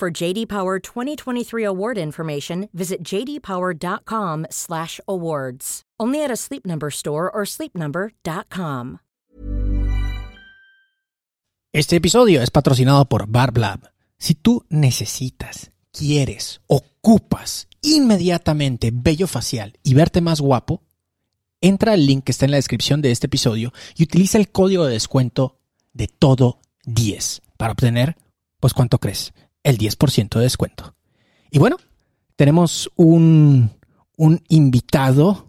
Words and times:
For 0.00 0.10
JD 0.10 0.48
Power 0.48 0.80
2023 0.80 1.62
award 1.62 1.98
information, 1.98 2.70
visit 2.72 3.04
jdpower.com/awards. 3.04 5.82
Only 6.00 6.24
at 6.24 6.30
a 6.30 6.36
Sleep 6.36 6.64
Number 6.64 6.90
store 6.90 7.30
or 7.30 7.46
sleepnumber.com. 7.46 9.00
Este 11.74 11.96
episodio 11.96 12.40
es 12.40 12.50
patrocinado 12.50 13.04
por 13.10 13.26
BarbLab. 13.26 13.90
Si 14.16 14.34
tú 14.34 14.64
necesitas, 14.70 15.70
quieres, 15.92 16.62
ocupas 16.66 17.68
inmediatamente 17.82 18.92
vello 18.94 19.26
facial 19.26 19.78
y 19.82 19.92
verte 19.92 20.22
más 20.22 20.40
guapo, 20.40 20.80
entra 21.60 21.92
al 21.92 22.06
link 22.06 22.24
que 22.24 22.32
está 22.32 22.46
en 22.46 22.52
la 22.52 22.56
descripción 22.56 23.02
de 23.02 23.10
este 23.10 23.26
episodio 23.26 23.74
y 23.96 24.04
utiliza 24.04 24.38
el 24.38 24.50
código 24.50 24.86
de 24.86 24.94
descuento 24.94 25.58
de 25.92 26.08
todo 26.08 26.62
10 26.86 27.42
para 27.58 27.72
obtener, 27.72 28.16
pues, 28.60 28.72
¿cuánto 28.72 28.98
crees? 28.98 29.34
El 29.62 29.78
10% 29.78 30.36
de 30.36 30.42
descuento. 30.42 30.94
Y 31.50 31.58
bueno, 31.58 31.76
tenemos 32.36 32.90
un, 32.96 33.70
un 34.16 34.42
invitado 34.48 35.48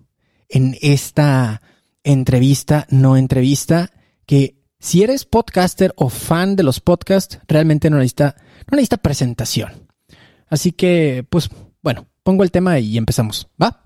en 0.50 0.78
esta 0.82 1.62
entrevista, 2.04 2.88
no 2.90 3.16
entrevista, 3.16 3.92
que 4.26 4.62
si 4.80 5.04
eres 5.04 5.26
podcaster 5.26 5.94
o 5.96 6.10
fan 6.10 6.56
de 6.56 6.64
los 6.64 6.80
podcasts, 6.80 7.40
realmente 7.48 7.90
no 7.90 7.98
necesita, 7.98 8.36
no 8.70 8.76
necesita 8.76 8.98
presentación. 8.98 9.88
Así 10.48 10.72
que, 10.72 11.26
pues, 11.30 11.50
bueno, 11.82 12.08
pongo 12.24 12.44
el 12.44 12.52
tema 12.52 12.80
y 12.80 12.98
empezamos. 12.98 13.48
¿Va? 13.62 13.84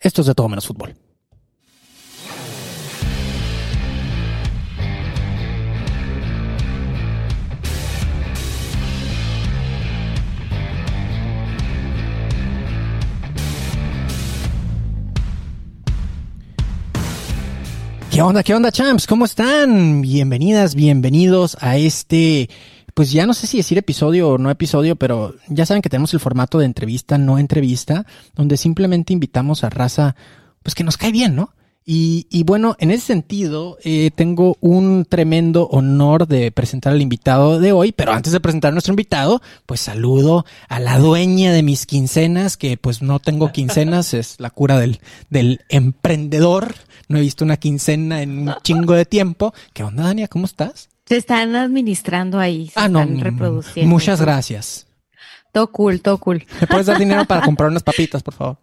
Esto 0.00 0.22
es 0.22 0.26
de 0.26 0.34
todo 0.34 0.48
menos 0.48 0.66
fútbol. 0.66 0.94
¿Qué 18.18 18.22
onda? 18.22 18.42
¿Qué 18.42 18.52
onda, 18.52 18.72
champs? 18.72 19.06
¿Cómo 19.06 19.26
están? 19.26 20.00
Bienvenidas, 20.00 20.74
bienvenidos 20.74 21.56
a 21.60 21.76
este, 21.76 22.50
pues 22.92 23.12
ya 23.12 23.28
no 23.28 23.32
sé 23.32 23.46
si 23.46 23.58
decir 23.58 23.78
episodio 23.78 24.30
o 24.30 24.38
no 24.38 24.50
episodio, 24.50 24.96
pero 24.96 25.36
ya 25.46 25.64
saben 25.64 25.82
que 25.82 25.88
tenemos 25.88 26.12
el 26.14 26.18
formato 26.18 26.58
de 26.58 26.64
entrevista, 26.64 27.16
no 27.16 27.38
entrevista, 27.38 28.06
donde 28.34 28.56
simplemente 28.56 29.12
invitamos 29.12 29.62
a 29.62 29.70
raza, 29.70 30.16
pues 30.64 30.74
que 30.74 30.82
nos 30.82 30.96
cae 30.96 31.12
bien, 31.12 31.36
¿no? 31.36 31.54
Y, 31.90 32.42
bueno, 32.44 32.76
en 32.80 32.90
ese 32.90 33.06
sentido, 33.06 33.78
eh, 33.82 34.10
tengo 34.14 34.58
un 34.60 35.06
tremendo 35.08 35.68
honor 35.68 36.26
de 36.26 36.50
presentar 36.50 36.92
al 36.92 37.00
invitado 37.00 37.60
de 37.60 37.72
hoy, 37.72 37.92
pero 37.92 38.12
antes 38.12 38.32
de 38.32 38.40
presentar 38.40 38.70
a 38.70 38.72
nuestro 38.72 38.92
invitado, 38.92 39.40
pues 39.64 39.80
saludo 39.80 40.44
a 40.68 40.80
la 40.80 40.98
dueña 40.98 41.52
de 41.52 41.62
mis 41.62 41.86
quincenas, 41.86 42.58
que 42.58 42.76
pues 42.76 43.00
no 43.00 43.20
tengo 43.20 43.52
quincenas, 43.52 44.12
es 44.12 44.38
la 44.38 44.50
cura 44.50 44.78
del 44.78 45.60
emprendedor 45.70 46.74
no 47.08 47.18
he 47.18 47.22
visto 47.22 47.44
una 47.44 47.56
quincena 47.56 48.22
en 48.22 48.48
un 48.48 48.54
chingo 48.62 48.94
de 48.94 49.04
tiempo. 49.04 49.52
¿Qué 49.72 49.82
onda, 49.82 50.04
Dania? 50.04 50.28
¿Cómo 50.28 50.44
estás? 50.44 50.88
Se 51.06 51.16
están 51.16 51.56
administrando 51.56 52.38
ahí, 52.38 52.68
se 52.68 52.78
ah, 52.78 52.88
no, 52.88 53.00
están 53.00 53.20
reproduciendo. 53.20 53.88
Muchas 53.88 54.20
gracias. 54.20 54.86
Todo 55.52 55.72
cool, 55.72 56.00
todo 56.02 56.18
cool. 56.18 56.44
¿Me 56.60 56.66
puedes 56.66 56.86
dar 56.86 56.98
dinero 56.98 57.24
para 57.24 57.40
comprar 57.40 57.70
unas 57.70 57.82
papitas, 57.82 58.22
por 58.22 58.34
favor? 58.34 58.56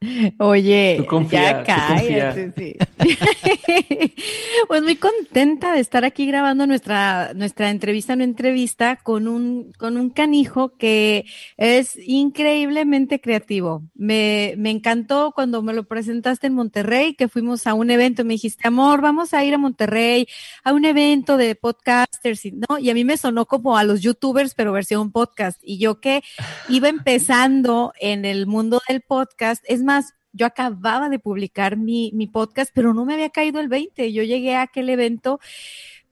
Oye, 0.38 0.96
Tú 0.98 1.06
confía, 1.06 1.42
ya 1.42 1.58
tú 1.60 1.64
cállate, 1.66 2.52
sí. 2.56 2.76
pues 4.68 4.82
muy 4.82 4.96
contenta 4.96 5.72
de 5.72 5.80
estar 5.80 6.04
aquí 6.04 6.26
grabando 6.26 6.66
nuestra, 6.66 7.32
nuestra 7.34 7.70
entrevista, 7.70 8.16
no 8.16 8.24
entrevista, 8.24 8.96
con 8.96 9.28
un, 9.28 9.72
con 9.78 9.96
un 9.96 10.10
canijo 10.10 10.76
que 10.76 11.26
es 11.56 11.96
increíblemente 11.96 13.20
creativo. 13.20 13.82
Me, 13.94 14.54
me 14.56 14.70
encantó 14.70 15.32
cuando 15.34 15.62
me 15.62 15.74
lo 15.74 15.84
presentaste 15.84 16.46
en 16.46 16.54
Monterrey, 16.54 17.14
que 17.14 17.28
fuimos 17.28 17.66
a 17.66 17.74
un 17.74 17.90
evento, 17.90 18.24
me 18.24 18.34
dijiste, 18.34 18.66
amor, 18.66 19.00
vamos 19.02 19.34
a 19.34 19.44
ir 19.44 19.54
a 19.54 19.58
Monterrey, 19.58 20.26
a 20.64 20.72
un 20.72 20.84
evento 20.84 21.36
de 21.36 21.54
podcasters, 21.54 22.42
¿no? 22.68 22.78
Y 22.78 22.90
a 22.90 22.94
mí 22.94 23.04
me 23.04 23.16
sonó 23.16 23.46
como 23.46 23.76
a 23.76 23.84
los 23.84 24.00
youtubers, 24.00 24.54
pero 24.54 24.72
versión 24.72 25.12
podcast. 25.12 25.60
Y 25.62 25.78
yo 25.78 26.00
que 26.00 26.22
iba 26.68 26.88
empezando 26.88 27.92
en 28.00 28.24
el 28.24 28.46
mundo 28.46 28.80
del 28.88 29.02
podcast, 29.02 29.62
es 29.68 29.82
más, 29.82 30.15
yo 30.36 30.46
acababa 30.46 31.08
de 31.08 31.18
publicar 31.18 31.76
mi, 31.76 32.10
mi 32.14 32.26
podcast, 32.26 32.70
pero 32.74 32.94
no 32.94 33.04
me 33.04 33.14
había 33.14 33.30
caído 33.30 33.60
el 33.60 33.68
20. 33.68 34.12
Yo 34.12 34.22
llegué 34.22 34.54
a 34.54 34.62
aquel 34.62 34.90
evento, 34.90 35.40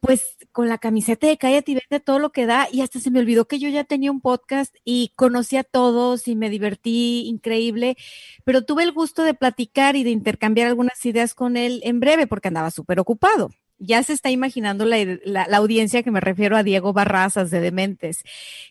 pues 0.00 0.36
con 0.52 0.68
la 0.68 0.78
camiseta 0.78 1.26
de 1.26 1.38
Cállate 1.38 1.72
y 1.72 1.74
Vende 1.74 2.00
todo 2.04 2.18
lo 2.18 2.32
que 2.32 2.46
da, 2.46 2.68
y 2.70 2.80
hasta 2.82 3.00
se 3.00 3.10
me 3.10 3.20
olvidó 3.20 3.46
que 3.46 3.58
yo 3.58 3.68
ya 3.68 3.84
tenía 3.84 4.10
un 4.10 4.20
podcast 4.20 4.74
y 4.84 5.12
conocí 5.16 5.56
a 5.56 5.64
todos 5.64 6.28
y 6.28 6.36
me 6.36 6.50
divertí 6.50 7.26
increíble, 7.26 7.96
pero 8.44 8.64
tuve 8.64 8.82
el 8.82 8.92
gusto 8.92 9.22
de 9.24 9.34
platicar 9.34 9.96
y 9.96 10.04
de 10.04 10.10
intercambiar 10.10 10.68
algunas 10.68 11.04
ideas 11.06 11.34
con 11.34 11.56
él 11.56 11.80
en 11.84 12.00
breve 12.00 12.26
porque 12.26 12.48
andaba 12.48 12.70
súper 12.70 13.00
ocupado. 13.00 13.50
Ya 13.84 14.02
se 14.02 14.12
está 14.12 14.30
imaginando 14.30 14.84
la, 14.84 14.96
la, 15.24 15.56
audiencia 15.56 16.02
que 16.02 16.10
me 16.10 16.20
refiero 16.20 16.56
a 16.56 16.62
Diego 16.62 16.92
Barrazas 16.92 17.50
de 17.50 17.60
Dementes. 17.60 18.22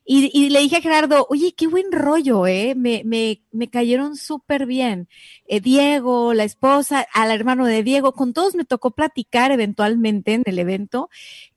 Y, 0.06 0.32
y, 0.34 0.50
le 0.50 0.60
dije 0.60 0.78
a 0.78 0.82
Gerardo, 0.82 1.28
oye, 1.30 1.54
qué 1.56 1.68
buen 1.68 1.92
rollo, 1.92 2.48
¿eh? 2.48 2.74
Me, 2.76 3.04
me, 3.06 3.42
me 3.52 3.70
cayeron 3.70 4.16
súper 4.16 4.66
bien. 4.66 5.08
Eh, 5.46 5.60
Diego, 5.60 6.34
la 6.34 6.44
esposa, 6.44 7.08
al 7.14 7.32
hermano 7.32 7.66
de 7.66 7.84
Diego, 7.84 8.14
con 8.14 8.34
todos 8.34 8.56
me 8.56 8.66
tocó 8.66 8.92
platicar 8.92 9.52
eventualmente 9.52 10.34
en 10.34 10.44
el 10.46 10.60
evento. 10.60 11.10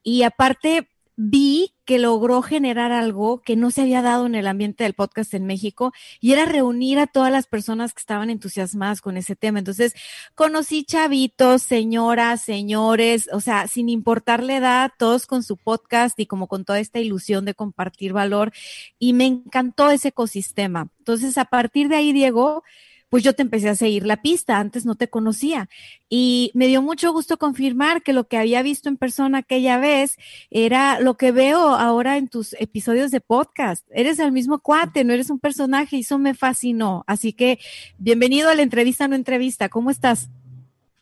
Y 0.02 0.22
aparte, 0.22 0.88
vi 1.16 1.72
que 1.86 1.98
logró 1.98 2.42
generar 2.42 2.92
algo 2.92 3.40
que 3.40 3.56
no 3.56 3.70
se 3.70 3.82
había 3.82 4.02
dado 4.02 4.26
en 4.26 4.34
el 4.34 4.46
ambiente 4.46 4.84
del 4.84 4.92
podcast 4.94 5.32
en 5.34 5.46
México 5.46 5.92
y 6.20 6.32
era 6.32 6.44
reunir 6.44 6.98
a 6.98 7.06
todas 7.06 7.32
las 7.32 7.46
personas 7.46 7.94
que 7.94 8.00
estaban 8.00 8.28
entusiasmadas 8.28 9.00
con 9.00 9.16
ese 9.16 9.36
tema. 9.36 9.58
Entonces, 9.58 9.94
conocí 10.34 10.84
chavitos, 10.84 11.62
señoras, 11.62 12.42
señores, 12.42 13.30
o 13.32 13.40
sea, 13.40 13.66
sin 13.66 13.88
importar 13.88 14.42
la 14.42 14.56
edad, 14.56 14.92
todos 14.98 15.26
con 15.26 15.42
su 15.42 15.56
podcast 15.56 16.18
y 16.18 16.26
como 16.26 16.48
con 16.48 16.64
toda 16.64 16.80
esta 16.80 16.98
ilusión 16.98 17.44
de 17.44 17.54
compartir 17.54 18.12
valor 18.12 18.52
y 18.98 19.12
me 19.12 19.26
encantó 19.26 19.90
ese 19.90 20.08
ecosistema. 20.08 20.90
Entonces, 20.98 21.38
a 21.38 21.46
partir 21.46 21.88
de 21.88 21.96
ahí, 21.96 22.12
Diego, 22.12 22.62
pues 23.08 23.22
yo 23.22 23.34
te 23.34 23.42
empecé 23.42 23.68
a 23.68 23.74
seguir 23.74 24.04
la 24.04 24.22
pista, 24.22 24.58
antes 24.58 24.84
no 24.84 24.94
te 24.94 25.08
conocía. 25.08 25.68
Y 26.08 26.50
me 26.54 26.66
dio 26.66 26.82
mucho 26.82 27.12
gusto 27.12 27.38
confirmar 27.38 28.02
que 28.02 28.12
lo 28.12 28.28
que 28.28 28.36
había 28.36 28.62
visto 28.62 28.88
en 28.88 28.96
persona 28.96 29.38
aquella 29.38 29.78
vez 29.78 30.16
era 30.50 31.00
lo 31.00 31.16
que 31.16 31.32
veo 31.32 31.74
ahora 31.74 32.16
en 32.16 32.28
tus 32.28 32.54
episodios 32.54 33.10
de 33.10 33.20
podcast. 33.20 33.86
Eres 33.90 34.18
el 34.18 34.32
mismo 34.32 34.58
cuate, 34.58 35.04
no 35.04 35.12
eres 35.12 35.30
un 35.30 35.38
personaje 35.38 35.96
y 35.96 36.00
eso 36.00 36.18
me 36.18 36.34
fascinó. 36.34 37.04
Así 37.06 37.32
que 37.32 37.58
bienvenido 37.98 38.50
a 38.50 38.54
la 38.54 38.62
entrevista, 38.62 39.08
no 39.08 39.14
entrevista. 39.14 39.68
¿Cómo 39.68 39.90
estás? 39.90 40.28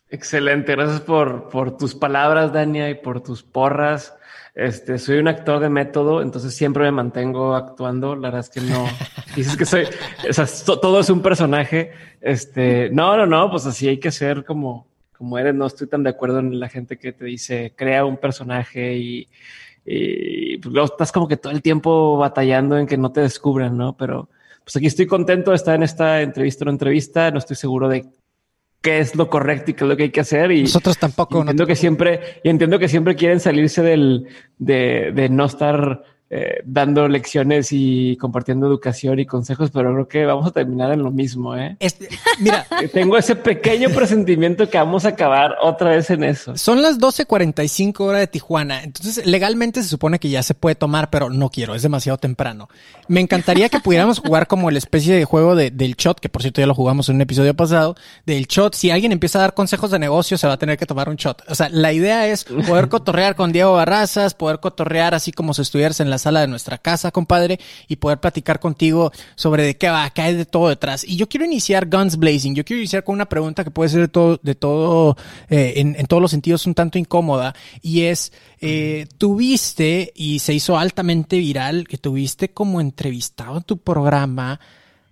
Excelente, 0.09 0.73
gracias 0.73 1.01
por, 1.01 1.49
por 1.49 1.77
tus 1.77 1.95
palabras, 1.95 2.53
Dania, 2.53 2.89
y 2.89 2.95
por 2.95 3.21
tus 3.21 3.41
porras. 3.41 4.13
Este, 4.55 4.97
soy 4.99 5.17
un 5.17 5.27
actor 5.27 5.59
de 5.59 5.67
método, 5.69 6.21
entonces 6.21 6.55
siempre 6.55 6.83
me 6.85 6.91
mantengo 6.91 7.55
actuando. 7.55 8.15
La 8.15 8.29
verdad 8.29 8.39
es 8.39 8.49
que 8.49 8.61
no 8.61 8.85
dices 9.35 9.57
que 9.57 9.65
soy, 9.65 9.83
o 10.29 10.33
sea, 10.33 10.45
to- 10.65 10.79
todo 10.79 11.01
es 11.01 11.09
un 11.09 11.21
personaje. 11.21 11.91
Este, 12.21 12.89
no, 12.91 13.17
no, 13.17 13.25
no, 13.25 13.51
pues 13.51 13.65
así 13.65 13.87
hay 13.89 13.99
que 13.99 14.11
ser 14.11 14.45
como, 14.45 14.87
como 15.17 15.37
eres. 15.37 15.53
No 15.53 15.65
estoy 15.65 15.87
tan 15.87 16.03
de 16.03 16.11
acuerdo 16.11 16.39
en 16.39 16.57
la 16.59 16.69
gente 16.69 16.97
que 16.97 17.11
te 17.11 17.25
dice 17.25 17.73
crea 17.75 18.05
un 18.05 18.15
personaje 18.17 18.95
y, 18.97 19.27
y 19.85 20.57
pues 20.57 20.71
luego 20.73 20.85
estás 20.85 21.11
como 21.11 21.27
que 21.27 21.35
todo 21.37 21.51
el 21.51 21.61
tiempo 21.61 22.17
batallando 22.17 22.77
en 22.77 22.87
que 22.87 22.97
no 22.97 23.11
te 23.11 23.21
descubran, 23.21 23.75
no? 23.77 23.97
Pero 23.97 24.29
pues 24.63 24.75
aquí 24.77 24.87
estoy 24.87 25.05
contento 25.05 25.51
de 25.51 25.57
estar 25.57 25.75
en 25.75 25.83
esta 25.83 26.21
entrevista 26.21 26.63
o 26.63 26.65
no 26.67 26.71
entrevista. 26.71 27.29
No 27.29 27.39
estoy 27.39 27.57
seguro 27.57 27.89
de 27.89 28.05
qué 28.85 28.99
es 28.99 29.15
lo 29.15 29.27
correcto 29.31 29.71
y 29.71 29.73
qué 29.73 29.83
es 29.83 29.89
lo 29.89 29.97
que 29.97 30.03
hay 30.03 30.11
que 30.11 30.19
hacer. 30.21 30.51
Y 30.51 30.61
Nosotros 30.61 30.99
tampoco. 30.99 31.37
y 31.37 31.41
entiendo 31.41 31.63
no 31.63 31.67
que 31.67 31.75
siempre, 31.75 32.19
y 32.43 32.49
entiendo 32.49 32.77
que 32.77 32.87
siempre 32.87 33.15
quieren 33.15 33.39
salirse 33.39 33.81
del, 33.81 34.27
de, 34.59 35.11
de 35.11 35.27
no 35.27 35.45
estar 35.45 36.03
eh, 36.37 36.61
dando 36.65 37.07
lecciones 37.07 37.69
y 37.71 38.17
compartiendo 38.17 38.67
educación 38.67 39.19
y 39.19 39.25
consejos, 39.25 39.71
pero 39.71 39.93
creo 39.93 40.07
que 40.09 40.25
vamos 40.25 40.47
a 40.47 40.51
terminar 40.51 40.91
en 40.91 41.01
lo 41.01 41.09
mismo. 41.09 41.55
¿eh? 41.55 41.77
Este, 41.79 42.09
mira, 42.39 42.67
tengo 42.93 43.17
ese 43.17 43.37
pequeño 43.37 43.89
presentimiento 43.91 44.69
que 44.69 44.77
vamos 44.77 45.05
a 45.05 45.09
acabar 45.09 45.55
otra 45.61 45.91
vez 45.91 46.09
en 46.09 46.25
eso. 46.25 46.57
Son 46.57 46.81
las 46.81 46.99
12:45 46.99 48.01
hora 48.01 48.19
de 48.19 48.27
Tijuana, 48.27 48.83
entonces 48.83 49.25
legalmente 49.25 49.81
se 49.81 49.87
supone 49.87 50.19
que 50.19 50.27
ya 50.29 50.43
se 50.43 50.55
puede 50.55 50.75
tomar, 50.75 51.09
pero 51.09 51.29
no 51.29 51.49
quiero, 51.49 51.73
es 51.73 51.83
demasiado 51.83 52.17
temprano. 52.17 52.67
Me 53.07 53.21
encantaría 53.21 53.69
que 53.69 53.79
pudiéramos 53.79 54.19
jugar 54.19 54.47
como 54.47 54.69
la 54.71 54.77
especie 54.77 55.15
de 55.15 55.23
juego 55.23 55.55
de, 55.55 55.71
del 55.71 55.95
shot, 55.95 56.19
que 56.19 56.27
por 56.27 56.41
cierto 56.41 56.59
ya 56.59 56.67
lo 56.67 56.75
jugamos 56.75 57.07
en 57.07 57.15
un 57.15 57.21
episodio 57.21 57.53
pasado, 57.53 57.95
del 58.25 58.45
shot. 58.47 58.75
Si 58.75 58.91
alguien 58.91 59.13
empieza 59.13 59.39
a 59.39 59.43
dar 59.43 59.53
consejos 59.53 59.89
de 59.89 59.99
negocio, 59.99 60.37
se 60.37 60.47
va 60.47 60.53
a 60.53 60.57
tener 60.57 60.77
que 60.77 60.85
tomar 60.85 61.07
un 61.07 61.15
shot. 61.15 61.43
O 61.47 61.55
sea, 61.55 61.69
la 61.69 61.93
idea 61.93 62.27
es 62.27 62.43
poder 62.43 62.89
cotorrear 62.89 63.37
con 63.37 63.53
Diego 63.53 63.71
Barrazas, 63.71 64.33
poder 64.33 64.59
cotorrear 64.59 65.13
así 65.13 65.31
como 65.31 65.53
si 65.53 65.61
estuvieras 65.61 66.01
en 66.01 66.09
la 66.09 66.17
sala 66.25 66.41
de 66.41 66.47
nuestra 66.47 66.79
casa, 66.79 67.11
compadre, 67.11 67.59
y 67.87 67.97
poder 67.97 68.19
platicar 68.19 68.59
contigo 68.59 69.11
sobre 69.35 69.63
de 69.63 69.77
qué 69.77 69.89
va, 69.89 70.09
qué 70.09 70.23
hay 70.23 70.35
de 70.35 70.45
todo 70.45 70.69
detrás. 70.69 71.03
Y 71.03 71.17
yo 71.17 71.29
quiero 71.29 71.45
iniciar 71.45 71.87
Guns 71.87 72.17
Blazing. 72.17 72.55
Yo 72.55 72.65
quiero 72.65 72.79
iniciar 72.79 73.03
con 73.03 73.13
una 73.13 73.29
pregunta 73.29 73.63
que 73.63 73.69
puede 73.69 73.89
ser 73.89 74.01
de 74.01 74.07
todo, 74.07 74.39
de 74.41 74.55
todo, 74.55 75.17
eh, 75.49 75.73
en, 75.77 75.95
en, 75.99 76.07
todos 76.07 76.21
los 76.21 76.31
sentidos 76.31 76.65
un 76.65 76.73
tanto 76.73 76.97
incómoda, 76.97 77.53
y 77.83 78.01
es, 78.01 78.33
eh, 78.59 79.05
tuviste, 79.19 80.11
y 80.15 80.39
se 80.39 80.55
hizo 80.55 80.79
altamente 80.79 81.37
viral, 81.37 81.87
que 81.87 81.99
tuviste 81.99 82.49
como 82.49 82.81
entrevistado 82.81 83.57
en 83.57 83.63
tu 83.63 83.77
programa 83.77 84.59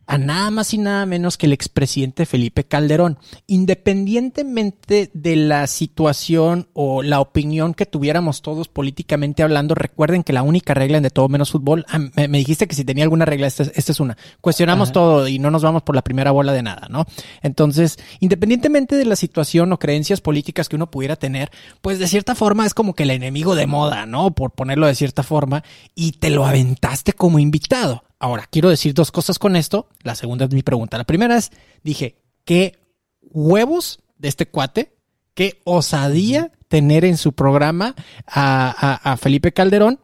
a 0.05 0.17
nada 0.17 0.51
más 0.51 0.73
y 0.73 0.77
nada 0.77 1.05
menos 1.05 1.37
que 1.37 1.45
el 1.45 1.53
expresidente 1.53 2.25
Felipe 2.25 2.63
Calderón. 2.63 3.17
Independientemente 3.47 5.09
de 5.13 5.35
la 5.35 5.67
situación 5.67 6.67
o 6.73 7.03
la 7.03 7.19
opinión 7.19 7.73
que 7.73 7.85
tuviéramos 7.85 8.41
todos 8.41 8.67
políticamente 8.67 9.43
hablando, 9.43 9.75
recuerden 9.75 10.23
que 10.23 10.33
la 10.33 10.43
única 10.43 10.73
regla 10.73 10.97
en 10.97 11.03
de 11.03 11.09
todo 11.09 11.29
menos 11.29 11.51
fútbol, 11.51 11.85
ah, 11.89 11.99
me, 11.99 12.27
dijiste 12.27 12.67
que 12.67 12.75
si 12.75 12.83
tenía 12.83 13.03
alguna 13.03 13.25
regla, 13.25 13.47
esta, 13.47 13.63
es 13.63 13.99
una. 13.99 14.17
Cuestionamos 14.41 14.91
todo 14.91 15.27
y 15.27 15.39
no 15.39 15.51
nos 15.51 15.63
vamos 15.63 15.83
por 15.83 15.95
la 15.95 16.01
primera 16.01 16.31
bola 16.31 16.53
de 16.53 16.63
nada, 16.63 16.87
¿no? 16.89 17.05
Entonces, 17.41 17.97
independientemente 18.19 18.95
de 18.95 19.05
la 19.05 19.15
situación 19.15 19.71
o 19.73 19.79
creencias 19.79 20.21
políticas 20.21 20.69
que 20.69 20.75
uno 20.75 20.89
pudiera 20.89 21.15
tener, 21.15 21.51
pues 21.81 21.99
de 21.99 22.07
cierta 22.07 22.35
forma 22.35 22.65
es 22.65 22.73
como 22.73 22.95
que 22.95 23.03
el 23.03 23.11
enemigo 23.11 23.55
de 23.55 23.67
moda, 23.67 24.05
¿no? 24.05 24.31
Por 24.31 24.51
ponerlo 24.51 24.87
de 24.87 24.95
cierta 24.95 25.23
forma, 25.23 25.63
y 25.95 26.13
te 26.13 26.29
lo 26.29 26.45
aventaste 26.45 27.13
como 27.13 27.39
invitado. 27.39 28.03
Ahora, 28.23 28.47
quiero 28.49 28.69
decir 28.69 28.93
dos 28.93 29.11
cosas 29.11 29.37
con 29.37 29.57
esto. 29.57 29.89
La 30.01 30.15
segunda 30.15 30.45
es 30.45 30.53
mi 30.53 30.63
pregunta. 30.63 30.97
La 30.97 31.03
primera 31.03 31.35
es, 31.35 31.51
dije, 31.83 32.21
¿qué 32.45 32.79
huevos 33.19 33.99
de 34.15 34.29
este 34.29 34.47
cuate? 34.47 34.95
¿Qué 35.33 35.59
osadía 35.65 36.53
tener 36.69 37.03
en 37.03 37.17
su 37.17 37.33
programa 37.33 37.95
a, 38.25 39.17
Felipe 39.19 39.51
Calderón 39.51 39.99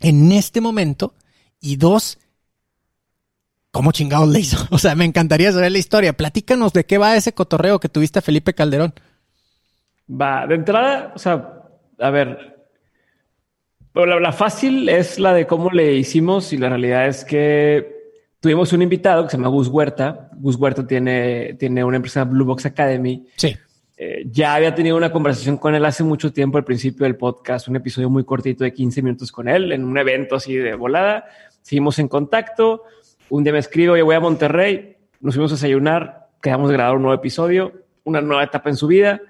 en 0.00 0.32
este 0.32 0.62
momento? 0.62 1.14
Y 1.60 1.76
dos, 1.76 2.18
¿cómo 3.70 3.92
chingados 3.92 4.30
le 4.30 4.40
hizo? 4.40 4.56
O 4.70 4.78
sea, 4.78 4.94
me 4.94 5.04
encantaría 5.04 5.52
saber 5.52 5.72
la 5.72 5.78
historia. 5.78 6.16
Platícanos 6.16 6.72
de 6.72 6.86
qué 6.86 6.96
va 6.96 7.16
ese 7.16 7.34
cotorreo 7.34 7.80
que 7.80 7.90
tuviste 7.90 8.20
a 8.20 8.22
Felipe 8.22 8.54
Calderón. 8.54 8.94
Va, 10.10 10.46
de 10.46 10.54
entrada, 10.54 11.12
o 11.14 11.18
sea, 11.18 11.52
a 11.98 12.08
ver, 12.08 12.51
la, 13.94 14.20
la, 14.20 14.32
fácil 14.32 14.88
es 14.88 15.18
la 15.18 15.34
de 15.34 15.46
cómo 15.46 15.70
le 15.70 15.94
hicimos 15.94 16.52
y 16.52 16.56
la 16.56 16.68
realidad 16.68 17.06
es 17.06 17.24
que 17.24 18.02
tuvimos 18.40 18.72
un 18.72 18.82
invitado 18.82 19.24
que 19.24 19.30
se 19.30 19.36
llama 19.36 19.48
Gus 19.48 19.68
Huerta. 19.68 20.30
Gus 20.34 20.56
Huerta 20.56 20.86
tiene, 20.86 21.54
tiene 21.54 21.84
una 21.84 21.96
empresa 21.96 22.24
Blue 22.24 22.44
Box 22.44 22.66
Academy. 22.66 23.26
Sí. 23.36 23.56
Eh, 23.96 24.24
ya 24.30 24.54
había 24.56 24.74
tenido 24.74 24.96
una 24.96 25.12
conversación 25.12 25.56
con 25.56 25.74
él 25.74 25.84
hace 25.84 26.02
mucho 26.02 26.32
tiempo 26.32 26.58
al 26.58 26.64
principio 26.64 27.04
del 27.04 27.14
podcast, 27.14 27.68
un 27.68 27.76
episodio 27.76 28.10
muy 28.10 28.24
cortito 28.24 28.64
de 28.64 28.72
15 28.72 29.00
minutos 29.00 29.30
con 29.30 29.48
él 29.48 29.70
en 29.70 29.84
un 29.84 29.96
evento 29.96 30.34
así 30.34 30.56
de 30.56 30.74
volada. 30.74 31.26
Seguimos 31.60 32.00
en 32.00 32.08
contacto. 32.08 32.82
Un 33.28 33.44
día 33.44 33.52
me 33.52 33.60
escribo, 33.60 33.96
yo 33.96 34.04
voy 34.04 34.16
a 34.16 34.20
Monterrey, 34.20 34.96
nos 35.20 35.34
fuimos 35.34 35.52
a 35.52 35.54
desayunar, 35.54 36.30
quedamos 36.42 36.70
a 36.70 36.72
grabar 36.72 36.96
un 36.96 37.02
nuevo 37.02 37.14
episodio, 37.14 37.72
una 38.02 38.20
nueva 38.20 38.42
etapa 38.42 38.70
en 38.70 38.76
su 38.76 38.88
vida 38.88 39.20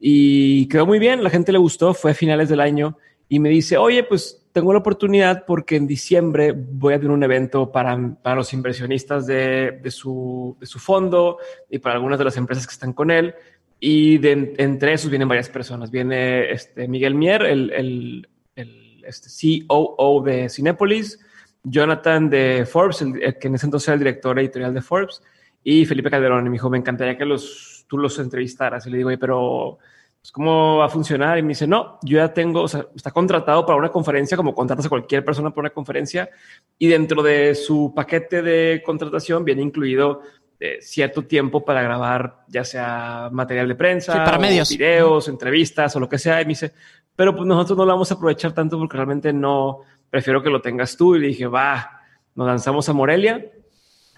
y 0.00 0.66
quedó 0.68 0.86
muy 0.86 0.98
bien. 0.98 1.22
La 1.22 1.28
gente 1.28 1.52
le 1.52 1.58
gustó, 1.58 1.92
fue 1.92 2.12
a 2.12 2.14
finales 2.14 2.48
del 2.48 2.60
año 2.60 2.96
y 3.28 3.38
me 3.38 3.48
dice, 3.48 3.76
oye, 3.76 4.04
pues 4.04 4.44
tengo 4.52 4.72
la 4.72 4.78
oportunidad 4.78 5.44
porque 5.46 5.76
en 5.76 5.86
diciembre 5.86 6.52
voy 6.52 6.94
a 6.94 6.98
tener 6.98 7.10
un 7.10 7.24
evento 7.24 7.72
para, 7.72 7.98
para 8.22 8.36
los 8.36 8.52
inversionistas 8.52 9.26
de, 9.26 9.80
de, 9.82 9.90
su, 9.90 10.56
de, 10.60 10.66
su, 10.66 10.78
fondo 10.78 11.38
y 11.68 11.80
para 11.80 11.96
algunas 11.96 12.18
de 12.20 12.24
las 12.24 12.36
empresas 12.36 12.66
que 12.66 12.72
están 12.72 12.92
con 12.92 13.10
él. 13.10 13.34
Y 13.80 14.18
de, 14.18 14.54
entre 14.58 14.92
esos 14.92 15.10
vienen 15.10 15.28
varias 15.28 15.48
personas. 15.48 15.90
Viene 15.90 16.52
este 16.52 16.86
Miguel 16.86 17.16
Mier, 17.16 17.42
el, 17.42 17.72
el, 17.72 18.28
el 18.54 19.04
este 19.04 19.28
COO 19.66 20.22
de 20.22 20.48
Cinepolis, 20.48 21.18
Jonathan 21.64 22.30
de 22.30 22.64
Forbes, 22.64 23.02
el, 23.02 23.36
que 23.38 23.48
en 23.48 23.56
ese 23.56 23.66
entonces 23.66 23.88
era 23.88 23.94
el 23.94 24.00
director 24.00 24.38
editorial 24.38 24.72
de 24.72 24.82
Forbes, 24.82 25.20
y 25.64 25.84
Felipe 25.84 26.10
Calderón. 26.10 26.46
Y 26.46 26.50
me 26.50 26.54
dijo, 26.54 26.70
me 26.70 26.78
encantaría 26.78 27.18
que 27.18 27.24
los, 27.24 27.86
tú 27.88 27.98
los 27.98 28.18
entrevistaras. 28.20 28.86
Y 28.86 28.90
le 28.90 28.98
digo, 28.98 29.08
oye, 29.08 29.18
pero 29.18 29.78
pues, 30.24 30.32
¿cómo 30.32 30.78
va 30.78 30.86
a 30.86 30.88
funcionar? 30.88 31.36
Y 31.36 31.42
me 31.42 31.48
dice, 31.48 31.66
no, 31.66 31.98
yo 32.02 32.16
ya 32.16 32.32
tengo, 32.32 32.62
o 32.62 32.68
sea, 32.68 32.86
está 32.96 33.10
contratado 33.10 33.66
para 33.66 33.78
una 33.78 33.90
conferencia 33.90 34.38
como 34.38 34.54
contratas 34.54 34.86
a 34.86 34.88
cualquier 34.88 35.22
persona 35.22 35.50
para 35.50 35.64
una 35.66 35.70
conferencia 35.70 36.30
y 36.78 36.86
dentro 36.86 37.22
de 37.22 37.54
su 37.54 37.92
paquete 37.94 38.40
de 38.40 38.82
contratación 38.86 39.44
viene 39.44 39.60
incluido 39.60 40.22
eh, 40.58 40.78
cierto 40.80 41.26
tiempo 41.26 41.62
para 41.62 41.82
grabar 41.82 42.46
ya 42.48 42.64
sea 42.64 43.28
material 43.32 43.68
de 43.68 43.74
prensa, 43.74 44.24
para 44.24 44.38
medios. 44.38 44.70
videos, 44.70 45.28
entrevistas 45.28 45.94
o 45.94 46.00
lo 46.00 46.08
que 46.08 46.16
sea. 46.16 46.40
Y 46.40 46.46
me 46.46 46.52
dice, 46.52 46.72
pero 47.14 47.36
pues 47.36 47.46
nosotros 47.46 47.76
no 47.76 47.84
lo 47.84 47.92
vamos 47.92 48.10
a 48.10 48.14
aprovechar 48.14 48.54
tanto 48.54 48.78
porque 48.78 48.96
realmente 48.96 49.30
no, 49.30 49.82
prefiero 50.08 50.42
que 50.42 50.48
lo 50.48 50.62
tengas 50.62 50.96
tú. 50.96 51.16
Y 51.16 51.18
le 51.18 51.26
dije, 51.26 51.46
va, 51.46 52.00
nos 52.34 52.46
lanzamos 52.46 52.88
a 52.88 52.94
Morelia 52.94 53.44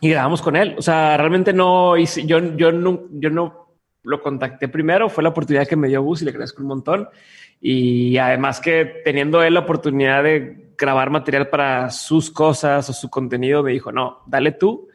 y 0.01 0.11
grabamos 0.11 0.41
con 0.41 0.55
él. 0.55 0.77
O 0.79 0.83
sea, 0.83 1.17
realmente 1.17 1.53
no 1.53 1.97
hice, 1.97 2.25
yo, 2.25 2.39
yo 2.57 2.71
no, 2.71 3.07
yo 3.11 3.29
no 3.29 3.66
lo 4.07 4.23
contacté 4.23 4.69
primero, 4.69 5.09
fue 5.09 5.23
la 5.23 5.31
oportunidad 5.31 5.67
que 5.67 5.77
me 5.77 5.89
dio 5.89 6.03
Gus 6.03 6.23
y 6.23 6.25
le 6.25 6.31
agradezco 6.31 6.63
un 6.63 6.69
montón. 6.69 7.09
Y 7.61 8.17
además 8.19 8.61
que 8.61 9.03
teniendo 9.05 9.43
él 9.43 9.55
la 9.55 9.61
oportunidad 9.61 10.23
de 10.23 10.73
grabar 10.79 11.11
material 11.11 11.49
para 11.49 11.91
sus 11.91 12.31
cosas 12.31 12.89
o 12.89 12.93
su 12.93 13.11
contenido, 13.11 13.63
me 13.63 13.73
dijo, 13.73 13.91
no, 13.93 14.23
dale 14.27 14.53
tú. 14.53 14.89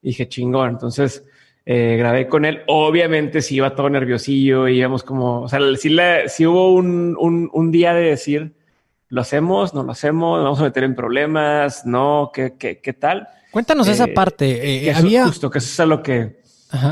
Y 0.00 0.08
dije, 0.08 0.28
chingón. 0.28 0.70
Entonces 0.70 1.24
eh, 1.66 1.96
grabé 1.98 2.28
con 2.28 2.44
él. 2.44 2.62
Obviamente 2.66 3.42
sí 3.42 3.56
iba 3.56 3.74
todo 3.74 3.90
nerviosillo, 3.90 4.68
íbamos 4.68 5.02
como, 5.02 5.42
o 5.42 5.48
sea, 5.48 5.60
sí, 5.76 6.46
hubo 6.46 6.74
un, 6.74 7.16
un, 7.52 7.70
día 7.70 7.94
de 7.94 8.02
decir, 8.02 8.54
lo 9.08 9.20
hacemos, 9.20 9.74
no 9.74 9.82
lo 9.82 9.92
hacemos, 9.92 10.38
nos 10.38 10.44
vamos 10.44 10.60
a 10.60 10.64
meter 10.64 10.84
en 10.84 10.94
problemas, 10.94 11.84
no, 11.84 12.30
qué, 12.32 12.54
qué, 12.58 12.80
qué 12.80 12.92
tal. 12.92 13.28
Cuéntanos 13.50 13.88
esa 13.88 14.04
eh, 14.04 14.12
parte. 14.12 14.86
Eh, 14.88 14.92
había 14.92 15.26
justo 15.26 15.50
que 15.50 15.58
eso 15.58 15.82
es 15.82 15.88
lo 15.88 16.02
que 16.02 16.43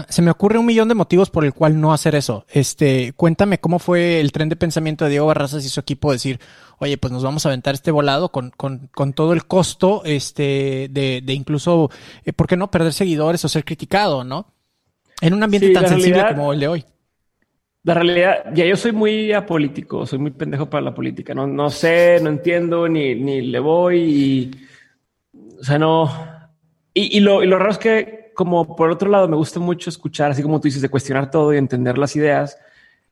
se 0.08 0.22
me 0.22 0.30
ocurre 0.30 0.58
un 0.58 0.66
millón 0.66 0.88
de 0.88 0.94
motivos 0.94 1.30
por 1.30 1.44
el 1.44 1.52
cual 1.52 1.80
no 1.80 1.92
hacer 1.92 2.14
eso. 2.14 2.46
Este, 2.48 3.12
cuéntame 3.14 3.58
cómo 3.58 3.78
fue 3.78 4.20
el 4.20 4.32
tren 4.32 4.48
de 4.48 4.56
pensamiento 4.56 5.04
de 5.04 5.10
Diego 5.10 5.26
Barrazas 5.26 5.64
y 5.64 5.68
su 5.68 5.80
equipo 5.80 6.12
decir, 6.12 6.38
oye, 6.78 6.98
pues 6.98 7.12
nos 7.12 7.22
vamos 7.22 7.44
a 7.44 7.48
aventar 7.48 7.74
este 7.74 7.90
volado 7.90 8.30
con, 8.30 8.50
con, 8.50 8.88
con 8.94 9.12
todo 9.12 9.32
el 9.32 9.46
costo, 9.46 10.02
este, 10.04 10.88
de, 10.90 11.20
de 11.24 11.32
incluso, 11.32 11.90
eh, 12.24 12.32
¿por 12.32 12.46
qué 12.46 12.56
no 12.56 12.70
perder 12.70 12.92
seguidores 12.92 13.44
o 13.44 13.48
ser 13.48 13.64
criticado, 13.64 14.24
no? 14.24 14.46
En 15.20 15.34
un 15.34 15.42
ambiente 15.42 15.70
tan 15.70 15.88
sensible 15.88 16.24
como 16.28 16.52
el 16.52 16.60
de 16.60 16.68
hoy. 16.68 16.84
La 17.84 17.94
realidad, 17.94 18.44
ya 18.54 18.64
yo 18.64 18.76
soy 18.76 18.92
muy 18.92 19.32
apolítico, 19.32 20.06
soy 20.06 20.20
muy 20.20 20.30
pendejo 20.30 20.70
para 20.70 20.82
la 20.82 20.94
política. 20.94 21.34
No, 21.34 21.48
no 21.48 21.68
sé, 21.70 22.20
no 22.22 22.28
entiendo, 22.28 22.88
ni, 22.88 23.16
ni 23.16 23.40
le 23.40 23.58
voy 23.58 23.98
y, 23.98 24.50
o 25.60 25.64
sea, 25.64 25.78
no. 25.78 26.08
Y, 26.94 27.16
y, 27.16 27.20
lo, 27.20 27.42
y 27.42 27.48
lo 27.48 27.58
raro 27.58 27.72
es 27.72 27.78
que 27.78 28.21
como 28.34 28.76
por 28.76 28.90
otro 28.90 29.10
lado 29.10 29.28
me 29.28 29.36
gusta 29.36 29.60
mucho 29.60 29.90
escuchar, 29.90 30.30
así 30.30 30.42
como 30.42 30.60
tú 30.60 30.68
dices, 30.68 30.82
de 30.82 30.88
cuestionar 30.88 31.30
todo 31.30 31.52
y 31.52 31.58
entender 31.58 31.98
las 31.98 32.16
ideas. 32.16 32.58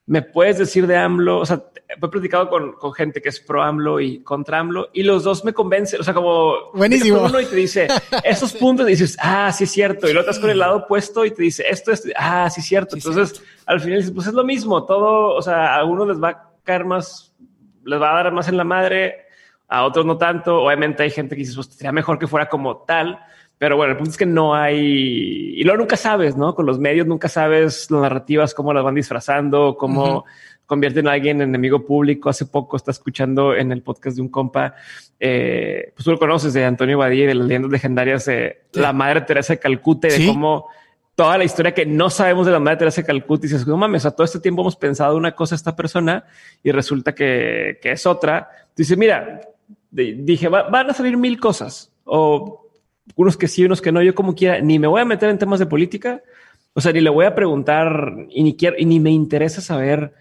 Me 0.06 0.22
puedes 0.22 0.58
decir 0.58 0.86
de 0.86 0.96
AMLO, 0.96 1.38
o 1.38 1.46
sea, 1.46 1.62
he 1.88 2.08
platicado 2.08 2.48
con, 2.48 2.72
con 2.72 2.92
gente 2.92 3.20
que 3.22 3.28
es 3.28 3.38
pro 3.40 3.62
AMLO 3.62 4.00
y 4.00 4.22
contra 4.22 4.58
AMLO 4.58 4.88
y 4.92 5.02
los 5.02 5.22
dos 5.22 5.44
me 5.44 5.52
convencen, 5.52 6.00
o 6.00 6.04
sea, 6.04 6.14
como 6.14 6.72
buenísimo. 6.72 7.22
Uno 7.22 7.40
y 7.40 7.46
te 7.46 7.56
dice 7.56 7.88
esos 8.24 8.52
puntos 8.54 8.86
y 8.88 8.90
dices, 8.90 9.16
ah, 9.20 9.52
sí 9.52 9.64
es 9.64 9.70
cierto. 9.70 10.08
Y 10.08 10.12
lo 10.12 10.20
estás 10.20 10.38
con 10.38 10.50
el 10.50 10.58
lado 10.58 10.78
opuesto 10.78 11.24
y 11.24 11.30
te 11.30 11.42
dice 11.42 11.64
esto, 11.68 11.92
es 11.92 12.10
ah, 12.16 12.48
sí 12.50 12.60
es 12.60 12.66
cierto. 12.66 12.96
Entonces, 12.96 13.42
al 13.66 13.80
final 13.80 13.98
dices, 13.98 14.12
pues 14.12 14.26
es 14.26 14.34
lo 14.34 14.44
mismo, 14.44 14.84
todo, 14.84 15.34
o 15.34 15.42
sea, 15.42 15.76
a 15.76 15.84
uno 15.84 16.04
les 16.06 16.20
va 16.20 16.28
a 16.30 16.50
caer 16.64 16.84
más, 16.84 17.32
les 17.84 18.00
va 18.00 18.10
a 18.10 18.22
dar 18.22 18.32
más 18.32 18.48
en 18.48 18.56
la 18.56 18.64
madre, 18.64 19.26
a 19.68 19.84
otros 19.84 20.04
no 20.06 20.18
tanto. 20.18 20.62
Obviamente 20.62 21.02
hay 21.02 21.10
gente 21.10 21.36
que 21.36 21.40
dice, 21.42 21.54
pues 21.54 21.68
sería 21.68 21.92
mejor 21.92 22.18
que 22.18 22.26
fuera 22.26 22.48
como 22.48 22.78
tal 22.78 23.20
pero 23.60 23.76
bueno, 23.76 23.92
el 23.92 23.98
punto 23.98 24.12
es 24.12 24.16
que 24.16 24.24
no 24.24 24.54
hay, 24.54 25.52
y 25.54 25.62
luego 25.64 25.80
nunca 25.80 25.98
sabes, 25.98 26.34
¿no? 26.34 26.54
Con 26.54 26.64
los 26.64 26.78
medios 26.78 27.06
nunca 27.06 27.28
sabes 27.28 27.90
las 27.90 28.00
narrativas, 28.00 28.54
cómo 28.54 28.72
las 28.72 28.82
van 28.82 28.94
disfrazando, 28.94 29.76
cómo 29.78 30.24
convierten 30.64 31.06
a 31.06 31.12
alguien 31.12 31.42
en 31.42 31.50
enemigo 31.50 31.84
público. 31.84 32.30
Hace 32.30 32.46
poco 32.46 32.78
está 32.78 32.90
escuchando 32.90 33.54
en 33.54 33.70
el 33.70 33.82
podcast 33.82 34.16
de 34.16 34.22
un 34.22 34.30
compa, 34.30 34.76
eh, 35.18 35.92
pues 35.94 36.04
tú 36.06 36.10
lo 36.10 36.18
conoces, 36.18 36.54
de 36.54 36.64
Antonio 36.64 36.96
Badía, 36.96 37.26
de 37.26 37.34
las 37.34 37.46
leyendas 37.48 37.70
legendarias 37.70 38.24
de 38.24 38.62
la 38.72 38.94
Madre 38.94 39.20
Teresa 39.20 39.52
de 39.52 39.58
Calcuta 39.58 40.08
y 40.08 40.12
de 40.12 40.26
cómo 40.26 40.68
toda 41.14 41.36
la 41.36 41.44
historia 41.44 41.74
que 41.74 41.84
no 41.84 42.08
sabemos 42.08 42.46
de 42.46 42.52
la 42.52 42.60
Madre 42.60 42.78
Teresa 42.78 43.02
de 43.02 43.08
Calcuta 43.08 43.46
y 43.46 43.50
dices, 43.50 43.66
no 43.66 43.76
mames, 43.76 44.06
a 44.06 44.12
todo 44.12 44.24
este 44.24 44.40
tiempo 44.40 44.62
hemos 44.62 44.76
pensado 44.76 45.18
una 45.18 45.32
cosa 45.32 45.54
esta 45.54 45.76
persona 45.76 46.24
y 46.62 46.70
resulta 46.72 47.14
que, 47.14 47.78
que 47.82 47.92
es 47.92 48.06
otra. 48.06 48.48
Dice, 48.74 48.96
mira, 48.96 49.42
dije, 49.90 50.48
van 50.48 50.88
a 50.88 50.94
salir 50.94 51.18
mil 51.18 51.38
cosas 51.38 51.92
o 52.04 52.69
unos 53.16 53.36
que 53.36 53.48
sí, 53.48 53.64
unos 53.64 53.80
que 53.80 53.92
no. 53.92 54.02
Yo 54.02 54.14
como 54.14 54.34
quiera, 54.34 54.60
ni 54.60 54.78
me 54.78 54.86
voy 54.86 55.00
a 55.00 55.04
meter 55.04 55.30
en 55.30 55.38
temas 55.38 55.58
de 55.58 55.66
política. 55.66 56.22
O 56.72 56.80
sea, 56.80 56.92
ni 56.92 57.00
le 57.00 57.10
voy 57.10 57.26
a 57.26 57.34
preguntar 57.34 58.14
y 58.28 58.42
ni 58.42 58.56
quiero, 58.56 58.76
y 58.78 58.84
ni 58.84 59.00
me 59.00 59.10
interesa 59.10 59.60
saber, 59.60 60.14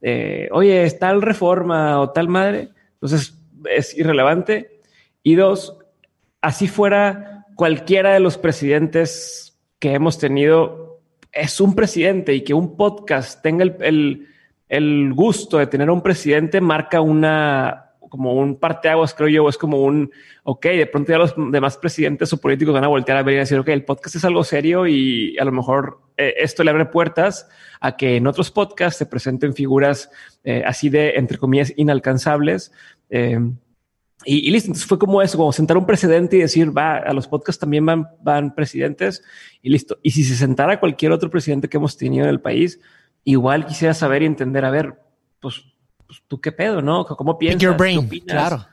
eh, 0.00 0.48
oye, 0.52 0.84
es 0.84 0.98
tal 0.98 1.22
reforma 1.22 2.00
o 2.00 2.10
tal 2.10 2.28
madre. 2.28 2.70
Entonces 2.94 3.38
es 3.70 3.96
irrelevante. 3.96 4.80
Y 5.22 5.34
dos, 5.34 5.76
así 6.40 6.68
fuera 6.68 7.46
cualquiera 7.56 8.12
de 8.12 8.20
los 8.20 8.38
presidentes 8.38 9.58
que 9.78 9.92
hemos 9.94 10.18
tenido, 10.18 11.00
es 11.32 11.60
un 11.60 11.74
presidente 11.74 12.34
y 12.34 12.42
que 12.42 12.54
un 12.54 12.76
podcast 12.76 13.42
tenga 13.42 13.64
el, 13.64 14.28
el 14.68 15.12
gusto 15.14 15.58
de 15.58 15.66
tener 15.66 15.90
un 15.90 16.02
presidente 16.02 16.60
marca 16.60 17.00
una, 17.00 17.85
como 18.08 18.34
un 18.34 18.58
parteaguas, 18.58 19.14
creo 19.14 19.28
yo, 19.28 19.48
es 19.48 19.58
como 19.58 19.82
un, 19.82 20.10
ok, 20.44 20.66
de 20.66 20.86
pronto 20.86 21.12
ya 21.12 21.18
los 21.18 21.34
demás 21.36 21.76
presidentes 21.76 22.32
o 22.32 22.40
políticos 22.40 22.74
van 22.74 22.84
a 22.84 22.88
voltear 22.88 23.18
a 23.18 23.22
ver 23.22 23.34
y 23.34 23.38
decir, 23.38 23.58
ok, 23.58 23.68
el 23.68 23.84
podcast 23.84 24.16
es 24.16 24.24
algo 24.24 24.44
serio 24.44 24.86
y 24.86 25.36
a 25.38 25.44
lo 25.44 25.52
mejor 25.52 26.00
eh, 26.16 26.34
esto 26.38 26.64
le 26.64 26.70
abre 26.70 26.86
puertas 26.86 27.48
a 27.80 27.96
que 27.96 28.16
en 28.16 28.26
otros 28.26 28.50
podcasts 28.50 28.98
se 28.98 29.06
presenten 29.06 29.54
figuras 29.54 30.10
eh, 30.44 30.62
así 30.66 30.88
de, 30.88 31.10
entre 31.16 31.38
comillas, 31.38 31.72
inalcanzables. 31.76 32.72
Eh, 33.10 33.38
y, 34.24 34.50
listo, 34.50 34.68
entonces 34.68 34.88
fue 34.88 34.98
como 34.98 35.22
eso, 35.22 35.36
como 35.36 35.52
sentar 35.52 35.76
un 35.76 35.86
precedente 35.86 36.36
y 36.36 36.40
decir, 36.40 36.76
va, 36.76 36.96
a 36.96 37.12
los 37.12 37.28
podcasts 37.28 37.60
también 37.60 37.84
van, 37.84 38.08
van 38.22 38.54
presidentes 38.54 39.22
y 39.62 39.70
listo. 39.70 39.98
Y 40.02 40.10
si 40.10 40.24
se 40.24 40.34
sentara 40.34 40.80
cualquier 40.80 41.12
otro 41.12 41.30
presidente 41.30 41.68
que 41.68 41.76
hemos 41.76 41.96
tenido 41.96 42.24
en 42.24 42.30
el 42.30 42.40
país, 42.40 42.80
igual 43.24 43.66
quisiera 43.66 43.94
saber 43.94 44.22
y 44.22 44.26
entender, 44.26 44.64
a 44.64 44.70
ver, 44.70 44.94
pues 45.40 45.75
pues, 46.06 46.22
tú 46.26 46.40
qué 46.40 46.52
pedo, 46.52 46.82
¿no? 46.82 47.04
¿Cómo 47.04 47.38
piensas? 47.38 47.62
Your 47.62 47.76
brain, 47.76 48.08
claro. 48.26 48.66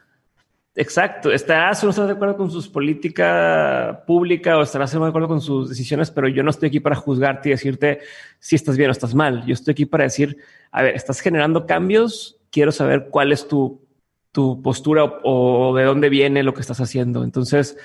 Exacto. 0.76 1.32
¿Estás 1.32 1.84
o 1.84 1.88
no 1.88 1.90
estás 1.92 2.08
de 2.08 2.14
acuerdo 2.14 2.36
con 2.36 2.50
sus 2.50 2.68
políticas 2.68 3.98
públicas 4.08 4.56
o 4.56 4.62
estarás 4.64 4.92
de 4.92 5.06
acuerdo 5.06 5.28
con 5.28 5.42
sus 5.42 5.70
decisiones? 5.70 6.10
Pero 6.10 6.28
yo 6.28 6.42
no 6.42 6.50
estoy 6.50 6.70
aquí 6.70 6.80
para 6.80 6.96
juzgarte 6.96 7.50
y 7.50 7.52
decirte 7.52 8.00
si 8.40 8.56
estás 8.56 8.76
bien 8.76 8.90
o 8.90 8.92
estás 8.92 9.14
mal. 9.14 9.46
Yo 9.46 9.54
estoy 9.54 9.74
aquí 9.74 9.86
para 9.86 10.06
decir, 10.06 10.38
a 10.72 10.82
ver, 10.82 10.96
estás 10.96 11.20
generando 11.20 11.68
cambios. 11.68 12.38
Quiero 12.50 12.72
saber 12.72 13.10
cuál 13.12 13.32
es 13.32 13.48
tu, 13.48 13.84
tu 14.32 14.62
postura 14.64 15.04
o, 15.24 15.76
de 15.76 15.84
dónde 15.84 16.10
viene 16.10 16.42
lo 16.42 16.54
que 16.56 16.62
estás 16.62 16.82
haciendo. 16.82 17.24
Entonces, 17.24 17.78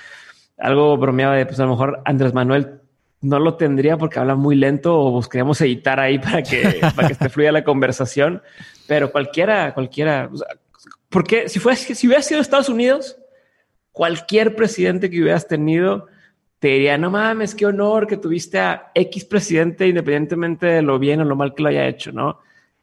algo 0.57 0.97
bromeaba 0.97 1.35
de, 1.35 1.45
pues 1.45 1.59
a 1.59 1.65
lo 1.65 1.71
mejor 1.71 2.01
Andrés 2.05 2.33
Manuel 2.33 2.79
no 3.21 3.37
lo 3.37 3.55
tendría 3.55 3.97
porque 3.97 4.17
habla 4.17 4.35
muy 4.35 4.55
lento 4.55 4.99
o 4.99 5.11
buscaríamos 5.11 5.61
editar 5.61 5.99
ahí 5.99 6.17
para 6.17 6.41
que, 6.41 6.79
para 6.95 7.07
que 7.07 7.13
esté 7.13 7.29
fluya 7.29 7.51
la 7.51 7.63
conversación. 7.63 8.41
Pero 8.89 9.11
cualquiera, 9.11 9.71
cualquiera, 9.71 10.27
porque 11.09 11.47
si 11.47 11.59
fuese, 11.59 11.93
si 11.93 12.07
hubiera 12.07 12.23
sido 12.23 12.41
Estados 12.41 12.69
Unidos, 12.69 13.19
cualquier 13.91 14.55
presidente 14.55 15.11
que 15.11 15.21
hubieras 15.21 15.47
tenido 15.47 16.07
te 16.57 16.69
diría, 16.69 16.97
no 16.97 17.11
mames, 17.11 17.53
qué 17.53 17.67
honor 17.67 18.07
que 18.07 18.17
tuviste 18.17 18.57
a 18.57 18.91
X 18.95 19.25
presidente 19.25 19.87
independientemente 19.87 20.65
de 20.65 20.81
lo 20.81 20.97
bien 20.97 21.21
o 21.21 21.23
lo 21.23 21.35
mal 21.35 21.53
que 21.53 21.61
lo 21.61 21.69
haya 21.69 21.87
hecho, 21.87 22.11
¿no? 22.11 22.39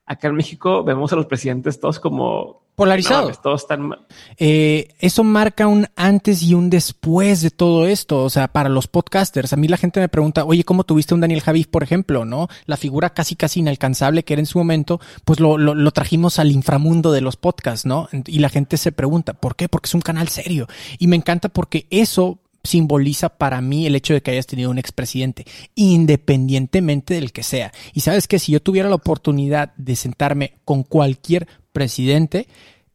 Acá 0.06 0.28
en 0.28 0.36
México 0.36 0.84
vemos 0.84 1.12
a 1.12 1.16
los 1.16 1.26
presidentes 1.26 1.80
todos 1.80 1.98
como 1.98 2.62
polarizados. 2.76 3.40
todos 3.40 3.62
están 3.62 3.90
eh, 4.36 4.88
eso 5.00 5.24
marca 5.24 5.66
un 5.66 5.86
antes 5.96 6.42
y 6.42 6.54
un 6.54 6.70
después 6.70 7.40
de 7.40 7.50
todo 7.50 7.86
esto. 7.86 8.22
O 8.22 8.30
sea, 8.30 8.48
para 8.48 8.68
los 8.68 8.86
podcasters, 8.86 9.52
a 9.52 9.56
mí 9.56 9.66
la 9.66 9.78
gente 9.78 9.98
me 9.98 10.08
pregunta, 10.08 10.44
oye, 10.44 10.62
¿cómo 10.62 10.84
tuviste 10.84 11.14
un 11.14 11.20
Daniel 11.20 11.40
Javif, 11.40 11.66
por 11.68 11.82
ejemplo? 11.82 12.24
¿No? 12.24 12.48
La 12.66 12.76
figura 12.76 13.10
casi 13.10 13.34
casi 13.34 13.60
inalcanzable 13.60 14.24
que 14.24 14.34
era 14.34 14.40
en 14.40 14.46
su 14.46 14.58
momento, 14.58 15.00
pues 15.24 15.40
lo, 15.40 15.58
lo, 15.58 15.74
lo 15.74 15.90
trajimos 15.90 16.38
al 16.38 16.52
inframundo 16.52 17.10
de 17.12 17.22
los 17.22 17.36
podcasts, 17.36 17.86
¿no? 17.86 18.08
Y 18.26 18.38
la 18.38 18.50
gente 18.50 18.76
se 18.76 18.92
pregunta, 18.92 19.32
¿por 19.32 19.56
qué? 19.56 19.68
Porque 19.68 19.86
es 19.86 19.94
un 19.94 20.02
canal 20.02 20.28
serio. 20.28 20.68
Y 20.98 21.08
me 21.08 21.16
encanta 21.16 21.48
porque 21.48 21.86
eso 21.90 22.38
simboliza 22.66 23.30
para 23.30 23.60
mí 23.60 23.86
el 23.86 23.96
hecho 23.96 24.14
de 24.14 24.22
que 24.22 24.32
hayas 24.32 24.46
tenido 24.46 24.70
un 24.70 24.78
expresidente, 24.78 25.46
independientemente 25.74 27.14
del 27.14 27.32
que 27.32 27.42
sea. 27.42 27.72
Y 27.92 28.00
sabes 28.00 28.28
que 28.28 28.38
si 28.38 28.52
yo 28.52 28.60
tuviera 28.60 28.88
la 28.88 28.96
oportunidad 28.96 29.74
de 29.76 29.96
sentarme 29.96 30.54
con 30.64 30.82
cualquier 30.82 31.46
presidente, 31.72 32.48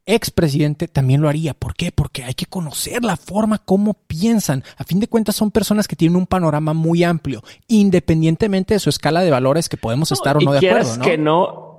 expresidente 0.06 0.88
también 0.88 1.20
lo 1.20 1.28
haría. 1.28 1.54
¿Por 1.54 1.74
qué? 1.74 1.92
Porque 1.92 2.24
hay 2.24 2.34
que 2.34 2.46
conocer 2.46 3.04
la 3.04 3.16
forma 3.16 3.58
como 3.58 3.94
piensan. 3.94 4.64
A 4.76 4.84
fin 4.84 5.00
de 5.00 5.08
cuentas 5.08 5.36
son 5.36 5.50
personas 5.50 5.88
que 5.88 5.96
tienen 5.96 6.16
un 6.16 6.26
panorama 6.26 6.72
muy 6.72 7.04
amplio, 7.04 7.42
independientemente 7.68 8.74
de 8.74 8.80
su 8.80 8.90
escala 8.90 9.22
de 9.22 9.30
valores 9.30 9.68
que 9.68 9.76
podemos 9.76 10.12
estar 10.12 10.36
o 10.36 10.40
no 10.40 10.52
de 10.52 10.66
acuerdo. 10.66 10.96
¿no? 10.96 11.04
que 11.04 11.18
no 11.18 11.78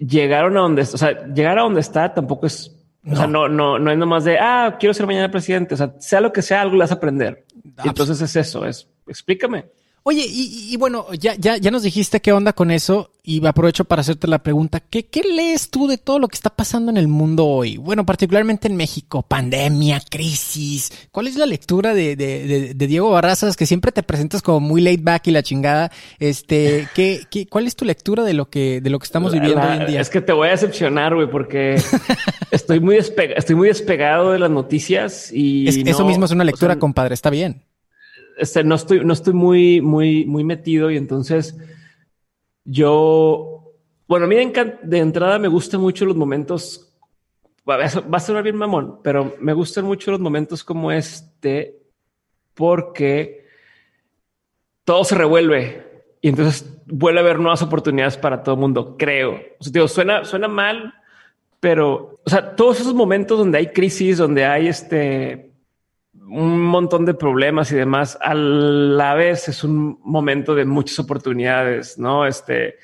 llegaron 0.00 0.56
a 0.56 0.60
donde, 0.60 0.82
o 0.82 0.98
sea, 0.98 1.26
llegar 1.32 1.58
a 1.58 1.62
donde 1.62 1.80
está 1.80 2.12
tampoco 2.14 2.46
es 2.46 2.72
o 3.10 3.16
sea, 3.16 3.26
no, 3.26 3.48
no, 3.48 3.78
no 3.78 3.90
es 3.90 3.98
nomás 3.98 4.24
de, 4.24 4.38
ah, 4.38 4.76
quiero 4.78 4.94
ser 4.94 5.06
mañana 5.06 5.30
presidente. 5.30 5.74
O 5.74 5.76
sea, 5.76 5.94
sea 5.98 6.20
lo 6.20 6.32
que 6.32 6.42
sea, 6.42 6.62
algo 6.62 6.74
le 6.74 6.80
vas 6.80 6.92
a 6.92 6.94
aprender. 6.94 7.44
entonces 7.84 8.20
es 8.20 8.36
eso, 8.36 8.64
es, 8.64 8.88
explícame. 9.06 9.66
Oye, 10.04 10.26
y, 10.28 10.76
bueno, 10.78 11.06
ya, 11.12 11.36
ya, 11.36 11.58
ya 11.58 11.70
nos 11.70 11.84
dijiste 11.84 12.20
qué 12.20 12.32
onda 12.32 12.52
con 12.52 12.72
eso 12.72 13.12
y 13.22 13.44
aprovecho 13.46 13.84
para 13.84 14.00
hacerte 14.00 14.26
la 14.26 14.42
pregunta, 14.42 14.80
¿qué, 14.80 15.06
¿qué 15.06 15.22
lees 15.22 15.70
tú 15.70 15.86
de 15.86 15.96
todo 15.96 16.18
lo 16.18 16.26
que 16.26 16.34
está 16.34 16.50
pasando 16.50 16.90
en 16.90 16.96
el 16.96 17.06
mundo 17.06 17.46
hoy? 17.46 17.76
Bueno, 17.76 18.04
particularmente 18.04 18.66
en 18.66 18.74
México, 18.74 19.22
pandemia, 19.22 20.02
crisis. 20.10 20.90
¿Cuál 21.12 21.28
es 21.28 21.36
la 21.36 21.46
lectura 21.46 21.94
de, 21.94 22.16
de, 22.16 22.74
de, 22.74 22.86
Diego 22.88 23.10
Barrazas, 23.10 23.56
que 23.56 23.64
siempre 23.64 23.92
te 23.92 24.02
presentas 24.02 24.42
como 24.42 24.58
muy 24.58 24.80
laid 24.80 25.04
back 25.04 25.28
y 25.28 25.30
la 25.30 25.44
chingada? 25.44 25.92
Este, 26.18 26.88
¿qué, 26.96 27.20
qué, 27.30 27.46
cuál 27.46 27.68
es 27.68 27.76
tu 27.76 27.84
lectura 27.84 28.24
de 28.24 28.34
lo 28.34 28.50
que, 28.50 28.80
de 28.80 28.90
lo 28.90 28.98
que 28.98 29.04
estamos 29.04 29.32
viviendo 29.32 29.60
hoy 29.60 29.76
en 29.76 29.86
día? 29.86 30.00
Es 30.00 30.10
que 30.10 30.20
te 30.20 30.32
voy 30.32 30.48
a 30.48 30.50
decepcionar, 30.50 31.14
güey, 31.14 31.30
porque 31.30 31.80
estoy, 32.50 32.80
muy 32.80 32.96
estoy 32.96 33.54
muy 33.54 33.68
despegado 33.68 34.32
de 34.32 34.40
las 34.40 34.50
noticias 34.50 35.30
y... 35.32 35.68
eso 35.88 36.04
mismo 36.04 36.24
es 36.24 36.32
una 36.32 36.42
lectura, 36.42 36.76
compadre, 36.76 37.14
está 37.14 37.30
bien 37.30 37.62
este, 38.38 38.64
no 38.64 38.74
estoy, 38.74 39.04
no 39.04 39.12
estoy 39.12 39.32
muy, 39.32 39.80
muy, 39.80 40.24
muy 40.26 40.44
metido 40.44 40.90
y 40.90 40.96
entonces 40.96 41.56
yo, 42.64 43.74
bueno, 44.06 44.26
a 44.26 44.28
mí 44.28 44.36
de, 44.36 44.98
entrada 44.98 45.38
me 45.38 45.48
gustan 45.48 45.80
mucho 45.80 46.04
los 46.04 46.16
momentos, 46.16 46.92
va 47.68 47.84
a 47.84 48.20
sonar 48.20 48.42
bien 48.42 48.56
mamón, 48.56 49.00
pero 49.02 49.36
me 49.40 49.52
gustan 49.52 49.84
mucho 49.84 50.10
los 50.10 50.20
momentos 50.20 50.64
como 50.64 50.92
este 50.92 51.78
porque 52.54 53.46
todo 54.84 55.04
se 55.04 55.14
revuelve 55.14 56.04
y 56.20 56.28
entonces 56.28 56.78
vuelve 56.86 57.20
a 57.20 57.22
haber 57.22 57.38
nuevas 57.38 57.62
oportunidades 57.62 58.16
para 58.16 58.42
todo 58.42 58.54
el 58.54 58.60
mundo, 58.60 58.96
creo. 58.96 59.40
O 59.58 59.64
sea, 59.64 59.88
suena, 59.88 60.24
suena 60.24 60.48
mal, 60.48 60.94
pero, 61.58 62.20
o 62.24 62.30
sea, 62.30 62.54
todos 62.54 62.80
esos 62.80 62.94
momentos 62.94 63.38
donde 63.38 63.58
hay 63.58 63.68
crisis, 63.68 64.18
donde 64.18 64.44
hay 64.44 64.68
este, 64.68 65.51
un 66.32 66.60
montón 66.62 67.04
de 67.04 67.14
problemas 67.14 67.70
y 67.72 67.76
demás, 67.76 68.18
a 68.20 68.34
la 68.34 69.14
vez 69.14 69.48
es 69.48 69.64
un 69.64 70.00
momento 70.02 70.54
de 70.54 70.64
muchas 70.64 70.98
oportunidades, 70.98 71.98
¿no? 71.98 72.26
Este, 72.26 72.76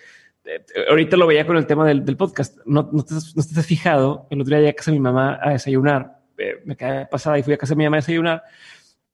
eh, 0.44 0.64
ahorita 0.90 1.16
lo 1.16 1.26
veía 1.26 1.46
con 1.46 1.56
el 1.56 1.66
tema 1.66 1.86
del, 1.86 2.04
podcast. 2.16 2.58
No, 2.66 2.90
no, 2.92 3.02
te, 3.04 3.14
has 3.14 3.66
fijado, 3.66 4.26
el 4.30 4.42
otro 4.42 4.50
día 4.50 4.58
llegué 4.58 4.70
a 4.70 4.74
casa 4.74 4.90
de 4.90 4.98
mi 4.98 5.02
mamá 5.02 5.38
a 5.42 5.50
desayunar, 5.50 6.20
eh, 6.36 6.60
me 6.66 6.76
quedé 6.76 7.06
pasada 7.06 7.38
y 7.38 7.42
fui 7.42 7.54
a 7.54 7.56
casa 7.56 7.72
de 7.72 7.78
mi 7.78 7.84
mamá 7.84 7.96
a 7.96 8.00
desayunar 8.00 8.42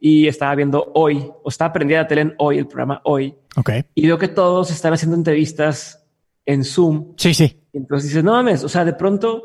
y 0.01 0.27
estaba 0.27 0.55
viendo 0.57 0.93
hoy, 0.95 1.31
o 1.43 1.49
estaba 1.49 1.71
aprendiendo 1.71 2.05
a 2.05 2.09
tele 2.09 2.23
en 2.23 2.35
hoy, 2.39 2.59
el 2.59 2.67
programa 2.67 3.01
hoy. 3.05 3.37
Ok. 3.57 3.71
Y 3.95 4.07
veo 4.07 4.19
que 4.19 4.29
todos 4.29 4.71
están 4.71 4.93
haciendo 4.93 5.17
entrevistas 5.17 6.05
en 6.45 6.65
Zoom. 6.65 7.15
Sí, 7.17 7.33
sí. 7.35 7.63
entonces 7.73 8.11
dices, 8.11 8.25
no 8.25 8.33
mames, 8.33 8.65
o 8.65 8.69
sea, 8.69 8.85
de 8.85 8.95
pronto 8.95 9.45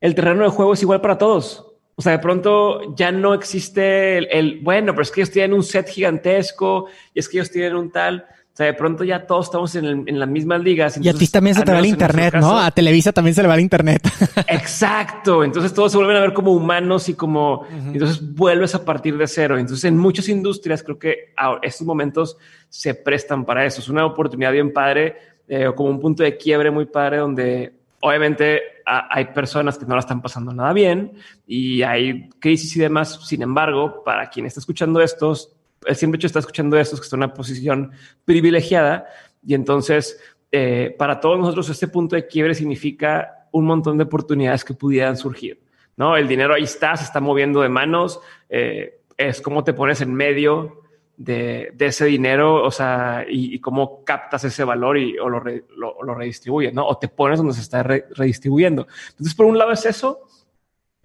el 0.00 0.14
terreno 0.14 0.42
de 0.42 0.48
juego 0.48 0.72
es 0.72 0.82
igual 0.82 1.02
para 1.02 1.18
todos. 1.18 1.71
O 2.02 2.04
sea, 2.04 2.12
de 2.14 2.18
pronto 2.18 2.96
ya 2.96 3.12
no 3.12 3.32
existe 3.32 4.18
el, 4.36 4.58
bueno, 4.60 4.92
pero 4.92 5.02
es 5.02 5.12
que 5.12 5.20
ellos 5.20 5.30
tienen 5.30 5.52
un 5.52 5.62
set 5.62 5.88
gigantesco 5.88 6.88
y 7.14 7.20
es 7.20 7.28
que 7.28 7.36
ellos 7.36 7.48
tienen 7.52 7.76
un 7.76 7.92
tal. 7.92 8.26
O 8.52 8.56
sea, 8.56 8.66
de 8.66 8.74
pronto 8.74 9.04
ya 9.04 9.24
todos 9.24 9.46
estamos 9.46 9.72
en, 9.76 10.08
en 10.08 10.18
las 10.18 10.28
mismas 10.28 10.60
ligas. 10.64 10.98
y 11.00 11.08
a 11.08 11.14
ti 11.14 11.28
también 11.28 11.54
se 11.54 11.62
te 11.62 11.70
va 11.70 11.78
el 11.78 11.86
internet, 11.86 12.34
¿no? 12.40 12.58
A 12.58 12.72
Televisa 12.72 13.12
también 13.12 13.36
se 13.36 13.42
le 13.42 13.46
va 13.46 13.54
el 13.54 13.60
internet. 13.60 14.02
Exacto. 14.48 15.44
Entonces 15.44 15.72
todos 15.72 15.92
se 15.92 15.98
vuelven 15.98 16.16
a 16.16 16.20
ver 16.22 16.32
como 16.32 16.50
humanos 16.50 17.08
y 17.08 17.14
como, 17.14 17.68
entonces 17.70 18.34
vuelves 18.34 18.74
a 18.74 18.84
partir 18.84 19.16
de 19.16 19.28
cero. 19.28 19.56
Entonces 19.56 19.84
en 19.84 19.96
muchas 19.96 20.28
industrias 20.28 20.82
creo 20.82 20.98
que 20.98 21.32
estos 21.62 21.86
momentos 21.86 22.36
se 22.68 22.96
prestan 22.96 23.44
para 23.44 23.64
eso. 23.64 23.80
Es 23.80 23.88
una 23.88 24.04
oportunidad 24.04 24.50
bien 24.50 24.72
padre, 24.72 25.18
eh, 25.46 25.68
o 25.68 25.74
como 25.76 25.90
un 25.90 26.00
punto 26.00 26.24
de 26.24 26.36
quiebre 26.36 26.72
muy 26.72 26.86
padre 26.86 27.18
donde 27.18 27.81
obviamente 28.02 28.60
hay 28.84 29.26
personas 29.26 29.78
que 29.78 29.86
no 29.86 29.94
la 29.94 30.00
están 30.00 30.20
pasando 30.20 30.52
nada 30.52 30.72
bien 30.72 31.12
y 31.46 31.82
hay 31.82 32.28
crisis 32.40 32.76
y 32.76 32.80
demás. 32.80 33.20
Sin 33.26 33.42
embargo, 33.42 34.02
para 34.04 34.28
quien 34.28 34.44
está 34.44 34.58
escuchando 34.58 35.00
estos, 35.00 35.54
el 35.86 35.94
siempre 35.94 36.16
hecho 36.16 36.26
está 36.26 36.40
escuchando 36.40 36.76
estos 36.76 37.00
que 37.00 37.04
está 37.04 37.16
en 37.16 37.22
una 37.22 37.32
posición 37.32 37.92
privilegiada 38.24 39.06
y 39.44 39.54
entonces 39.54 40.20
eh, 40.50 40.94
para 40.98 41.20
todos 41.20 41.38
nosotros 41.38 41.68
este 41.70 41.86
punto 41.86 42.16
de 42.16 42.26
quiebre 42.26 42.54
significa 42.54 43.48
un 43.52 43.66
montón 43.66 43.98
de 43.98 44.04
oportunidades 44.04 44.64
que 44.64 44.74
pudieran 44.74 45.16
surgir. 45.16 45.62
No, 45.96 46.16
el 46.16 46.26
dinero 46.26 46.54
ahí 46.54 46.64
está, 46.64 46.96
se 46.96 47.04
está 47.04 47.20
moviendo 47.20 47.60
de 47.60 47.68
manos. 47.68 48.20
Eh, 48.48 49.02
es 49.16 49.40
como 49.40 49.62
te 49.62 49.74
pones 49.74 50.00
en 50.00 50.12
medio 50.12 50.81
de, 51.16 51.74
ese 51.78 52.06
dinero, 52.06 52.62
o 52.62 52.70
sea, 52.70 53.24
y, 53.28 53.58
cómo 53.60 54.04
captas 54.04 54.44
ese 54.44 54.64
valor 54.64 54.98
y 54.98 55.18
o 55.18 55.28
lo, 55.28 55.42
lo, 55.76 56.14
redistribuyes, 56.14 56.72
¿no? 56.72 56.86
O 56.86 56.98
te 56.98 57.08
pones 57.08 57.38
donde 57.38 57.54
se 57.54 57.60
está 57.60 57.82
redistribuyendo. 57.82 58.86
Entonces, 59.10 59.34
por 59.34 59.46
un 59.46 59.58
lado 59.58 59.72
es 59.72 59.84
eso. 59.86 60.26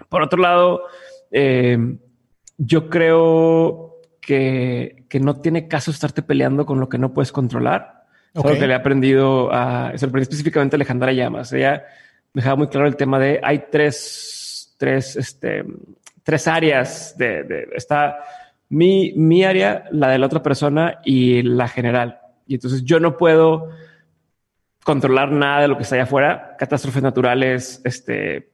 Por 0.09 0.21
otro 0.21 0.41
lado, 0.41 0.83
eh, 1.31 1.77
yo 2.57 2.89
creo 2.89 4.01
que, 4.21 5.05
que, 5.09 5.19
no 5.19 5.39
tiene 5.41 5.67
caso 5.67 5.91
estarte 5.91 6.21
peleando 6.21 6.65
con 6.65 6.79
lo 6.79 6.89
que 6.89 6.97
no 6.97 7.13
puedes 7.13 7.31
controlar. 7.31 8.05
Es 8.33 8.43
algo 8.43 8.59
que 8.59 8.67
le 8.67 8.73
he 8.73 8.75
aprendido 8.75 9.49
a, 9.51 9.91
eso 9.93 10.05
aprendí 10.05 10.23
específicamente 10.23 10.75
a 10.75 10.77
Alejandra 10.77 11.11
Llamas. 11.11 11.51
Ella 11.53 11.85
dejaba 12.33 12.55
muy 12.55 12.67
claro 12.67 12.87
el 12.87 12.95
tema 12.95 13.19
de 13.19 13.39
hay 13.43 13.65
tres, 13.71 14.75
tres, 14.77 15.15
este, 15.15 15.65
tres 16.23 16.47
áreas 16.47 17.17
de, 17.17 17.43
de 17.43 17.67
está 17.75 18.19
mi, 18.69 19.13
mi 19.15 19.43
área, 19.43 19.85
la 19.91 20.09
de 20.09 20.19
la 20.19 20.25
otra 20.25 20.43
persona 20.43 20.99
y 21.03 21.41
la 21.41 21.67
general. 21.67 22.19
Y 22.45 22.55
entonces 22.55 22.83
yo 22.83 22.99
no 22.99 23.17
puedo 23.17 23.69
controlar 24.83 25.31
nada 25.31 25.61
de 25.61 25.67
lo 25.67 25.75
que 25.75 25.83
está 25.83 25.95
allá 25.95 26.05
afuera, 26.05 26.55
catástrofes 26.57 27.03
naturales, 27.03 27.81
este, 27.83 28.51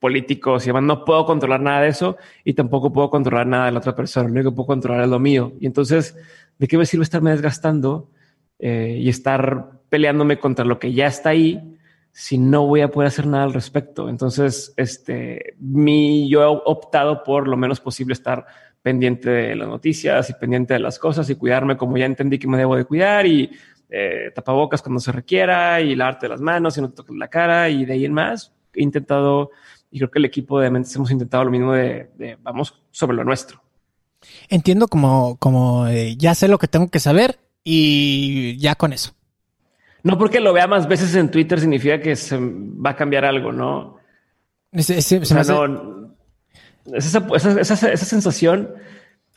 políticos 0.00 0.64
y 0.64 0.68
demás. 0.68 0.84
No 0.84 1.04
puedo 1.04 1.26
controlar 1.26 1.60
nada 1.60 1.82
de 1.82 1.88
eso 1.88 2.16
y 2.44 2.54
tampoco 2.54 2.92
puedo 2.92 3.10
controlar 3.10 3.46
nada 3.46 3.66
de 3.66 3.72
la 3.72 3.78
otra 3.78 3.94
persona. 3.94 4.26
Lo 4.28 4.32
único 4.32 4.50
que 4.50 4.56
puedo 4.56 4.68
controlar 4.68 5.02
es 5.02 5.10
lo 5.10 5.18
mío. 5.18 5.52
Y 5.60 5.66
entonces, 5.66 6.16
¿de 6.58 6.66
qué 6.66 6.78
me 6.78 6.86
sirve 6.86 7.02
estarme 7.02 7.30
desgastando 7.30 8.10
eh, 8.58 8.96
y 9.00 9.08
estar 9.08 9.72
peleándome 9.88 10.38
contra 10.38 10.64
lo 10.64 10.78
que 10.78 10.92
ya 10.92 11.06
está 11.06 11.30
ahí 11.30 11.78
si 12.10 12.38
no 12.38 12.66
voy 12.66 12.80
a 12.80 12.90
poder 12.90 13.08
hacer 13.08 13.26
nada 13.26 13.44
al 13.44 13.52
respecto? 13.52 14.08
Entonces, 14.08 14.72
este, 14.76 15.56
mi, 15.58 16.28
yo 16.30 16.42
he 16.42 16.62
optado 16.64 17.22
por 17.22 17.48
lo 17.48 17.56
menos 17.56 17.80
posible 17.80 18.12
estar 18.12 18.46
pendiente 18.86 19.28
de 19.28 19.56
las 19.56 19.66
noticias 19.66 20.30
y 20.30 20.34
pendiente 20.34 20.74
de 20.74 20.78
las 20.78 21.00
cosas 21.00 21.28
y 21.28 21.34
cuidarme 21.34 21.76
como 21.76 21.98
ya 21.98 22.04
entendí 22.04 22.38
que 22.38 22.46
me 22.46 22.56
debo 22.56 22.76
de 22.76 22.84
cuidar 22.84 23.26
y 23.26 23.50
eh, 23.90 24.30
tapabocas 24.32 24.80
cuando 24.80 25.00
se 25.00 25.10
requiera 25.10 25.80
y 25.80 25.96
lavarte 25.96 26.28
las 26.28 26.40
manos 26.40 26.78
y 26.78 26.82
no 26.82 26.90
te 26.90 26.94
toques 26.94 27.16
la 27.16 27.26
cara 27.26 27.68
y 27.68 27.84
de 27.84 27.94
ahí 27.94 28.04
en 28.04 28.12
más 28.12 28.52
he 28.74 28.84
intentado 28.84 29.50
y 29.90 29.98
creo 29.98 30.08
que 30.12 30.20
el 30.20 30.24
equipo 30.26 30.60
de 30.60 30.70
mentes 30.70 30.94
hemos 30.94 31.10
intentado 31.10 31.42
lo 31.42 31.50
mismo 31.50 31.72
de, 31.72 32.38
vamos 32.42 32.80
sobre 32.92 33.16
lo 33.16 33.24
nuestro. 33.24 33.60
Entiendo 34.48 34.86
como, 34.86 35.36
como 35.40 35.88
eh, 35.88 36.14
ya 36.16 36.36
sé 36.36 36.46
lo 36.46 36.58
que 36.58 36.68
tengo 36.68 36.88
que 36.88 37.00
saber 37.00 37.40
y 37.64 38.56
ya 38.58 38.76
con 38.76 38.92
eso. 38.92 39.14
No 40.04 40.16
porque 40.16 40.38
lo 40.38 40.52
vea 40.52 40.68
más 40.68 40.86
veces 40.86 41.12
en 41.16 41.28
Twitter 41.32 41.58
significa 41.58 42.00
que 42.00 42.14
se 42.14 42.38
va 42.38 42.90
a 42.90 42.96
cambiar 42.96 43.24
algo, 43.24 43.50
¿no? 43.50 43.96
no, 44.70 45.95
esa, 46.94 47.26
esa, 47.34 47.60
esa, 47.90 48.04
sensación, 48.04 48.70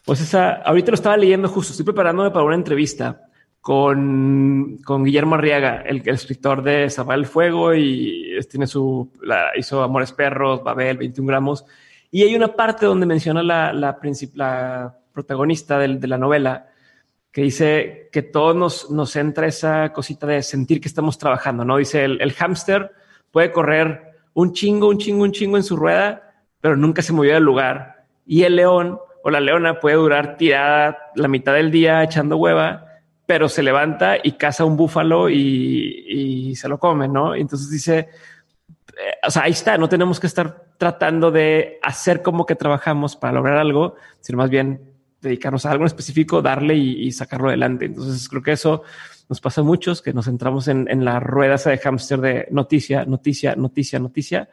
pues 0.05 0.21
esa, 0.21 0.53
ahorita 0.53 0.91
lo 0.91 0.95
estaba 0.95 1.17
leyendo 1.17 1.47
justo, 1.47 1.71
estoy 1.71 1.85
preparándome 1.85 2.31
para 2.31 2.45
una 2.45 2.55
entrevista 2.55 3.29
con, 3.61 4.77
con 4.85 5.03
Guillermo 5.03 5.35
Arriaga, 5.35 5.81
el, 5.81 6.07
escritor 6.07 6.63
de 6.63 6.89
Zabal 6.89 7.21
el 7.21 7.25
Fuego 7.25 7.73
y 7.73 8.39
tiene 8.49 8.67
su, 8.67 9.11
la, 9.21 9.49
hizo 9.57 9.83
Amores 9.83 10.11
Perros, 10.11 10.63
Babel, 10.63 10.97
21 10.97 11.27
gramos. 11.27 11.65
Y 12.11 12.23
hay 12.23 12.35
una 12.35 12.55
parte 12.55 12.85
donde 12.85 13.05
menciona 13.05 13.43
la, 13.43 13.73
la, 13.73 13.99
la 14.33 14.97
protagonista 15.13 15.77
de, 15.77 15.97
de 15.97 16.07
la 16.07 16.17
novela 16.17 16.67
que 17.31 17.41
dice 17.43 18.09
que 18.11 18.23
todos 18.23 18.55
nos, 18.55 18.89
nos 18.89 19.15
entra 19.15 19.45
esa 19.45 19.93
cosita 19.93 20.25
de 20.25 20.41
sentir 20.41 20.81
que 20.81 20.87
estamos 20.87 21.17
trabajando, 21.17 21.63
¿no? 21.63 21.77
Dice, 21.77 22.03
el, 22.03 22.19
el 22.21 22.33
hámster 22.33 22.91
puede 23.31 23.51
correr 23.51 24.13
un 24.33 24.53
chingo, 24.53 24.87
un 24.87 24.97
chingo, 24.97 25.23
un 25.23 25.31
chingo 25.31 25.57
en 25.57 25.63
su 25.63 25.75
rueda 25.75 26.28
pero 26.61 26.75
nunca 26.75 27.01
se 27.01 27.13
movió 27.13 27.33
del 27.33 27.43
lugar. 27.43 28.05
Y 28.25 28.43
el 28.43 28.55
león 28.55 28.99
o 29.23 29.29
la 29.29 29.39
leona 29.39 29.79
puede 29.79 29.95
durar 29.95 30.37
tirada 30.37 30.97
la 31.15 31.27
mitad 31.27 31.53
del 31.53 31.71
día 31.71 32.03
echando 32.03 32.37
hueva, 32.37 32.85
pero 33.25 33.49
se 33.49 33.63
levanta 33.63 34.17
y 34.21 34.33
caza 34.33 34.65
un 34.65 34.77
búfalo 34.77 35.29
y, 35.29 36.55
se 36.55 36.67
lo 36.67 36.79
come, 36.79 37.07
¿no? 37.07 37.35
entonces 37.35 37.69
dice, 37.69 37.99
eh, 37.99 39.13
o 39.25 39.31
sea, 39.31 39.43
ahí 39.43 39.51
está, 39.51 39.77
no 39.77 39.87
tenemos 39.87 40.19
que 40.19 40.27
estar 40.27 40.65
tratando 40.77 41.31
de 41.31 41.77
hacer 41.81 42.21
como 42.21 42.45
que 42.45 42.55
trabajamos 42.55 43.15
para 43.15 43.33
lograr 43.33 43.57
algo, 43.57 43.95
sino 44.19 44.39
más 44.39 44.49
bien 44.49 44.81
dedicarnos 45.21 45.65
a 45.65 45.71
algo 45.71 45.85
específico, 45.85 46.41
darle 46.41 46.75
y, 46.75 47.11
sacarlo 47.11 47.49
adelante. 47.49 47.85
Entonces 47.85 48.27
creo 48.27 48.41
que 48.41 48.53
eso 48.53 48.83
nos 49.27 49.41
pasa 49.41 49.61
a 49.61 49.63
muchos, 49.63 50.01
que 50.01 50.13
nos 50.13 50.25
centramos 50.25 50.67
en, 50.67 50.89
en 50.89 51.05
la 51.05 51.19
rueda 51.19 51.55
de 51.57 51.77
hámster 51.77 52.19
de 52.21 52.47
noticia, 52.51 53.05
noticia, 53.05 53.55
noticia, 53.55 53.99
noticia 53.99 54.49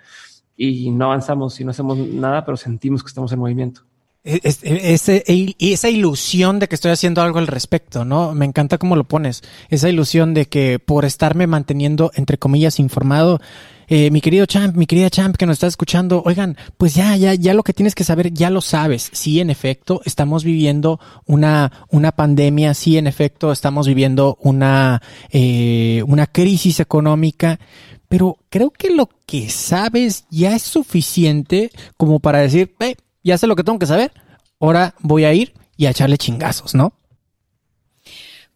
y 0.56 0.90
no 0.90 1.06
avanzamos 1.06 1.60
y 1.60 1.64
no 1.64 1.70
hacemos 1.70 1.98
nada, 1.98 2.44
pero 2.44 2.56
sentimos 2.56 3.02
que 3.02 3.08
estamos 3.08 3.32
en 3.32 3.38
movimiento. 3.38 3.82
E, 4.24 4.40
ese, 4.42 5.24
esa 5.58 5.88
ilusión 5.88 6.58
de 6.58 6.66
que 6.66 6.74
estoy 6.74 6.90
haciendo 6.90 7.22
algo 7.22 7.38
al 7.38 7.46
respecto, 7.46 8.04
¿no? 8.04 8.34
Me 8.34 8.44
encanta 8.44 8.78
cómo 8.78 8.96
lo 8.96 9.04
pones. 9.04 9.42
Esa 9.68 9.88
ilusión 9.88 10.34
de 10.34 10.46
que 10.46 10.78
por 10.78 11.04
estarme 11.04 11.46
manteniendo, 11.46 12.10
entre 12.14 12.36
comillas, 12.38 12.80
informado, 12.80 13.40
eh, 13.88 14.10
mi 14.10 14.20
querido 14.20 14.46
Champ, 14.46 14.74
mi 14.74 14.86
querida 14.86 15.10
Champ 15.10 15.36
que 15.36 15.46
nos 15.46 15.54
está 15.54 15.68
escuchando, 15.68 16.22
oigan, 16.26 16.56
pues 16.76 16.94
ya, 16.94 17.16
ya, 17.16 17.34
ya 17.34 17.54
lo 17.54 17.62
que 17.62 17.72
tienes 17.72 17.94
que 17.94 18.02
saber, 18.02 18.32
ya 18.32 18.50
lo 18.50 18.60
sabes. 18.60 19.10
Sí, 19.12 19.38
en 19.38 19.48
efecto, 19.48 20.00
estamos 20.04 20.42
viviendo 20.42 20.98
una, 21.24 21.86
una 21.90 22.10
pandemia, 22.12 22.74
sí, 22.74 22.98
en 22.98 23.06
efecto, 23.06 23.52
estamos 23.52 23.86
viviendo 23.86 24.38
una, 24.40 25.02
eh, 25.30 26.02
una 26.08 26.26
crisis 26.26 26.80
económica, 26.80 27.60
pero 28.08 28.38
creo 28.48 28.70
que 28.70 28.90
lo 28.90 29.08
que 29.26 29.50
sabes 29.50 30.26
ya 30.30 30.54
es 30.54 30.62
suficiente 30.62 31.70
como 31.96 32.20
para 32.20 32.40
decir, 32.40 32.74
eh, 32.80 32.96
ya 33.22 33.38
sé 33.38 33.46
lo 33.46 33.56
que 33.56 33.64
tengo 33.64 33.78
que 33.78 33.86
saber, 33.86 34.12
ahora 34.60 34.94
voy 35.00 35.24
a 35.24 35.34
ir 35.34 35.54
y 35.76 35.86
a 35.86 35.90
echarle 35.90 36.18
chingazos, 36.18 36.74
¿no? 36.74 36.94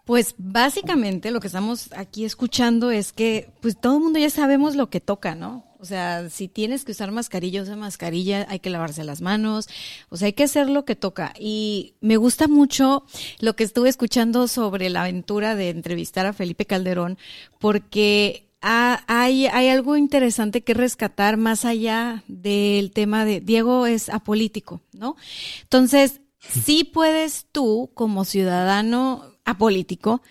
Pues 0.05 0.35
básicamente 0.39 1.31
lo 1.31 1.39
que 1.39 1.47
estamos 1.47 1.91
aquí 1.97 2.25
escuchando 2.25 2.91
es 2.91 3.13
que 3.13 3.53
pues 3.61 3.79
todo 3.81 3.99
el 3.99 4.03
mundo 4.03 4.19
ya 4.19 4.31
sabemos 4.31 4.75
lo 4.75 4.91
que 4.91 5.01
toca, 5.01 5.37
¿no? 5.37 5.65
O 5.79 5.85
sea, 5.85 6.29
si 6.29 6.49
tienes 6.49 6.85
que 6.85 6.93
usar 6.93 7.11
mascarilla, 7.11 7.63
usa 7.63 7.77
mascarilla, 7.77 8.45
hay 8.51 8.59
que 8.59 8.71
lavarse 8.71 9.03
las 9.03 9.23
manos, 9.23 9.69
o 10.11 10.17
sea, 10.17 10.27
hay 10.27 10.33
que 10.35 10.43
hacer 10.43 10.69
lo 10.69 10.85
que 10.85 10.97
toca. 10.97 11.33
Y 11.39 11.95
me 12.01 12.19
gusta 12.19 12.49
mucho 12.49 13.05
lo 13.39 13.57
que 13.57 13.65
estuve 13.65 13.89
escuchando 13.89 14.47
sobre 14.47 14.91
la 14.91 15.03
aventura 15.03 15.55
de 15.55 15.71
entrevistar 15.71 16.27
a 16.27 16.33
Felipe 16.33 16.67
Calderón, 16.67 17.17
porque 17.59 18.50
hay, 18.61 19.47
hay 19.47 19.69
algo 19.69 19.97
interesante 19.97 20.63
que 20.63 20.75
rescatar 20.75 21.37
más 21.37 21.65
allá 21.65 22.25
del 22.29 22.91
tema 22.93 23.25
de 23.25 23.41
Diego 23.41 23.87
es 23.87 24.09
apolítico, 24.09 24.83
¿no? 24.93 25.17
Entonces, 25.63 26.21
sí 26.39 26.85
puedes 26.85 27.47
tú, 27.53 27.91
como 27.95 28.25
ciudadano 28.25 29.25
apolítico, 29.45 30.23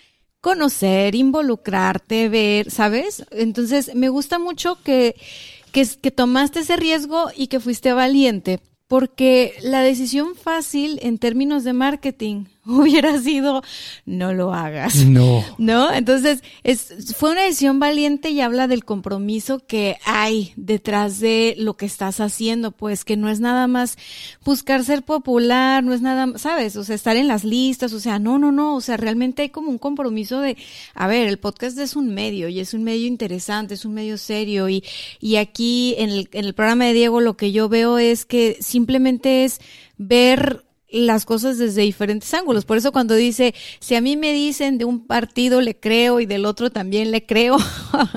conocer, 0.41 1.15
involucrarte, 1.15 2.29
ver, 2.29 2.71
¿sabes? 2.71 3.25
Entonces, 3.31 3.95
me 3.95 4.09
gusta 4.09 4.39
mucho 4.39 4.77
que, 4.83 5.15
que 5.73 6.11
tomaste 6.11 6.59
ese 6.59 6.77
riesgo 6.77 7.29
y 7.35 7.47
que 7.47 7.59
fuiste 7.59 7.93
valiente, 7.93 8.59
porque 8.87 9.55
la 9.61 9.81
decisión 9.81 10.35
fácil 10.35 10.99
en 11.01 11.17
términos 11.17 11.63
de 11.63 11.73
marketing 11.73 12.45
hubiera 12.79 13.19
sido 13.19 13.63
no 14.05 14.33
lo 14.33 14.53
hagas. 14.53 14.95
No. 15.05 15.43
¿No? 15.57 15.91
Entonces, 15.91 16.43
es, 16.63 16.93
fue 17.15 17.31
una 17.31 17.43
decisión 17.43 17.79
valiente 17.79 18.29
y 18.29 18.41
habla 18.41 18.67
del 18.67 18.85
compromiso 18.85 19.59
que 19.65 19.97
hay 20.05 20.53
detrás 20.55 21.19
de 21.19 21.55
lo 21.57 21.75
que 21.77 21.85
estás 21.85 22.19
haciendo, 22.19 22.71
pues 22.71 23.05
que 23.05 23.17
no 23.17 23.29
es 23.29 23.39
nada 23.39 23.67
más 23.67 23.97
buscar 24.45 24.83
ser 24.83 25.03
popular, 25.03 25.83
no 25.83 25.93
es 25.93 26.01
nada, 26.01 26.37
¿sabes? 26.37 26.75
O 26.75 26.83
sea, 26.83 26.95
estar 26.95 27.17
en 27.17 27.27
las 27.27 27.43
listas, 27.43 27.93
o 27.93 27.99
sea, 27.99 28.19
no, 28.19 28.37
no, 28.37 28.51
no, 28.51 28.75
o 28.75 28.81
sea, 28.81 28.97
realmente 28.97 29.41
hay 29.41 29.49
como 29.49 29.69
un 29.69 29.77
compromiso 29.77 30.39
de, 30.41 30.57
a 30.93 31.07
ver, 31.07 31.27
el 31.27 31.39
podcast 31.39 31.77
es 31.79 31.95
un 31.95 32.13
medio 32.13 32.49
y 32.49 32.59
es 32.59 32.73
un 32.73 32.83
medio 32.83 33.07
interesante, 33.07 33.73
es 33.73 33.85
un 33.85 33.93
medio 33.93 34.17
serio 34.17 34.69
y, 34.69 34.83
y 35.19 35.37
aquí 35.37 35.95
en 35.97 36.09
el, 36.09 36.29
en 36.33 36.45
el 36.45 36.53
programa 36.53 36.85
de 36.85 36.93
Diego 36.93 37.21
lo 37.21 37.37
que 37.37 37.51
yo 37.51 37.69
veo 37.69 37.97
es 37.97 38.25
que 38.25 38.57
simplemente 38.59 39.43
es 39.45 39.59
ver 39.97 40.63
las 40.91 41.25
cosas 41.25 41.57
desde 41.57 41.81
diferentes 41.81 42.33
ángulos. 42.33 42.65
Por 42.65 42.77
eso 42.77 42.91
cuando 42.91 43.15
dice, 43.15 43.53
si 43.79 43.95
a 43.95 44.01
mí 44.01 44.17
me 44.17 44.33
dicen 44.33 44.77
de 44.77 44.85
un 44.85 45.05
partido 45.05 45.61
le 45.61 45.79
creo 45.79 46.19
y 46.19 46.25
del 46.25 46.45
otro 46.45 46.71
también 46.71 47.11
le 47.11 47.25
creo, 47.25 47.57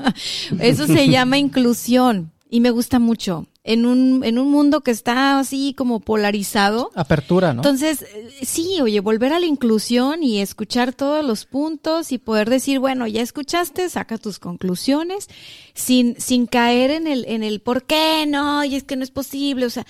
eso 0.59 0.87
se 0.87 1.07
llama 1.09 1.37
inclusión 1.37 2.33
y 2.53 2.59
me 2.59 2.69
gusta 2.69 2.99
mucho. 2.99 3.47
En 3.63 3.87
un, 3.87 4.23
en 4.23 4.37
un 4.37 4.51
mundo 4.51 4.81
que 4.81 4.91
está 4.91 5.39
así 5.39 5.73
como 5.73 6.01
polarizado. 6.01 6.91
Apertura, 6.93 7.51
¿no? 7.51 7.61
Entonces, 7.61 8.03
eh, 8.03 8.29
sí, 8.43 8.79
oye, 8.79 8.99
volver 8.99 9.33
a 9.33 9.39
la 9.39 9.47
inclusión 9.47 10.21
y 10.21 10.39
escuchar 10.39 10.93
todos 10.93 11.25
los 11.25 11.45
puntos 11.45 12.11
y 12.11 12.19
poder 12.19 12.51
decir, 12.51 12.77
bueno, 12.77 13.07
ya 13.07 13.21
escuchaste, 13.21 13.89
saca 13.89 14.19
tus 14.19 14.37
conclusiones, 14.37 15.29
sin, 15.73 16.19
sin 16.19 16.45
caer 16.45 16.91
en 16.91 17.07
el, 17.07 17.25
en 17.27 17.41
el 17.41 17.59
por 17.59 17.85
qué 17.85 18.25
no, 18.27 18.63
y 18.65 18.75
es 18.75 18.83
que 18.83 18.97
no 18.97 19.03
es 19.03 19.11
posible, 19.11 19.65
o 19.65 19.71
sea, 19.71 19.87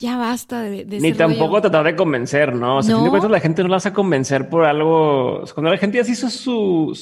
ya 0.00 0.16
basta 0.16 0.62
de, 0.62 0.86
de 0.86 0.98
Ni 0.98 1.12
tampoco 1.12 1.60
tratar 1.60 1.84
de 1.84 1.94
convencer, 1.94 2.54
¿no? 2.54 2.78
O 2.78 2.82
sea, 2.82 2.92
¿No? 2.92 2.96
a 2.96 3.00
fin 3.00 3.04
de 3.04 3.10
cuentas 3.10 3.30
la 3.30 3.40
gente 3.40 3.62
no 3.62 3.68
la 3.68 3.76
hace 3.76 3.92
convencer 3.92 4.48
por 4.48 4.64
algo. 4.64 5.44
Cuando 5.54 5.70
la 5.70 5.76
gente 5.76 5.98
ya 5.98 6.04
se 6.04 6.12
hizo 6.12 6.30
su, 6.30 6.98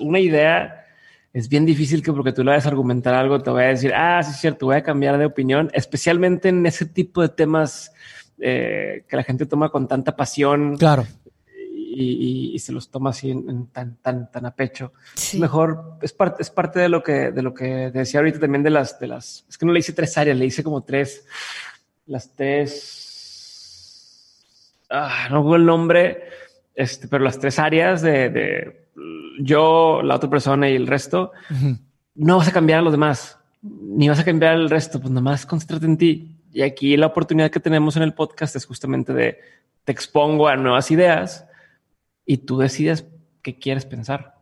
una 0.00 0.18
idea, 0.18 0.86
es 1.34 1.50
bien 1.50 1.66
difícil 1.66 2.02
que 2.02 2.14
porque 2.14 2.32
tú 2.32 2.42
le 2.42 2.52
vayas 2.52 2.64
a 2.64 2.70
argumentar 2.70 3.12
algo 3.12 3.40
te 3.40 3.50
vaya 3.50 3.68
a 3.68 3.72
decir, 3.72 3.92
ah, 3.94 4.22
sí 4.22 4.30
es 4.30 4.38
cierto, 4.38 4.66
voy 4.66 4.76
a 4.76 4.82
cambiar 4.82 5.18
de 5.18 5.26
opinión, 5.26 5.70
especialmente 5.74 6.48
en 6.48 6.64
ese 6.64 6.86
tipo 6.86 7.20
de 7.20 7.28
temas 7.28 7.92
eh, 8.38 9.04
que 9.06 9.16
la 9.16 9.22
gente 9.22 9.44
toma 9.44 9.68
con 9.68 9.86
tanta 9.86 10.16
pasión. 10.16 10.78
Claro. 10.78 11.06
Y, 11.92 12.52
y, 12.54 12.58
se 12.60 12.72
los 12.72 12.88
toma 12.88 13.10
así 13.10 13.32
en, 13.32 13.50
en 13.50 13.66
tan, 13.66 13.96
tan, 13.96 14.30
tan 14.30 14.46
a 14.46 14.54
pecho. 14.54 14.94
Sí. 15.14 15.38
Mejor 15.38 15.98
es 16.00 16.14
parte, 16.14 16.40
es 16.40 16.48
parte 16.48 16.78
de 16.78 16.88
lo 16.88 17.02
que, 17.02 17.32
de 17.32 17.42
lo 17.42 17.52
que 17.52 17.90
decía 17.90 18.20
ahorita 18.20 18.38
también 18.38 18.62
de 18.62 18.70
las, 18.70 18.98
de 18.98 19.08
las, 19.08 19.44
es 19.46 19.58
que 19.58 19.66
no 19.66 19.72
le 19.72 19.80
hice 19.80 19.92
tres 19.92 20.16
áreas, 20.16 20.38
le 20.38 20.46
hice 20.46 20.62
como 20.62 20.82
tres 20.82 21.26
las 22.10 22.34
tres 22.34 23.10
ah, 24.90 25.28
no 25.30 25.42
hubo 25.42 25.56
el 25.56 25.64
nombre, 25.64 26.24
este, 26.74 27.06
pero 27.08 27.24
las 27.24 27.38
tres 27.38 27.58
áreas 27.60 28.02
de, 28.02 28.28
de 28.28 28.86
yo, 29.40 30.02
la 30.02 30.16
otra 30.16 30.28
persona 30.28 30.68
y 30.68 30.74
el 30.74 30.88
resto, 30.88 31.30
no 32.16 32.36
vas 32.36 32.48
a 32.48 32.52
cambiar 32.52 32.80
a 32.80 32.82
los 32.82 32.92
demás, 32.92 33.38
ni 33.62 34.08
vas 34.08 34.18
a 34.18 34.24
cambiar 34.24 34.54
el 34.54 34.68
resto, 34.68 35.00
pues 35.00 35.12
nomás 35.12 35.46
concéntrate 35.46 35.86
en 35.86 35.96
ti. 35.96 36.36
Y 36.52 36.62
aquí 36.62 36.96
la 36.96 37.06
oportunidad 37.06 37.50
que 37.50 37.60
tenemos 37.60 37.96
en 37.96 38.02
el 38.02 38.12
podcast 38.12 38.56
es 38.56 38.66
justamente 38.66 39.14
de 39.14 39.38
te 39.84 39.92
expongo 39.92 40.48
a 40.48 40.56
nuevas 40.56 40.90
ideas 40.90 41.46
y 42.26 42.38
tú 42.38 42.58
decides 42.58 43.06
qué 43.40 43.56
quieres 43.56 43.86
pensar. 43.86 44.34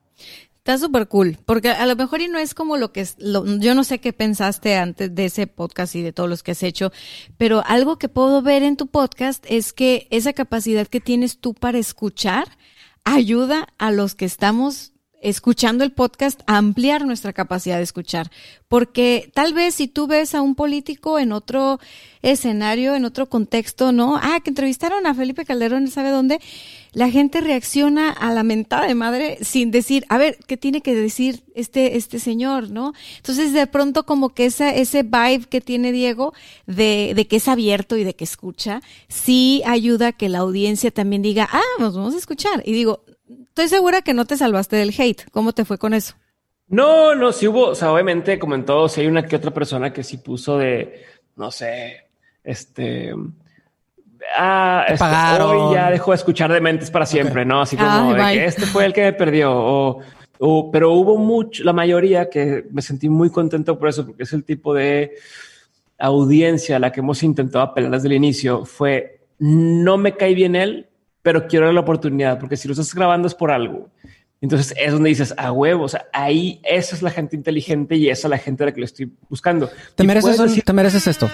Está 0.69 0.85
súper 0.85 1.09
cool, 1.09 1.39
porque 1.47 1.71
a 1.71 1.87
lo 1.87 1.97
mejor 1.97 2.21
y 2.21 2.29
no 2.29 2.39
es 2.39 2.53
como 2.53 2.77
lo 2.77 2.93
que 2.93 3.01
es, 3.01 3.17
yo 3.17 3.75
no 3.75 3.85
sé 3.85 4.01
qué 4.01 4.13
pensaste 4.13 4.77
antes 4.77 5.15
de 5.15 5.25
ese 5.25 5.47
podcast 5.47 5.95
y 5.95 6.03
de 6.03 6.13
todos 6.13 6.29
los 6.29 6.43
que 6.43 6.51
has 6.51 6.63
hecho, 6.63 6.93
pero 7.39 7.63
algo 7.65 7.99
que 7.99 8.11
puedo 8.11 8.43
ver 8.43 8.63
en 8.63 8.77
tu 8.77 8.87
podcast 8.87 9.47
es 9.49 9.73
que 9.73 10.07
esa 10.11 10.35
capacidad 10.35 10.87
que 10.87 11.01
tienes 11.01 11.39
tú 11.39 11.55
para 11.55 11.79
escuchar 11.79 12.59
ayuda 13.05 13.69
a 13.79 13.91
los 13.93 14.15
que 14.15 14.27
estamos 14.27 14.93
escuchando 15.21 15.85
el 15.85 15.93
podcast 15.93 16.41
ampliar 16.47 17.05
nuestra 17.05 17.33
capacidad 17.33 17.77
de 17.77 17.83
escuchar. 17.83 18.31
Porque 18.69 19.31
tal 19.35 19.55
vez 19.55 19.75
si 19.75 19.89
tú 19.89 20.07
ves 20.07 20.35
a 20.35 20.43
un 20.43 20.55
político 20.55 21.19
en 21.19 21.33
otro 21.33 21.81
escenario, 22.23 22.95
en 22.95 23.05
otro 23.05 23.29
contexto, 23.29 23.93
¿no? 23.93 24.17
Ah, 24.17 24.41
que 24.43 24.51
entrevistaron 24.51 25.07
a 25.07 25.15
Felipe 25.15 25.45
Calderón, 25.45 25.89
¿sabe 25.89 26.11
dónde? 26.11 26.41
La 26.93 27.11
gente 27.11 27.41
reacciona 27.41 28.11
a 28.11 28.33
la 28.33 28.43
mentada 28.43 28.87
de 28.87 28.95
madre 28.95 29.39
sin 29.43 29.71
decir, 29.71 30.05
a 30.09 30.19
ver, 30.19 30.39
¿qué 30.47 30.57
tiene 30.57 30.81
que 30.81 30.95
decir 30.95 31.45
este, 31.55 31.97
este 31.97 32.19
señor, 32.19 32.71
no? 32.71 32.93
Entonces, 33.17 33.53
de 33.53 33.67
pronto, 33.67 34.05
como 34.05 34.31
que 34.31 34.47
esa, 34.47 34.75
ese 34.75 35.03
vibe 35.03 35.47
que 35.49 35.61
tiene 35.61 35.93
Diego 35.93 36.35
de, 36.67 37.13
de 37.15 37.27
que 37.27 37.37
es 37.37 37.49
abierto 37.49 37.97
y 37.97 38.05
de 38.05 38.15
que 38.15 38.25
escucha, 38.25 38.83
sí 39.09 39.63
ayuda 39.67 40.09
a 40.09 40.13
que 40.13 40.29
la 40.29 40.39
audiencia 40.39 40.91
también 40.91 41.23
diga, 41.23 41.49
ah, 41.53 41.63
nos 41.79 41.95
vamos 41.95 42.15
a 42.15 42.19
escuchar. 42.19 42.63
Y 42.67 42.73
digo, 42.73 43.05
Estoy 43.59 43.77
segura 43.77 44.03
que 44.03 44.15
no 44.15 44.25
te 44.25 44.37
salvaste 44.37 44.77
del 44.77 44.95
hate. 44.97 45.29
¿Cómo 45.33 45.53
te 45.53 45.65
fue 45.65 45.79
con 45.79 45.93
eso? 45.93 46.15
No, 46.69 47.17
no, 47.17 47.33
sí 47.33 47.49
hubo, 47.49 47.71
o 47.71 47.75
sea, 47.75 47.93
obviamente, 47.93 48.39
como 48.39 48.55
en 48.55 48.65
todo, 48.65 48.89
si 48.89 49.01
hay 49.01 49.09
una 49.09 49.27
que 49.27 49.35
otra 49.35 49.51
persona 49.51 49.93
que 49.93 50.05
sí 50.05 50.19
puso 50.19 50.57
de, 50.57 51.03
no 51.35 51.51
sé, 51.51 52.05
este, 52.45 53.13
ah, 54.39 54.85
este, 54.87 55.05
hoy 55.43 55.75
ya 55.75 55.91
dejó 55.91 56.13
de 56.13 56.19
escuchar 56.19 56.53
de 56.53 56.61
mentes 56.61 56.89
para 56.93 57.05
siempre, 57.05 57.45
¿no? 57.45 57.63
Así 57.63 57.77
como 57.77 58.15
de 58.15 58.23
que 58.33 58.45
este 58.45 58.65
fue 58.65 58.85
el 58.85 58.93
que 58.93 59.03
me 59.03 59.13
perdió, 59.13 59.51
o, 59.53 60.71
pero 60.71 60.93
hubo 60.93 61.19
mucho, 61.19 61.65
la 61.65 61.73
mayoría 61.73 62.31
que 62.31 62.65
me 62.71 62.81
sentí 62.81 63.09
muy 63.09 63.29
contento 63.29 63.77
por 63.77 63.89
eso, 63.89 64.07
porque 64.07 64.23
es 64.23 64.33
el 64.35 64.45
tipo 64.45 64.73
de 64.73 65.17
audiencia 65.99 66.77
a 66.77 66.79
la 66.79 66.93
que 66.93 67.01
hemos 67.01 67.25
intentado 67.25 67.65
apelar 67.65 67.91
desde 67.91 68.07
el 68.07 68.15
inicio, 68.15 68.65
fue, 68.65 69.19
no 69.41 69.99
me 69.99 70.17
cae 70.17 70.35
bien 70.35 70.55
él, 70.55 70.87
pero 71.29 71.47
quiero 71.47 71.67
dar 71.67 71.75
la 71.75 71.81
oportunidad, 71.81 72.39
porque 72.39 72.57
si 72.57 72.69
lo 72.69 72.73
estás 72.73 72.95
grabando 72.95 73.29
es 73.29 73.35
por 73.35 73.51
algo. 73.51 73.91
Entonces 74.41 74.75
es 74.81 74.93
donde 74.93 75.11
dices 75.11 75.35
a 75.37 75.53
huevo. 75.53 75.85
O 75.85 75.89
sea, 75.89 76.07
ahí 76.11 76.59
esa 76.65 76.97
es 76.97 77.03
la 77.03 77.11
gente 77.11 77.37
inteligente 77.37 77.97
y 77.97 78.09
esa 78.09 78.29
es 78.29 78.31
la 78.31 78.39
gente 78.39 78.63
a 78.63 78.67
la 78.67 78.73
que 78.73 78.81
le 78.81 78.87
estoy 78.87 79.13
buscando. 79.29 79.69
Te, 79.95 80.05
mereces, 80.05 80.65
te 80.65 80.73
mereces 80.73 81.07
esto. 81.07 81.29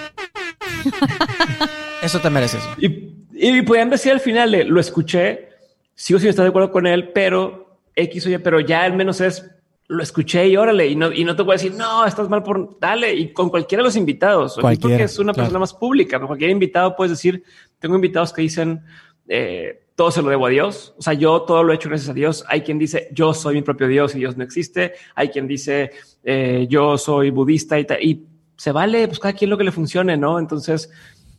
eso 2.03 2.19
te 2.19 2.29
mereces. 2.29 2.61
Y, 2.77 3.13
y 3.31 3.61
podían 3.61 3.89
decir 3.89 4.11
al 4.11 4.19
final 4.19 4.51
de 4.51 4.65
lo 4.65 4.81
escuché, 4.81 5.47
sigo 5.93 6.19
sin 6.19 6.27
estar 6.27 6.43
de 6.43 6.49
acuerdo 6.49 6.73
con 6.73 6.87
él, 6.87 7.13
pero 7.13 7.79
X 7.95 8.25
oye, 8.25 8.39
pero 8.39 8.59
ya 8.59 8.83
al 8.83 8.97
menos 8.97 9.21
es 9.21 9.49
lo 9.87 10.03
escuché 10.03 10.45
y 10.49 10.57
órale, 10.57 10.87
y 10.87 10.97
no, 10.97 11.09
y 11.09 11.23
no 11.23 11.37
te 11.37 11.43
voy 11.43 11.53
a 11.53 11.55
decir, 11.55 11.73
no, 11.73 12.05
estás 12.05 12.27
mal 12.27 12.43
por 12.43 12.77
dale. 12.81 13.13
Y 13.13 13.31
con 13.31 13.49
cualquiera 13.49 13.81
de 13.81 13.85
los 13.85 13.95
invitados, 13.95 14.57
porque 14.59 15.03
es 15.03 15.19
una 15.19 15.31
persona 15.31 15.59
más 15.59 15.73
pública, 15.73 16.17
con 16.17 16.27
cualquier 16.27 16.49
invitado 16.49 16.97
puedes 16.97 17.11
decir, 17.11 17.43
tengo 17.79 17.95
invitados 17.95 18.33
que 18.33 18.41
dicen, 18.41 18.83
eh, 19.27 19.84
todo 19.95 20.11
se 20.11 20.21
lo 20.21 20.29
debo 20.29 20.45
a 20.45 20.49
Dios. 20.49 20.93
O 20.97 21.01
sea, 21.01 21.13
yo 21.13 21.41
todo 21.43 21.63
lo 21.63 21.71
he 21.71 21.75
hecho 21.75 21.89
gracias 21.89 22.09
a 22.09 22.13
Dios. 22.13 22.43
Hay 22.47 22.61
quien 22.61 22.77
dice, 22.77 23.09
yo 23.13 23.33
soy 23.33 23.55
mi 23.55 23.61
propio 23.61 23.87
Dios 23.87 24.13
y 24.15 24.19
Dios 24.19 24.37
no 24.37 24.43
existe. 24.43 24.93
Hay 25.15 25.29
quien 25.29 25.47
dice, 25.47 25.91
eh, 26.23 26.67
yo 26.69 26.97
soy 26.97 27.29
budista 27.29 27.79
y, 27.79 27.85
y 28.01 28.25
se 28.57 28.71
vale, 28.71 29.07
pues 29.07 29.19
cada 29.19 29.33
quien 29.33 29.49
lo 29.49 29.57
que 29.57 29.63
le 29.63 29.71
funcione, 29.71 30.17
¿no? 30.17 30.37
Entonces 30.37 30.89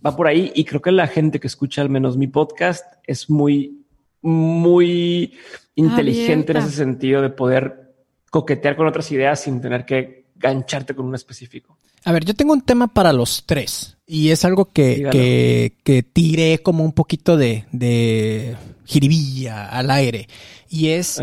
va 0.04 0.16
por 0.16 0.26
ahí 0.26 0.52
y 0.54 0.64
creo 0.64 0.80
que 0.80 0.92
la 0.92 1.06
gente 1.06 1.38
que 1.38 1.46
escucha 1.46 1.82
al 1.82 1.90
menos 1.90 2.16
mi 2.16 2.28
podcast 2.28 2.84
es 3.04 3.28
muy, 3.28 3.84
muy 4.22 5.34
inteligente 5.74 6.52
en 6.52 6.58
ese 6.58 6.70
sentido 6.70 7.20
de 7.20 7.30
poder 7.30 7.94
coquetear 8.30 8.76
con 8.76 8.86
otras 8.86 9.10
ideas 9.12 9.40
sin 9.40 9.60
tener 9.60 9.84
que 9.84 10.26
gancharte 10.34 10.94
con 10.94 11.06
un 11.06 11.14
específico. 11.14 11.78
A 12.04 12.12
ver, 12.12 12.24
yo 12.24 12.34
tengo 12.34 12.52
un 12.52 12.62
tema 12.62 12.86
para 12.86 13.12
los 13.12 13.44
tres 13.44 13.95
y 14.06 14.30
es 14.30 14.44
algo 14.44 14.72
que, 14.72 15.08
que, 15.10 15.72
que, 15.82 16.02
tiré 16.02 16.58
como 16.58 16.84
un 16.84 16.92
poquito 16.92 17.36
de, 17.36 17.64
de 17.72 18.54
jiribilla 18.84 19.68
al 19.68 19.90
aire. 19.90 20.28
Y 20.68 20.88
es 20.88 21.20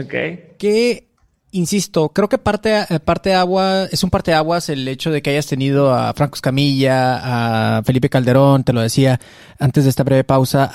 que 0.58 1.08
insisto, 1.54 2.10
creo 2.10 2.28
que 2.28 2.38
parte, 2.38 2.86
eh, 2.89 3.00
parte 3.00 3.34
agua, 3.34 3.86
es 3.86 4.04
un 4.04 4.10
parte 4.10 4.32
de 4.32 4.38
aguas 4.38 4.70
el 4.70 4.88
hecho 4.88 5.12
de 5.12 5.22
que 5.22 5.30
hayas 5.30 5.48
tenido 5.48 5.94
a 5.94 6.13
Franco 6.13 6.36
Escamilla, 6.36 7.78
a 7.78 7.84
Felipe 7.84 8.10
Calderón, 8.10 8.63
te 8.63 8.74
lo 8.74 8.82
decía 8.82 9.20
antes 9.60 9.86
de 9.86 9.89
esta 9.89 10.04
breve 10.04 10.24
pausa, 10.24 10.72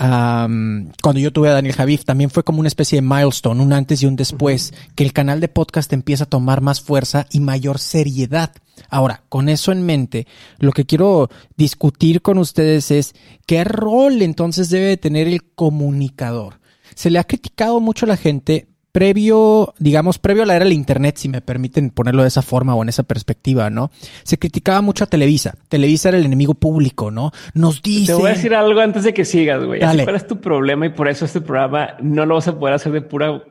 cuando 1.03 1.21
yo 1.21 1.33
tuve 1.33 1.51
a 1.51 1.53
Daniel 1.53 1.75
Javif, 1.75 2.05
también 2.05 2.31
fue 2.31 2.45
como 2.45 2.61
una 2.61 2.69
especie 2.69 3.01
de 3.01 3.07
milestone, 3.07 3.61
un 3.61 3.73
antes 3.73 4.03
y 4.03 4.07
un 4.07 4.17
después, 4.17 4.73
que 4.95 5.05
el 5.05 5.13
canal 5.13 5.41
de 5.41 5.49
podcast 5.49 5.93
empieza 5.93 6.25
a 6.25 6.29
tomar 6.29 6.63
más 6.63 6.81
fuerza 6.81 7.27
y 7.31 7.41
mayor 7.41 7.79
seriedad. 7.79 8.53
Ahora, 8.89 9.25
con 9.29 9.49
eso 9.49 9.73
en 9.73 9.85
mente, 9.85 10.27
lo 10.59 10.73
que 10.73 10.87
quiero 10.87 11.29
discutir 11.57 12.23
con 12.23 12.39
ustedes 12.39 12.91
es 12.91 13.15
qué 13.47 13.65
rol 13.65 14.23
entonces 14.23 14.71
debe 14.71 14.97
tener 14.97 15.27
el 15.29 15.53
comunicador. 15.53 16.61
Se 16.95 17.11
le 17.11 17.19
ha 17.19 17.25
criticado 17.25 17.81
mucho 17.81 18.07
a 18.07 18.09
la 18.09 18.17
gente 18.17 18.69
previo, 18.93 19.75
digamos, 19.79 20.19
previo 20.19 20.43
a 20.43 20.47
la 20.47 20.57
era 20.57 20.65
del 20.65 20.75
Internet, 20.75 21.17
si 21.17 21.29
me 21.29 21.41
permiten 21.41 21.91
ponerlo 21.91 22.23
de 22.23 22.29
esa 22.29 22.43
forma 22.43 22.75
o 22.75 22.83
en 22.83 22.89
esa 22.89 23.03
perspectiva, 23.03 23.71
¿no? 23.71 23.91
Se 24.23 24.39
criticaba 24.39 24.81
mucho 24.81 25.05
a 25.05 25.07
Televisa. 25.07 25.55
Televisa 25.69 26.09
era 26.09 26.19
el 26.19 26.25
enemigo 26.25 26.55
público, 26.55 27.11
¿no? 27.11 27.33
Nos 27.55 27.83
dice. 27.83 28.13
Te 28.13 28.19
voy 28.19 28.31
a 28.31 28.35
decir 28.35 28.55
algo 28.55 28.81
antes 28.81 29.05
de 29.05 29.15
que 29.15 29.25
sigas, 29.25 29.65
güey. 29.65 29.81
¿Cuál 29.81 30.17
es 30.17 30.27
tu 30.27 30.41
problema? 30.41 30.87
Y 30.87 30.91
por 30.91 31.09
eso 31.09 31.25
este 31.25 31.41
programa 31.41 31.97
no 32.01 32.27
lo 32.27 32.37
vas 32.37 32.49
a 32.49 32.59
poder 32.59 32.75
hacer 32.75 32.93
de 32.93 33.03
pura, 33.03 33.43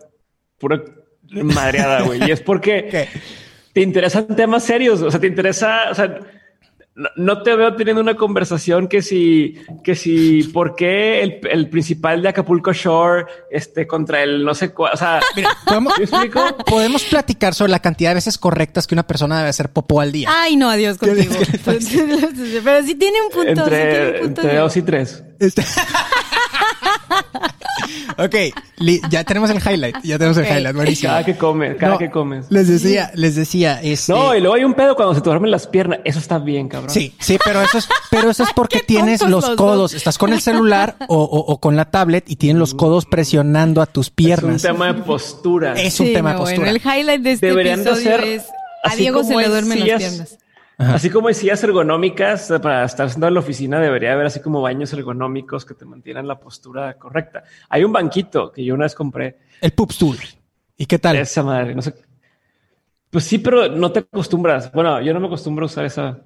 pura 0.57 0.83
madreada, 1.31 2.01
güey. 2.01 2.27
Y 2.27 2.31
es 2.31 2.41
porque 2.41 3.07
te 3.73 3.81
interesan 3.81 4.27
temas 4.27 4.63
serios. 4.63 5.01
O 5.01 5.11
sea, 5.11 5.19
te 5.19 5.27
interesa, 5.27 5.91
o 5.91 5.95
sea, 5.95 6.19
no, 7.15 7.43
te 7.43 7.55
veo 7.55 7.75
teniendo 7.75 8.01
una 8.01 8.15
conversación 8.15 8.87
que 8.87 9.03
si, 9.03 9.55
que 9.83 9.95
si, 9.95 10.43
¿por 10.45 10.75
qué 10.75 11.21
el, 11.21 11.39
el 11.51 11.69
principal 11.69 12.23
de 12.23 12.29
Acapulco 12.29 12.73
Shore, 12.73 13.25
este, 13.51 13.85
contra 13.85 14.23
el 14.23 14.43
no 14.43 14.55
sé 14.55 14.73
cuál? 14.73 14.93
O 14.93 14.97
sea, 14.97 15.19
¿podemos, 15.67 15.93
podemos 16.65 17.03
platicar 17.03 17.53
sobre 17.53 17.71
la 17.71 17.79
cantidad 17.79 18.09
de 18.09 18.15
veces 18.15 18.39
correctas 18.39 18.87
que 18.87 18.95
una 18.95 19.05
persona 19.05 19.37
debe 19.37 19.49
hacer 19.49 19.69
popó 19.69 20.01
al 20.01 20.11
día. 20.11 20.27
Ay, 20.31 20.55
no, 20.55 20.69
adiós 20.71 20.97
contigo. 20.97 21.35
Pero 21.63 22.83
sí 22.83 22.95
tiene 22.95 23.21
un 23.21 23.29
punto. 23.29 23.63
Entre, 23.63 24.21
entre 24.23 24.55
dos 24.55 24.75
y 24.75 24.81
tres. 24.81 25.23
Este... 25.39 25.63
ok, 28.17 28.35
ya 29.09 29.23
tenemos 29.23 29.49
el 29.49 29.57
highlight, 29.57 29.97
ya 30.03 30.17
tenemos 30.17 30.37
el 30.37 30.45
highlight, 30.45 30.75
buenísimo. 30.75 31.11
Cada 31.11 31.25
que 31.25 31.37
comes, 31.37 31.77
cada 31.77 31.97
que 31.97 32.09
comes. 32.09 32.45
Les 32.49 32.67
decía, 32.67 33.11
les 33.15 33.35
decía, 33.35 33.81
este... 33.81 34.13
No, 34.13 34.35
y 34.35 34.39
luego 34.39 34.55
hay 34.55 34.63
un 34.63 34.73
pedo 34.73 34.95
cuando 34.95 35.13
se 35.13 35.21
te 35.21 35.29
duermen 35.29 35.51
las 35.51 35.67
piernas, 35.67 35.99
eso 36.03 36.19
está 36.19 36.39
bien, 36.39 36.67
cabrón. 36.67 36.89
Sí, 36.89 37.13
sí, 37.19 37.37
pero 37.43 37.61
eso 37.61 37.77
es, 37.77 37.87
pero 38.09 38.29
eso 38.29 38.43
es 38.43 38.49
porque 38.55 38.79
tienes 38.79 39.21
los 39.21 39.49
codos, 39.51 39.93
estás 39.93 40.17
con 40.17 40.33
el 40.33 40.41
celular 40.41 40.95
o, 41.07 41.59
con 41.59 41.75
la 41.75 41.85
tablet 41.85 42.29
y 42.29 42.35
tienes 42.35 42.59
los 42.59 42.73
codos 42.73 43.05
presionando 43.05 43.81
a 43.81 43.85
tus 43.85 44.09
piernas. 44.09 44.63
Es 44.63 44.69
un 44.69 44.71
tema 44.71 44.93
de 44.93 45.01
postura. 45.01 45.73
Es 45.73 45.99
un 45.99 46.13
tema 46.13 46.33
de 46.33 46.37
postura. 46.39 46.69
el 46.69 46.77
highlight 46.77 47.21
de 47.21 47.31
este 47.33 47.49
episodio 47.49 48.17
es 48.17 48.43
a 48.83 48.95
Diego 48.95 49.23
se 49.23 49.35
le 49.35 49.47
duermen 49.47 49.79
las 49.79 49.97
piernas. 49.99 50.37
Así 50.77 51.09
como 51.09 51.27
hay 51.27 51.33
sillas 51.33 51.63
ergonómicas 51.63 52.51
eh, 52.51 52.59
para 52.59 52.85
estar 52.85 53.09
sentado 53.09 53.29
en 53.29 53.33
la 53.33 53.39
oficina, 53.39 53.79
debería 53.79 54.13
haber 54.13 54.27
así 54.27 54.41
como 54.41 54.61
baños 54.61 54.93
ergonómicos 54.93 55.65
que 55.65 55.73
te 55.73 55.85
mantienen 55.85 56.27
la 56.27 56.39
postura 56.39 56.93
correcta. 56.99 57.43
Hay 57.69 57.83
un 57.83 57.91
banquito 57.91 58.51
que 58.51 58.63
yo 58.63 58.75
una 58.75 58.85
vez 58.85 58.93
compré. 58.93 59.37
El 59.59 59.71
Poop 59.71 59.91
Stool. 59.91 60.17
¿Y 60.77 60.85
qué 60.85 60.99
tal? 60.99 61.15
Esa 61.15 61.41
madre, 61.41 61.73
no 61.73 61.81
sé. 61.81 61.95
Pues 63.09 63.23
sí, 63.23 63.39
pero 63.39 63.69
no 63.69 63.91
te 63.91 63.99
acostumbras. 63.99 64.71
Bueno, 64.71 65.01
yo 65.01 65.13
no 65.13 65.19
me 65.19 65.25
acostumbro 65.25 65.65
a 65.65 65.67
usar 65.67 65.85
esa. 65.85 66.19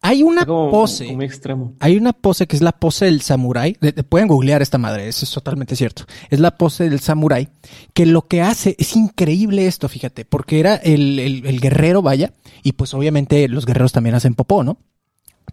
Hay 0.00 0.22
una 0.22 0.44
pose. 0.44 1.08
extremo. 1.24 1.74
Hay 1.80 1.96
una 1.96 2.12
pose 2.12 2.46
que 2.46 2.54
es 2.54 2.62
la 2.62 2.72
pose 2.72 3.06
del 3.06 3.20
samurái. 3.20 3.76
Pueden 4.08 4.28
googlear 4.28 4.62
esta 4.62 4.78
madre, 4.78 5.08
eso 5.08 5.24
es 5.24 5.30
totalmente 5.30 5.74
cierto. 5.74 6.04
Es 6.30 6.38
la 6.38 6.56
pose 6.56 6.88
del 6.88 7.00
samurái, 7.00 7.48
que 7.94 8.06
lo 8.06 8.26
que 8.26 8.40
hace 8.40 8.76
es 8.78 8.94
increíble 8.94 9.66
esto, 9.66 9.88
fíjate, 9.88 10.24
porque 10.24 10.60
era 10.60 10.76
el, 10.76 11.18
el, 11.18 11.60
guerrero, 11.60 12.00
vaya, 12.00 12.32
y 12.62 12.72
pues 12.72 12.94
obviamente 12.94 13.48
los 13.48 13.66
guerreros 13.66 13.92
también 13.92 14.14
hacen 14.14 14.34
popó, 14.34 14.62
¿no? 14.62 14.78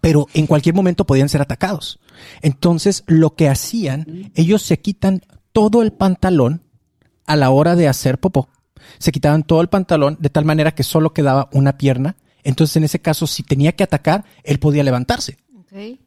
Pero 0.00 0.28
en 0.32 0.46
cualquier 0.46 0.74
momento 0.74 1.06
podían 1.06 1.28
ser 1.28 1.40
atacados. 1.40 1.98
Entonces, 2.40 3.02
lo 3.06 3.34
que 3.34 3.48
hacían, 3.48 4.30
ellos 4.34 4.62
se 4.62 4.78
quitan 4.78 5.22
todo 5.52 5.82
el 5.82 5.92
pantalón 5.92 6.62
a 7.26 7.34
la 7.34 7.50
hora 7.50 7.74
de 7.74 7.88
hacer 7.88 8.18
popó. 8.18 8.48
Se 8.98 9.10
quitaban 9.10 9.42
todo 9.42 9.60
el 9.60 9.68
pantalón 9.68 10.16
de 10.20 10.30
tal 10.30 10.44
manera 10.44 10.72
que 10.72 10.84
solo 10.84 11.12
quedaba 11.12 11.48
una 11.52 11.76
pierna 11.76 12.16
entonces, 12.46 12.76
en 12.76 12.84
ese 12.84 13.00
caso, 13.00 13.26
si 13.26 13.42
tenía 13.42 13.72
que 13.72 13.84
atacar, 13.84 14.24
él 14.44 14.58
podía 14.58 14.82
levantarse. 14.82 15.36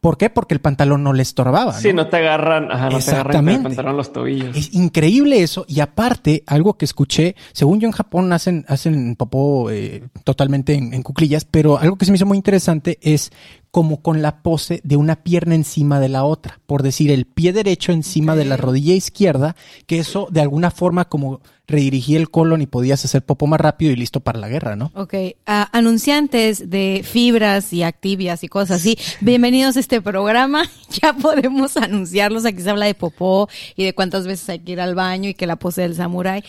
¿Por 0.01 0.17
qué? 0.17 0.29
Porque 0.29 0.55
el 0.55 0.61
pantalón 0.61 1.03
no 1.03 1.13
le 1.13 1.21
estorbaba. 1.21 1.73
Sí, 1.73 1.93
no, 1.93 2.07
te 2.07 2.17
agarran, 2.17 2.71
ajá, 2.71 2.89
no 2.89 2.99
te 2.99 3.11
agarran 3.11 3.49
el 3.49 3.61
pantalón 3.61 3.97
los 3.97 4.11
tobillos. 4.11 4.55
Es 4.55 4.73
increíble 4.73 5.43
eso. 5.43 5.65
Y 5.67 5.81
aparte, 5.81 6.43
algo 6.47 6.75
que 6.75 6.85
escuché, 6.85 7.35
según 7.53 7.79
yo 7.79 7.87
en 7.87 7.91
Japón 7.91 8.33
hacen, 8.33 8.65
hacen 8.67 9.15
popó 9.15 9.69
eh, 9.69 10.03
totalmente 10.23 10.73
en, 10.73 10.93
en, 10.93 11.03
cuclillas, 11.03 11.45
pero 11.45 11.77
algo 11.77 11.97
que 11.97 12.05
se 12.05 12.11
me 12.11 12.15
hizo 12.15 12.25
muy 12.25 12.37
interesante 12.37 12.97
es 13.01 13.31
como 13.69 14.01
con 14.01 14.21
la 14.21 14.41
pose 14.41 14.81
de 14.83 14.95
una 14.95 15.17
pierna 15.17 15.53
encima 15.53 15.99
de 15.99 16.09
la 16.09 16.23
otra, 16.23 16.59
por 16.65 16.81
decir 16.81 17.11
el 17.11 17.25
pie 17.25 17.53
derecho 17.53 17.91
encima 17.91 18.35
de 18.35 18.45
la 18.45 18.57
rodilla 18.57 18.95
izquierda, 18.95 19.55
que 19.85 19.99
eso 19.99 20.27
de 20.31 20.41
alguna 20.41 20.71
forma 20.71 21.05
como 21.05 21.41
redirigía 21.69 22.17
el 22.17 22.29
colon 22.29 22.61
y 22.61 22.67
podías 22.67 23.05
hacer 23.05 23.21
popo 23.21 23.47
más 23.47 23.61
rápido 23.61 23.91
y 23.91 23.95
listo 23.95 24.19
para 24.19 24.39
la 24.39 24.49
guerra, 24.49 24.75
¿no? 24.75 24.91
Ok. 24.95 25.13
anunciantes 25.45 26.69
de 26.69 27.05
fibras 27.09 27.71
y 27.71 27.83
activias 27.83 28.43
y 28.43 28.47
cosas 28.47 28.81
así, 28.81 28.97
bienvenidos 29.21 29.77
a 29.77 29.79
este 29.79 30.01
programa. 30.01 30.63
Ya 31.01 31.13
podemos 31.13 31.77
anunciarlos. 31.77 32.45
Aquí 32.45 32.63
se 32.63 32.69
habla 32.71 32.87
de 32.87 32.95
popó 32.95 33.47
y 33.75 33.83
de 33.83 33.93
cuántas 33.93 34.25
veces 34.25 34.49
hay 34.49 34.59
que 34.59 34.71
ir 34.71 34.81
al 34.81 34.95
baño 34.95 35.29
y 35.29 35.35
que 35.35 35.45
la 35.45 35.55
pose 35.55 35.83
del 35.83 35.93
samurái. 35.93 36.43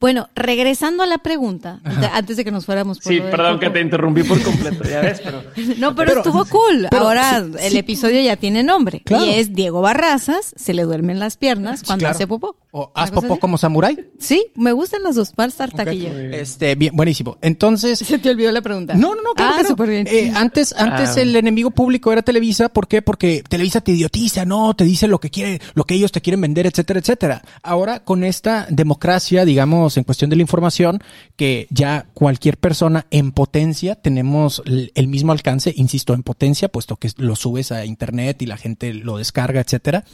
Bueno, 0.00 0.30
regresando 0.34 1.02
a 1.02 1.06
la 1.06 1.18
pregunta, 1.18 1.82
antes 2.12 2.38
de 2.38 2.44
que 2.44 2.50
nos 2.50 2.64
fuéramos 2.64 2.98
por 2.98 3.12
Sí, 3.12 3.20
perdón 3.20 3.60
que 3.60 3.68
te 3.68 3.82
interrumpí 3.82 4.22
por 4.22 4.42
completo, 4.42 4.84
ya 4.84 5.02
ves, 5.02 5.20
pero... 5.22 5.42
no, 5.78 5.94
pero, 5.94 6.16
estuvo 6.16 6.46
cool. 6.46 6.88
Ahora 6.96 7.44
el 7.60 7.76
episodio 7.76 8.22
ya 8.22 8.36
tiene 8.36 8.62
nombre. 8.62 9.02
Y 9.06 9.34
es 9.34 9.54
Diego 9.54 9.82
Barrazas, 9.82 10.54
se 10.56 10.72
le 10.72 10.84
duermen 10.84 11.18
las 11.18 11.36
piernas 11.36 11.82
cuando 11.82 12.08
hace 12.08 12.26
popó. 12.26 12.56
¿O 12.76 12.90
haz 12.92 13.12
popó 13.12 13.38
como 13.38 13.56
samurái? 13.56 13.96
Sí, 14.18 14.48
me 14.56 14.72
gustan 14.72 15.04
las 15.04 15.14
dos. 15.14 15.30
para 15.30 15.48
estar 15.48 15.70
Este, 15.88 16.74
bien, 16.74 16.96
buenísimo. 16.96 17.38
Entonces. 17.40 18.00
Se 18.00 18.18
te 18.18 18.30
olvidó 18.30 18.50
la 18.50 18.62
pregunta. 18.62 18.94
No, 18.94 19.14
no, 19.14 19.22
no, 19.22 19.32
claro. 19.34 19.58
Ah, 19.60 19.64
súper 19.64 19.90
bien. 19.90 20.08
Eh, 20.10 20.32
antes, 20.34 20.74
antes 20.76 21.16
ah. 21.16 21.20
el 21.20 21.36
enemigo 21.36 21.70
público 21.70 22.12
era 22.12 22.22
Televisa. 22.22 22.68
¿Por 22.68 22.88
qué? 22.88 23.00
Porque 23.00 23.44
Televisa 23.48 23.80
te 23.80 23.92
idiotiza, 23.92 24.44
no, 24.44 24.74
te 24.74 24.82
dice 24.82 25.06
lo 25.06 25.20
que 25.20 25.30
quiere, 25.30 25.60
lo 25.74 25.84
que 25.84 25.94
ellos 25.94 26.10
te 26.10 26.20
quieren 26.20 26.40
vender, 26.40 26.66
etcétera, 26.66 26.98
etcétera. 26.98 27.42
Ahora, 27.62 28.00
con 28.00 28.24
esta 28.24 28.66
democracia, 28.68 29.44
digamos, 29.44 29.96
en 29.96 30.02
cuestión 30.02 30.30
de 30.30 30.34
la 30.34 30.42
información, 30.42 31.00
que 31.36 31.68
ya 31.70 32.06
cualquier 32.12 32.56
persona 32.56 33.06
en 33.12 33.30
potencia 33.30 33.94
tenemos 33.94 34.64
el 34.66 35.06
mismo 35.06 35.30
alcance, 35.30 35.72
insisto, 35.76 36.12
en 36.12 36.24
potencia, 36.24 36.68
puesto 36.68 36.96
que 36.96 37.08
lo 37.18 37.36
subes 37.36 37.70
a 37.70 37.84
internet 37.84 38.42
y 38.42 38.46
la 38.46 38.56
gente 38.56 38.92
lo 38.94 39.18
descarga, 39.18 39.60
etcétera. 39.60 40.04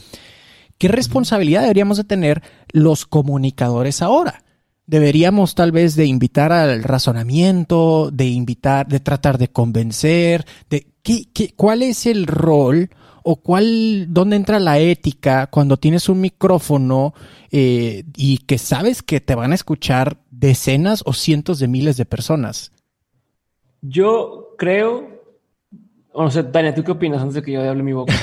¿Qué 0.81 0.87
responsabilidad 0.87 1.61
deberíamos 1.61 1.97
de 1.97 2.05
tener 2.05 2.41
los 2.71 3.05
comunicadores 3.05 4.01
ahora? 4.01 4.43
Deberíamos 4.87 5.53
tal 5.53 5.71
vez 5.71 5.95
de 5.95 6.07
invitar 6.07 6.51
al 6.51 6.81
razonamiento, 6.81 8.09
de 8.09 8.25
invitar, 8.29 8.87
de 8.87 8.99
tratar 8.99 9.37
de 9.37 9.49
convencer, 9.49 10.43
de 10.71 10.87
qué, 11.03 11.25
qué, 11.31 11.53
cuál 11.55 11.83
es 11.83 12.07
el 12.07 12.25
rol 12.25 12.89
o 13.21 13.35
cuál, 13.35 14.07
dónde 14.09 14.37
entra 14.37 14.59
la 14.59 14.79
ética 14.79 15.45
cuando 15.51 15.77
tienes 15.77 16.09
un 16.09 16.19
micrófono 16.19 17.13
eh, 17.51 18.03
y 18.17 18.39
que 18.39 18.57
sabes 18.57 19.03
que 19.03 19.21
te 19.21 19.35
van 19.35 19.51
a 19.51 19.55
escuchar 19.55 20.17
decenas 20.31 21.03
o 21.05 21.13
cientos 21.13 21.59
de 21.59 21.67
miles 21.67 21.95
de 21.95 22.05
personas. 22.05 22.71
Yo 23.83 24.55
creo 24.57 25.10
o 26.13 26.23
no 26.23 26.31
sé, 26.31 26.43
Tania, 26.43 26.75
¿tú 26.75 26.83
qué 26.83 26.91
opinas 26.91 27.21
antes 27.21 27.35
de 27.35 27.41
que 27.41 27.53
yo 27.53 27.61
hable 27.61 27.83
mi 27.83 27.93
boca? 27.93 28.13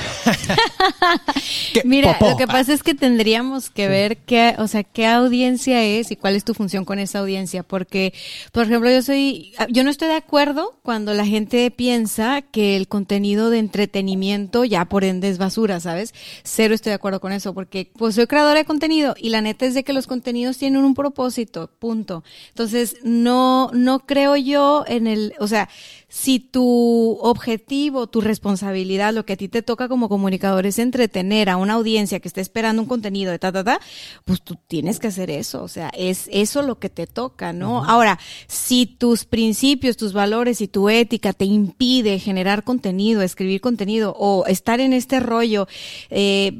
Mira, 1.83 2.17
lo 2.21 2.37
que 2.37 2.45
pasa 2.45 2.71
es 2.71 2.83
que 2.83 2.93
tendríamos 2.93 3.71
que 3.71 3.87
ver 3.87 4.17
qué, 4.17 4.55
o 4.59 4.67
sea, 4.67 4.83
qué 4.83 5.07
audiencia 5.07 5.83
es 5.83 6.11
y 6.11 6.15
cuál 6.15 6.35
es 6.35 6.43
tu 6.43 6.53
función 6.53 6.85
con 6.85 6.99
esa 6.99 7.19
audiencia, 7.19 7.63
porque, 7.63 8.13
por 8.51 8.65
ejemplo, 8.65 8.91
yo 8.91 9.01
soy, 9.01 9.53
yo 9.69 9.83
no 9.83 9.89
estoy 9.89 10.09
de 10.09 10.15
acuerdo 10.15 10.79
cuando 10.83 11.15
la 11.15 11.25
gente 11.25 11.71
piensa 11.71 12.43
que 12.43 12.75
el 12.75 12.87
contenido 12.87 13.49
de 13.49 13.57
entretenimiento 13.57 14.65
ya 14.65 14.85
por 14.85 15.03
ende 15.03 15.29
es 15.29 15.39
basura, 15.39 15.79
¿sabes? 15.79 16.13
Cero 16.43 16.75
estoy 16.75 16.91
de 16.91 16.95
acuerdo 16.95 17.19
con 17.19 17.31
eso, 17.31 17.55
porque 17.55 17.91
pues 17.97 18.13
soy 18.13 18.27
creadora 18.27 18.59
de 18.59 18.65
contenido 18.65 19.15
y 19.17 19.29
la 19.29 19.41
neta 19.41 19.65
es 19.65 19.73
de 19.73 19.83
que 19.83 19.93
los 19.93 20.05
contenidos 20.05 20.59
tienen 20.59 20.83
un 20.83 20.93
propósito, 20.93 21.71
punto. 21.79 22.23
Entonces, 22.49 22.97
no, 23.03 23.71
no 23.73 24.01
creo 24.01 24.35
yo 24.35 24.85
en 24.87 25.07
el, 25.07 25.33
o 25.39 25.47
sea, 25.47 25.69
si 26.09 26.39
tu 26.39 27.19
objetivo, 27.21 28.07
tu 28.07 28.19
responsabilidad, 28.19 29.13
lo 29.13 29.25
que 29.25 29.33
a 29.33 29.37
ti 29.37 29.47
te 29.47 29.61
toca 29.61 29.87
como 29.87 30.09
comunicador 30.09 30.65
es 30.65 30.79
entretener 30.79 31.49
a 31.49 31.57
una 31.57 31.73
audiencia 31.73 32.19
que 32.19 32.27
está 32.27 32.41
esperando 32.41 32.81
un 32.81 32.87
contenido 32.87 33.31
de 33.31 33.39
ta, 33.39 33.51
ta, 33.51 33.63
ta, 33.63 33.79
pues 34.25 34.41
tú 34.41 34.57
tienes 34.67 34.99
que 34.99 35.07
hacer 35.07 35.29
eso. 35.29 35.63
O 35.63 35.67
sea, 35.67 35.89
es 35.89 36.27
eso 36.31 36.63
lo 36.63 36.79
que 36.79 36.89
te 36.89 37.07
toca, 37.07 37.53
¿no? 37.53 37.85
Ahora, 37.85 38.19
si 38.47 38.87
tus 38.87 39.25
principios, 39.25 39.97
tus 39.97 40.11
valores 40.11 40.61
y 40.61 40.67
tu 40.67 40.89
ética 40.89 41.31
te 41.31 41.45
impide 41.45 42.19
generar 42.19 42.63
contenido, 42.63 43.21
escribir 43.21 43.61
contenido 43.61 44.15
o 44.17 44.45
estar 44.47 44.79
en 44.79 44.93
este 44.93 45.19
rollo, 45.19 45.67
eh, 46.09 46.59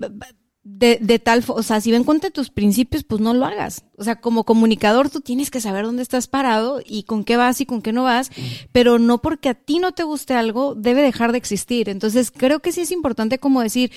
de, 0.64 1.00
de 1.02 1.20
tal, 1.20 1.44
o 1.48 1.64
sea, 1.64 1.80
si 1.80 1.92
ven 1.92 2.04
cuenta 2.04 2.30
tus 2.32 2.50
principios, 2.50 3.04
pues 3.04 3.22
no 3.22 3.34
lo 3.34 3.46
hagas. 3.46 3.86
O 3.98 4.04
sea, 4.04 4.18
como 4.18 4.44
comunicador 4.44 5.10
tú 5.10 5.22
tienes 5.22 5.52
que 5.52 5.62
saber 5.62 5.86
dónde 5.86 6.04
estás 6.04 6.28
parado 6.28 6.82
y 6.86 7.04
con 7.04 7.24
qué 7.24 7.38
vas 7.38 7.62
y 7.62 7.66
con 7.66 7.82
qué 7.82 7.94
no 7.94 8.04
vas, 8.04 8.30
pero 8.72 9.00
no 9.00 9.22
porque 9.22 9.50
a 9.50 9.54
ti 9.54 9.80
no 9.80 9.94
te 9.94 10.04
guste 10.04 10.34
algo 10.34 10.76
debe 10.76 11.02
dejar 11.02 11.32
de 11.32 11.38
existir. 11.38 11.90
Entonces, 11.90 12.32
creo 12.32 12.60
que 12.60 12.72
sí 12.72 12.82
es 12.82 12.92
importante 12.92 13.40
como 13.40 13.62
decir, 13.62 13.92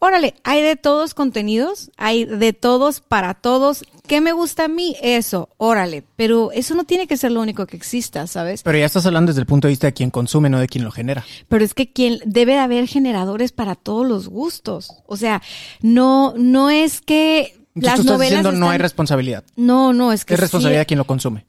órale, 0.00 0.34
hay 0.42 0.62
de 0.62 0.76
todos 0.76 1.14
contenidos, 1.14 1.90
hay 1.96 2.24
de 2.24 2.52
todos 2.52 3.00
para 3.00 3.34
todos. 3.34 3.84
¿Qué 4.08 4.22
me 4.22 4.32
gusta 4.32 4.64
a 4.64 4.68
mí? 4.68 4.96
Eso, 5.02 5.50
órale. 5.58 6.02
Pero 6.16 6.50
eso 6.52 6.74
no 6.74 6.84
tiene 6.84 7.06
que 7.06 7.16
ser 7.18 7.30
lo 7.30 7.42
único 7.42 7.66
que 7.66 7.76
exista, 7.76 8.26
¿sabes? 8.26 8.62
Pero 8.62 8.78
ya 8.78 8.86
estás 8.86 9.04
hablando 9.04 9.30
desde 9.30 9.42
el 9.42 9.46
punto 9.46 9.68
de 9.68 9.72
vista 9.72 9.86
de 9.86 9.92
quien 9.92 10.10
consume, 10.10 10.48
no 10.48 10.58
de 10.58 10.66
quien 10.66 10.82
lo 10.82 10.90
genera. 10.90 11.24
Pero 11.48 11.64
es 11.64 11.74
que 11.74 11.92
quien 11.92 12.18
debe 12.24 12.58
haber 12.58 12.88
generadores 12.88 13.52
para 13.52 13.74
todos 13.74 14.08
los 14.08 14.28
gustos. 14.28 15.02
O 15.06 15.16
sea, 15.16 15.42
no 15.82 16.32
no, 16.36 16.70
es 16.70 17.02
que 17.02 17.54
las 17.74 18.04
novelas 18.04 18.38
diciendo 18.38 18.52
no 18.52 18.70
hay 18.70 18.78
responsabilidad. 18.78 19.44
No, 19.56 19.92
no, 19.92 20.12
es 20.12 20.24
que 20.24 20.34
es 20.34 20.40
responsabilidad 20.40 20.80
de 20.80 20.86
quien 20.86 20.98
lo 20.98 21.04
consume. 21.04 21.46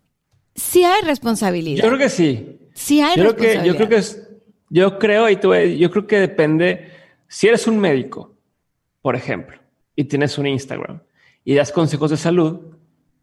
Sí 0.53 0.83
hay 0.83 1.01
responsabilidad. 1.03 1.81
Yo 1.81 1.87
creo 1.87 1.97
que 1.97 2.09
sí. 2.09 2.59
Sí 2.73 3.01
hay 3.01 3.15
yo 3.17 3.23
responsabilidad. 3.23 3.63
Creo 3.63 3.63
que, 3.63 3.67
yo 3.67 3.75
creo 3.75 3.89
que 3.89 3.95
es, 3.95 4.29
yo 4.69 4.99
creo, 4.99 5.29
y 5.29 5.37
tú, 5.37 5.55
yo 5.55 5.89
creo 5.89 6.05
que 6.05 6.19
depende. 6.19 6.91
Si 7.29 7.47
eres 7.47 7.67
un 7.67 7.79
médico, 7.79 8.35
por 9.01 9.15
ejemplo, 9.15 9.57
y 9.95 10.03
tienes 10.03 10.37
un 10.37 10.47
Instagram 10.47 10.99
y 11.49 11.55
das 11.55 11.71
consejos 11.71 12.11
de 12.11 12.17
salud, 12.17 12.59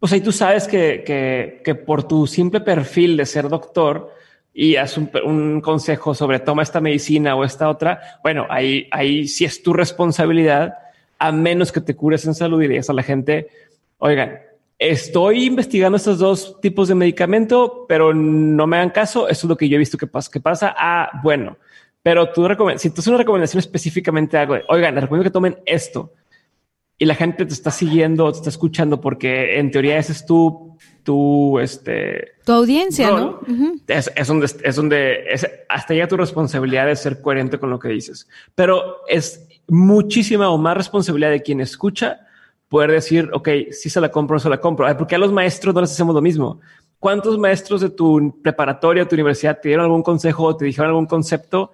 pues 0.01 0.11
ahí 0.11 0.19
tú 0.19 0.33
sabes 0.33 0.67
que, 0.67 1.01
que, 1.05 1.61
que 1.63 1.75
por 1.75 2.05
tu 2.05 2.27
simple 2.27 2.59
perfil 2.59 3.15
de 3.15 3.25
ser 3.25 3.47
doctor, 3.47 4.11
y 4.53 4.75
haz 4.75 4.97
un, 4.97 5.61
consejo 5.61 6.13
sobre 6.13 6.39
toma 6.39 6.61
esta 6.61 6.81
medicina 6.81 7.37
o 7.37 7.45
esta 7.45 7.69
otra, 7.69 8.01
bueno, 8.23 8.45
ahí, 8.49 8.89
ahí 8.91 9.29
sí 9.29 9.45
es 9.45 9.63
tu 9.63 9.71
responsabilidad 9.71 10.73
a 11.17 11.31
menos 11.31 11.71
que 11.71 11.79
te 11.79 11.95
cures 11.95 12.25
en 12.25 12.33
salud 12.33 12.61
y 12.61 12.67
digas 12.67 12.89
a 12.89 12.93
la 12.93 13.01
gente, 13.01 13.47
oigan, 13.97 14.41
estoy 14.77 15.45
investigando 15.45 15.95
estos 15.95 16.19
dos 16.19 16.59
tipos 16.59 16.89
de 16.89 16.95
medicamento, 16.95 17.85
pero 17.87 18.13
no 18.13 18.67
me 18.67 18.75
hagan 18.75 18.89
caso. 18.89 19.29
Eso 19.29 19.47
es 19.47 19.49
lo 19.49 19.55
que 19.55 19.69
yo 19.69 19.77
he 19.77 19.79
visto 19.79 19.97
que 19.97 20.07
pasa. 20.07 20.29
Que 20.29 20.41
pasa. 20.41 20.75
Ah, 20.77 21.21
bueno, 21.23 21.55
pero 22.03 22.33
tú 22.33 22.45
si 22.75 22.89
tú 22.89 22.95
haces 22.99 23.07
una 23.07 23.19
recomendación 23.19 23.59
específicamente 23.59 24.37
algo, 24.37 24.57
oigan, 24.67 24.95
les 24.95 25.03
recomiendo 25.03 25.29
que 25.29 25.33
tomen 25.33 25.59
esto 25.65 26.11
y 26.97 27.05
la 27.05 27.15
gente 27.15 27.45
te 27.45 27.53
está 27.53 27.71
siguiendo, 27.71 28.31
te 28.31 28.37
está 28.37 28.49
escuchando 28.49 28.99
porque 28.99 29.59
en 29.59 29.71
teoría 29.71 29.97
ese 29.97 30.13
es 30.13 30.25
tu, 30.25 30.77
tu, 31.03 31.59
este, 31.59 32.33
tu 32.45 32.51
audiencia, 32.53 33.11
¿no? 33.11 33.41
es, 33.87 34.11
es, 34.15 34.27
donde, 34.27 34.45
es 34.45 34.75
donde 34.75 35.25
es, 35.29 35.47
hasta 35.69 35.93
llega 35.93 36.07
tu 36.07 36.17
responsabilidad 36.17 36.87
de 36.87 36.95
ser 36.95 37.21
coherente 37.21 37.59
con 37.59 37.69
lo 37.69 37.79
que 37.79 37.89
dices, 37.89 38.27
pero 38.55 38.97
es 39.07 39.47
muchísima 39.67 40.49
o 40.49 40.57
más 40.57 40.77
responsabilidad 40.77 41.31
de 41.31 41.41
quien 41.41 41.61
escucha 41.61 42.21
poder 42.67 42.91
decir, 42.91 43.29
ok, 43.33 43.49
si 43.71 43.89
se 43.89 44.01
la 44.01 44.09
compro 44.09 44.35
o 44.35 44.37
no 44.37 44.39
se 44.39 44.49
la 44.49 44.59
compro. 44.59 44.87
Porque 44.97 45.15
a 45.15 45.17
los 45.17 45.31
maestros 45.31 45.73
no 45.73 45.81
les 45.81 45.91
hacemos 45.91 46.13
lo 46.13 46.21
mismo. 46.21 46.59
¿Cuántos 46.99 47.37
maestros 47.37 47.81
de 47.81 47.89
tu 47.89 48.41
preparatoria, 48.41 49.07
tu 49.07 49.15
universidad 49.15 49.59
te 49.61 49.69
dieron 49.69 49.85
algún 49.85 50.03
consejo 50.03 50.43
o 50.43 50.57
te 50.57 50.65
dijeron 50.65 50.89
algún 50.89 51.05
concepto 51.05 51.71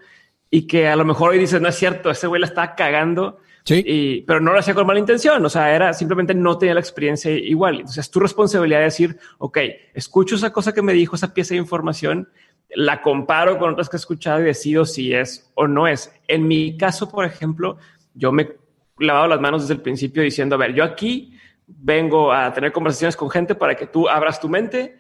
y 0.50 0.68
que 0.68 0.88
a 0.88 0.96
lo 0.96 1.06
mejor 1.06 1.32
hoy 1.32 1.40
dices, 1.40 1.62
no 1.62 1.70
es 1.70 1.76
cierto, 1.76 2.12
ese 2.12 2.28
güey 2.28 2.42
la 2.42 2.48
está 2.48 2.76
cagando? 2.76 3.40
Sí. 3.66 3.84
Y, 3.86 4.22
pero 4.24 4.42
no 4.42 4.52
lo 4.52 4.60
hacía 4.60 4.74
con 4.74 4.86
mala 4.86 5.00
intención. 5.00 5.46
O 5.46 5.50
sea, 5.50 5.74
era 5.74 5.94
simplemente 5.94 6.34
no 6.34 6.58
tenía 6.58 6.74
la 6.74 6.80
experiencia 6.80 7.32
igual. 7.32 7.76
Entonces 7.76 8.06
es 8.06 8.12
tu 8.12 8.20
responsabilidad 8.20 8.80
de 8.80 8.86
decir, 8.86 9.18
ok, 9.38 9.58
escucho 9.94 10.36
esa 10.36 10.52
cosa 10.52 10.74
que 10.74 10.82
me 10.82 10.94
dijo, 10.94 11.16
esa 11.16 11.34
pieza 11.34 11.54
de 11.54 11.60
información, 11.62 12.28
la 12.76 13.02
comparo 13.02 13.58
con 13.58 13.72
otras 13.72 13.90
que 13.90 13.98
he 13.98 14.00
escuchado 14.00 14.42
y 14.42 14.46
decido 14.46 14.86
si 14.86 15.14
es 15.14 15.52
o 15.56 15.68
no 15.68 15.88
es. 15.88 16.14
En 16.28 16.48
mi 16.48 16.78
caso, 16.78 17.10
por 17.10 17.26
ejemplo, 17.26 17.78
yo 18.14 18.32
me 18.32 18.44
he 18.44 18.58
lavado 19.00 19.28
las 19.28 19.40
manos 19.40 19.64
desde 19.64 19.76
el 19.76 19.82
principio 19.82 20.24
diciendo, 20.24 20.56
a 20.56 20.60
ver, 20.60 20.74
yo 20.74 20.84
aquí 20.84 21.38
vengo 21.68 22.32
a 22.32 22.52
tener 22.54 22.72
conversaciones 22.72 23.16
con 23.16 23.30
gente 23.30 23.56
para 23.56 23.76
que 23.76 23.88
tú 23.88 24.10
abras 24.10 24.40
tu 24.40 24.50
mente, 24.50 24.98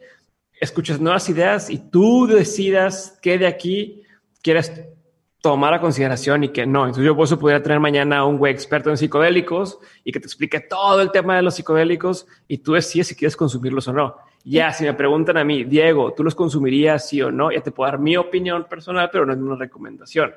escuches 0.60 0.99
nuevas 0.99 1.28
ideas 1.30 1.69
y 1.69 1.78
tú 1.78 2.28
decidas 2.28 3.19
qué 3.21 3.38
de 3.38 3.47
aquí 3.47 4.04
quieres 4.41 4.71
tomar 5.43 5.73
a 5.73 5.82
consideración 5.82 6.45
y 6.45 6.49
que 6.49 6.65
no. 6.65 6.86
Entonces 6.86 7.03
yo 7.03 7.17
por 7.17 7.25
eso 7.25 7.38
pudiera 7.38 7.62
tener 7.62 7.77
mañana 7.77 8.19
a 8.19 8.25
un 8.25 8.38
güey 8.38 8.53
experto 8.53 8.89
en 8.89 8.95
psicodélicos 8.95 9.77
y 10.06 10.13
que 10.13 10.21
te 10.21 10.25
explique 10.25 10.62
todo 10.62 11.01
el 11.01 11.12
tema 11.12 11.36
de 11.36 11.41
los 11.41 11.56
psicodélicos 11.56 12.25
y 12.47 12.60
tú 12.60 12.71
decides 12.71 13.08
si 13.08 13.15
quieres 13.15 13.36
consumirlos 13.36 13.89
o 13.89 13.93
no. 13.93 14.15
Ya, 14.45 14.71
si 14.71 14.86
me 14.86 14.93
preguntan 14.93 15.36
a 15.36 15.43
mí, 15.43 15.65
Diego, 15.65 16.13
¿tú 16.13 16.23
los 16.23 16.34
consumirías 16.34 17.10
sí 17.10 17.21
o 17.21 17.29
no? 17.29 17.51
Ya 17.51 17.60
te 17.60 17.71
puedo 17.71 17.91
dar 17.91 17.99
mi 17.99 18.15
opinión 18.15 18.63
personal, 18.69 19.10
pero 19.12 19.25
no 19.25 19.34
es 19.34 19.39
una 19.39 19.58
recomendación. 19.58 20.34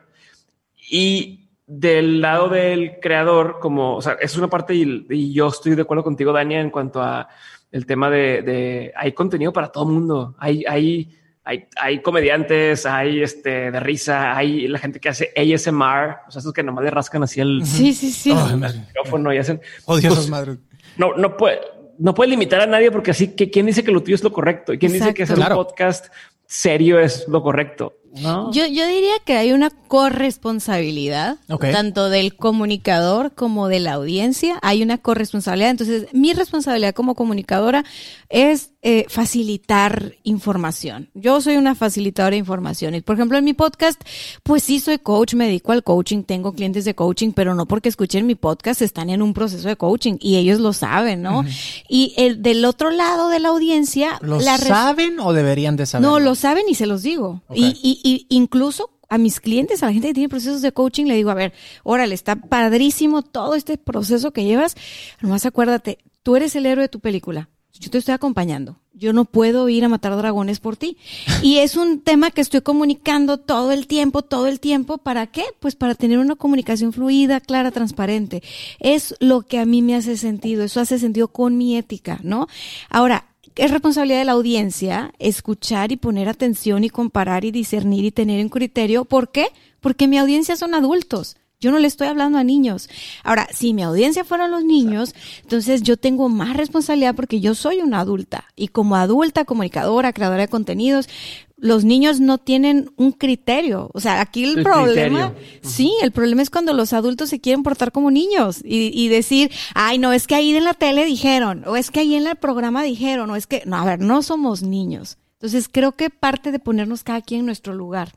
Y 0.90 1.50
del 1.64 2.20
lado 2.20 2.48
del 2.48 2.98
creador, 3.00 3.60
como, 3.60 3.94
o 3.94 4.02
sea, 4.02 4.14
es 4.14 4.36
una 4.36 4.48
parte 4.48 4.74
y, 4.74 5.32
yo 5.32 5.46
estoy 5.46 5.76
de 5.76 5.82
acuerdo 5.82 6.02
contigo, 6.02 6.32
Dania, 6.32 6.60
en 6.60 6.70
cuanto 6.70 7.00
a 7.00 7.28
el 7.70 7.86
tema 7.86 8.10
de, 8.10 8.42
de 8.42 8.92
hay 8.96 9.12
contenido 9.12 9.52
para 9.52 9.68
todo 9.68 9.84
el 9.84 9.94
mundo. 9.94 10.34
Hay, 10.38 10.64
hay, 10.66 11.16
hay, 11.48 11.68
hay 11.76 12.02
comediantes, 12.02 12.87
hay 12.87 13.22
este 13.22 13.70
de 13.70 13.78
risa, 13.78 14.37
hay 14.37 14.66
la 14.66 14.80
gente 14.80 14.98
que 14.98 15.09
hace 15.09 15.32
ASMR, 15.37 16.26
o 16.26 16.30
sea, 16.32 16.40
esos 16.40 16.52
que 16.52 16.64
nomás 16.64 16.85
le 16.85 16.90
rascan 16.90 17.22
así 17.22 17.40
el, 17.40 17.64
sí, 17.64 17.94
sí, 17.94 18.11
sí. 18.11 18.35
micrófono 18.35 19.32
y 19.32 19.38
hacen. 19.38 19.61
Odiosos 19.85 20.18
pues, 20.18 20.28
madres. 20.28 20.59
No, 20.96 21.14
no 21.14 21.37
puede, 21.37 21.61
no 21.98 22.14
puede 22.14 22.30
limitar 22.30 22.62
a 22.62 22.66
nadie 22.66 22.90
porque 22.90 23.12
así 23.12 23.37
que 23.37 23.48
quién 23.48 23.66
dice 23.66 23.85
que 23.85 23.92
lo 23.92 24.02
tuyo 24.02 24.16
es 24.16 24.24
lo 24.24 24.32
correcto 24.32 24.72
y 24.72 24.78
quién 24.78 24.92
dice 24.92 25.14
que 25.14 25.22
hacer 25.22 25.38
un 25.38 25.46
podcast 25.46 26.06
serio 26.46 26.98
es 26.98 27.28
lo 27.28 27.40
correcto. 27.42 27.94
Yo, 28.16 28.66
yo 28.66 28.87
diría 28.87 29.14
que 29.24 29.37
hay 29.37 29.52
una 29.52 29.70
corresponsabilidad, 29.70 31.38
tanto 31.59 32.09
del 32.09 32.37
comunicador 32.37 33.35
como 33.35 33.68
de 33.68 33.81
la 33.81 33.94
audiencia. 33.94 34.59
Hay 34.62 34.83
una 34.83 34.98
corresponsabilidad. 34.98 35.70
Entonces, 35.70 36.07
mi 36.12 36.33
responsabilidad 36.33 36.94
como 36.94 37.14
comunicadora 37.14 37.85
es 38.29 38.70
eh, 38.83 39.07
facilitar 39.09 40.14
información. 40.22 41.11
Yo 41.14 41.40
soy 41.40 41.57
una 41.57 41.74
facilitadora 41.74 42.33
de 42.33 42.38
información. 42.38 42.94
Y, 42.94 43.00
por 43.00 43.16
ejemplo, 43.16 43.38
en 43.38 43.44
mi 43.44 43.52
podcast, 43.52 44.00
pues 44.42 44.62
sí 44.62 44.81
soy 44.81 44.98
coach, 44.98 45.35
me 45.35 45.46
dedico 45.46 45.72
al 45.72 45.83
coaching, 45.83 46.22
tengo 46.22 46.52
clientes 46.52 46.85
de 46.85 46.94
coaching, 46.94 47.33
pero 47.33 47.55
no 47.55 47.66
porque 47.66 47.88
escuchen 47.88 48.26
mi 48.26 48.35
podcast, 48.35 48.83
están 48.83 49.11
en 49.11 49.22
un 49.22 49.35
proceso 49.35 49.68
de 49.68 49.76
coaching 49.76 50.16
y 50.20 50.37
ellos 50.37 50.61
lo 50.61 50.72
saben, 50.72 51.22
¿no? 51.22 51.44
Y 51.88 52.14
el 52.16 52.42
del 52.42 52.64
otro 52.64 52.90
lado 52.90 53.29
de 53.29 53.40
la 53.40 53.48
audiencia... 53.48 54.18
¿Lo 54.22 54.40
saben 54.40 55.20
o 55.20 55.33
deberían 55.33 55.76
de 55.76 55.87
saber? 55.87 56.09
No, 56.09 56.18
lo 56.18 56.35
saben 56.35 56.64
y 56.68 56.74
se 56.74 56.87
los 56.87 57.02
digo. 57.02 57.42
y 57.52 58.00
y 58.05 58.05
incluso 58.28 58.90
a 59.08 59.18
mis 59.18 59.40
clientes, 59.40 59.82
a 59.82 59.86
la 59.86 59.92
gente 59.92 60.08
que 60.08 60.14
tiene 60.14 60.28
procesos 60.28 60.62
de 60.62 60.72
coaching, 60.72 61.06
le 61.06 61.14
digo, 61.14 61.30
a 61.30 61.34
ver, 61.34 61.52
órale, 61.84 62.14
está 62.14 62.36
padrísimo 62.36 63.22
todo 63.22 63.54
este 63.54 63.78
proceso 63.78 64.32
que 64.32 64.44
llevas. 64.44 64.76
Nomás 65.20 65.46
acuérdate, 65.46 65.98
tú 66.22 66.36
eres 66.36 66.56
el 66.56 66.66
héroe 66.66 66.82
de 66.82 66.88
tu 66.88 67.00
película. 67.00 67.48
Yo 67.78 67.90
te 67.90 67.98
estoy 67.98 68.14
acompañando. 68.14 68.80
Yo 68.94 69.12
no 69.12 69.26
puedo 69.26 69.68
ir 69.68 69.84
a 69.84 69.88
matar 69.88 70.16
dragones 70.16 70.60
por 70.60 70.76
ti. 70.76 70.96
Y 71.42 71.58
es 71.58 71.76
un 71.76 72.00
tema 72.00 72.30
que 72.30 72.40
estoy 72.40 72.62
comunicando 72.62 73.36
todo 73.36 73.72
el 73.72 73.86
tiempo, 73.86 74.22
todo 74.22 74.46
el 74.46 74.60
tiempo. 74.60 74.96
¿Para 74.98 75.26
qué? 75.26 75.44
Pues 75.60 75.76
para 75.76 75.94
tener 75.94 76.18
una 76.18 76.36
comunicación 76.36 76.94
fluida, 76.94 77.40
clara, 77.40 77.70
transparente. 77.70 78.42
Es 78.80 79.14
lo 79.20 79.42
que 79.42 79.58
a 79.58 79.66
mí 79.66 79.82
me 79.82 79.94
hace 79.94 80.16
sentido. 80.16 80.64
Eso 80.64 80.80
hace 80.80 80.98
sentido 80.98 81.28
con 81.28 81.58
mi 81.58 81.76
ética, 81.76 82.18
¿no? 82.22 82.46
Ahora, 82.88 83.26
es 83.56 83.70
responsabilidad 83.70 84.18
de 84.18 84.24
la 84.26 84.32
audiencia 84.32 85.12
escuchar 85.18 85.90
y 85.92 85.96
poner 85.96 86.28
atención 86.28 86.84
y 86.84 86.90
comparar 86.90 87.44
y 87.44 87.50
discernir 87.50 88.04
y 88.04 88.10
tener 88.10 88.42
un 88.42 88.50
criterio. 88.50 89.04
¿Por 89.04 89.30
qué? 89.30 89.48
Porque 89.80 90.08
mi 90.08 90.18
audiencia 90.18 90.56
son 90.56 90.74
adultos. 90.74 91.36
Yo 91.58 91.70
no 91.70 91.78
le 91.78 91.88
estoy 91.88 92.08
hablando 92.08 92.36
a 92.36 92.44
niños. 92.44 92.90
Ahora, 93.24 93.48
si 93.50 93.72
mi 93.72 93.82
audiencia 93.82 94.24
fueron 94.24 94.50
los 94.50 94.62
niños, 94.62 95.14
entonces 95.40 95.82
yo 95.82 95.96
tengo 95.96 96.28
más 96.28 96.54
responsabilidad 96.54 97.14
porque 97.14 97.40
yo 97.40 97.54
soy 97.54 97.80
una 97.80 98.00
adulta. 98.00 98.44
Y 98.56 98.68
como 98.68 98.94
adulta, 98.96 99.46
comunicadora, 99.46 100.12
creadora 100.12 100.42
de 100.42 100.48
contenidos, 100.48 101.08
los 101.56 101.84
niños 101.84 102.20
no 102.20 102.38
tienen 102.38 102.90
un 102.96 103.12
criterio. 103.12 103.90
O 103.94 104.00
sea, 104.00 104.20
aquí 104.20 104.44
el, 104.44 104.62
problema, 104.62 105.34
sí, 105.62 105.92
el 106.02 106.12
problema 106.12 106.42
es 106.42 106.50
cuando 106.50 106.72
los 106.74 106.92
adultos 106.92 107.30
se 107.30 107.40
quieren 107.40 107.62
portar 107.62 107.92
como 107.92 108.10
niños 108.10 108.60
y, 108.62 108.90
y, 108.94 109.08
decir, 109.08 109.50
ay, 109.74 109.98
no, 109.98 110.12
es 110.12 110.26
que 110.26 110.34
ahí 110.34 110.54
en 110.54 110.64
la 110.64 110.74
tele 110.74 111.04
dijeron, 111.04 111.64
o 111.66 111.76
es 111.76 111.90
que 111.90 112.00
ahí 112.00 112.14
en 112.14 112.26
el 112.26 112.36
programa 112.36 112.82
dijeron, 112.82 113.30
o 113.30 113.36
es 113.36 113.46
que, 113.46 113.62
no, 113.64 113.76
a 113.76 113.84
ver, 113.84 114.00
no 114.00 114.22
somos 114.22 114.62
niños. 114.62 115.18
Entonces 115.34 115.68
creo 115.70 115.92
que 115.92 116.10
parte 116.10 116.52
de 116.52 116.58
ponernos 116.58 117.02
cada 117.02 117.22
quien 117.22 117.40
en 117.40 117.46
nuestro 117.46 117.74
lugar. 117.74 118.12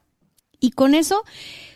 Y 0.59 0.71
con 0.71 0.93
eso... 0.93 1.23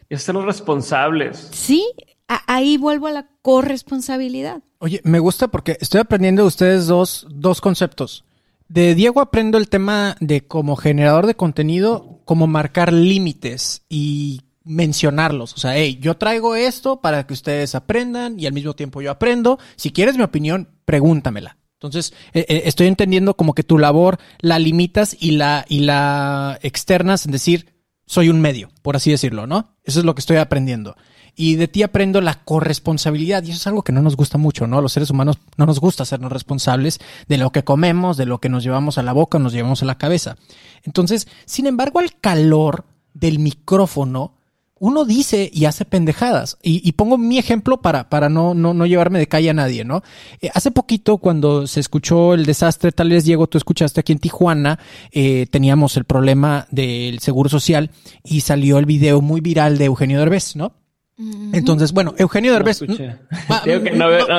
Y 0.09 0.17
ser 0.17 0.35
los 0.35 0.45
responsables. 0.45 1.49
Sí, 1.51 1.85
ahí 2.27 2.77
vuelvo 2.77 3.07
a 3.07 3.11
la 3.11 3.27
corresponsabilidad. 3.41 4.61
Oye, 4.79 5.01
me 5.03 5.19
gusta 5.19 5.47
porque 5.47 5.77
estoy 5.79 6.01
aprendiendo 6.01 6.43
de 6.43 6.47
ustedes 6.49 6.87
dos, 6.87 7.25
dos 7.29 7.61
conceptos. 7.61 8.25
De 8.67 8.95
Diego 8.95 9.21
aprendo 9.21 9.57
el 9.57 9.69
tema 9.69 10.15
de 10.19 10.47
como 10.47 10.75
generador 10.75 11.27
de 11.27 11.35
contenido, 11.35 12.21
como 12.25 12.47
marcar 12.47 12.91
límites 12.91 13.83
y 13.89 14.41
mencionarlos. 14.63 15.53
O 15.53 15.57
sea, 15.57 15.77
hey, 15.77 15.99
yo 16.01 16.15
traigo 16.17 16.55
esto 16.55 17.01
para 17.01 17.27
que 17.27 17.33
ustedes 17.33 17.75
aprendan 17.75 18.39
y 18.39 18.45
al 18.45 18.53
mismo 18.53 18.73
tiempo 18.73 19.01
yo 19.01 19.11
aprendo. 19.11 19.59
Si 19.75 19.91
quieres 19.91 20.17
mi 20.17 20.23
opinión, 20.23 20.69
pregúntamela. 20.85 21.57
Entonces, 21.73 22.13
eh, 22.33 22.45
eh, 22.47 22.63
estoy 22.65 22.87
entendiendo 22.87 23.35
como 23.35 23.53
que 23.53 23.63
tu 23.63 23.77
labor 23.77 24.17
la 24.39 24.57
limitas 24.57 25.17
y 25.19 25.31
la, 25.31 25.65
y 25.67 25.79
la 25.79 26.57
externas 26.61 27.25
en 27.25 27.33
decir, 27.33 27.73
soy 28.05 28.29
un 28.29 28.39
medio, 28.39 28.69
por 28.81 28.95
así 28.95 29.11
decirlo, 29.11 29.47
¿no? 29.47 29.75
Eso 29.83 29.99
es 29.99 30.05
lo 30.05 30.15
que 30.15 30.21
estoy 30.21 30.37
aprendiendo 30.37 30.95
y 31.35 31.55
de 31.55 31.67
ti 31.67 31.83
aprendo 31.83 32.21
la 32.21 32.35
corresponsabilidad 32.35 33.43
y 33.43 33.49
eso 33.49 33.57
es 33.57 33.67
algo 33.67 33.83
que 33.83 33.91
no 33.91 34.01
nos 34.01 34.15
gusta 34.15 34.37
mucho, 34.37 34.67
¿no? 34.67 34.77
A 34.77 34.81
los 34.81 34.93
seres 34.93 35.09
humanos 35.09 35.39
no 35.57 35.65
nos 35.65 35.79
gusta 35.79 36.03
hacernos 36.03 36.31
responsables 36.31 36.99
de 37.27 37.37
lo 37.37 37.51
que 37.51 37.63
comemos, 37.63 38.17
de 38.17 38.25
lo 38.25 38.39
que 38.39 38.49
nos 38.49 38.63
llevamos 38.63 38.97
a 38.97 39.03
la 39.03 39.13
boca, 39.13 39.39
nos 39.39 39.53
llevamos 39.53 39.81
a 39.81 39.85
la 39.85 39.97
cabeza. 39.97 40.37
Entonces, 40.83 41.27
sin 41.45 41.65
embargo, 41.65 41.99
al 41.99 42.15
calor 42.19 42.85
del 43.13 43.39
micrófono, 43.39 44.33
uno 44.79 45.05
dice 45.05 45.49
y 45.53 45.63
hace 45.63 45.85
pendejadas. 45.85 46.57
Y, 46.61 46.91
pongo 46.91 47.17
mi 47.17 47.37
ejemplo 47.37 47.81
para, 47.81 48.09
para 48.09 48.27
no, 48.27 48.53
no, 48.53 48.73
no 48.73 48.85
llevarme 48.85 49.17
de 49.17 49.27
calle 49.27 49.49
a 49.49 49.53
nadie, 49.53 49.85
¿no? 49.85 50.03
Eh, 50.41 50.49
hace 50.53 50.71
poquito, 50.71 51.19
cuando 51.19 51.67
se 51.67 51.79
escuchó 51.79 52.33
el 52.33 52.45
desastre, 52.45 52.91
tal 52.91 53.09
vez 53.09 53.23
Diego, 53.23 53.47
tú 53.47 53.57
escuchaste 53.57 54.01
aquí 54.01 54.11
en 54.11 54.19
Tijuana, 54.19 54.79
eh, 55.11 55.47
teníamos 55.49 55.95
el 55.95 56.03
problema 56.03 56.67
del 56.69 57.19
seguro 57.19 57.49
social 57.49 57.91
y 58.25 58.41
salió 58.41 58.77
el 58.77 58.85
video 58.85 59.21
muy 59.21 59.39
viral 59.39 59.77
de 59.77 59.85
Eugenio 59.85 60.19
Derbez, 60.19 60.57
¿no? 60.57 60.73
Entonces, 61.15 61.91
bueno, 61.91 62.15
Eugenio 62.17 62.53
Derbez. 62.53 62.81
No, 62.81 62.95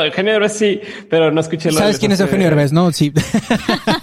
Eugenio 0.04 0.32
Derbez 0.32 0.52
sí, 0.52 0.80
pero 1.08 1.30
no 1.30 1.40
escuché 1.40 1.70
lo 1.70 1.78
¿Sabes 1.78 1.98
quién 1.98 2.10
es 2.10 2.20
Eugenio 2.20 2.46
Derbez? 2.46 2.72
No, 2.72 2.90
sí. 2.90 3.12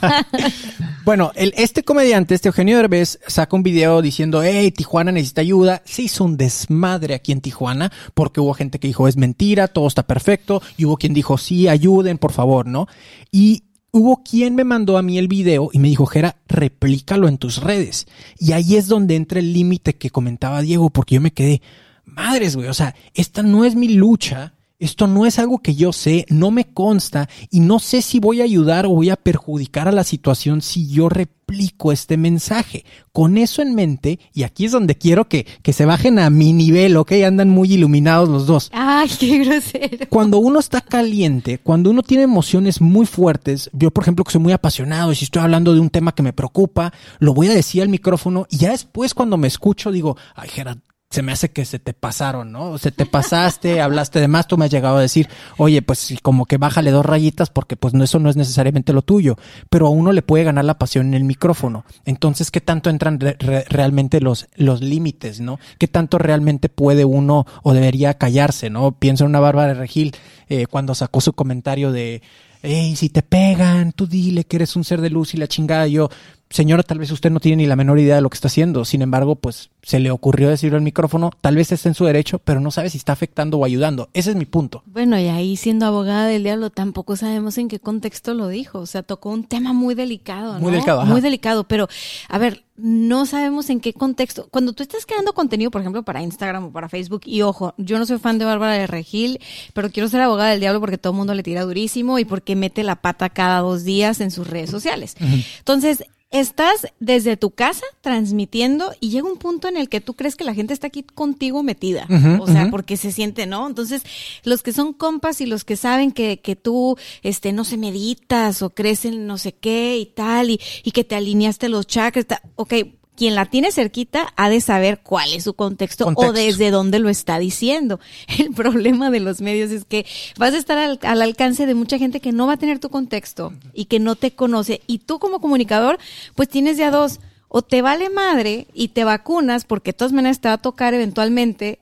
bueno, 1.05 1.33
el, 1.35 1.53
este 1.57 1.83
comediante, 1.83 2.33
este 2.33 2.47
Eugenio 2.47 2.77
Derbez, 2.77 3.19
saca 3.27 3.55
un 3.55 3.63
video 3.63 4.01
diciendo, 4.01 4.41
hey, 4.41 4.71
Tijuana 4.71 5.11
necesita 5.11 5.41
ayuda. 5.41 5.81
Se 5.83 6.03
hizo 6.03 6.23
un 6.23 6.37
desmadre 6.37 7.13
aquí 7.13 7.33
en 7.33 7.41
Tijuana 7.41 7.91
porque 8.13 8.39
hubo 8.39 8.53
gente 8.53 8.79
que 8.79 8.87
dijo, 8.87 9.07
es 9.09 9.17
mentira, 9.17 9.67
todo 9.67 9.87
está 9.87 10.03
perfecto. 10.03 10.61
Y 10.77 10.85
hubo 10.85 10.95
quien 10.95 11.13
dijo, 11.13 11.37
sí, 11.37 11.67
ayuden, 11.67 12.17
por 12.17 12.31
favor, 12.31 12.67
¿no? 12.67 12.87
Y 13.31 13.63
hubo 13.91 14.23
quien 14.23 14.55
me 14.55 14.63
mandó 14.63 14.97
a 14.97 15.01
mí 15.01 15.17
el 15.17 15.27
video 15.27 15.69
y 15.73 15.79
me 15.79 15.89
dijo, 15.89 16.05
Jera, 16.05 16.37
replícalo 16.47 17.27
en 17.27 17.37
tus 17.37 17.61
redes. 17.61 18.07
Y 18.39 18.53
ahí 18.53 18.77
es 18.77 18.87
donde 18.87 19.15
entra 19.15 19.39
el 19.39 19.53
límite 19.53 19.97
que 19.97 20.09
comentaba 20.09 20.61
Diego, 20.61 20.89
porque 20.89 21.15
yo 21.15 21.21
me 21.21 21.31
quedé, 21.31 21.61
madres, 22.05 22.55
güey, 22.55 22.67
o 22.67 22.73
sea, 22.73 22.95
esta 23.13 23.43
no 23.43 23.65
es 23.65 23.75
mi 23.75 23.89
lucha, 23.89 24.53
esto 24.81 25.05
no 25.05 25.27
es 25.27 25.37
algo 25.37 25.59
que 25.59 25.75
yo 25.75 25.93
sé, 25.93 26.25
no 26.29 26.49
me 26.49 26.65
consta 26.65 27.29
y 27.51 27.59
no 27.59 27.77
sé 27.77 28.01
si 28.01 28.19
voy 28.19 28.41
a 28.41 28.45
ayudar 28.45 28.87
o 28.87 28.89
voy 28.89 29.11
a 29.11 29.15
perjudicar 29.15 29.87
a 29.87 29.91
la 29.91 30.03
situación 30.03 30.63
si 30.63 30.87
yo 30.89 31.07
replico 31.07 31.91
este 31.91 32.17
mensaje. 32.17 32.83
Con 33.11 33.37
eso 33.37 33.61
en 33.61 33.75
mente, 33.75 34.17
y 34.33 34.41
aquí 34.41 34.65
es 34.65 34.71
donde 34.71 34.95
quiero 34.95 35.27
que, 35.27 35.45
que 35.61 35.71
se 35.71 35.85
bajen 35.85 36.17
a 36.17 36.31
mi 36.31 36.51
nivel, 36.51 36.97
¿ok? 36.97 37.11
Andan 37.23 37.49
muy 37.49 37.71
iluminados 37.71 38.27
los 38.27 38.47
dos. 38.47 38.71
Ay, 38.73 39.07
qué 39.19 39.43
grosero. 39.43 40.07
Cuando 40.09 40.39
uno 40.39 40.59
está 40.59 40.81
caliente, 40.81 41.59
cuando 41.59 41.91
uno 41.91 42.01
tiene 42.01 42.23
emociones 42.23 42.81
muy 42.81 43.05
fuertes, 43.05 43.69
yo 43.73 43.91
por 43.91 44.03
ejemplo 44.03 44.25
que 44.25 44.31
soy 44.31 44.41
muy 44.41 44.53
apasionado 44.53 45.11
y 45.11 45.15
si 45.15 45.25
estoy 45.25 45.43
hablando 45.43 45.75
de 45.75 45.79
un 45.79 45.91
tema 45.91 46.15
que 46.15 46.23
me 46.23 46.33
preocupa, 46.33 46.91
lo 47.19 47.35
voy 47.35 47.49
a 47.49 47.53
decir 47.53 47.83
al 47.83 47.89
micrófono 47.89 48.47
y 48.49 48.57
ya 48.57 48.71
después 48.71 49.13
cuando 49.13 49.37
me 49.37 49.47
escucho 49.47 49.91
digo, 49.91 50.17
ay 50.33 50.49
Gerard, 50.49 50.79
se 51.11 51.21
me 51.21 51.33
hace 51.33 51.51
que 51.51 51.65
se 51.65 51.77
te 51.77 51.93
pasaron, 51.93 52.51
¿no? 52.51 52.77
Se 52.77 52.91
te 52.91 53.05
pasaste, 53.05 53.81
hablaste 53.81 54.19
de 54.19 54.27
más, 54.27 54.47
tú 54.47 54.57
me 54.57 54.65
has 54.65 54.71
llegado 54.71 54.97
a 54.97 55.01
decir, 55.01 55.27
oye, 55.57 55.81
pues 55.81 56.15
como 56.23 56.45
que 56.45 56.57
bájale 56.57 56.89
dos 56.89 57.05
rayitas 57.05 57.49
porque 57.49 57.75
pues 57.75 57.93
no, 57.93 58.03
eso 58.03 58.17
no 58.17 58.29
es 58.29 58.37
necesariamente 58.37 58.93
lo 58.93 59.01
tuyo, 59.01 59.37
pero 59.69 59.87
a 59.87 59.89
uno 59.89 60.13
le 60.13 60.21
puede 60.21 60.45
ganar 60.45 60.65
la 60.65 60.79
pasión 60.79 61.07
en 61.07 61.13
el 61.13 61.25
micrófono. 61.25 61.85
Entonces, 62.05 62.49
¿qué 62.49 62.61
tanto 62.61 62.89
entran 62.89 63.19
realmente 63.19 64.21
los, 64.21 64.47
los 64.55 64.81
límites, 64.81 65.41
¿no? 65.41 65.59
¿Qué 65.77 65.87
tanto 65.87 66.17
realmente 66.17 66.69
puede 66.69 67.03
uno 67.03 67.45
o 67.61 67.73
debería 67.73 68.13
callarse, 68.15 68.69
¿no? 68.69 68.93
Pienso 68.93 69.25
en 69.25 69.31
una 69.31 69.41
Bárbara 69.41 69.73
Regil 69.73 70.15
eh, 70.47 70.65
cuando 70.65 70.95
sacó 70.95 71.19
su 71.19 71.33
comentario 71.33 71.91
de, 71.91 72.21
hey, 72.61 72.95
si 72.95 73.09
te 73.09 73.21
pegan, 73.21 73.91
tú 73.91 74.07
dile 74.07 74.45
que 74.45 74.57
eres 74.57 74.75
un 74.75 74.83
ser 74.83 75.01
de 75.01 75.09
luz 75.09 75.33
y 75.33 75.37
la 75.37 75.47
chingada. 75.47 75.87
Yo, 75.87 76.09
señora, 76.51 76.83
tal 76.83 76.99
vez 76.99 77.11
usted 77.11 77.31
no 77.31 77.39
tiene 77.39 77.63
ni 77.63 77.67
la 77.67 77.75
menor 77.75 77.99
idea 77.99 78.15
de 78.15 78.21
lo 78.21 78.29
que 78.29 78.35
está 78.35 78.47
haciendo. 78.47 78.85
Sin 78.85 79.01
embargo, 79.01 79.35
pues 79.35 79.69
se 79.81 79.99
le 79.99 80.11
ocurrió 80.11 80.49
decirlo 80.49 80.77
al 80.77 80.83
micrófono. 80.83 81.31
Tal 81.41 81.55
vez 81.55 81.71
esté 81.71 81.89
en 81.89 81.95
su 81.95 82.05
derecho, 82.05 82.39
pero 82.39 82.59
no 82.59 82.71
sabe 82.71 82.89
si 82.89 82.97
está 82.97 83.13
afectando 83.13 83.57
o 83.57 83.65
ayudando. 83.65 84.09
Ese 84.13 84.31
es 84.31 84.35
mi 84.35 84.45
punto. 84.45 84.83
Bueno, 84.85 85.19
y 85.19 85.27
ahí 85.27 85.57
siendo 85.57 85.85
abogada 85.85 86.27
del 86.27 86.43
diablo, 86.43 86.69
tampoco 86.69 87.15
sabemos 87.15 87.57
en 87.57 87.67
qué 87.67 87.79
contexto 87.79 88.33
lo 88.33 88.47
dijo. 88.47 88.79
O 88.79 88.85
sea, 88.85 89.03
tocó 89.03 89.29
un 89.29 89.45
tema 89.45 89.73
muy 89.73 89.95
delicado, 89.95 90.53
¿no? 90.53 90.59
Muy 90.59 90.71
delicado. 90.71 91.05
Muy 91.05 91.21
delicado, 91.21 91.63
pero 91.63 91.87
a 92.29 92.37
ver, 92.37 92.63
no 92.77 93.25
sabemos 93.25 93.69
en 93.69 93.79
qué 93.79 93.93
contexto. 93.93 94.47
Cuando 94.49 94.73
tú 94.73 94.83
estás 94.83 95.05
creando 95.05 95.33
contenido, 95.33 95.71
por 95.71 95.81
ejemplo, 95.81 96.03
para 96.03 96.21
Instagram 96.21 96.65
o 96.65 96.71
para 96.71 96.89
Facebook, 96.89 97.21
y 97.25 97.41
ojo, 97.41 97.73
yo 97.77 97.99
no 97.99 98.05
soy 98.05 98.17
fan 98.17 98.37
de 98.39 98.45
Bárbara 98.45 98.73
de 98.73 98.87
Regil, 98.87 99.39
pero 99.73 99.89
quiero 99.91 100.09
ser 100.09 100.21
abogada 100.21 100.51
del 100.51 100.59
diablo 100.59 100.79
porque 100.79 100.97
todo 100.97 101.13
el 101.13 101.17
mundo 101.17 101.33
le 101.33 101.43
tira 101.43 101.63
durísimo 101.63 102.19
y 102.19 102.25
porque 102.25 102.55
mete 102.55 102.83
la 102.83 102.95
pata 102.95 103.29
cada 103.29 103.59
dos 103.59 103.83
días 103.83 104.19
en 104.21 104.31
sus 104.31 104.47
redes 104.47 104.69
sociales. 104.69 105.15
Entonces, 105.59 106.05
estás 106.31 106.87
desde 106.99 107.35
tu 107.35 107.51
casa 107.51 107.85
transmitiendo 107.99 108.93
y 109.01 109.09
llega 109.09 109.27
un 109.27 109.37
punto 109.37 109.67
en 109.67 109.75
el 109.77 109.89
que 109.89 110.01
tú 110.01 110.13
crees 110.13 110.35
que 110.35 110.45
la 110.45 110.53
gente 110.53 110.73
está 110.73 110.87
aquí 110.87 111.03
contigo 111.03 111.61
metida. 111.61 112.07
o 112.39 112.47
sea, 112.47 112.69
porque 112.71 112.97
se 112.97 113.11
siente, 113.11 113.45
¿no? 113.45 113.67
Entonces, 113.67 114.03
los 114.43 114.63
que 114.63 114.71
son 114.71 114.93
compas 114.93 115.41
y 115.41 115.45
los 115.45 115.65
que 115.65 115.75
saben 115.75 116.11
que, 116.11 116.39
que 116.39 116.55
tú, 116.55 116.97
este, 117.21 117.51
no 117.51 117.65
se 117.65 117.77
meditas 117.77 118.61
o 118.61 118.69
crees 118.69 119.05
en 119.05 119.27
no 119.27 119.37
sé 119.37 119.51
qué 119.53 119.97
y 119.97 120.05
tal, 120.05 120.49
y, 120.49 120.59
y 120.83 120.91
que 120.91 121.03
te 121.03 121.15
alineaste 121.15 121.67
los 121.69 121.85
chakras, 121.85 122.25
ok, 122.55 122.73
quien 123.21 123.35
la 123.35 123.45
tiene 123.45 123.71
cerquita 123.71 124.33
ha 124.35 124.49
de 124.49 124.61
saber 124.61 125.01
cuál 125.03 125.31
es 125.31 125.43
su 125.43 125.53
contexto, 125.53 126.11
o 126.15 126.33
desde 126.33 126.71
dónde 126.71 126.97
lo 126.97 127.07
está 127.07 127.37
diciendo. 127.37 127.99
El 128.39 128.49
problema 128.51 129.11
de 129.11 129.19
los 129.19 129.41
medios 129.41 129.69
es 129.69 129.85
que 129.85 130.07
vas 130.39 130.55
a 130.55 130.57
estar 130.57 130.79
al, 130.79 131.21
alcance 131.21 131.67
de 131.67 131.75
mucha 131.75 131.99
gente 131.99 132.19
que 132.19 132.31
no 132.31 132.47
va 132.47 132.53
a 132.53 132.57
tener 132.57 132.79
tu 132.79 132.89
contexto 132.89 133.53
y 133.75 133.85
que 133.85 133.99
no 133.99 134.15
te 134.15 134.31
conoce. 134.31 134.81
Y 134.87 134.97
tú 134.97 135.19
como 135.19 135.39
comunicador, 135.39 135.99
pues 136.33 136.49
tienes 136.49 136.77
ya 136.77 136.89
dos. 136.89 137.19
O 137.47 137.61
te 137.61 137.83
vale 137.83 138.09
madre 138.09 138.65
y 138.73 138.87
te 138.87 139.03
vacunas 139.03 139.65
porque 139.65 139.91
de 139.91 139.97
todas 139.97 140.13
maneras 140.13 140.41
te 140.41 140.47
va 140.47 140.55
a 140.55 140.57
tocar 140.57 140.95
eventualmente 140.95 141.77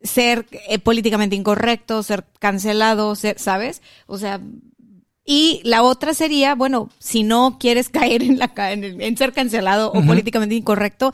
ser 0.00 0.46
eh, 0.68 0.78
políticamente 0.78 1.34
incorrecto, 1.34 2.04
ser 2.04 2.24
cancelado, 2.38 3.16
ser, 3.16 3.40
¿sabes? 3.40 3.82
O 4.06 4.18
sea, 4.18 4.40
y 5.26 5.60
la 5.64 5.82
otra 5.82 6.14
sería, 6.14 6.54
bueno, 6.54 6.88
si 6.98 7.24
no 7.24 7.58
quieres 7.58 7.88
caer 7.90 8.22
en, 8.22 8.38
la, 8.38 8.52
en, 8.72 9.00
en 9.00 9.16
ser 9.16 9.32
cancelado 9.32 9.90
o 9.92 10.02
políticamente 10.02 10.54
incorrecto, 10.54 11.12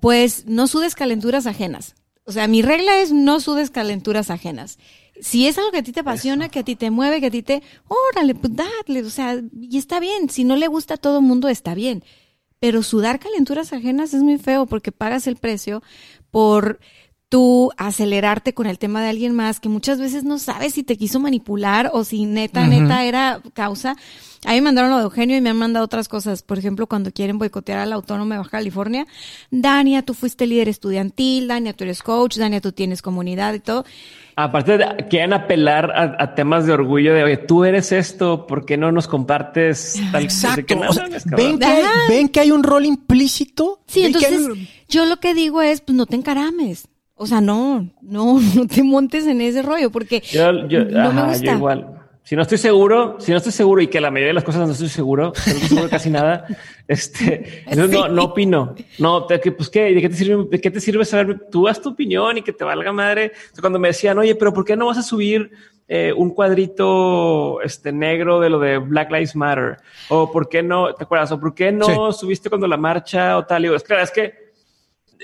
pues 0.00 0.46
no 0.46 0.66
sudes 0.66 0.94
calenturas 0.94 1.46
ajenas. 1.46 1.94
O 2.24 2.32
sea, 2.32 2.48
mi 2.48 2.62
regla 2.62 3.00
es 3.00 3.12
no 3.12 3.40
sudes 3.40 3.70
calenturas 3.70 4.30
ajenas. 4.30 4.78
Si 5.20 5.46
es 5.46 5.58
algo 5.58 5.70
que 5.70 5.78
a 5.78 5.82
ti 5.82 5.92
te 5.92 6.00
apasiona, 6.00 6.48
que 6.48 6.60
a 6.60 6.64
ti 6.64 6.76
te 6.76 6.90
mueve, 6.90 7.20
que 7.20 7.26
a 7.26 7.30
ti 7.30 7.42
te, 7.42 7.62
órale, 7.88 8.34
pues 8.34 8.54
dale, 8.56 9.02
o 9.02 9.10
sea, 9.10 9.40
y 9.60 9.76
está 9.76 10.00
bien. 10.00 10.30
Si 10.30 10.44
no 10.44 10.56
le 10.56 10.66
gusta 10.66 10.94
a 10.94 10.96
todo 10.96 11.18
el 11.18 11.24
mundo, 11.24 11.48
está 11.48 11.74
bien. 11.74 12.02
Pero 12.58 12.82
sudar 12.82 13.18
calenturas 13.18 13.72
ajenas 13.72 14.14
es 14.14 14.22
muy 14.22 14.38
feo 14.38 14.66
porque 14.66 14.92
pagas 14.92 15.26
el 15.26 15.36
precio 15.36 15.82
por 16.30 16.80
tú 17.32 17.70
acelerarte 17.78 18.52
con 18.52 18.66
el 18.66 18.78
tema 18.78 19.02
de 19.02 19.08
alguien 19.08 19.34
más 19.34 19.58
que 19.58 19.70
muchas 19.70 19.98
veces 19.98 20.22
no 20.22 20.38
sabes 20.38 20.74
si 20.74 20.82
te 20.82 20.98
quiso 20.98 21.18
manipular 21.18 21.88
o 21.94 22.04
si 22.04 22.26
neta, 22.26 22.66
neta 22.66 23.06
era 23.06 23.40
causa. 23.54 23.96
A 24.44 24.50
mí 24.50 24.56
me 24.56 24.60
mandaron 24.62 24.90
lo 24.90 24.98
de 24.98 25.04
Eugenio 25.04 25.38
y 25.38 25.40
me 25.40 25.48
han 25.48 25.56
mandado 25.56 25.82
otras 25.82 26.08
cosas. 26.08 26.42
Por 26.42 26.58
ejemplo, 26.58 26.86
cuando 26.86 27.10
quieren 27.10 27.38
boicotear 27.38 27.78
a 27.78 27.86
la 27.86 27.94
Autónoma 27.94 28.34
de 28.34 28.38
Baja 28.40 28.50
California. 28.50 29.06
Dania, 29.50 30.02
tú 30.02 30.12
fuiste 30.12 30.46
líder 30.46 30.68
estudiantil. 30.68 31.48
Dania, 31.48 31.72
tú 31.72 31.84
eres 31.84 32.02
coach. 32.02 32.36
Dania, 32.36 32.60
tú 32.60 32.72
tienes 32.72 33.00
comunidad 33.00 33.54
y 33.54 33.60
todo. 33.60 33.86
Aparte, 34.36 34.76
de, 34.76 35.06
quieren 35.08 35.32
apelar 35.32 35.90
a, 35.90 36.34
temas 36.34 36.66
de 36.66 36.74
orgullo 36.74 37.14
de, 37.14 37.24
oye, 37.24 37.38
tú 37.38 37.64
eres 37.64 37.92
esto, 37.92 38.46
¿por 38.46 38.66
qué 38.66 38.76
no 38.76 38.92
nos 38.92 39.08
compartes 39.08 39.98
tal 40.10 40.24
Exacto. 40.24 40.74
ven, 41.34 41.58
que 41.58 41.64
hay, 41.64 41.84
ven, 42.10 42.28
que 42.28 42.40
hay, 42.40 42.50
un 42.50 42.62
rol 42.62 42.84
implícito. 42.84 43.80
Sí, 43.86 44.04
entonces 44.04 44.48
yo 44.88 45.06
lo 45.06 45.16
que 45.18 45.32
digo 45.32 45.62
es, 45.62 45.80
pues 45.80 45.96
no 45.96 46.04
te 46.04 46.16
encarames. 46.16 46.88
O 47.22 47.26
sea, 47.26 47.40
no, 47.40 47.88
no, 48.00 48.40
no 48.56 48.66
te 48.66 48.82
montes 48.82 49.28
en 49.28 49.40
ese 49.40 49.62
rollo 49.62 49.90
porque 49.90 50.20
yo, 50.22 50.66
yo, 50.66 50.84
no 50.84 51.12
me 51.12 51.28
gusta. 51.28 51.52
igual. 51.52 51.98
Si 52.24 52.34
no 52.34 52.42
estoy 52.42 52.58
seguro, 52.58 53.16
si 53.20 53.30
no 53.30 53.36
estoy 53.36 53.52
seguro 53.52 53.80
y 53.80 53.86
que 53.86 54.00
la 54.00 54.10
mayoría 54.10 54.28
de 54.28 54.34
las 54.34 54.44
cosas 54.44 54.66
no 54.66 54.72
estoy 54.72 54.88
seguro, 54.88 55.32
no 55.34 55.52
estoy 55.52 55.68
seguro 55.68 55.84
de 55.84 55.90
casi 55.90 56.10
nada, 56.10 56.46
este, 56.88 57.64
no, 57.76 58.08
no 58.08 58.24
opino. 58.24 58.74
No, 58.98 59.24
te, 59.26 59.38
pues 59.52 59.68
qué, 59.70 59.94
¿de 59.94 60.00
qué 60.00 60.08
te 60.08 60.16
sirve, 60.16 60.46
de 60.50 60.60
qué 60.60 60.70
te 60.70 60.80
sirve 60.80 61.04
saber? 61.04 61.46
Tú 61.48 61.68
haz 61.68 61.80
tu 61.80 61.90
opinión 61.90 62.38
y 62.38 62.42
que 62.42 62.52
te 62.52 62.64
valga 62.64 62.92
madre. 62.92 63.32
cuando 63.60 63.78
me 63.78 63.88
decían, 63.88 64.18
oye, 64.18 64.34
pero 64.34 64.52
¿por 64.52 64.64
qué 64.64 64.74
no 64.74 64.86
vas 64.86 64.98
a 64.98 65.02
subir 65.02 65.52
eh, 65.86 66.12
un 66.16 66.30
cuadrito 66.30 67.60
este 67.62 67.92
negro 67.92 68.40
de 68.40 68.50
lo 68.50 68.58
de 68.58 68.78
Black 68.78 69.12
Lives 69.12 69.36
Matter? 69.36 69.76
O 70.08 70.32
¿por 70.32 70.48
qué 70.48 70.60
no, 70.64 70.92
te 70.92 71.04
acuerdas? 71.04 71.30
O 71.30 71.38
¿por 71.38 71.54
qué 71.54 71.70
no 71.70 72.12
subiste 72.12 72.48
cuando 72.48 72.66
la 72.66 72.76
marcha 72.76 73.36
o 73.36 73.44
tal? 73.44 73.64
Y 73.64 73.74
es 73.74 73.82
claro, 73.84 74.02
es 74.02 74.10
que 74.10 74.41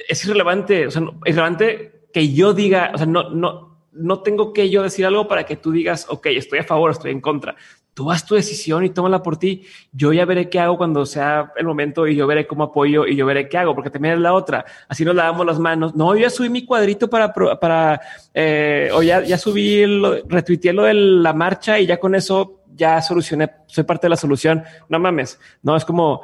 es 0.08 0.24
irrelevante, 0.24 0.86
o 0.86 0.90
sea, 0.90 1.02
es 1.24 1.32
irrelevante 1.32 2.02
que 2.12 2.32
yo 2.32 2.54
diga, 2.54 2.90
o 2.94 2.98
sea, 2.98 3.06
no, 3.06 3.30
no, 3.30 3.68
no 3.92 4.22
tengo 4.22 4.52
que 4.52 4.70
yo 4.70 4.82
decir 4.82 5.04
algo 5.06 5.28
para 5.28 5.44
que 5.44 5.56
tú 5.56 5.72
digas, 5.72 6.06
ok, 6.08 6.26
estoy 6.26 6.60
a 6.60 6.64
favor, 6.64 6.90
estoy 6.90 7.10
en 7.10 7.20
contra. 7.20 7.56
Tú 7.94 8.12
haz 8.12 8.24
tu 8.24 8.36
decisión 8.36 8.84
y 8.84 8.90
tómala 8.90 9.24
por 9.24 9.38
ti. 9.38 9.66
Yo 9.90 10.12
ya 10.12 10.24
veré 10.24 10.48
qué 10.48 10.60
hago 10.60 10.78
cuando 10.78 11.04
sea 11.04 11.52
el 11.56 11.66
momento 11.66 12.06
y 12.06 12.14
yo 12.14 12.28
veré 12.28 12.46
cómo 12.46 12.62
apoyo 12.62 13.06
y 13.06 13.16
yo 13.16 13.26
veré 13.26 13.48
qué 13.48 13.58
hago, 13.58 13.74
porque 13.74 13.90
también 13.90 14.14
es 14.14 14.20
la 14.20 14.34
otra. 14.34 14.64
Así 14.88 15.04
nos 15.04 15.16
lavamos 15.16 15.44
las 15.44 15.58
manos. 15.58 15.96
No, 15.96 16.14
yo 16.14 16.20
ya 16.22 16.30
subí 16.30 16.48
mi 16.48 16.64
cuadrito 16.64 17.10
para, 17.10 17.32
para, 17.32 18.00
eh, 18.32 18.88
o 18.92 19.02
ya, 19.02 19.24
ya 19.24 19.36
subí, 19.36 19.84
lo, 19.84 20.14
retuiteé 20.28 20.72
lo 20.72 20.84
de 20.84 20.94
la 20.94 21.32
marcha 21.32 21.80
y 21.80 21.86
ya 21.86 21.98
con 21.98 22.14
eso 22.14 22.62
ya 22.72 23.02
solucioné, 23.02 23.50
soy 23.66 23.82
parte 23.82 24.06
de 24.06 24.10
la 24.10 24.16
solución. 24.16 24.62
No 24.88 25.00
mames. 25.00 25.40
No, 25.62 25.74
es 25.74 25.84
como, 25.84 26.22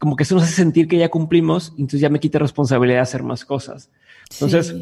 como 0.00 0.16
que 0.16 0.22
eso 0.22 0.34
nos 0.34 0.44
hace 0.44 0.54
sentir 0.54 0.88
que 0.88 0.96
ya 0.96 1.10
cumplimos, 1.10 1.72
entonces 1.72 2.00
ya 2.00 2.08
me 2.08 2.20
quita 2.20 2.38
responsabilidad 2.38 2.96
de 2.96 3.02
hacer 3.02 3.22
más 3.22 3.44
cosas. 3.44 3.90
Entonces, 4.32 4.74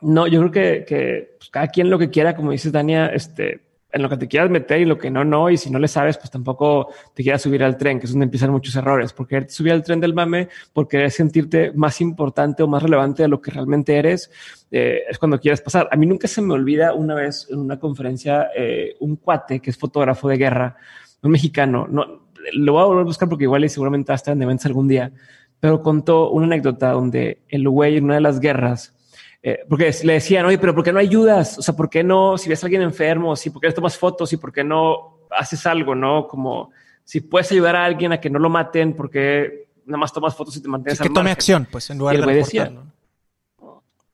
no, 0.00 0.28
yo 0.28 0.38
creo 0.38 0.52
que, 0.52 0.84
que 0.86 1.36
pues, 1.36 1.50
cada 1.50 1.66
quien 1.66 1.90
lo 1.90 1.98
que 1.98 2.10
quiera, 2.10 2.36
como 2.36 2.52
dices, 2.52 2.70
Dania, 2.70 3.08
este, 3.08 3.66
en 3.90 4.02
lo 4.02 4.08
que 4.08 4.16
te 4.16 4.28
quieras 4.28 4.48
meter 4.48 4.80
y 4.80 4.84
lo 4.84 4.98
que 4.98 5.10
no, 5.10 5.24
no. 5.24 5.50
Y 5.50 5.56
si 5.56 5.68
no 5.68 5.80
le 5.80 5.88
sabes, 5.88 6.16
pues 6.16 6.30
tampoco 6.30 6.92
te 7.12 7.24
quieras 7.24 7.42
subir 7.42 7.64
al 7.64 7.76
tren, 7.76 7.98
que 7.98 8.06
es 8.06 8.12
donde 8.12 8.26
empiezan 8.26 8.52
muchos 8.52 8.76
errores. 8.76 9.12
Porque 9.12 9.48
subir 9.48 9.72
al 9.72 9.82
tren 9.82 9.98
del 9.98 10.14
mame, 10.14 10.48
por 10.72 10.86
querer 10.86 11.10
sentirte 11.10 11.72
más 11.72 12.00
importante 12.00 12.62
o 12.62 12.68
más 12.68 12.84
relevante 12.84 13.22
de 13.22 13.28
lo 13.28 13.40
que 13.40 13.50
realmente 13.50 13.96
eres, 13.96 14.30
eh, 14.70 15.00
es 15.10 15.18
cuando 15.18 15.40
quieres 15.40 15.60
pasar. 15.60 15.88
A 15.90 15.96
mí 15.96 16.06
nunca 16.06 16.28
se 16.28 16.40
me 16.40 16.54
olvida 16.54 16.94
una 16.94 17.16
vez 17.16 17.48
en 17.50 17.58
una 17.58 17.80
conferencia, 17.80 18.50
eh, 18.56 18.94
un 19.00 19.16
cuate 19.16 19.58
que 19.58 19.70
es 19.70 19.76
fotógrafo 19.76 20.28
de 20.28 20.36
guerra, 20.36 20.76
un 21.22 21.32
mexicano, 21.32 21.88
no, 21.90 22.25
lo 22.52 22.72
voy 22.72 22.82
a 22.82 22.86
volver 22.86 23.02
a 23.02 23.04
buscar 23.04 23.28
porque 23.28 23.44
igual 23.44 23.64
y 23.64 23.68
seguramente 23.68 24.10
va 24.10 24.14
a 24.14 24.16
estar 24.16 24.32
en 24.32 24.42
eventos 24.42 24.66
algún 24.66 24.88
día, 24.88 25.12
pero 25.60 25.82
contó 25.82 26.30
una 26.30 26.46
anécdota 26.46 26.92
donde 26.92 27.42
el 27.48 27.68
güey 27.68 27.96
en 27.96 28.04
una 28.04 28.14
de 28.14 28.20
las 28.20 28.40
guerras, 28.40 28.94
eh, 29.42 29.60
porque 29.68 29.94
le 30.02 30.14
decían, 30.14 30.44
oye, 30.46 30.58
pero 30.58 30.74
¿por 30.74 30.84
qué 30.84 30.92
no 30.92 30.98
ayudas? 30.98 31.58
O 31.58 31.62
sea, 31.62 31.74
¿por 31.74 31.88
qué 31.88 32.02
no, 32.02 32.36
si 32.36 32.48
ves 32.48 32.62
a 32.62 32.66
alguien 32.66 32.82
enfermo, 32.82 33.36
si 33.36 33.50
por 33.50 33.60
qué 33.60 33.68
no 33.68 33.74
tomas 33.74 33.96
fotos 33.96 34.32
y 34.32 34.36
por 34.36 34.52
qué 34.52 34.64
no 34.64 35.20
haces 35.30 35.64
algo, 35.66 35.94
no? 35.94 36.26
Como 36.26 36.70
si 37.04 37.20
puedes 37.20 37.50
ayudar 37.52 37.76
a 37.76 37.84
alguien 37.84 38.12
a 38.12 38.20
que 38.20 38.30
no 38.30 38.38
lo 38.38 38.50
maten, 38.50 38.94
porque 38.94 39.68
nada 39.86 39.98
más 39.98 40.12
tomas 40.12 40.34
fotos 40.34 40.56
y 40.56 40.62
te 40.62 40.68
mantienes 40.68 41.00
Que 41.00 41.10
tome 41.10 41.30
acción, 41.30 41.68
pues, 41.70 41.90
en 41.90 41.98
lugar 41.98 42.24
de 42.24 42.34
decía, 42.34 42.72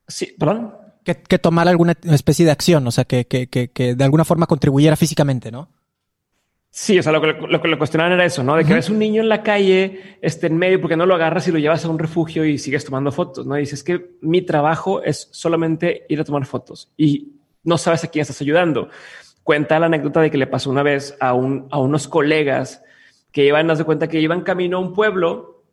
Sí, 0.06 0.34
perdón. 0.38 0.74
Que, 1.04 1.16
que 1.16 1.38
tomar 1.38 1.66
alguna 1.66 1.96
especie 2.04 2.44
de 2.44 2.52
acción, 2.52 2.86
o 2.86 2.90
sea, 2.90 3.04
que, 3.04 3.26
que, 3.26 3.46
que, 3.48 3.68
que 3.68 3.94
de 3.94 4.04
alguna 4.04 4.24
forma 4.24 4.46
contribuyera 4.46 4.96
físicamente, 4.96 5.50
¿no? 5.50 5.68
Sí, 6.74 6.98
o 6.98 7.02
sea, 7.02 7.12
lo 7.12 7.20
que, 7.20 7.34
lo 7.34 7.60
que 7.60 7.68
le 7.68 7.76
cuestionaban 7.76 8.14
era 8.14 8.24
eso, 8.24 8.42
¿no? 8.42 8.56
De 8.56 8.64
que 8.64 8.72
ves 8.72 8.88
un 8.88 8.98
niño 8.98 9.20
en 9.20 9.28
la 9.28 9.42
calle, 9.42 10.16
este, 10.22 10.46
en 10.46 10.56
medio, 10.56 10.80
porque 10.80 10.96
no 10.96 11.04
lo 11.04 11.14
agarras 11.14 11.46
y 11.46 11.52
lo 11.52 11.58
llevas 11.58 11.84
a 11.84 11.90
un 11.90 11.98
refugio 11.98 12.46
y 12.46 12.56
sigues 12.56 12.82
tomando 12.82 13.12
fotos, 13.12 13.46
¿no? 13.46 13.58
Y 13.58 13.60
dices 13.60 13.84
que 13.84 14.12
mi 14.22 14.40
trabajo 14.40 15.02
es 15.02 15.28
solamente 15.32 16.06
ir 16.08 16.18
a 16.18 16.24
tomar 16.24 16.46
fotos 16.46 16.90
y 16.96 17.34
no 17.62 17.76
sabes 17.76 18.04
a 18.04 18.08
quién 18.08 18.22
estás 18.22 18.40
ayudando. 18.40 18.88
Cuenta 19.42 19.78
la 19.78 19.84
anécdota 19.84 20.22
de 20.22 20.30
que 20.30 20.38
le 20.38 20.46
pasó 20.46 20.70
una 20.70 20.82
vez 20.82 21.14
a, 21.20 21.34
un, 21.34 21.68
a 21.70 21.78
unos 21.78 22.08
colegas 22.08 22.82
que 23.32 23.44
iban, 23.44 23.70
haz 23.70 23.76
de 23.76 23.84
cuenta 23.84 24.08
que 24.08 24.20
iban 24.20 24.40
camino 24.40 24.78
a 24.78 24.80
un 24.80 24.94
pueblo, 24.94 25.64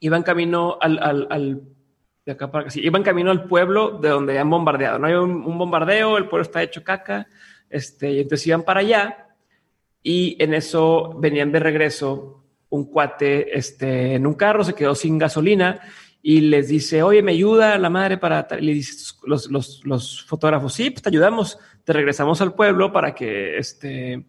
iban 0.00 0.22
camino 0.22 0.76
al, 0.82 0.98
al, 1.02 1.28
al 1.30 1.62
de 2.26 2.32
acá 2.32 2.50
para 2.50 2.64
acá, 2.64 2.70
sí, 2.72 2.82
iban 2.84 3.02
camino 3.02 3.30
al 3.30 3.44
pueblo 3.44 3.92
de 4.02 4.10
donde 4.10 4.38
han 4.38 4.50
bombardeado, 4.50 4.98
¿no? 4.98 5.06
Hay 5.06 5.14
un, 5.14 5.46
un 5.46 5.56
bombardeo, 5.56 6.18
el 6.18 6.28
pueblo 6.28 6.42
está 6.42 6.62
hecho 6.62 6.84
caca, 6.84 7.26
este, 7.70 8.12
y 8.12 8.20
entonces 8.20 8.46
iban 8.46 8.62
para 8.62 8.80
allá 8.80 9.25
y 10.08 10.36
en 10.38 10.54
eso 10.54 11.18
venían 11.18 11.50
de 11.50 11.58
regreso 11.58 12.44
un 12.68 12.84
cuate 12.84 13.58
este, 13.58 14.14
en 14.14 14.24
un 14.24 14.34
carro, 14.34 14.62
se 14.62 14.72
quedó 14.72 14.94
sin 14.94 15.18
gasolina 15.18 15.80
y 16.22 16.42
les 16.42 16.68
dice, 16.68 17.02
oye, 17.02 17.24
me 17.24 17.32
ayuda 17.32 17.76
la 17.76 17.90
madre 17.90 18.16
para... 18.16 18.46
Le 18.60 18.72
dice 18.72 19.16
los, 19.24 19.50
los, 19.50 19.84
los, 19.84 20.24
fotógrafos, 20.24 20.74
sí, 20.74 20.90
pues 20.90 21.02
te 21.02 21.08
ayudamos, 21.08 21.58
te 21.82 21.92
regresamos 21.92 22.40
al 22.40 22.54
pueblo 22.54 22.92
para 22.92 23.16
que, 23.16 23.58
este, 23.58 24.24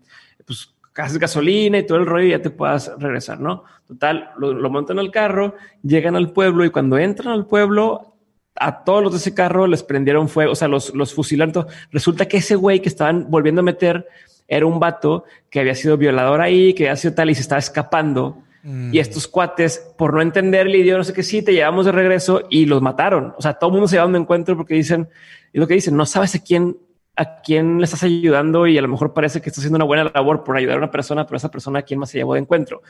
pues, 0.47 0.73
haces 0.95 1.19
gasolina 1.19 1.77
y 1.77 1.85
todo 1.85 1.99
el 1.99 2.07
rollo 2.07 2.25
y 2.25 2.31
ya 2.31 2.41
te 2.41 2.49
puedas 2.49 2.91
regresar, 2.97 3.39
¿no? 3.39 3.63
Total, 3.85 4.31
lo, 4.39 4.53
lo 4.53 4.69
montan 4.71 4.97
al 4.97 5.11
carro, 5.11 5.53
llegan 5.83 6.15
al 6.15 6.31
pueblo 6.31 6.65
y 6.65 6.71
cuando 6.71 6.97
entran 6.97 7.33
al 7.33 7.45
pueblo, 7.45 8.15
a 8.55 8.83
todos 8.83 9.03
los 9.03 9.11
de 9.11 9.19
ese 9.19 9.35
carro 9.35 9.67
les 9.67 9.83
prendieron 9.83 10.27
fuego, 10.27 10.53
o 10.53 10.55
sea, 10.55 10.69
los, 10.69 10.95
los 10.95 11.13
fusilaron. 11.13 11.67
Resulta 11.91 12.27
que 12.27 12.37
ese 12.37 12.55
güey 12.55 12.81
que 12.81 12.89
estaban 12.89 13.29
volviendo 13.29 13.61
a 13.61 13.63
meter 13.63 14.07
era 14.47 14.65
un 14.65 14.79
vato 14.79 15.25
que 15.49 15.59
había 15.59 15.75
sido 15.75 15.97
violador 15.97 16.41
ahí, 16.41 16.73
que 16.73 16.85
había 16.85 16.95
sido 16.95 17.13
tal 17.13 17.29
y 17.29 17.35
se 17.35 17.41
estaba 17.41 17.59
escapando. 17.59 18.43
Mm. 18.63 18.93
Y 18.93 18.99
estos 18.99 19.27
cuates, 19.27 19.79
por 19.97 20.13
no 20.13 20.21
entender 20.21 20.67
el 20.67 20.75
idioma, 20.75 20.99
no 20.99 21.03
sé 21.03 21.13
qué, 21.13 21.23
sí, 21.23 21.41
te 21.41 21.53
llevamos 21.53 21.85
de 21.85 21.91
regreso 21.91 22.43
y 22.49 22.65
los 22.65 22.81
mataron. 22.81 23.33
O 23.37 23.41
sea, 23.41 23.53
todo 23.53 23.69
el 23.69 23.73
mundo 23.73 23.87
se 23.87 23.95
lleva 23.95 24.05
a 24.05 24.07
un 24.07 24.15
encuentro 24.15 24.55
porque 24.57 24.73
dicen, 24.73 25.09
y 25.53 25.59
lo 25.59 25.67
que 25.67 25.75
dicen, 25.75 25.95
no 25.95 26.05
sabes 26.05 26.35
a 26.35 26.39
quién, 26.39 26.77
a 27.15 27.41
quién 27.41 27.77
le 27.77 27.85
estás 27.85 28.03
ayudando 28.03 28.67
y 28.67 28.77
a 28.77 28.81
lo 28.81 28.87
mejor 28.87 29.13
parece 29.13 29.41
que 29.41 29.49
estás 29.49 29.63
haciendo 29.63 29.77
una 29.77 29.85
buena 29.85 30.11
labor 30.13 30.43
por 30.43 30.57
ayudar 30.57 30.75
a 30.75 30.79
una 30.79 30.91
persona, 30.91 31.25
pero 31.25 31.37
esa 31.37 31.51
persona 31.51 31.79
a 31.79 31.81
quién 31.83 31.99
más 31.99 32.09
se 32.09 32.17
llevó 32.17 32.33
de 32.33 32.41
encuentro. 32.41 32.81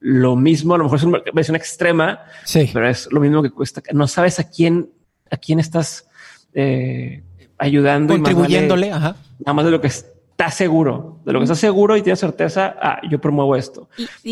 Lo 0.00 0.36
mismo, 0.36 0.74
a 0.74 0.78
lo 0.78 0.84
mejor 0.84 0.98
es 0.98 1.04
una 1.04 1.22
versión 1.32 1.56
extrema, 1.56 2.20
sí. 2.44 2.70
pero 2.72 2.88
es 2.88 3.10
lo 3.12 3.20
mismo 3.20 3.42
que 3.42 3.50
cuesta. 3.50 3.82
No 3.92 4.06
sabes 4.06 4.40
a 4.40 4.44
quién, 4.44 4.90
a 5.30 5.36
quién 5.36 5.58
estás 5.58 6.08
eh, 6.54 7.22
ayudando. 7.58 8.14
Contribuyéndole, 8.14 8.92
ajá. 8.92 9.16
Nada 9.40 9.52
más 9.52 9.64
de 9.64 9.70
lo 9.70 9.80
que 9.80 9.88
es 9.88 10.06
estás 10.38 10.54
seguro, 10.54 11.20
de 11.24 11.32
lo 11.32 11.40
que 11.40 11.44
estás 11.44 11.58
seguro 11.58 11.96
y 11.96 12.02
tienes 12.02 12.20
certeza, 12.20 12.76
ah, 12.80 13.00
yo 13.10 13.20
promuevo 13.20 13.56
esto. 13.56 13.88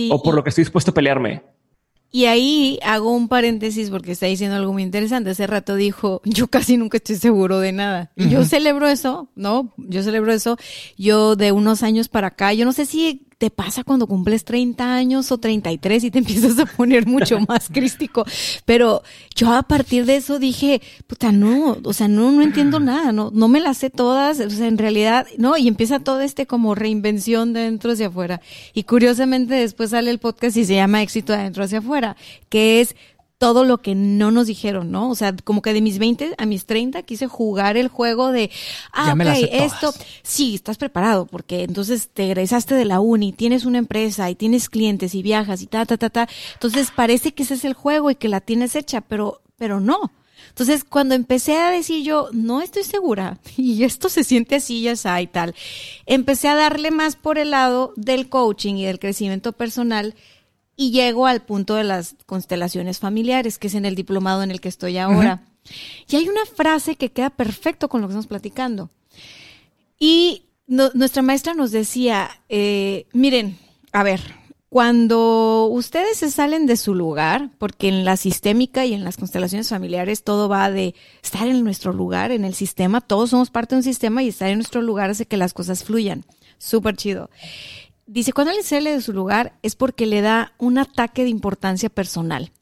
o 0.08 0.22
por 0.22 0.36
lo 0.36 0.44
que 0.44 0.50
estoy 0.50 0.62
dispuesto 0.62 0.92
a 0.92 0.94
pelearme. 0.94 1.42
Y 2.12 2.26
ahí 2.26 2.78
hago 2.84 3.10
un 3.10 3.26
paréntesis 3.26 3.90
porque 3.90 4.12
está 4.12 4.26
diciendo 4.26 4.56
algo 4.56 4.72
muy 4.72 4.84
interesante. 4.84 5.30
Hace 5.30 5.48
rato 5.48 5.74
dijo, 5.74 6.22
yo 6.24 6.46
casi 6.46 6.76
nunca 6.76 6.98
estoy 6.98 7.16
seguro 7.16 7.58
de 7.58 7.72
nada. 7.72 8.12
Y 8.14 8.28
yo 8.28 8.44
celebro 8.44 8.86
eso, 8.86 9.28
¿no? 9.34 9.74
Yo 9.76 10.04
celebro 10.04 10.32
eso. 10.32 10.56
Yo 10.96 11.34
de 11.34 11.50
unos 11.50 11.82
años 11.82 12.08
para 12.08 12.28
acá, 12.28 12.52
yo 12.52 12.64
no 12.64 12.72
sé 12.72 12.86
si 12.86 13.26
te 13.38 13.50
pasa 13.50 13.84
cuando 13.84 14.06
cumples 14.06 14.44
30 14.44 14.94
años 14.94 15.30
o 15.30 15.38
33 15.38 16.04
y 16.04 16.10
te 16.10 16.18
empiezas 16.20 16.58
a 16.58 16.66
poner 16.66 17.06
mucho 17.06 17.38
más 17.48 17.68
crístico. 17.68 18.24
Pero 18.64 19.02
yo 19.34 19.52
a 19.52 19.62
partir 19.62 20.06
de 20.06 20.16
eso 20.16 20.38
dije, 20.38 20.80
puta, 21.06 21.32
no, 21.32 21.78
o 21.82 21.92
sea, 21.92 22.08
no, 22.08 22.32
no 22.32 22.42
entiendo 22.42 22.80
nada, 22.80 23.12
no, 23.12 23.30
no 23.32 23.48
me 23.48 23.60
las 23.60 23.78
sé 23.78 23.90
todas, 23.90 24.40
o 24.40 24.50
sea, 24.50 24.66
en 24.66 24.78
realidad, 24.78 25.26
no, 25.38 25.56
y 25.56 25.68
empieza 25.68 26.00
todo 26.00 26.20
este 26.20 26.46
como 26.46 26.74
reinvención 26.74 27.52
de 27.52 27.60
dentro 27.60 27.92
hacia 27.92 28.08
afuera. 28.08 28.40
Y 28.72 28.84
curiosamente 28.84 29.54
después 29.54 29.90
sale 29.90 30.10
el 30.10 30.18
podcast 30.18 30.56
y 30.56 30.64
se 30.64 30.74
llama 30.74 31.02
Éxito 31.02 31.32
de 31.32 31.40
adentro 31.40 31.64
hacia 31.64 31.78
afuera, 31.78 32.16
que 32.48 32.80
es 32.80 32.96
todo 33.38 33.64
lo 33.64 33.78
que 33.78 33.94
no 33.94 34.30
nos 34.30 34.46
dijeron, 34.46 34.90
¿no? 34.90 35.10
O 35.10 35.14
sea, 35.14 35.34
como 35.44 35.60
que 35.60 35.74
de 35.74 35.82
mis 35.82 35.98
20 35.98 36.34
a 36.38 36.46
mis 36.46 36.64
30 36.64 37.02
quise 37.02 37.26
jugar 37.26 37.76
el 37.76 37.88
juego 37.88 38.32
de, 38.32 38.50
ah, 38.92 39.12
ok, 39.14 39.48
esto, 39.52 39.92
sí, 40.22 40.54
estás 40.54 40.78
preparado, 40.78 41.26
porque 41.26 41.64
entonces 41.64 42.08
te 42.12 42.24
egresaste 42.24 42.74
de 42.74 42.86
la 42.86 43.00
uni, 43.00 43.32
tienes 43.32 43.64
una 43.66 43.78
empresa 43.78 44.30
y 44.30 44.34
tienes 44.34 44.70
clientes 44.70 45.14
y 45.14 45.22
viajas 45.22 45.60
y 45.60 45.66
ta, 45.66 45.84
ta, 45.84 45.98
ta, 45.98 46.08
ta. 46.08 46.28
Entonces 46.54 46.90
parece 46.94 47.32
que 47.32 47.42
ese 47.42 47.54
es 47.54 47.64
el 47.64 47.74
juego 47.74 48.10
y 48.10 48.14
que 48.14 48.28
la 48.28 48.40
tienes 48.40 48.74
hecha, 48.74 49.02
pero, 49.02 49.42
pero 49.58 49.80
no. 49.80 50.12
Entonces, 50.48 50.84
cuando 50.84 51.14
empecé 51.14 51.58
a 51.58 51.70
decir 51.70 52.02
yo, 52.02 52.30
no 52.32 52.62
estoy 52.62 52.84
segura, 52.84 53.38
y 53.58 53.84
esto 53.84 54.08
se 54.08 54.24
siente 54.24 54.56
así, 54.56 54.80
ya 54.80 54.92
está 54.92 55.20
y 55.20 55.26
tal, 55.26 55.54
empecé 56.06 56.48
a 56.48 56.54
darle 56.54 56.90
más 56.90 57.16
por 57.16 57.36
el 57.36 57.50
lado 57.50 57.92
del 57.96 58.30
coaching 58.30 58.76
y 58.76 58.86
del 58.86 58.98
crecimiento 58.98 59.52
personal, 59.52 60.14
y 60.76 60.90
llego 60.90 61.26
al 61.26 61.42
punto 61.42 61.74
de 61.74 61.84
las 61.84 62.16
constelaciones 62.26 62.98
familiares, 62.98 63.58
que 63.58 63.68
es 63.68 63.74
en 63.74 63.86
el 63.86 63.94
diplomado 63.94 64.42
en 64.42 64.50
el 64.50 64.60
que 64.60 64.68
estoy 64.68 64.98
ahora. 64.98 65.42
Y 66.08 66.14
hay 66.14 66.28
una 66.28 66.46
frase 66.46 66.94
que 66.94 67.10
queda 67.10 67.30
perfecto 67.30 67.88
con 67.88 68.00
lo 68.00 68.06
que 68.06 68.12
estamos 68.12 68.28
platicando. 68.28 68.90
Y 69.98 70.44
nuestra 70.66 71.22
maestra 71.22 71.54
nos 71.54 71.72
decía, 71.72 72.30
eh, 72.48 73.06
miren, 73.12 73.58
a 73.92 74.02
ver, 74.02 74.20
cuando 74.68 75.66
ustedes 75.70 76.18
se 76.18 76.30
salen 76.30 76.66
de 76.66 76.76
su 76.76 76.94
lugar, 76.94 77.50
porque 77.58 77.88
en 77.88 78.04
la 78.04 78.16
sistémica 78.16 78.84
y 78.84 78.92
en 78.94 79.04
las 79.04 79.16
constelaciones 79.16 79.68
familiares 79.68 80.22
todo 80.22 80.48
va 80.48 80.70
de 80.70 80.94
estar 81.22 81.46
en 81.46 81.64
nuestro 81.64 81.92
lugar, 81.92 82.30
en 82.30 82.44
el 82.44 82.54
sistema, 82.54 83.00
todos 83.00 83.30
somos 83.30 83.50
parte 83.50 83.74
de 83.74 83.78
un 83.78 83.84
sistema 83.84 84.22
y 84.22 84.28
estar 84.28 84.50
en 84.50 84.58
nuestro 84.58 84.82
lugar 84.82 85.10
hace 85.10 85.26
que 85.26 85.36
las 85.36 85.54
cosas 85.54 85.84
fluyan. 85.84 86.24
Súper 86.58 86.96
chido. 86.96 87.30
Dice, 88.08 88.32
cuando 88.32 88.50
alguien 88.50 88.64
sale 88.64 88.92
de 88.92 89.00
su 89.00 89.12
lugar 89.12 89.58
es 89.62 89.74
porque 89.74 90.06
le 90.06 90.20
da 90.20 90.52
un 90.58 90.78
ataque 90.78 91.24
de 91.24 91.30
importancia 91.30 91.88
personal. 91.90 92.52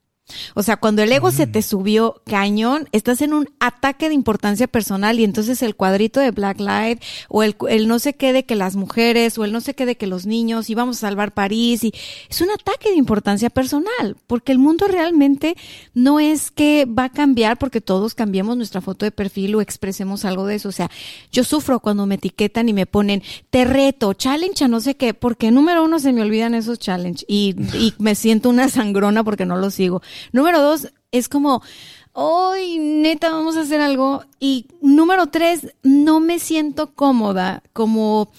O 0.55 0.63
sea, 0.63 0.79
cuando 0.79 1.03
el 1.03 1.13
ego 1.13 1.31
se 1.31 1.47
te 1.47 1.59
mm. 1.59 1.63
subió 1.63 2.23
cañón, 2.25 2.89
estás 2.93 3.21
en 3.21 3.35
un 3.35 3.49
ataque 3.61 4.09
de 4.09 4.15
importancia 4.15 4.67
personal 4.67 5.21
y 5.21 5.25
entonces 5.25 5.63
el 5.63 5.77
cuadrito 5.77 6.19
de 6.19 6.31
Black 6.31 6.61
Lives 6.61 7.01
o 7.29 7.43
el, 7.43 7.57
el 7.69 7.89
no 7.89 7.99
sé 7.99 8.15
qué 8.15 8.33
de 8.33 8.45
que 8.45 8.55
las 8.55 8.75
mujeres 8.75 9.37
o 9.37 9.45
el 9.45 9.53
no 9.53 9.61
sé 9.61 9.75
qué 9.75 9.85
de 9.85 9.97
que 9.97 10.07
los 10.07 10.25
niños 10.25 10.71
y 10.71 10.75
vamos 10.75 10.97
a 10.97 11.01
salvar 11.01 11.35
París 11.35 11.85
y 11.85 11.93
es 12.31 12.41
un 12.41 12.51
ataque 12.51 12.91
de 12.91 12.97
importancia 12.97 13.51
personal 13.51 14.17
porque 14.27 14.53
el 14.53 14.59
mundo 14.59 14.89
realmente 14.89 15.57
no 15.93 16.21
es 16.21 16.51
que 16.51 16.87
va 16.87 17.05
a 17.05 17.13
cambiar 17.13 17.59
porque 17.59 17.83
todos 17.83 18.15
cambiemos 18.15 18.57
nuestra 18.57 18.81
foto 18.81 19.05
de 19.05 19.11
perfil 19.11 19.55
o 19.57 19.61
expresemos 19.61 20.25
algo 20.25 20.47
de 20.47 20.55
eso. 20.57 20.71
O 20.71 20.73
sea, 20.73 20.91
yo 21.33 21.45
sufro 21.45 21.81
cuando 21.81 22.07
me 22.07 22.15
etiquetan 22.15 22.69
y 22.69 22.73
me 22.73 22.87
ponen 22.87 23.23
te 23.51 23.65
reto, 23.65 24.15
challenge 24.15 24.65
a 24.65 24.69
no 24.69 24.81
sé 24.81 24.97
qué, 24.97 25.13
porque 25.13 25.51
número 25.51 25.85
uno 25.85 25.99
se 25.99 26.13
me 26.13 26.23
olvidan 26.23 26.55
esos 26.55 26.79
challenge 26.79 27.25
y, 27.29 27.55
y 27.75 27.93
me 27.99 28.15
siento 28.15 28.49
una 28.49 28.69
sangrona 28.71 29.23
porque 29.23 29.45
no 29.45 29.57
los 29.57 29.75
sigo. 29.75 30.03
Número 30.33 30.61
dos, 30.61 30.93
es 31.13 31.29
como, 31.29 31.63
hoy 32.13 32.79
neta, 32.79 33.31
vamos 33.31 33.57
a 33.57 33.63
hacer 33.63 33.81
algo. 33.81 34.25
Y 34.41 34.67
número 34.81 35.27
tres, 35.27 35.75
no 35.83 36.21
me 36.21 36.39
siento 36.39 36.95
cómoda, 36.95 37.63
como 37.73 38.31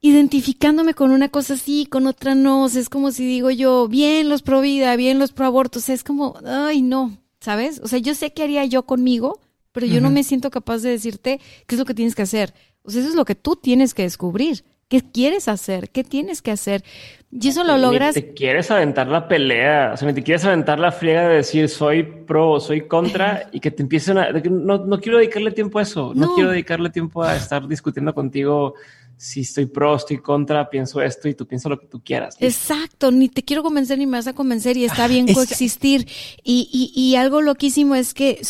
identificándome 0.00 0.94
con 0.94 1.10
una 1.10 1.28
cosa 1.28 1.54
así, 1.54 1.86
con 1.86 2.06
otra 2.06 2.34
no. 2.34 2.66
es 2.66 2.88
como 2.88 3.12
si 3.12 3.26
digo 3.26 3.50
yo, 3.50 3.88
bien 3.88 4.28
los 4.28 4.42
pro 4.42 4.60
vida, 4.60 4.96
bien 4.96 5.18
los 5.18 5.32
pro 5.32 5.46
abortos. 5.46 5.88
es 5.88 6.04
como, 6.04 6.38
ay, 6.44 6.82
no, 6.82 7.18
¿sabes? 7.40 7.80
O 7.82 7.88
sea, 7.88 7.98
yo 7.98 8.14
sé 8.14 8.32
qué 8.32 8.42
haría 8.42 8.64
yo 8.64 8.84
conmigo, 8.84 9.40
pero 9.72 9.86
yo 9.86 10.00
no 10.00 10.10
me 10.10 10.24
siento 10.24 10.50
capaz 10.50 10.78
de 10.78 10.90
decirte 10.90 11.40
qué 11.66 11.74
es 11.74 11.78
lo 11.78 11.84
que 11.84 11.94
tienes 11.94 12.14
que 12.14 12.22
hacer. 12.22 12.54
O 12.82 12.90
sea, 12.90 13.00
eso 13.00 13.10
es 13.10 13.16
lo 13.16 13.24
que 13.24 13.34
tú 13.34 13.56
tienes 13.56 13.94
que 13.94 14.02
descubrir. 14.02 14.64
¿Qué 14.88 15.02
quieres 15.02 15.48
hacer? 15.48 15.90
¿Qué 15.90 16.04
tienes 16.04 16.42
que 16.42 16.52
hacer? 16.52 16.84
Y 17.32 17.48
eso 17.48 17.64
lo 17.64 17.76
logras. 17.76 18.14
te 18.14 18.34
quieres 18.34 18.70
aventar 18.70 19.08
la 19.08 19.26
pelea, 19.26 19.90
o 19.94 19.96
sea, 19.96 20.14
te 20.14 20.22
quieres 20.22 20.44
aventar 20.44 20.78
la 20.78 20.92
friega 20.92 21.28
de 21.28 21.36
decir 21.36 21.68
soy 21.68 22.04
pro 22.04 22.52
o 22.52 22.60
soy 22.60 22.86
contra 22.86 23.48
y 23.52 23.58
que 23.58 23.72
te 23.72 23.82
empiecen 23.82 24.18
a. 24.18 24.30
No, 24.30 24.86
no 24.86 25.00
quiero 25.00 25.18
dedicarle 25.18 25.50
tiempo 25.50 25.80
a 25.80 25.82
eso. 25.82 26.12
No. 26.14 26.34
quiero 26.34 26.50
dedicarle 26.50 26.90
tiempo 26.90 27.24
a 27.24 27.34
estar 27.34 27.66
discutiendo 27.66 28.14
contigo 28.14 28.74
si 29.16 29.40
estoy 29.40 29.66
pro, 29.66 29.96
estoy 29.96 30.18
contra, 30.18 30.68
pienso 30.68 31.00
esto 31.00 31.28
y 31.28 31.34
tú 31.34 31.46
piensas 31.46 31.70
lo 31.70 31.80
que 31.80 31.86
tú 31.86 32.02
quieras. 32.04 32.36
Exacto, 32.38 33.10
ni 33.10 33.28
te 33.28 33.42
quiero 33.42 33.62
convencer 33.62 33.98
ni 33.98 34.06
me 34.06 34.18
vas 34.18 34.26
a 34.26 34.34
convencer 34.34 34.76
y 34.76 34.84
está 34.84 35.08
bien 35.08 35.32
coexistir. 35.32 36.06
Y, 36.44 36.68
y, 36.70 37.00
y 37.00 37.16
algo 37.16 37.40
loquísimo 37.40 37.94
es 37.94 38.14
que 38.14 38.40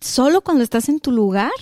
solo 0.00 0.40
cuando 0.40 0.64
estás 0.64 0.88
en 0.88 1.00
tu 1.00 1.12
lugar 1.12 1.52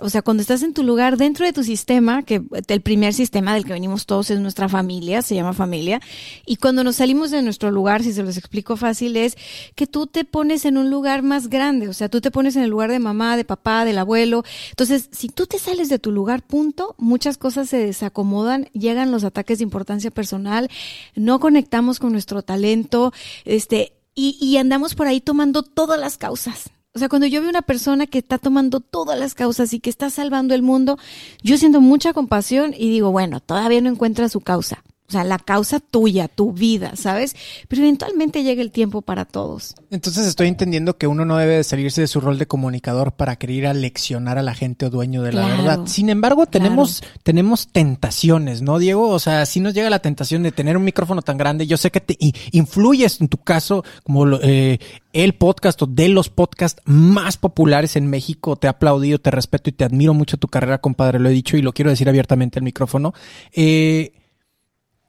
o 0.00 0.10
sea, 0.10 0.22
cuando 0.22 0.40
estás 0.40 0.62
en 0.62 0.74
tu 0.74 0.82
lugar 0.82 1.16
dentro 1.16 1.46
de 1.46 1.52
tu 1.52 1.62
sistema, 1.62 2.22
que 2.22 2.42
el 2.68 2.80
primer 2.80 3.14
sistema 3.14 3.54
del 3.54 3.64
que 3.64 3.72
venimos 3.72 4.06
todos 4.06 4.30
es 4.30 4.40
nuestra 4.40 4.68
familia, 4.68 5.22
se 5.22 5.34
llama 5.34 5.52
familia, 5.52 6.00
y 6.44 6.56
cuando 6.56 6.84
nos 6.84 6.96
salimos 6.96 7.30
de 7.30 7.42
nuestro 7.42 7.70
lugar, 7.70 8.02
si 8.02 8.12
se 8.12 8.22
los 8.22 8.36
explico 8.36 8.76
fácil, 8.76 9.16
es 9.16 9.36
que 9.74 9.86
tú 9.86 10.06
te 10.06 10.24
pones 10.24 10.64
en 10.64 10.76
un 10.76 10.90
lugar 10.90 11.22
más 11.22 11.48
grande, 11.48 11.88
o 11.88 11.92
sea, 11.92 12.08
tú 12.08 12.20
te 12.20 12.30
pones 12.30 12.56
en 12.56 12.62
el 12.62 12.70
lugar 12.70 12.90
de 12.90 12.98
mamá, 12.98 13.36
de 13.36 13.44
papá, 13.44 13.84
del 13.84 13.98
abuelo. 13.98 14.44
Entonces, 14.70 15.08
si 15.12 15.28
tú 15.28 15.46
te 15.46 15.58
sales 15.58 15.88
de 15.88 15.98
tu 15.98 16.12
lugar, 16.12 16.42
punto, 16.42 16.94
muchas 16.98 17.38
cosas 17.38 17.68
se 17.68 17.78
desacomodan, 17.78 18.68
llegan 18.72 19.10
los 19.10 19.24
ataques 19.24 19.58
de 19.58 19.64
importancia 19.64 20.10
personal, 20.10 20.70
no 21.14 21.40
conectamos 21.40 21.98
con 21.98 22.12
nuestro 22.12 22.42
talento, 22.42 23.12
este, 23.44 23.92
y, 24.14 24.38
y 24.40 24.56
andamos 24.56 24.94
por 24.94 25.06
ahí 25.06 25.20
tomando 25.20 25.62
todas 25.62 25.98
las 25.98 26.18
causas. 26.18 26.70
O 26.96 26.98
sea, 26.98 27.10
cuando 27.10 27.26
yo 27.26 27.42
veo 27.42 27.50
una 27.50 27.60
persona 27.60 28.06
que 28.06 28.16
está 28.16 28.38
tomando 28.38 28.80
todas 28.80 29.18
las 29.18 29.34
causas 29.34 29.74
y 29.74 29.80
que 29.80 29.90
está 29.90 30.08
salvando 30.08 30.54
el 30.54 30.62
mundo, 30.62 30.98
yo 31.42 31.58
siento 31.58 31.82
mucha 31.82 32.14
compasión 32.14 32.72
y 32.72 32.88
digo, 32.88 33.10
bueno, 33.10 33.40
todavía 33.40 33.82
no 33.82 33.90
encuentra 33.90 34.30
su 34.30 34.40
causa. 34.40 34.82
O 35.08 35.12
sea, 35.12 35.22
la 35.22 35.38
causa 35.38 35.78
tuya, 35.78 36.28
tu 36.28 36.52
vida, 36.52 36.96
¿sabes? 36.96 37.36
Pero 37.68 37.82
eventualmente 37.82 38.42
llega 38.42 38.60
el 38.60 38.72
tiempo 38.72 39.02
para 39.02 39.24
todos. 39.24 39.74
Entonces 39.90 40.26
estoy 40.26 40.48
entendiendo 40.48 40.98
que 40.98 41.06
uno 41.06 41.24
no 41.24 41.36
debe 41.36 41.62
salirse 41.62 42.00
de 42.00 42.08
su 42.08 42.20
rol 42.20 42.38
de 42.38 42.46
comunicador 42.46 43.12
para 43.12 43.36
querer 43.36 43.68
aleccionar 43.68 44.38
a 44.38 44.42
la 44.42 44.54
gente 44.54 44.86
o 44.86 44.90
dueño 44.90 45.22
de 45.22 45.32
la 45.32 45.46
verdad. 45.46 45.80
Sin 45.86 46.10
embargo, 46.10 46.46
tenemos, 46.46 47.02
tenemos 47.22 47.68
tentaciones, 47.68 48.62
¿no, 48.62 48.78
Diego? 48.78 49.08
O 49.10 49.18
sea, 49.18 49.46
si 49.46 49.60
nos 49.60 49.74
llega 49.74 49.90
la 49.90 50.00
tentación 50.00 50.42
de 50.42 50.52
tener 50.52 50.76
un 50.76 50.84
micrófono 50.84 51.22
tan 51.22 51.38
grande, 51.38 51.66
yo 51.66 51.76
sé 51.76 51.90
que 51.90 52.00
te 52.00 52.16
influyes 52.50 53.20
en 53.20 53.28
tu 53.28 53.38
caso 53.38 53.84
como 54.02 54.26
eh, 54.42 54.78
el 55.12 55.34
podcast 55.34 55.80
o 55.82 55.86
de 55.86 56.08
los 56.08 56.30
podcasts 56.30 56.82
más 56.84 57.36
populares 57.36 57.96
en 57.96 58.08
México. 58.08 58.56
Te 58.56 58.66
he 58.66 58.70
aplaudido, 58.70 59.18
te 59.18 59.30
respeto 59.30 59.70
y 59.70 59.72
te 59.72 59.84
admiro 59.84 60.14
mucho 60.14 60.36
tu 60.36 60.48
carrera, 60.48 60.78
compadre. 60.78 61.18
Lo 61.18 61.28
he 61.28 61.32
dicho 61.32 61.56
y 61.56 61.62
lo 61.62 61.72
quiero 61.72 61.90
decir 61.90 62.08
abiertamente 62.08 62.58
al 62.58 62.64
micrófono. 62.64 63.14
Eh, 63.52 64.12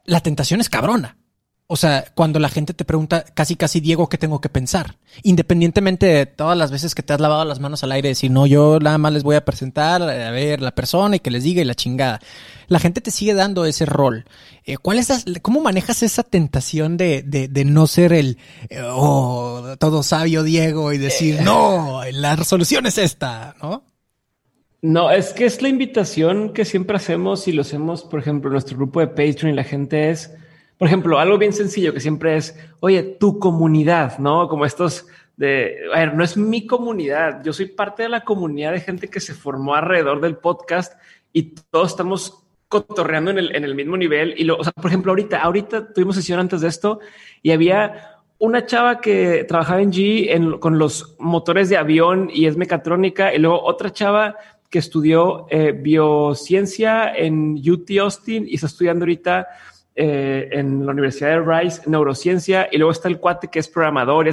la 0.08 0.22
tentación 0.22 0.60
es 0.60 0.70
cabrona. 0.70 1.18
O 1.70 1.76
sea, 1.76 2.06
cuando 2.16 2.40
la 2.40 2.48
gente 2.48 2.74
te 2.74 2.86
pregunta 2.86 3.26
casi 3.34 3.58
casi 3.58 3.82
Diego, 3.82 4.08
¿qué 4.08 4.18
tengo 4.18 4.40
que 4.40 4.48
pensar? 4.48 4.96
Independientemente 5.24 6.06
de 6.06 6.26
todas 6.26 6.58
las 6.58 6.72
veces 6.72 6.96
que 6.96 7.04
te 7.04 7.12
has 7.12 7.20
lavado 7.20 7.44
las 7.44 7.60
manos 7.60 7.84
al 7.84 7.92
aire 7.92 8.08
y 8.08 8.12
decir, 8.12 8.32
no, 8.32 8.48
yo 8.48 8.80
nada 8.80 8.98
más 8.98 9.12
les 9.12 9.24
voy 9.24 9.36
a 9.36 9.44
presentar, 9.44 10.02
a 10.02 10.32
ver, 10.32 10.62
la 10.62 10.72
persona 10.72 11.18
y 11.18 11.20
que 11.20 11.30
les 11.30 11.44
diga 11.44 11.62
y 11.62 11.66
la 11.66 11.76
chingada. 11.76 12.22
La 12.68 12.80
gente 12.80 13.02
te 13.02 13.12
sigue 13.12 13.34
dando 13.34 13.66
ese 13.66 13.86
rol. 13.86 14.24
Eh, 14.64 14.78
¿Cuál 14.78 15.00
es, 15.00 15.26
cómo 15.42 15.60
manejas 15.60 16.04
esa 16.04 16.24
tentación 16.24 16.96
de, 16.96 17.22
de, 17.22 17.50
de 17.50 17.66
no 17.66 17.86
ser 17.86 18.14
el, 18.14 18.38
eh, 18.70 18.82
oh, 18.90 19.76
todo 19.78 20.04
sabio 20.04 20.44
Diego 20.44 20.94
y 20.94 20.98
decir, 20.98 21.42
no, 21.42 22.02
la 22.14 22.38
resolución 22.38 22.86
es 22.86 22.98
esta, 22.98 23.56
¿no? 23.62 23.84
No, 24.82 25.10
es 25.10 25.34
que 25.34 25.46
es 25.46 25.62
la 25.62 25.70
invitación 25.70 26.54
que 26.54 26.64
siempre 26.64 26.98
hacemos 26.98 27.48
y 27.48 27.52
lo 27.52 27.62
hacemos, 27.62 28.04
por 28.04 28.20
ejemplo, 28.20 28.50
en 28.50 28.54
nuestro 28.54 28.78
grupo 28.78 29.00
de 29.00 29.08
Patreon 29.08 29.50
y 29.50 29.56
la 29.56 29.64
gente 29.64 30.12
es, 30.12 30.36
por 30.78 30.88
ejemplo, 30.88 31.18
algo 31.18 31.38
bien 31.40 31.52
sencillo 31.52 31.94
que 31.94 32.00
siempre 32.00 32.38
es, 32.38 32.56
oye, 32.80 33.02
tu 33.02 33.40
comunidad, 33.40 34.20
¿no? 34.20 34.48
Como 34.48 34.66
estos 34.66 35.08
de, 35.36 35.78
a 35.94 36.00
ver, 36.00 36.14
no 36.16 36.24
es 36.24 36.38
mi 36.38 36.68
comunidad, 36.68 37.44
yo 37.44 37.54
soy 37.54 37.68
parte 37.68 38.04
de 38.04 38.10
la 38.10 38.24
comunidad 38.24 38.72
de 38.72 38.82
gente 38.82 39.08
que 39.08 39.20
se 39.20 39.34
formó 39.34 39.74
alrededor 39.74 40.22
del 40.22 40.38
podcast 40.38 41.00
y 41.34 41.56
todos 41.72 41.92
estamos 41.92 42.44
cotorreando 42.68 43.32
en 43.32 43.40
el, 43.40 43.56
en 43.56 43.76
mismo 43.76 43.98
nivel. 43.98 44.36
Y 44.38 44.44
lo, 44.44 44.58
por 44.58 44.88
ejemplo, 44.88 45.12
ahorita, 45.12 45.42
ahorita 45.42 45.94
tuvimos 45.94 46.16
sesión 46.16 46.40
antes 46.40 46.62
de 46.62 46.68
esto 46.68 47.00
y 47.42 47.52
había 47.52 48.18
una 48.40 48.66
chava 48.66 49.02
que 49.02 49.44
trabajaba 49.46 49.82
en 49.82 49.92
G 49.92 50.60
con 50.60 50.78
los 50.78 51.16
motores 51.18 51.70
de 51.70 51.78
avión 51.78 52.30
y 52.32 52.46
es 52.46 52.58
mecatrónica 52.58 53.34
y 53.34 53.40
luego 53.40 53.64
otra 53.64 53.92
chava 53.92 54.36
que 54.70 54.80
estudió 54.80 55.48
eh, 55.50 55.72
biociencia 55.72 57.14
en 57.16 57.54
UT 57.54 57.90
Austin 58.02 58.46
y 58.48 58.56
está 58.56 58.68
estudiando 58.68 59.04
ahorita 59.04 59.48
eh, 59.96 60.50
en 60.52 60.86
la 60.86 60.92
Universidad 60.92 61.30
de 61.30 61.42
Rice, 61.42 61.82
neurociencia, 61.86 62.68
y 62.72 62.78
luego 62.78 62.92
está 62.92 63.08
el 63.08 63.20
cuate 63.20 63.48
que 63.48 63.60
es 63.60 63.68
programador. 63.68 64.28
Y 64.28 64.32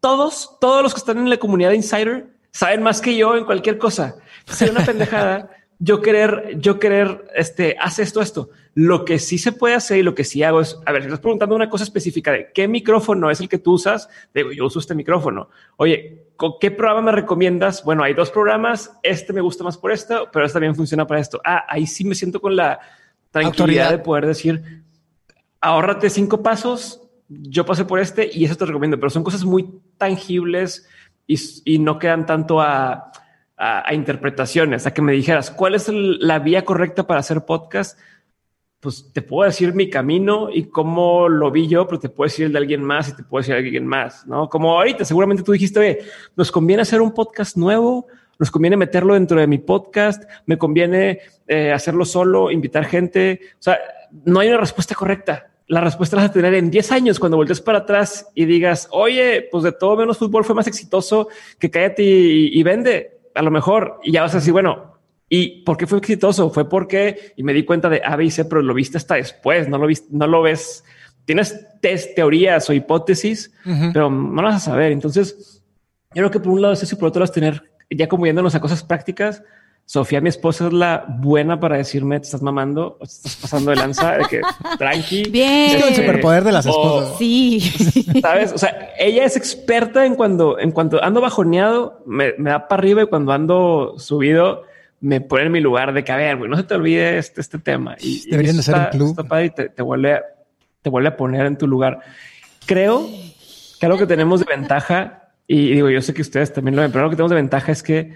todos, 0.00 0.56
todos 0.60 0.82
los 0.82 0.94
que 0.94 0.98
están 0.98 1.18
en 1.18 1.30
la 1.30 1.36
comunidad 1.36 1.70
de 1.70 1.76
Insider 1.76 2.26
saben 2.50 2.82
más 2.82 3.00
que 3.00 3.16
yo 3.16 3.36
en 3.36 3.44
cualquier 3.44 3.78
cosa. 3.78 4.16
Sería 4.46 4.72
una 4.72 4.84
pendejada 4.86 5.50
yo 5.78 6.00
querer, 6.00 6.56
yo 6.58 6.78
querer, 6.78 7.26
este, 7.34 7.76
hace 7.78 8.02
esto, 8.02 8.20
esto. 8.20 8.50
Lo 8.74 9.04
que 9.04 9.18
sí 9.18 9.38
se 9.38 9.52
puede 9.52 9.74
hacer 9.74 9.98
y 9.98 10.02
lo 10.02 10.14
que 10.14 10.24
sí 10.24 10.42
hago 10.42 10.60
es, 10.60 10.78
a 10.86 10.92
ver, 10.92 11.02
si 11.02 11.08
estás 11.08 11.20
preguntando 11.20 11.54
una 11.54 11.68
cosa 11.68 11.84
específica 11.84 12.32
de 12.32 12.50
qué 12.52 12.68
micrófono 12.68 13.30
es 13.30 13.40
el 13.40 13.48
que 13.48 13.58
tú 13.58 13.72
usas, 13.74 14.08
digo, 14.32 14.52
yo 14.52 14.66
uso 14.66 14.78
este 14.78 14.94
micrófono. 14.94 15.48
Oye, 15.76 16.23
¿con 16.36 16.54
qué 16.60 16.70
programa 16.70 17.02
me 17.02 17.12
recomiendas? 17.12 17.84
Bueno, 17.84 18.02
hay 18.02 18.14
dos 18.14 18.30
programas, 18.30 18.98
este 19.02 19.32
me 19.32 19.40
gusta 19.40 19.64
más 19.64 19.78
por 19.78 19.92
esto, 19.92 20.28
pero 20.32 20.44
este 20.44 20.54
también 20.54 20.74
funciona 20.74 21.06
para 21.06 21.20
esto. 21.20 21.40
Ah, 21.44 21.64
ahí 21.68 21.86
sí 21.86 22.04
me 22.04 22.14
siento 22.14 22.40
con 22.40 22.56
la 22.56 22.80
tranquilidad 23.30 23.90
de 23.90 23.98
poder 23.98 24.26
decir, 24.26 24.82
ahórrate 25.60 26.10
cinco 26.10 26.42
pasos, 26.42 27.00
yo 27.28 27.64
pasé 27.64 27.84
por 27.84 27.98
este 27.98 28.30
y 28.32 28.44
eso 28.44 28.56
te 28.56 28.66
recomiendo, 28.66 28.98
pero 28.98 29.10
son 29.10 29.24
cosas 29.24 29.44
muy 29.44 29.80
tangibles 29.96 30.88
y, 31.26 31.38
y 31.64 31.78
no 31.78 31.98
quedan 31.98 32.26
tanto 32.26 32.60
a, 32.60 33.12
a, 33.56 33.94
interpretaciones, 33.94 34.86
a 34.86 34.94
que 34.94 35.02
me 35.02 35.12
dijeras 35.12 35.50
cuál 35.50 35.74
es 35.74 35.88
la 35.88 36.38
vía 36.38 36.64
correcta 36.64 37.06
para 37.06 37.20
hacer 37.20 37.44
podcast 37.44 37.98
pues 38.84 39.10
te 39.14 39.22
puedo 39.22 39.48
decir 39.48 39.72
mi 39.72 39.88
camino 39.88 40.50
y 40.52 40.64
cómo 40.64 41.26
lo 41.26 41.50
vi 41.50 41.66
yo, 41.68 41.86
pero 41.86 41.98
te 41.98 42.10
puedo 42.10 42.28
decir 42.28 42.44
el 42.44 42.52
de 42.52 42.58
alguien 42.58 42.84
más 42.84 43.08
y 43.08 43.16
te 43.16 43.22
puedo 43.22 43.40
decir 43.40 43.54
de 43.54 43.60
alguien 43.62 43.86
más, 43.86 44.26
¿no? 44.26 44.46
Como 44.50 44.76
ahorita, 44.76 45.06
seguramente 45.06 45.42
tú 45.42 45.52
dijiste, 45.52 46.00
nos 46.36 46.52
conviene 46.52 46.82
hacer 46.82 47.00
un 47.00 47.14
podcast 47.14 47.56
nuevo, 47.56 48.08
nos 48.38 48.50
conviene 48.50 48.76
meterlo 48.76 49.14
dentro 49.14 49.40
de 49.40 49.46
mi 49.46 49.56
podcast, 49.56 50.24
me 50.44 50.58
conviene 50.58 51.20
eh, 51.48 51.72
hacerlo 51.72 52.04
solo, 52.04 52.50
invitar 52.50 52.84
gente. 52.84 53.40
O 53.54 53.62
sea, 53.62 53.78
no 54.26 54.40
hay 54.40 54.48
una 54.48 54.58
respuesta 54.58 54.94
correcta. 54.94 55.50
La 55.66 55.80
respuesta 55.80 56.16
la 56.16 56.24
vas 56.24 56.30
a 56.30 56.34
tener 56.34 56.52
en 56.52 56.70
10 56.70 56.92
años 56.92 57.18
cuando 57.18 57.38
voltees 57.38 57.62
para 57.62 57.78
atrás 57.78 58.28
y 58.34 58.44
digas, 58.44 58.86
oye, 58.90 59.48
pues 59.50 59.64
de 59.64 59.72
todo 59.72 59.96
menos 59.96 60.18
fútbol 60.18 60.44
fue 60.44 60.54
más 60.54 60.66
exitoso 60.66 61.28
que 61.58 61.70
cállate 61.70 62.02
y, 62.02 62.50
y 62.52 62.62
vende. 62.62 63.12
A 63.34 63.40
lo 63.40 63.50
mejor, 63.50 63.98
y 64.02 64.12
ya 64.12 64.20
vas 64.20 64.34
a 64.34 64.38
decir, 64.40 64.52
bueno, 64.52 64.93
¿Y 65.36 65.62
por 65.64 65.76
qué 65.76 65.88
fue 65.88 65.98
exitoso? 65.98 66.48
Fue 66.48 66.68
porque, 66.68 67.32
y 67.34 67.42
me 67.42 67.52
di 67.52 67.64
cuenta 67.64 67.88
de 67.88 68.00
A, 68.04 68.14
B 68.14 68.26
y 68.26 68.30
C, 68.30 68.44
pero 68.44 68.62
lo 68.62 68.72
viste 68.72 68.98
hasta 68.98 69.16
después, 69.16 69.68
no 69.68 69.78
lo, 69.78 69.88
viste, 69.88 70.06
no 70.12 70.28
lo 70.28 70.42
ves. 70.42 70.84
Tienes 71.24 71.66
test, 71.80 72.14
teorías 72.14 72.70
o 72.70 72.72
hipótesis, 72.72 73.52
pero 73.92 74.10
no 74.10 74.40
lo 74.40 74.48
vas 74.48 74.62
a 74.62 74.70
saber. 74.70 74.92
Entonces, 74.92 75.60
yo 76.14 76.20
creo 76.20 76.30
que 76.30 76.38
por 76.38 76.52
un 76.52 76.62
lado 76.62 76.74
es 76.74 76.84
eso 76.84 76.94
y 76.94 76.98
por 76.98 77.08
otro 77.08 77.18
lado 77.18 77.32
es 77.32 77.32
tener, 77.32 77.64
ya 77.90 78.06
como 78.06 78.26
yéndonos 78.26 78.54
a 78.54 78.60
cosas 78.60 78.84
prácticas, 78.84 79.42
Sofía, 79.86 80.20
mi 80.20 80.28
esposa, 80.28 80.68
es 80.68 80.72
la 80.72 81.04
buena 81.18 81.58
para 81.58 81.78
decirme, 81.78 82.20
te 82.20 82.26
estás 82.26 82.40
mamando, 82.40 82.96
o 83.00 83.04
te 83.04 83.12
estás 83.12 83.36
pasando 83.36 83.70
de 83.72 83.76
lanza, 83.76 84.12
de 84.12 84.24
que 84.26 84.40
tranqui. 84.78 85.24
Bien. 85.30 85.76
Es 85.76 85.84
el 85.88 85.94
superpoder 85.96 86.44
de 86.44 86.52
las 86.52 86.64
esposas. 86.64 87.18
sí. 87.18 87.60
Sabes? 88.22 88.52
O 88.52 88.58
sea, 88.58 88.94
ella 88.98 89.24
es 89.24 89.36
experta 89.36 90.06
en 90.06 90.14
cuando, 90.14 90.60
en 90.60 90.70
cuanto 90.70 91.02
ando 91.02 91.20
bajoneado, 91.20 92.02
me, 92.06 92.34
me 92.38 92.50
da 92.50 92.68
para 92.68 92.80
arriba 92.80 93.02
y 93.02 93.06
cuando 93.06 93.32
ando 93.32 93.94
subido, 93.98 94.62
me 95.04 95.20
pone 95.20 95.44
en 95.44 95.52
mi 95.52 95.60
lugar 95.60 95.92
de 95.92 96.02
que, 96.02 96.12
a 96.12 96.16
ver, 96.16 96.38
no 96.48 96.56
se 96.56 96.62
te 96.62 96.74
olvide 96.74 97.18
este, 97.18 97.42
este 97.42 97.58
tema. 97.58 97.94
Y, 98.00 98.26
Deberían 98.30 98.56
de 98.56 98.62
ser 98.62 98.74
un 98.74 99.14
club. 99.14 99.26
y 99.44 99.50
te, 99.50 99.82
vuelve, 99.82 100.22
te 100.80 100.88
vuelve 100.88 101.08
a 101.08 101.16
poner 101.16 101.44
en 101.44 101.58
tu 101.58 101.66
lugar. 101.66 102.00
Creo 102.64 103.06
que 103.78 103.84
algo 103.84 103.98
que 103.98 104.06
tenemos 104.06 104.40
de 104.40 104.46
ventaja, 104.46 105.28
y 105.46 105.74
digo, 105.74 105.90
yo 105.90 106.00
sé 106.00 106.14
que 106.14 106.22
ustedes 106.22 106.54
también 106.54 106.74
lo 106.74 106.80
ven, 106.80 106.90
pero 106.90 107.02
algo 107.02 107.10
que 107.10 107.16
tenemos 107.16 107.32
de 107.32 107.36
ventaja 107.36 107.70
es 107.70 107.82
que 107.82 108.14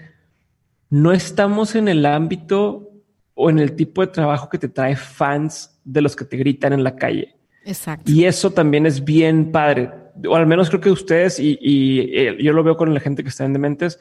no 0.89 1.11
estamos 1.11 1.75
en 1.75 1.89
el 1.89 2.03
ámbito 2.07 2.89
o 3.35 3.51
en 3.51 3.59
el 3.59 3.75
tipo 3.75 4.01
de 4.01 4.07
trabajo 4.07 4.49
que 4.49 4.57
te 4.57 4.67
trae 4.67 4.95
fans 4.95 5.79
de 5.83 6.01
los 6.01 6.15
que 6.15 6.25
te 6.25 6.37
gritan 6.37 6.73
en 6.73 6.83
la 6.83 6.95
calle. 6.95 7.35
Exacto. 7.65 8.11
Y 8.11 8.25
eso 8.25 8.49
también 8.49 8.87
es 8.87 9.05
bien 9.05 9.51
padre. 9.51 9.91
O 10.27 10.35
al 10.35 10.47
menos 10.47 10.69
creo 10.69 10.81
que 10.81 10.89
ustedes 10.89 11.39
y, 11.39 11.55
y 11.61 11.99
eh, 12.17 12.37
yo 12.41 12.51
lo 12.51 12.63
veo 12.63 12.75
con 12.75 12.91
la 12.91 12.99
gente 12.99 13.21
que 13.21 13.29
está 13.29 13.45
en 13.45 13.53
Dementes 13.53 13.99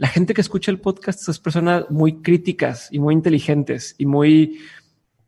la 0.00 0.08
gente 0.08 0.32
que 0.32 0.40
escucha 0.40 0.70
el 0.70 0.80
podcast 0.80 1.28
es 1.28 1.38
personas 1.38 1.84
muy 1.90 2.22
críticas 2.22 2.88
y 2.90 2.98
muy 2.98 3.12
inteligentes 3.12 3.94
y 3.98 4.06
muy 4.06 4.58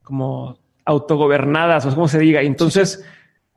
como 0.02 0.58
autogobernadas, 0.86 1.84
o 1.84 1.94
como 1.94 2.08
se 2.08 2.18
diga. 2.18 2.42
Y 2.42 2.46
entonces, 2.46 3.04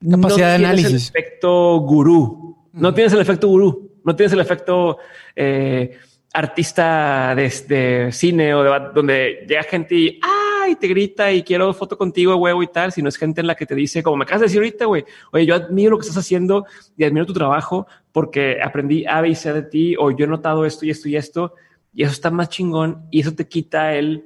capacidad 0.02 0.58
no 0.58 0.60
de 0.60 0.66
análisis. 0.66 1.14
el 1.16 1.22
efecto 1.22 1.78
gurú. 1.80 2.68
No 2.74 2.94
tienes 2.94 3.14
el 3.14 3.22
efecto 3.22 3.48
gurú. 3.48 3.94
No 4.04 4.14
tienes 4.14 4.34
el 4.34 4.42
efecto 4.42 4.98
eh, 5.38 5.98
artista 6.34 7.34
de, 7.34 8.10
cine 8.12 8.54
o 8.54 8.64
de, 8.64 8.82
donde 8.94 9.46
llega 9.48 9.64
gente 9.64 9.96
y 9.96 10.20
y 10.68 10.76
te 10.76 10.88
grita 10.88 11.32
y 11.32 11.44
quiero 11.44 11.74
foto 11.74 11.98
contigo, 11.98 12.36
huevo 12.36 12.64
y 12.64 12.68
tal, 12.68 12.92
sino 12.92 13.10
es 13.10 13.18
gente 13.18 13.42
en 13.42 13.48
la 13.48 13.56
que 13.56 13.66
te 13.66 13.76
dice, 13.76 14.04
como 14.04 14.18
me 14.18 14.24
acabas 14.24 14.42
de 14.42 14.46
decir 14.48 14.60
ahorita, 14.60 14.86
güey, 14.86 15.06
oye, 15.32 15.46
yo 15.46 15.56
admiro 15.56 15.92
lo 15.92 15.98
que 15.98 16.08
estás 16.08 16.18
haciendo 16.18 16.66
y 16.98 17.04
admiro 17.04 17.26
tu 17.26 17.34
trabajo 17.34 17.88
porque 18.12 18.60
aprendí 18.62 19.06
A, 19.06 19.22
B 19.22 19.30
y 19.30 19.36
de 19.36 19.64
ti, 19.64 19.96
o 19.98 20.12
yo 20.12 20.26
he 20.26 20.28
notado 20.28 20.66
esto 20.66 20.86
y 20.86 20.90
esto 20.90 21.10
y 21.10 21.16
esto, 21.16 21.54
y 21.94 22.04
eso 22.04 22.12
está 22.12 22.32
más 22.32 22.50
chingón 22.50 23.08
y 23.12 23.22
eso 23.22 23.34
te 23.34 23.48
quita 23.48 23.96
el, 23.96 24.26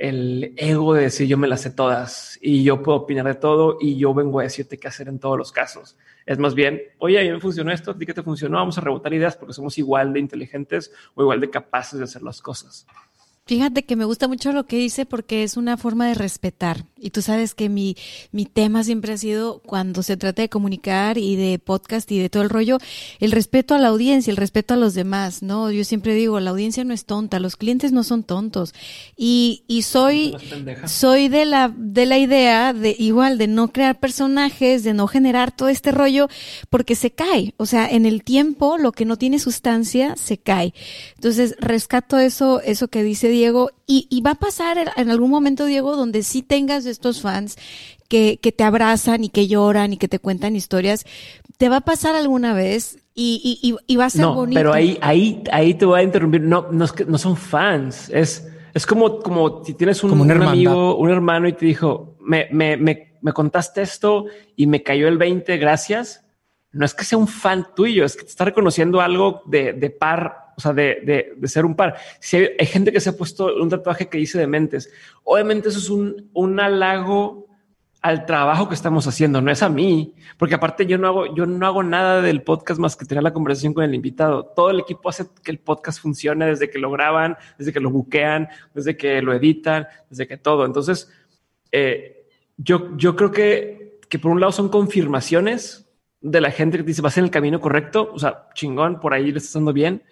el 0.00 0.54
ego 0.56 0.94
de 0.94 1.02
decir 1.02 1.28
yo 1.28 1.36
me 1.36 1.46
las 1.46 1.60
sé 1.60 1.70
todas 1.70 2.38
y 2.40 2.62
yo 2.62 2.82
puedo 2.82 2.98
opinar 2.98 3.26
de 3.26 3.34
todo 3.34 3.76
y 3.78 3.96
yo 3.98 4.14
vengo 4.14 4.40
a 4.40 4.44
decirte 4.44 4.78
qué 4.78 4.88
hacer 4.88 5.08
en 5.08 5.18
todos 5.18 5.36
los 5.36 5.52
casos. 5.52 5.98
Es 6.24 6.38
más 6.38 6.54
bien, 6.54 6.80
oye, 6.98 7.20
a 7.20 7.22
mí 7.22 7.30
me 7.30 7.40
funcionó 7.40 7.70
esto, 7.70 7.90
a 7.90 7.98
ti 7.98 8.06
que 8.06 8.14
te 8.14 8.22
funcionó, 8.22 8.56
vamos 8.56 8.78
a 8.78 8.80
rebotar 8.80 9.12
ideas 9.12 9.36
porque 9.36 9.52
somos 9.52 9.76
igual 9.76 10.12
de 10.14 10.20
inteligentes 10.20 10.90
o 11.14 11.22
igual 11.22 11.40
de 11.40 11.50
capaces 11.50 11.98
de 11.98 12.04
hacer 12.04 12.22
las 12.22 12.40
cosas. 12.40 12.86
Fíjate 13.50 13.84
que 13.84 13.96
me 13.96 14.04
gusta 14.04 14.28
mucho 14.28 14.52
lo 14.52 14.66
que 14.66 14.76
dice 14.76 15.06
porque 15.06 15.42
es 15.42 15.56
una 15.56 15.76
forma 15.76 16.06
de 16.06 16.14
respetar. 16.14 16.84
Y 16.96 17.10
tú 17.10 17.20
sabes 17.20 17.52
que 17.52 17.68
mi, 17.68 17.96
mi 18.30 18.44
tema 18.46 18.84
siempre 18.84 19.12
ha 19.12 19.16
sido, 19.16 19.60
cuando 19.66 20.04
se 20.04 20.16
trata 20.16 20.40
de 20.42 20.48
comunicar 20.48 21.18
y 21.18 21.34
de 21.34 21.58
podcast 21.58 22.12
y 22.12 22.20
de 22.20 22.30
todo 22.30 22.44
el 22.44 22.48
rollo, 22.48 22.78
el 23.18 23.32
respeto 23.32 23.74
a 23.74 23.80
la 23.80 23.88
audiencia, 23.88 24.30
el 24.30 24.36
respeto 24.36 24.74
a 24.74 24.76
los 24.76 24.94
demás, 24.94 25.42
¿no? 25.42 25.68
Yo 25.72 25.82
siempre 25.82 26.14
digo, 26.14 26.38
la 26.38 26.50
audiencia 26.50 26.84
no 26.84 26.94
es 26.94 27.06
tonta, 27.06 27.40
los 27.40 27.56
clientes 27.56 27.90
no 27.90 28.04
son 28.04 28.22
tontos. 28.22 28.72
Y, 29.16 29.64
y 29.66 29.82
soy, 29.82 30.36
soy 30.86 31.28
de 31.28 31.44
la, 31.44 31.74
de 31.76 32.06
la 32.06 32.18
idea 32.18 32.72
de 32.72 32.94
igual, 33.00 33.36
de 33.36 33.48
no 33.48 33.72
crear 33.72 33.98
personajes, 33.98 34.84
de 34.84 34.94
no 34.94 35.08
generar 35.08 35.50
todo 35.50 35.70
este 35.70 35.90
rollo, 35.90 36.28
porque 36.68 36.94
se 36.94 37.10
cae. 37.10 37.54
O 37.56 37.66
sea, 37.66 37.88
en 37.88 38.06
el 38.06 38.22
tiempo, 38.22 38.78
lo 38.78 38.92
que 38.92 39.06
no 39.06 39.16
tiene 39.16 39.40
sustancia, 39.40 40.14
se 40.14 40.38
cae. 40.38 40.72
Entonces, 41.16 41.56
rescato 41.58 42.16
eso, 42.16 42.60
eso 42.60 42.86
que 42.86 43.02
dice 43.02 43.28
Diego, 43.40 43.70
y, 43.86 44.20
va 44.20 44.32
a 44.32 44.34
pasar 44.34 44.76
en 44.96 45.10
algún 45.10 45.30
momento, 45.30 45.64
Diego, 45.64 45.96
donde 45.96 46.22
sí 46.22 46.42
tengas 46.42 46.84
estos 46.84 47.22
fans 47.22 47.56
que, 48.08 48.38
que, 48.40 48.52
te 48.52 48.64
abrazan 48.64 49.24
y 49.24 49.30
que 49.30 49.48
lloran 49.48 49.94
y 49.94 49.96
que 49.96 50.08
te 50.08 50.18
cuentan 50.18 50.56
historias. 50.56 51.06
¿Te 51.56 51.70
va 51.70 51.76
a 51.76 51.80
pasar 51.80 52.14
alguna 52.14 52.52
vez? 52.52 52.98
Y, 53.14 53.58
y, 53.62 53.76
y 53.86 53.96
va 53.96 54.06
a 54.06 54.10
ser 54.10 54.22
no, 54.22 54.46
Pero 54.52 54.72
ahí, 54.72 54.98
ahí, 55.00 55.42
ahí 55.52 55.74
te 55.74 55.86
voy 55.86 56.00
a 56.00 56.02
interrumpir. 56.02 56.42
No, 56.42 56.68
no, 56.70 56.84
no 57.06 57.18
son 57.18 57.36
fans. 57.36 58.10
Es, 58.10 58.46
es 58.74 58.86
como, 58.86 59.20
como 59.20 59.64
si 59.64 59.72
tienes 59.74 60.04
un, 60.04 60.20
un 60.20 60.30
amigo, 60.30 60.96
un 60.96 61.10
hermano 61.10 61.48
y 61.48 61.54
te 61.54 61.64
dijo, 61.64 62.16
me, 62.20 62.46
me, 62.52 62.76
me, 62.76 63.16
me 63.22 63.32
contaste 63.32 63.82
esto 63.82 64.26
y 64.54 64.66
me 64.66 64.82
cayó 64.82 65.08
el 65.08 65.16
20, 65.16 65.56
gracias. 65.56 66.26
No 66.72 66.84
es 66.84 66.94
que 66.94 67.04
sea 67.04 67.18
un 67.18 67.26
fan 67.26 67.68
tuyo, 67.74 68.04
es 68.04 68.16
que 68.16 68.22
te 68.22 68.28
está 68.28 68.44
reconociendo 68.44 69.00
algo 69.00 69.42
de, 69.46 69.72
de 69.72 69.90
par 69.90 70.49
o 70.60 70.62
sea, 70.62 70.74
de, 70.74 71.32
de, 71.34 71.48
ser 71.48 71.64
un 71.64 71.74
par. 71.74 71.96
Si 72.20 72.36
hay, 72.36 72.66
gente 72.66 72.92
que 72.92 73.00
se 73.00 73.08
ha 73.08 73.16
puesto 73.16 73.54
un 73.56 73.70
tatuaje 73.70 74.10
que 74.10 74.18
dice 74.18 74.38
de 74.38 74.46
mentes, 74.46 74.92
obviamente 75.24 75.70
eso 75.70 75.78
es 75.78 75.88
un, 75.88 76.28
un 76.34 76.60
halago 76.60 77.46
al 78.02 78.26
trabajo 78.26 78.68
que 78.68 78.74
estamos 78.74 79.06
haciendo, 79.06 79.40
no 79.40 79.50
es 79.50 79.62
a 79.62 79.70
mí, 79.70 80.14
porque 80.36 80.54
aparte 80.54 80.84
yo 80.84 80.98
no 80.98 81.08
hago, 81.08 81.34
yo 81.34 81.46
no 81.46 81.66
hago 81.66 81.82
nada 81.82 82.20
del 82.20 82.42
podcast 82.42 82.78
más 82.78 82.94
que 82.94 83.06
tener 83.06 83.24
la 83.24 83.32
conversación 83.32 83.72
con 83.72 83.84
el 83.84 83.94
invitado. 83.94 84.44
Todo 84.54 84.68
el 84.68 84.80
equipo 84.80 85.08
hace 85.08 85.24
que 85.42 85.50
el 85.50 85.60
podcast 85.60 85.98
funcione 85.98 86.44
desde 86.44 86.68
que 86.68 86.78
lo 86.78 86.90
graban, 86.90 87.38
desde 87.56 87.72
que 87.72 87.80
lo 87.80 87.88
buquean, 87.88 88.48
desde 88.74 88.98
que 88.98 89.22
lo 89.22 89.32
editan, 89.32 89.86
desde 90.10 90.28
que 90.28 90.36
todo. 90.36 90.66
Entonces, 90.66 91.10
eh, 91.72 92.26
yo, 92.58 92.94
yo 92.98 93.16
creo 93.16 93.32
que, 93.32 93.98
que 94.10 94.18
por 94.18 94.30
un 94.30 94.40
lado 94.40 94.52
son 94.52 94.68
confirmaciones 94.68 95.90
de 96.20 96.40
la 96.40 96.50
gente 96.50 96.76
que 96.76 96.84
dice 96.84 97.02
vas 97.02 97.16
en 97.16 97.24
el 97.24 97.30
camino 97.30 97.60
correcto, 97.60 98.10
o 98.12 98.18
sea, 98.18 98.48
chingón, 98.54 99.00
por 99.00 99.14
ahí 99.14 99.32
le 99.32 99.38
estás 99.38 99.54
dando 99.54 99.72
bien. 99.72 100.02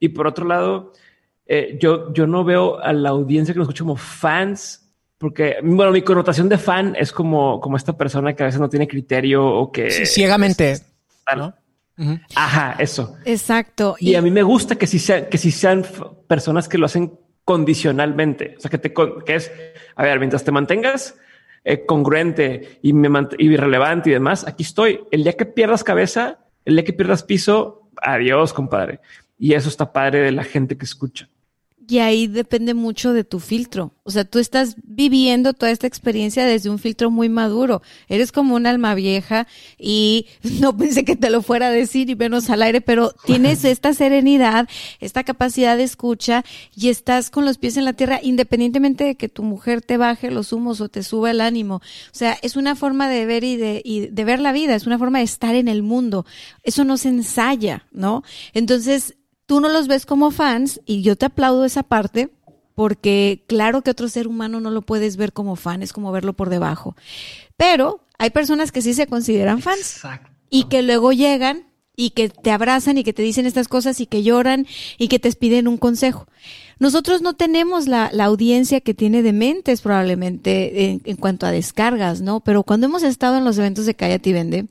Y 0.00 0.10
por 0.10 0.26
otro 0.26 0.46
lado, 0.46 0.92
eh, 1.46 1.78
yo, 1.80 2.12
yo 2.12 2.26
no 2.26 2.44
veo 2.44 2.78
a 2.78 2.92
la 2.92 3.10
audiencia 3.10 3.54
que 3.54 3.58
nos 3.58 3.66
escucha 3.66 3.84
como 3.84 3.96
fans, 3.96 4.84
porque, 5.18 5.56
bueno, 5.62 5.90
mi 5.90 6.02
connotación 6.02 6.48
de 6.48 6.58
fan 6.58 6.94
es 6.96 7.10
como, 7.10 7.60
como 7.60 7.76
esta 7.76 7.96
persona 7.96 8.34
que 8.34 8.42
a 8.44 8.46
veces 8.46 8.60
no 8.60 8.68
tiene 8.68 8.86
criterio 8.86 9.46
o 9.46 9.72
que... 9.72 9.90
ciegamente. 10.06 10.80
¿no? 11.36 11.54
Ajá, 12.34 12.76
eso. 12.78 13.16
Exacto. 13.24 13.96
Y, 13.98 14.14
a 14.14 14.22
mí 14.22 14.30
me 14.30 14.42
gusta 14.42 14.76
que 14.76 14.86
si 14.86 14.98
sean, 14.98 15.26
que 15.26 15.38
si 15.38 15.50
sean 15.50 15.84
personas 16.28 16.68
que 16.68 16.78
lo 16.78 16.86
hacen 16.86 17.18
condicionalmente. 17.44 18.54
O 18.56 18.60
sea, 18.60 18.70
que 18.70 18.78
te 18.78 18.92
que 18.92 19.34
es, 19.34 19.50
a 19.96 20.02
ver, 20.04 20.18
mientras 20.18 20.44
te 20.44 20.52
mantengas 20.52 21.16
eh, 21.64 21.84
congruente 21.86 22.78
y, 22.82 22.92
me 22.92 23.08
y 23.38 23.56
relevante 23.56 24.10
y 24.10 24.12
demás, 24.12 24.46
aquí 24.46 24.62
estoy. 24.62 25.00
El 25.10 25.24
día 25.24 25.32
que 25.32 25.46
pierdas 25.46 25.82
cabeza, 25.82 26.38
el 26.64 26.76
día 26.76 26.84
que 26.84 26.92
pierdas 26.92 27.24
piso, 27.24 27.90
adiós, 28.00 28.52
compadre. 28.52 29.00
Y 29.38 29.54
eso 29.54 29.68
está 29.68 29.92
padre 29.92 30.20
de 30.20 30.32
la 30.32 30.44
gente 30.44 30.76
que 30.76 30.84
escucha. 30.84 31.28
y 31.90 32.00
ahí 32.00 32.26
depende 32.26 32.74
mucho 32.74 33.14
de 33.14 33.24
tu 33.24 33.40
filtro. 33.40 33.94
O 34.08 34.10
sea, 34.10 34.24
tú 34.24 34.38
estás 34.38 34.76
viviendo 34.84 35.52
toda 35.52 35.70
esta 35.70 35.86
experiencia 35.86 36.46
desde 36.46 36.70
un 36.70 36.78
filtro 36.78 37.10
muy 37.10 37.28
maduro. 37.28 37.82
Eres 38.08 38.32
como 38.32 38.54
un 38.54 38.66
alma 38.66 38.94
vieja 38.94 39.46
y 39.78 40.26
no 40.60 40.74
pensé 40.74 41.04
que 41.04 41.14
te 41.14 41.28
lo 41.28 41.42
fuera 41.42 41.68
a 41.68 41.70
decir 41.70 42.08
y 42.08 42.16
menos 42.16 42.48
al 42.48 42.62
aire, 42.62 42.80
pero 42.80 43.12
tienes 43.26 43.64
esta 43.66 43.92
serenidad, 43.92 44.66
esta 44.98 45.24
capacidad 45.24 45.76
de 45.76 45.82
escucha 45.82 46.42
y 46.74 46.88
estás 46.88 47.28
con 47.28 47.44
los 47.44 47.58
pies 47.58 47.76
en 47.76 47.84
la 47.84 47.92
tierra 47.92 48.18
independientemente 48.22 49.04
de 49.04 49.14
que 49.14 49.28
tu 49.28 49.42
mujer 49.42 49.82
te 49.82 49.98
baje 49.98 50.30
los 50.30 50.54
humos 50.54 50.80
o 50.80 50.88
te 50.88 51.02
suba 51.02 51.30
el 51.30 51.42
ánimo. 51.42 51.76
O 51.76 52.14
sea, 52.14 52.38
es 52.40 52.56
una 52.56 52.76
forma 52.76 53.10
de 53.10 53.26
ver 53.26 53.44
y 53.44 53.56
de, 53.56 53.82
y 53.84 54.06
de 54.06 54.24
ver 54.24 54.40
la 54.40 54.52
vida, 54.52 54.74
es 54.74 54.86
una 54.86 54.98
forma 54.98 55.18
de 55.18 55.24
estar 55.24 55.54
en 55.54 55.68
el 55.68 55.82
mundo. 55.82 56.24
Eso 56.62 56.84
no 56.84 56.96
se 56.96 57.10
ensaya, 57.10 57.86
¿no? 57.92 58.24
Entonces, 58.54 59.17
tú 59.48 59.60
no 59.60 59.70
los 59.70 59.88
ves 59.88 60.04
como 60.04 60.30
fans 60.30 60.80
y 60.84 61.00
yo 61.00 61.16
te 61.16 61.24
aplaudo 61.24 61.64
esa 61.64 61.82
parte 61.82 62.28
porque 62.74 63.44
claro 63.48 63.80
que 63.82 63.90
otro 63.90 64.08
ser 64.08 64.28
humano 64.28 64.60
no 64.60 64.70
lo 64.70 64.82
puedes 64.82 65.16
ver 65.16 65.32
como 65.32 65.56
fan, 65.56 65.82
es 65.82 65.94
como 65.94 66.12
verlo 66.12 66.34
por 66.34 66.50
debajo. 66.50 66.94
Pero 67.56 68.04
hay 68.18 68.28
personas 68.28 68.70
que 68.70 68.82
sí 68.82 68.92
se 68.92 69.06
consideran 69.06 69.62
fans 69.62 70.02
y 70.50 70.64
que 70.64 70.82
luego 70.82 71.12
llegan 71.12 71.64
y 71.96 72.10
que 72.10 72.28
te 72.28 72.50
abrazan 72.50 72.98
y 72.98 73.04
que 73.04 73.14
te 73.14 73.22
dicen 73.22 73.46
estas 73.46 73.68
cosas 73.68 74.00
y 74.00 74.06
que 74.06 74.22
lloran 74.22 74.66
y 74.98 75.08
que 75.08 75.18
te 75.18 75.32
piden 75.32 75.66
un 75.66 75.78
consejo. 75.78 76.28
Nosotros 76.78 77.22
no 77.22 77.34
tenemos 77.34 77.88
la, 77.88 78.10
audiencia 78.20 78.82
que 78.82 78.92
tiene 78.92 79.22
de 79.22 79.32
mentes 79.32 79.80
probablemente 79.80 80.90
en, 80.90 81.00
en, 81.04 81.16
cuanto 81.16 81.46
a 81.46 81.52
descargas, 81.52 82.20
¿no? 82.20 82.40
Pero 82.40 82.64
cuando 82.64 82.86
hemos 82.86 83.02
estado 83.02 83.38
en 83.38 83.44
los 83.44 83.56
eventos 83.56 83.86
de 83.86 83.94
Cállate 83.94 84.30
y 84.30 84.32
Vende, 84.34 84.66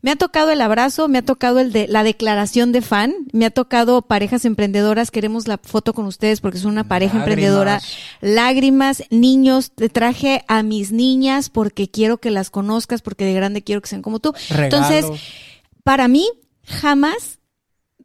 me 0.00 0.12
ha 0.12 0.16
tocado 0.16 0.50
el 0.50 0.60
abrazo, 0.60 1.08
me 1.08 1.18
ha 1.18 1.24
tocado 1.24 1.58
el 1.58 1.72
de 1.72 1.88
la 1.88 2.04
declaración 2.04 2.70
de 2.70 2.82
fan, 2.82 3.14
me 3.32 3.46
ha 3.46 3.50
tocado 3.50 4.02
parejas 4.02 4.44
emprendedoras, 4.44 5.10
queremos 5.10 5.48
la 5.48 5.58
foto 5.58 5.92
con 5.92 6.06
ustedes 6.06 6.40
porque 6.40 6.58
son 6.58 6.72
una 6.72 6.84
pareja 6.84 7.18
emprendedora. 7.18 7.80
Lágrimas, 8.20 9.02
niños, 9.10 9.72
te 9.72 9.88
traje 9.88 10.44
a 10.46 10.62
mis 10.62 10.92
niñas 10.92 11.50
porque 11.50 11.90
quiero 11.90 12.18
que 12.18 12.30
las 12.30 12.50
conozcas, 12.50 13.02
porque 13.02 13.24
de 13.24 13.34
grande 13.34 13.62
quiero 13.62 13.80
que 13.80 13.88
sean 13.88 14.02
como 14.02 14.20
tú. 14.20 14.34
Entonces, 14.50 15.06
para 15.82 16.06
mí, 16.06 16.28
jamás, 16.64 17.40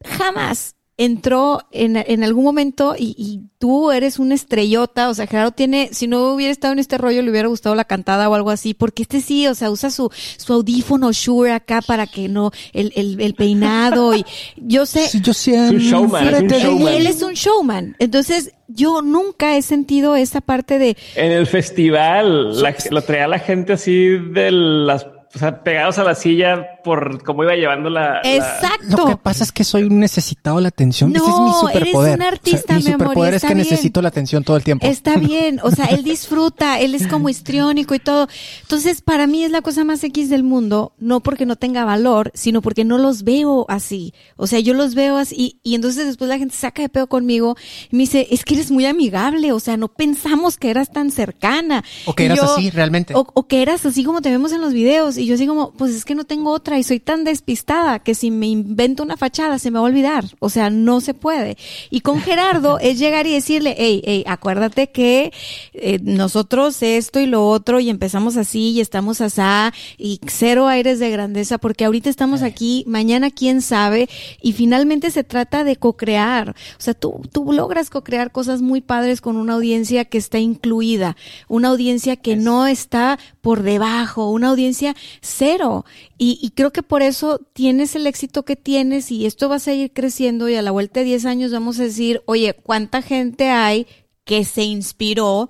jamás 0.04 0.74
entró 0.96 1.62
en, 1.72 1.96
en 1.96 2.22
algún 2.22 2.44
momento 2.44 2.94
y, 2.96 3.14
y, 3.18 3.40
tú 3.58 3.90
eres 3.90 4.18
una 4.18 4.34
estrellota, 4.34 5.08
o 5.08 5.14
sea, 5.14 5.26
Gerardo 5.26 5.52
tiene, 5.52 5.88
si 5.92 6.06
no 6.06 6.34
hubiera 6.34 6.52
estado 6.52 6.74
en 6.74 6.78
este 6.78 6.98
rollo, 6.98 7.22
le 7.22 7.30
hubiera 7.30 7.48
gustado 7.48 7.74
la 7.74 7.86
cantada 7.86 8.28
o 8.28 8.34
algo 8.34 8.50
así, 8.50 8.74
porque 8.74 9.02
este 9.02 9.22
sí, 9.22 9.46
o 9.46 9.54
sea, 9.54 9.70
usa 9.70 9.90
su, 9.90 10.10
su 10.36 10.52
audífono 10.52 11.12
Shure 11.12 11.52
acá 11.52 11.80
para 11.80 12.06
que 12.06 12.28
no, 12.28 12.50
el, 12.74 12.92
el, 12.94 13.18
el 13.20 13.34
peinado 13.34 14.14
y 14.14 14.24
yo 14.56 14.84
sé. 14.84 15.08
Sí, 15.08 15.20
yo 15.22 15.32
siempre, 15.32 15.78
es 15.78 15.84
un 15.84 15.90
showman, 15.90 16.34
es 16.34 16.40
un 16.42 16.48
showman. 16.48 16.94
Él 16.94 17.06
es 17.06 17.22
un 17.22 17.32
showman. 17.32 17.96
Entonces, 17.98 18.52
yo 18.68 19.00
nunca 19.00 19.56
he 19.56 19.62
sentido 19.62 20.14
esa 20.16 20.40
parte 20.42 20.78
de... 20.78 20.96
En 21.16 21.32
el 21.32 21.46
festival, 21.46 22.60
la, 22.60 22.74
lo 22.90 23.02
traía 23.02 23.28
la 23.28 23.38
gente 23.38 23.72
así 23.74 24.08
de 24.08 24.50
las 24.50 25.06
o 25.34 25.38
sea, 25.38 25.62
pegados 25.64 25.98
a 25.98 26.04
la 26.04 26.14
silla 26.14 26.80
por 26.84 27.22
cómo 27.24 27.42
iba 27.42 27.54
llevando 27.54 27.90
la. 27.90 28.20
Exacto. 28.22 28.96
Lo 28.96 29.06
que 29.06 29.16
pasa 29.16 29.42
es 29.44 29.50
que 29.52 29.64
soy 29.64 29.82
un 29.84 29.98
necesitado 29.98 30.56
de 30.56 30.62
la 30.62 30.68
atención. 30.68 31.12
No, 31.12 31.20
Ese 31.22 31.30
es 31.30 31.40
mi 31.40 31.52
superpoder. 31.52 32.12
Eres 32.12 32.14
un 32.14 32.22
artista, 32.22 32.58
o 32.58 32.66
sea, 32.66 32.76
mi 32.76 32.82
superpoder 32.82 33.16
amor, 33.28 33.34
es 33.34 33.42
que 33.42 33.48
bien. 33.48 33.58
necesito 33.58 34.02
la 34.02 34.08
atención 34.08 34.44
todo 34.44 34.56
el 34.56 34.62
tiempo. 34.64 34.86
Está 34.86 35.16
bien. 35.16 35.60
O 35.62 35.70
sea, 35.70 35.86
él 35.86 36.04
disfruta, 36.04 36.78
él 36.80 36.94
es 36.94 37.06
como 37.06 37.28
histriónico 37.28 37.94
y 37.94 37.98
todo. 37.98 38.28
Entonces, 38.62 39.00
para 39.02 39.26
mí 39.26 39.42
es 39.44 39.50
la 39.50 39.62
cosa 39.62 39.82
más 39.84 40.04
X 40.04 40.28
del 40.30 40.42
mundo, 40.44 40.92
no 40.98 41.20
porque 41.20 41.46
no 41.46 41.56
tenga 41.56 41.84
valor, 41.84 42.30
sino 42.34 42.62
porque 42.62 42.84
no 42.84 42.98
los 42.98 43.24
veo 43.24 43.66
así. 43.68 44.14
O 44.36 44.46
sea, 44.46 44.60
yo 44.60 44.74
los 44.74 44.94
veo 44.94 45.16
así 45.16 45.34
y, 45.36 45.60
y 45.62 45.74
entonces 45.74 46.06
después 46.06 46.28
la 46.28 46.38
gente 46.38 46.54
saca 46.54 46.82
de 46.82 46.88
pedo 46.88 47.08
conmigo 47.08 47.56
y 47.90 47.96
me 47.96 48.02
dice, 48.02 48.28
es 48.30 48.44
que 48.44 48.54
eres 48.54 48.70
muy 48.70 48.86
amigable. 48.86 49.52
O 49.52 49.60
sea, 49.60 49.76
no 49.76 49.88
pensamos 49.88 50.58
que 50.58 50.70
eras 50.70 50.92
tan 50.92 51.10
cercana. 51.10 51.82
O 52.06 52.14
que 52.14 52.26
eras 52.26 52.38
yo- 52.38 52.44
así 52.44 52.70
realmente. 52.70 53.14
O, 53.14 53.26
o 53.34 53.46
que 53.48 53.62
eras 53.62 53.84
así 53.86 54.04
como 54.04 54.20
te 54.22 54.30
vemos 54.30 54.52
en 54.52 54.60
los 54.60 54.72
videos. 54.72 55.16
Y 55.18 55.23
yo 55.26 55.34
así 55.34 55.46
como, 55.46 55.72
pues 55.72 55.94
es 55.94 56.04
que 56.04 56.14
no 56.14 56.24
tengo 56.24 56.50
otra 56.50 56.78
y 56.78 56.82
soy 56.82 57.00
tan 57.00 57.24
despistada 57.24 57.98
que 57.98 58.14
si 58.14 58.30
me 58.30 58.46
invento 58.46 59.02
una 59.02 59.16
fachada 59.16 59.58
se 59.58 59.70
me 59.70 59.78
va 59.78 59.86
a 59.86 59.88
olvidar. 59.88 60.24
O 60.38 60.50
sea, 60.50 60.70
no 60.70 61.00
se 61.00 61.14
puede. 61.14 61.56
Y 61.90 62.00
con 62.00 62.20
Gerardo 62.20 62.78
es 62.80 62.98
llegar 62.98 63.26
y 63.26 63.32
decirle, 63.32 63.74
hey, 63.78 64.02
hey, 64.04 64.24
acuérdate 64.26 64.90
que 64.90 65.32
eh, 65.72 65.98
nosotros 66.02 66.82
esto 66.82 67.20
y 67.20 67.26
lo 67.26 67.48
otro 67.48 67.80
y 67.80 67.90
empezamos 67.90 68.36
así 68.36 68.70
y 68.70 68.80
estamos 68.80 69.20
asá 69.20 69.72
y 69.98 70.20
cero 70.26 70.68
aires 70.68 70.98
de 70.98 71.10
grandeza 71.10 71.58
porque 71.58 71.84
ahorita 71.84 72.10
estamos 72.10 72.42
aquí, 72.42 72.84
mañana 72.86 73.30
quién 73.30 73.62
sabe 73.62 74.08
y 74.40 74.52
finalmente 74.52 75.10
se 75.10 75.24
trata 75.24 75.64
de 75.64 75.76
co-crear. 75.76 76.50
O 76.50 76.80
sea, 76.82 76.94
tú, 76.94 77.22
tú 77.32 77.52
logras 77.52 77.90
co-crear 77.90 78.32
cosas 78.32 78.62
muy 78.62 78.80
padres 78.80 79.20
con 79.20 79.36
una 79.36 79.54
audiencia 79.54 80.04
que 80.04 80.18
está 80.18 80.38
incluida, 80.38 81.16
una 81.48 81.68
audiencia 81.68 82.16
que 82.16 82.36
no 82.36 82.66
está 82.66 83.18
por 83.40 83.62
debajo, 83.62 84.30
una 84.30 84.48
audiencia 84.48 84.94
cero. 85.20 85.84
Y, 86.18 86.38
y 86.42 86.50
creo 86.50 86.72
que 86.72 86.82
por 86.82 87.02
eso 87.02 87.38
tienes 87.52 87.94
el 87.96 88.06
éxito 88.06 88.44
que 88.44 88.56
tienes 88.56 89.10
y 89.10 89.26
esto 89.26 89.48
va 89.48 89.56
a 89.56 89.60
seguir 89.60 89.92
creciendo 89.92 90.48
y 90.48 90.54
a 90.54 90.62
la 90.62 90.70
vuelta 90.70 91.00
de 91.00 91.06
10 91.06 91.24
años 91.26 91.52
vamos 91.52 91.78
a 91.80 91.84
decir, 91.84 92.22
oye, 92.26 92.54
¿cuánta 92.54 93.02
gente 93.02 93.50
hay 93.50 93.86
que 94.24 94.44
se 94.44 94.62
inspiró 94.64 95.48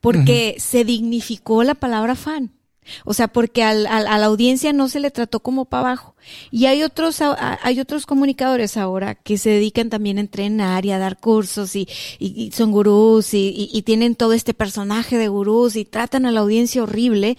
porque 0.00 0.56
se 0.58 0.84
dignificó 0.84 1.64
la 1.64 1.74
palabra 1.74 2.14
fan? 2.14 2.52
O 3.06 3.14
sea, 3.14 3.28
porque 3.28 3.62
al, 3.62 3.86
al- 3.86 4.06
a 4.06 4.18
la 4.18 4.26
audiencia 4.26 4.74
no 4.74 4.90
se 4.90 5.00
le 5.00 5.10
trató 5.10 5.40
como 5.40 5.64
para 5.64 5.80
abajo. 5.88 6.16
Y 6.50 6.66
hay 6.66 6.82
otros, 6.82 7.18
hay 7.22 7.80
otros 7.80 8.04
comunicadores 8.04 8.76
ahora 8.76 9.14
que 9.14 9.38
se 9.38 9.48
dedican 9.48 9.88
también 9.88 10.18
a 10.18 10.20
entrenar 10.20 10.84
y 10.84 10.90
a 10.90 10.98
dar 10.98 11.18
cursos 11.18 11.76
y, 11.76 11.88
y- 12.18 12.44
y 12.44 12.52
son 12.52 12.72
gurús 12.72 13.32
y, 13.32 13.38
y- 13.48 13.70
y 13.72 13.82
tienen 13.82 14.14
todo 14.16 14.34
este 14.34 14.52
personaje 14.52 15.16
de 15.16 15.28
gurús 15.28 15.76
y 15.76 15.86
tratan 15.86 16.26
a 16.26 16.30
la 16.30 16.40
audiencia 16.40 16.82
horrible. 16.82 17.38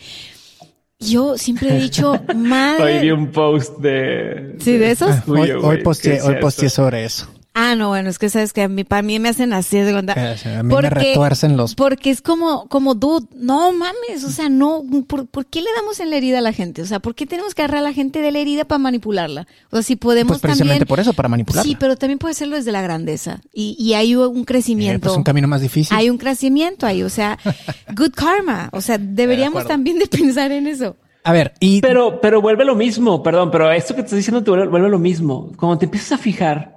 Yo 1.09 1.37
siempre 1.37 1.75
he 1.75 1.79
dicho, 1.79 2.11
Hoy 2.27 2.27
vi 2.27 2.33
madre. 2.35 3.13
un 3.13 3.31
post 3.31 3.77
de. 3.79 4.55
Sí, 4.59 4.77
de 4.77 4.91
esos. 4.91 5.09
Ah, 5.11 5.23
hoy, 5.27 5.51
hoy 5.51 5.83
posteé, 5.83 6.13
¿qué 6.13 6.17
es 6.17 6.25
hoy 6.25 6.35
posteé 6.41 6.69
sobre 6.69 7.05
eso. 7.05 7.27
Ah, 7.57 7.73
no, 7.75 7.87
bueno, 7.87 8.09
es 8.09 8.19
que 8.19 8.27
sabes 8.29 8.51
que 8.51 8.63
a 8.63 8.67
mí, 8.67 8.83
para 8.83 9.01
mí 9.01 9.17
me 9.17 9.29
hacen 9.29 9.53
así 9.53 9.77
de 9.77 9.93
onda. 9.93 10.13
Eh, 10.17 10.57
A 10.57 10.61
mí 10.61 10.75
me 10.75 10.89
retuercen 10.89 11.55
los- 11.55 11.73
Porque 11.73 12.09
es 12.09 12.21
como, 12.21 12.67
como, 12.67 12.95
dude, 12.95 13.27
no 13.33 13.71
mames, 13.71 14.25
o 14.25 14.29
sea, 14.29 14.49
no, 14.49 14.83
¿por, 15.07 15.25
por 15.27 15.45
qué 15.45 15.61
le 15.61 15.69
damos 15.77 16.01
en 16.01 16.09
la 16.09 16.17
herida 16.17 16.39
a 16.39 16.41
la 16.41 16.51
gente? 16.51 16.81
O 16.81 16.85
sea, 16.85 16.99
¿por 16.99 17.15
qué 17.15 17.25
tenemos 17.25 17.55
que 17.55 17.61
agarrar 17.61 17.79
a 17.79 17.83
la 17.83 17.93
gente 17.93 18.21
de 18.21 18.31
la 18.33 18.39
herida 18.39 18.65
para 18.65 18.79
manipularla? 18.79 19.47
O 19.71 19.77
sea, 19.77 19.83
si 19.83 19.95
podemos 19.95 20.33
Pues 20.33 20.41
precisamente 20.41 20.79
también. 20.79 20.87
por 20.89 20.99
eso, 20.99 21.13
para 21.13 21.29
manipularla. 21.29 21.63
Sí, 21.63 21.77
pero 21.79 21.95
también 21.95 22.19
puede 22.19 22.33
hacerlo 22.33 22.57
desde 22.57 22.73
la 22.73 22.81
grandeza. 22.81 23.39
Y, 23.53 23.77
y 23.79 23.93
hay 23.93 24.15
un 24.17 24.41
Eh, 24.41 24.45
crecimiento. 24.45 25.07
pues 25.07 25.15
un 25.17 25.23
camino 25.23 25.47
más 25.47 25.61
difícil. 25.61 25.95
Hay 25.95 26.09
un 26.09 26.17
crecimiento 26.17 26.85
ahí, 26.85 27.03
o 27.03 27.09
sea, 27.09 27.39
good 27.95 28.11
karma. 28.13 28.67
O 28.73 28.81
sea, 28.81 28.97
deberíamos 28.97 29.65
también 29.65 29.97
de 29.97 30.07
pensar 30.07 30.51
en 30.51 30.67
eso. 30.67 30.97
A 31.23 31.31
ver, 31.31 31.53
y 31.61 31.79
Pero, 31.81 32.19
pero 32.19 32.41
vuelve 32.41 32.65
lo 32.65 32.75
mismo, 32.75 33.23
perdón, 33.23 33.49
pero 33.49 33.71
esto 33.71 33.95
que 33.95 34.01
te 34.01 34.07
estoy 34.07 34.17
diciendo 34.17 34.43
te 34.43 34.51
vuelve, 34.51 34.67
vuelve 34.67 34.89
lo 34.89 34.99
mismo. 34.99 35.51
Cuando 35.57 35.77
te 35.79 35.85
empiezas 35.85 36.11
a 36.11 36.17
fijar 36.17 36.74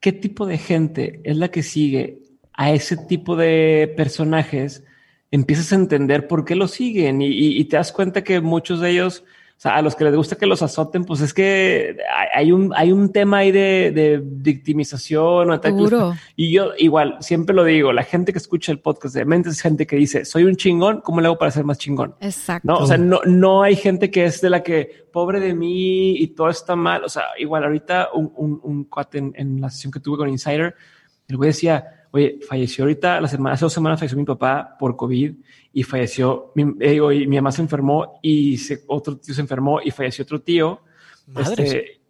qué 0.00 0.12
tipo 0.12 0.46
de 0.46 0.58
gente 0.58 1.20
es 1.24 1.36
la 1.36 1.50
que 1.50 1.62
sigue 1.62 2.22
a 2.52 2.72
ese 2.72 2.96
tipo 2.96 3.36
de 3.36 3.92
personajes, 3.96 4.84
empiezas 5.30 5.72
a 5.72 5.76
entender 5.76 6.26
por 6.26 6.44
qué 6.44 6.54
lo 6.54 6.68
siguen 6.68 7.22
y, 7.22 7.64
te 7.66 7.76
das 7.76 7.92
cuenta 7.92 8.24
que 8.24 8.40
muchos 8.40 8.80
de 8.80 8.90
ellos, 8.90 9.24
sea, 9.62 9.76
a 9.76 9.82
los 9.82 9.94
que 9.94 10.04
les 10.04 10.16
gusta 10.16 10.36
que 10.36 10.46
los 10.46 10.62
azoten, 10.62 11.04
pues 11.04 11.20
es 11.20 11.34
que 11.34 11.96
hay- 12.34 12.50
un, 12.50 12.72
hay 12.74 12.92
un 12.92 13.12
tema 13.12 13.38
ahí 13.38 13.52
de, 13.52 13.92
de 13.94 14.22
victimización 14.24 15.50
o. 15.50 15.60
Y 16.36 16.52
yo 16.52 16.70
igual 16.78 17.16
siempre 17.20 17.54
lo 17.54 17.64
digo, 17.64 17.92
la 17.92 18.02
gente 18.02 18.32
que 18.32 18.38
escucha 18.38 18.72
el 18.72 18.78
podcast 18.78 19.14
de 19.14 19.24
mente 19.24 19.50
es 19.50 19.60
gente 19.60 19.86
que 19.86 19.96
dice, 19.96 20.24
soy 20.24 20.44
un 20.44 20.56
chingón, 20.56 21.00
¿cómo 21.02 21.20
le 21.20 21.26
hago 21.26 21.36
para 21.38 21.50
ser 21.50 21.64
más 21.64 21.78
chingón? 21.78 22.14
Exacto. 22.20 22.66
No, 22.66 22.78
o 22.78 22.86
sea, 22.86 22.96
no, 22.96 23.20
no 23.26 23.62
hay 23.62 23.76
gente 23.76 24.10
que 24.10 24.24
es 24.24 24.40
de 24.40 24.50
la 24.50 24.62
que 24.62 25.04
pobre 25.12 25.40
de 25.40 25.54
mí 25.54 26.12
y 26.16 26.28
todo 26.28 26.48
está 26.48 26.74
mal. 26.76 27.04
O 27.04 27.08
sea, 27.08 27.24
igual 27.38 27.64
ahorita 27.64 28.08
un, 28.14 28.32
un, 28.36 28.60
un 28.62 28.84
cuate 28.84 29.18
en, 29.18 29.32
en 29.36 29.60
la 29.60 29.68
sesión 29.70 29.92
que 29.92 30.00
tuve 30.00 30.16
con 30.18 30.28
Insider, 30.28 30.74
el 31.28 31.36
güey 31.36 31.48
decía, 31.48 32.06
oye, 32.12 32.38
falleció 32.48 32.84
ahorita, 32.84 33.20
la 33.20 33.28
semana, 33.28 33.54
hace 33.54 33.64
dos 33.66 33.72
semanas 33.72 33.98
falleció 34.00 34.16
mi 34.18 34.24
papá 34.24 34.76
por 34.78 34.96
COVID 34.96 35.32
y 35.72 35.82
falleció, 35.84 36.52
mi, 36.54 36.62
eh, 36.80 36.90
digo, 36.92 37.12
y 37.12 37.26
mi 37.26 37.36
mamá 37.36 37.52
se 37.52 37.62
enfermó 37.62 38.18
y 38.22 38.56
se- 38.58 38.82
otro 38.88 39.16
tío 39.18 39.34
se 39.34 39.40
enfermó 39.40 39.80
y 39.82 39.90
falleció 39.90 40.24
otro 40.24 40.40
tío. 40.40 40.80
Madres. 41.28 41.58
Este, 41.60 42.00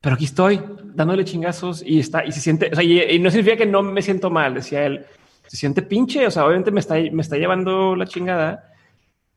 pero 0.00 0.14
aquí 0.14 0.24
estoy 0.26 0.60
dándole 0.94 1.24
chingazos 1.24 1.82
y 1.84 1.98
está, 2.00 2.24
y 2.24 2.32
se 2.32 2.40
siente, 2.40 2.70
o 2.72 2.74
sea, 2.74 2.84
y, 2.84 3.00
y 3.00 3.18
no 3.18 3.30
significa 3.30 3.56
que 3.56 3.66
no 3.66 3.82
me 3.82 4.02
siento 4.02 4.30
mal, 4.30 4.54
decía 4.54 4.84
él, 4.86 5.04
se 5.46 5.56
siente 5.56 5.82
pinche, 5.82 6.26
o 6.26 6.30
sea, 6.30 6.44
obviamente 6.46 6.70
me 6.70 6.80
está, 6.80 6.94
me 6.94 7.22
está 7.22 7.36
llevando 7.36 7.94
la 7.96 8.06
chingada, 8.06 8.72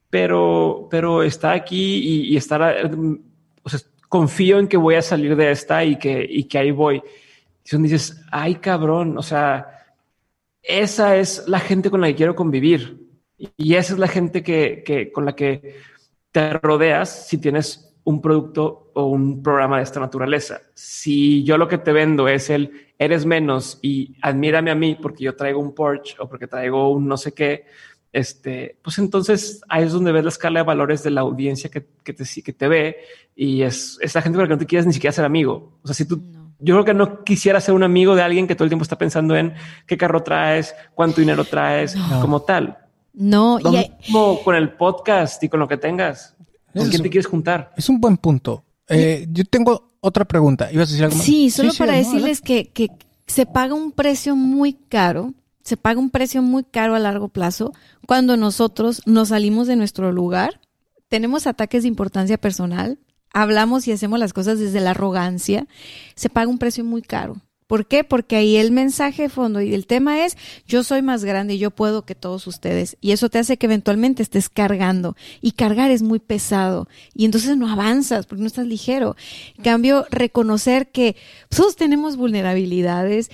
pero, 0.10 0.88
pero 0.92 1.24
está 1.24 1.52
aquí 1.54 1.96
y, 1.98 2.34
y 2.34 2.38
estar, 2.38 2.92
o 3.64 3.70
sea, 3.70 3.80
confío 4.08 4.60
en 4.60 4.68
que 4.68 4.78
voy 4.78 4.96
a 4.96 5.02
salir 5.02 5.36
de 5.36 5.52
esta 5.52 5.84
y 5.84 5.98
que, 5.98 6.26
y 6.30 6.44
que 6.46 6.58
ahí 6.60 6.72
voy. 6.72 7.02
Y 7.66 7.70
donde 7.72 7.90
dices, 7.90 8.22
ay 8.32 8.56
cabrón, 8.56 9.18
o 9.18 9.24
sea, 9.24 9.86
esa 10.62 11.18
es 11.18 11.44
la 11.48 11.60
gente 11.60 11.90
con 11.90 12.00
la 12.02 12.08
que 12.08 12.16
quiero 12.16 12.36
convivir 12.36 13.00
y 13.38 13.76
esa 13.76 13.94
es 13.94 14.00
la 14.00 14.08
gente 14.08 14.44
que, 14.44 14.84
que 14.86 15.12
con 15.12 15.26
la 15.26 15.36
que 15.36 15.76
te 16.32 16.54
rodeas 16.54 17.28
si 17.28 17.38
tienes 17.38 17.94
un 18.04 18.22
producto 18.22 18.92
o 18.94 19.06
un 19.06 19.42
programa 19.42 19.78
de 19.78 19.84
esta 19.84 20.00
naturaleza. 20.00 20.62
Si 20.74 21.44
yo 21.44 21.58
lo 21.58 21.68
que 21.68 21.78
te 21.78 21.94
vendo 21.94 22.28
es 22.28 22.50
el 22.50 22.94
eres 23.00 23.26
menos 23.26 23.80
y 23.82 24.16
admírame 24.22 24.72
a 24.72 24.76
mí 24.76 24.98
porque 25.02 25.24
yo 25.24 25.36
traigo 25.36 25.60
un 25.60 25.74
Porsche 25.74 26.16
o 26.20 26.28
porque 26.28 26.48
traigo 26.48 26.92
un 26.92 27.08
no 27.08 27.18
sé 27.18 27.34
qué, 27.34 27.66
este, 28.12 28.78
pues 28.84 29.00
entonces 29.00 29.62
ahí 29.68 29.84
es 29.84 29.92
donde 29.92 30.12
ves 30.12 30.24
la 30.24 30.30
escala 30.30 30.60
de 30.60 30.66
valores 30.66 31.02
de 31.04 31.10
la 31.10 31.22
audiencia 31.22 31.70
que, 31.70 31.86
que 32.04 32.14
te, 32.14 32.24
que 32.44 32.54
te 32.54 32.68
ve 32.68 32.98
y 33.36 33.64
es 33.64 33.98
esa 34.02 34.22
gente 34.22 34.36
con 34.36 34.44
la 34.44 34.48
que 34.48 34.54
no 34.54 34.60
te 34.60 34.68
quieres 34.68 34.86
ni 34.86 34.94
siquiera 34.94 35.12
ser 35.12 35.26
amigo. 35.26 35.80
O 35.82 35.88
sea, 35.88 35.96
si 35.96 36.06
tú, 36.06 36.22
yo 36.60 36.76
creo 36.76 36.86
que 36.86 36.94
no 36.94 37.24
quisiera 37.24 37.60
ser 37.60 37.74
un 37.74 37.84
amigo 37.84 38.16
de 38.16 38.22
alguien 38.22 38.48
que 38.48 38.56
todo 38.56 38.66
el 38.66 38.70
tiempo 38.70 38.84
está 38.84 38.98
pensando 38.98 39.36
en 39.36 39.54
qué 39.88 39.98
carro 39.98 40.22
traes, 40.22 40.76
cuánto 40.94 41.22
dinero 41.22 41.44
traes, 41.44 41.96
como 42.22 42.42
tal. 42.44 42.83
No, 43.14 43.60
y 43.60 43.92
como 44.12 44.44
con 44.44 44.56
el 44.56 44.74
podcast 44.74 45.44
y 45.44 45.50
con 45.50 45.60
lo 45.60 45.68
que 45.68 45.78
tengas. 45.78 46.36
¿Con 46.74 46.90
quién 46.90 47.04
te 47.04 47.10
quieres 47.10 47.28
juntar? 47.28 47.72
Es 47.78 47.88
un 47.88 48.02
buen 48.02 48.18
punto. 48.18 48.64
Eh, 48.90 49.28
yo 49.32 49.46
tengo 49.46 49.94
otra 50.00 50.26
pregunta. 50.26 50.72
¿Ibas 50.72 50.90
a 50.90 50.92
decir 50.92 51.04
algo 51.06 51.18
más? 51.18 51.26
Sí, 51.26 51.52
solo 51.52 51.72
para 51.78 51.94
decirles 51.94 52.42
que, 52.42 52.70
que 52.70 52.90
se 53.28 53.46
paga 53.46 53.76
un 53.76 53.92
precio 53.92 54.36
muy 54.36 54.74
caro 54.74 55.34
se 55.64 55.78
paga 55.78 56.00
un 56.00 56.10
precio 56.10 56.42
muy 56.42 56.64
caro 56.64 56.94
a 56.94 57.00
largo 57.00 57.30
plazo 57.30 57.72
cuando 58.06 58.38
nosotros 58.38 59.02
nos 59.06 59.30
salimos 59.30 59.68
de 59.68 59.76
nuestro 59.76 60.12
lugar, 60.12 60.60
tenemos 61.08 61.48
ataques 61.48 61.84
de 61.84 61.90
importancia 61.90 62.38
personal, 62.38 63.00
hablamos 63.34 63.88
y 63.88 63.94
hacemos 63.94 64.20
las 64.20 64.34
cosas 64.34 64.60
desde 64.60 64.82
la 64.82 64.92
arrogancia, 64.92 65.68
se 66.16 66.30
paga 66.30 66.50
un 66.50 66.58
precio 66.58 66.84
muy 66.84 67.02
caro. 67.02 67.38
¿Por 67.68 67.88
qué? 67.88 68.04
Porque 68.04 68.36
ahí 68.36 68.58
el 68.58 68.72
mensaje 68.72 69.30
fondo 69.30 69.62
y 69.62 69.74
el 69.74 69.88
tema 69.88 70.26
es 70.26 70.38
yo 70.68 70.84
soy 70.84 71.02
más 71.02 71.24
grande 71.24 71.56
y 71.56 71.58
yo 71.58 71.72
puedo 71.72 72.06
que 72.06 72.16
todos 72.16 72.48
ustedes. 72.48 72.98
Y 73.02 73.12
eso 73.12 73.30
te 73.30 73.40
hace 73.40 73.58
que 73.58 73.66
eventualmente 73.66 74.24
estés 74.24 74.50
cargando. 74.50 75.16
Y 75.42 75.52
cargar 75.52 75.92
es 75.92 76.02
muy 76.02 76.20
pesado. 76.20 76.88
Y 77.14 77.26
entonces 77.26 77.58
no 77.58 77.70
avanzas 77.70 78.26
porque 78.26 78.42
no 78.42 78.48
estás 78.48 78.68
ligero. 78.68 79.16
En 79.58 79.64
cambio, 79.64 80.06
reconocer 80.10 80.92
que 80.92 81.16
todos 81.50 81.76
tenemos 81.76 82.18
vulnerabilidades. 82.18 83.30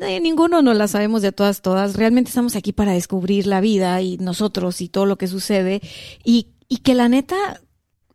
Eh, 0.00 0.20
ninguno 0.20 0.62
no 0.62 0.74
las 0.74 0.92
sabemos 0.92 1.22
de 1.22 1.32
todas, 1.32 1.62
todas. 1.62 1.94
Realmente 1.96 2.28
estamos 2.28 2.56
aquí 2.56 2.72
para 2.72 2.92
descubrir 2.92 3.46
la 3.46 3.60
vida 3.60 4.00
y 4.02 4.18
nosotros 4.18 4.80
y 4.80 4.88
todo 4.88 5.06
lo 5.06 5.16
que 5.16 5.26
sucede. 5.26 5.80
Y, 6.24 6.48
y 6.68 6.78
que 6.78 6.94
la 6.94 7.08
neta, 7.08 7.60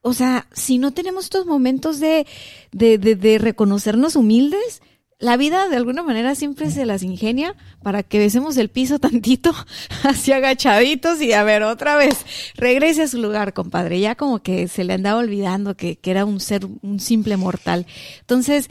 o 0.01 0.13
sea, 0.13 0.47
si 0.53 0.78
no 0.78 0.91
tenemos 0.91 1.26
estos 1.26 1.45
momentos 1.45 1.99
de, 1.99 2.26
de, 2.72 2.97
de 2.97 3.38
reconocernos 3.38 4.15
humildes, 4.15 4.82
la 5.20 5.36
vida 5.36 5.67
de 5.67 5.76
alguna 5.76 6.01
manera 6.01 6.34
siempre 6.34 6.72
se 6.72 6.86
las 6.86 7.03
ingenia 7.03 7.53
para 7.84 8.03
que 8.03 8.20
besemos 8.20 8.55
el 8.55 8.70
piso 8.70 8.99
tantito, 8.99 9.53
así 10.03 10.32
agachaditos 10.32 11.22
y 11.22 11.34
a 11.34 11.43
ver 11.43 11.63
otra 11.63 11.97
vez, 11.97 12.26
regrese 12.55 13.03
a 13.03 13.07
su 13.07 13.22
lugar, 13.22 13.53
compadre. 13.53 13.99
Ya 13.99 14.15
como 14.15 14.39
que 14.39 14.70
se 14.70 14.86
le 14.86 14.93
andaba 14.93 15.20
olvidando 15.20 15.76
que, 15.76 15.97
que 15.97 16.11
era 16.11 16.24
un 16.24 16.39
ser, 16.39 16.65
un 16.82 16.99
simple 17.01 17.36
mortal. 17.36 17.86
Entonces, 18.22 18.70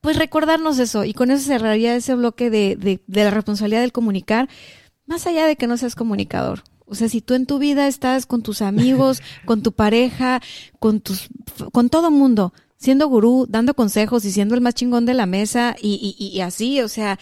pues 0.00 0.16
recordarnos 0.16 0.78
eso 0.78 1.04
y 1.04 1.12
con 1.12 1.30
eso 1.30 1.44
cerraría 1.44 1.94
ese 1.94 2.14
bloque 2.14 2.48
de, 2.48 2.76
de, 2.76 3.02
de 3.06 3.24
la 3.24 3.30
responsabilidad 3.30 3.82
del 3.82 3.92
comunicar, 3.92 4.48
más 5.06 5.26
allá 5.26 5.46
de 5.46 5.56
que 5.56 5.66
no 5.66 5.76
seas 5.76 5.94
comunicador. 5.94 6.64
O 6.86 6.94
sea, 6.94 7.08
si 7.08 7.20
tú 7.20 7.34
en 7.34 7.46
tu 7.46 7.58
vida 7.58 7.86
estás 7.86 8.26
con 8.26 8.42
tus 8.42 8.62
amigos, 8.62 9.22
con 9.44 9.62
tu 9.62 9.72
pareja, 9.72 10.40
con 10.78 11.00
tus, 11.00 11.28
con 11.70 11.90
todo 11.90 12.10
mundo, 12.10 12.52
siendo 12.82 13.08
gurú, 13.08 13.46
dando 13.48 13.74
consejos 13.74 14.24
y 14.24 14.32
siendo 14.32 14.54
el 14.54 14.60
más 14.60 14.74
chingón 14.74 15.06
de 15.06 15.14
la 15.14 15.26
mesa 15.26 15.76
y, 15.80 16.16
y, 16.18 16.26
y 16.26 16.40
así, 16.40 16.80
o 16.80 16.88
sea, 16.88 17.18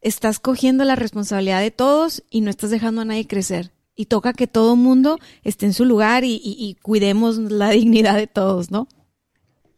estás 0.00 0.38
cogiendo 0.38 0.84
la 0.84 0.96
responsabilidad 0.96 1.60
de 1.60 1.70
todos 1.70 2.22
y 2.30 2.42
no 2.42 2.50
estás 2.50 2.70
dejando 2.70 3.00
a 3.00 3.04
nadie 3.04 3.26
crecer. 3.26 3.70
Y 3.96 4.06
toca 4.06 4.32
que 4.32 4.48
todo 4.48 4.74
mundo 4.74 5.18
esté 5.44 5.66
en 5.66 5.72
su 5.72 5.84
lugar 5.84 6.24
y, 6.24 6.40
y 6.42 6.76
cuidemos 6.82 7.38
la 7.38 7.70
dignidad 7.70 8.16
de 8.16 8.26
todos, 8.26 8.70
¿no? 8.70 8.88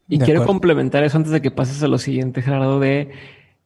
Y 0.08 0.18
quiero 0.18 0.46
complementar 0.46 1.02
eso 1.04 1.16
antes 1.16 1.32
de 1.32 1.42
que 1.42 1.50
pases 1.50 1.82
a 1.82 1.88
lo 1.88 1.98
siguiente, 1.98 2.40
Gerardo, 2.40 2.78
de 2.78 3.10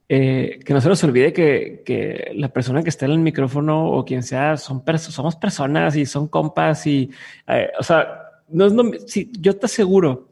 eh, 0.09 0.59
que 0.64 0.75
no 0.75 0.81
se 0.81 0.89
nos 0.89 1.05
olvide 1.05 1.33
que, 1.33 1.83
que, 1.85 2.33
la 2.35 2.49
persona 2.49 2.83
que 2.83 2.89
está 2.89 3.05
en 3.07 3.12
el 3.12 3.18
micrófono 3.18 3.91
o 3.93 4.05
quien 4.05 4.23
sea, 4.23 4.57
son 4.57 4.83
somos 4.99 5.37
personas 5.37 5.95
y 5.97 6.07
son 6.07 6.29
compas 6.29 6.87
y, 6.87 7.11
eh, 7.47 7.68
o 7.79 7.83
sea, 7.83 8.23
no 8.49 8.66
es, 8.66 8.73
no, 8.73 8.91
si, 9.07 9.31
yo 9.39 9.57
te 9.57 9.66
aseguro 9.66 10.30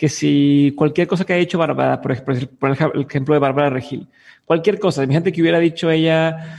que 0.00 0.08
si 0.08 0.72
cualquier 0.78 1.06
cosa 1.06 1.26
que 1.26 1.34
haya 1.34 1.40
dicho 1.40 1.58
Bárbara, 1.58 2.00
por 2.00 2.12
ejemplo, 2.12 2.34
por 2.58 2.70
el 2.70 3.02
ejemplo 3.02 3.34
de 3.34 3.38
Bárbara 3.38 3.68
Regil, 3.68 4.08
cualquier 4.46 4.78
cosa, 4.78 5.06
gente 5.06 5.30
que 5.30 5.42
hubiera 5.42 5.58
dicho 5.58 5.90
ella, 5.90 6.56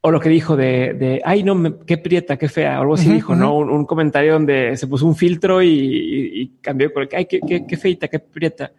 o 0.00 0.10
lo 0.10 0.18
que 0.18 0.30
dijo 0.30 0.56
de, 0.56 0.94
de 0.94 1.20
ay, 1.22 1.42
no, 1.42 1.84
qué 1.84 1.98
prieta, 1.98 2.38
qué 2.38 2.48
fea, 2.48 2.78
o 2.78 2.80
algo 2.80 2.94
así 2.94 3.12
dijo, 3.12 3.36
¿no? 3.36 3.54
Un, 3.58 3.84
comentario 3.84 4.32
donde 4.32 4.78
se 4.78 4.86
puso 4.86 5.04
un 5.04 5.14
filtro 5.14 5.60
y, 5.60 5.68
y, 5.68 6.40
y 6.40 6.46
cambió, 6.62 6.90
ay, 7.14 7.26
qué, 7.26 7.40
qué, 7.46 7.66
qué 7.66 7.76
feita, 7.76 8.08
qué 8.08 8.18
prieta. 8.18 8.72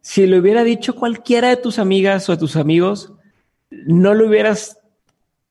Si 0.00 0.26
lo 0.26 0.38
hubiera 0.38 0.64
dicho 0.64 0.94
cualquiera 0.94 1.50
de 1.50 1.58
tus 1.58 1.78
amigas 1.78 2.26
o 2.30 2.32
de 2.32 2.38
tus 2.38 2.56
amigos, 2.56 3.12
no 3.68 4.14
lo 4.14 4.28
hubieras 4.28 4.78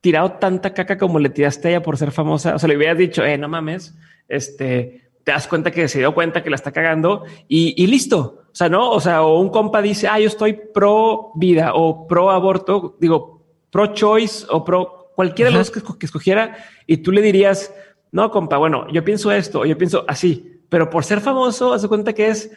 tirado 0.02 0.32
tanta 0.40 0.74
caca 0.74 0.98
como 0.98 1.20
le 1.20 1.30
tiraste 1.30 1.68
a 1.68 1.72
ella 1.72 1.84
por 1.84 1.98
ser 1.98 2.10
famosa. 2.10 2.56
O 2.56 2.58
sea, 2.58 2.68
le 2.68 2.78
hubieras 2.78 2.98
dicho, 2.98 3.24
eh, 3.24 3.38
no 3.38 3.48
mames, 3.48 3.96
este, 4.28 5.11
te 5.24 5.32
das 5.32 5.48
cuenta 5.48 5.72
que 5.72 5.88
se 5.88 6.00
dio 6.00 6.14
cuenta 6.14 6.44
que 6.44 6.50
la 6.50 6.56
está 6.56 6.72
cagando 6.72 7.26
y, 7.48 7.74
y, 7.82 7.88
listo. 7.88 8.44
O 8.52 8.56
sea, 8.56 8.70
no, 8.70 8.92
o 8.92 9.00
sea, 9.00 9.22
o 9.22 9.40
un 9.40 9.50
compa 9.50 9.82
dice, 9.82 10.08
ah, 10.08 10.20
yo 10.20 10.28
estoy 10.28 10.54
pro 10.54 11.32
vida 11.36 11.74
o 11.74 12.08
pro 12.08 12.32
aborto, 12.32 12.98
digo, 13.00 13.44
pro 13.70 13.88
choice 13.94 14.46
o 14.50 14.64
pro 14.64 15.12
cualquiera 15.16 15.52
de 15.52 15.58
los 15.58 15.72
que, 15.72 15.82
que, 15.82 16.06
escogiera 16.06 16.58
y 16.88 16.98
tú 16.98 17.12
le 17.12 17.22
dirías, 17.22 17.74
no, 18.12 18.32
compa, 18.32 18.58
bueno, 18.58 18.88
yo 18.92 19.04
pienso 19.04 19.32
esto, 19.32 19.66
yo 19.66 19.78
pienso 19.78 20.04
así, 20.08 20.62
pero 20.70 20.90
por 20.90 21.04
ser 21.04 21.22
famoso, 21.22 21.74
hace 21.74 21.88
cuenta 21.88 22.14
que 22.14 22.30
es 22.30 22.52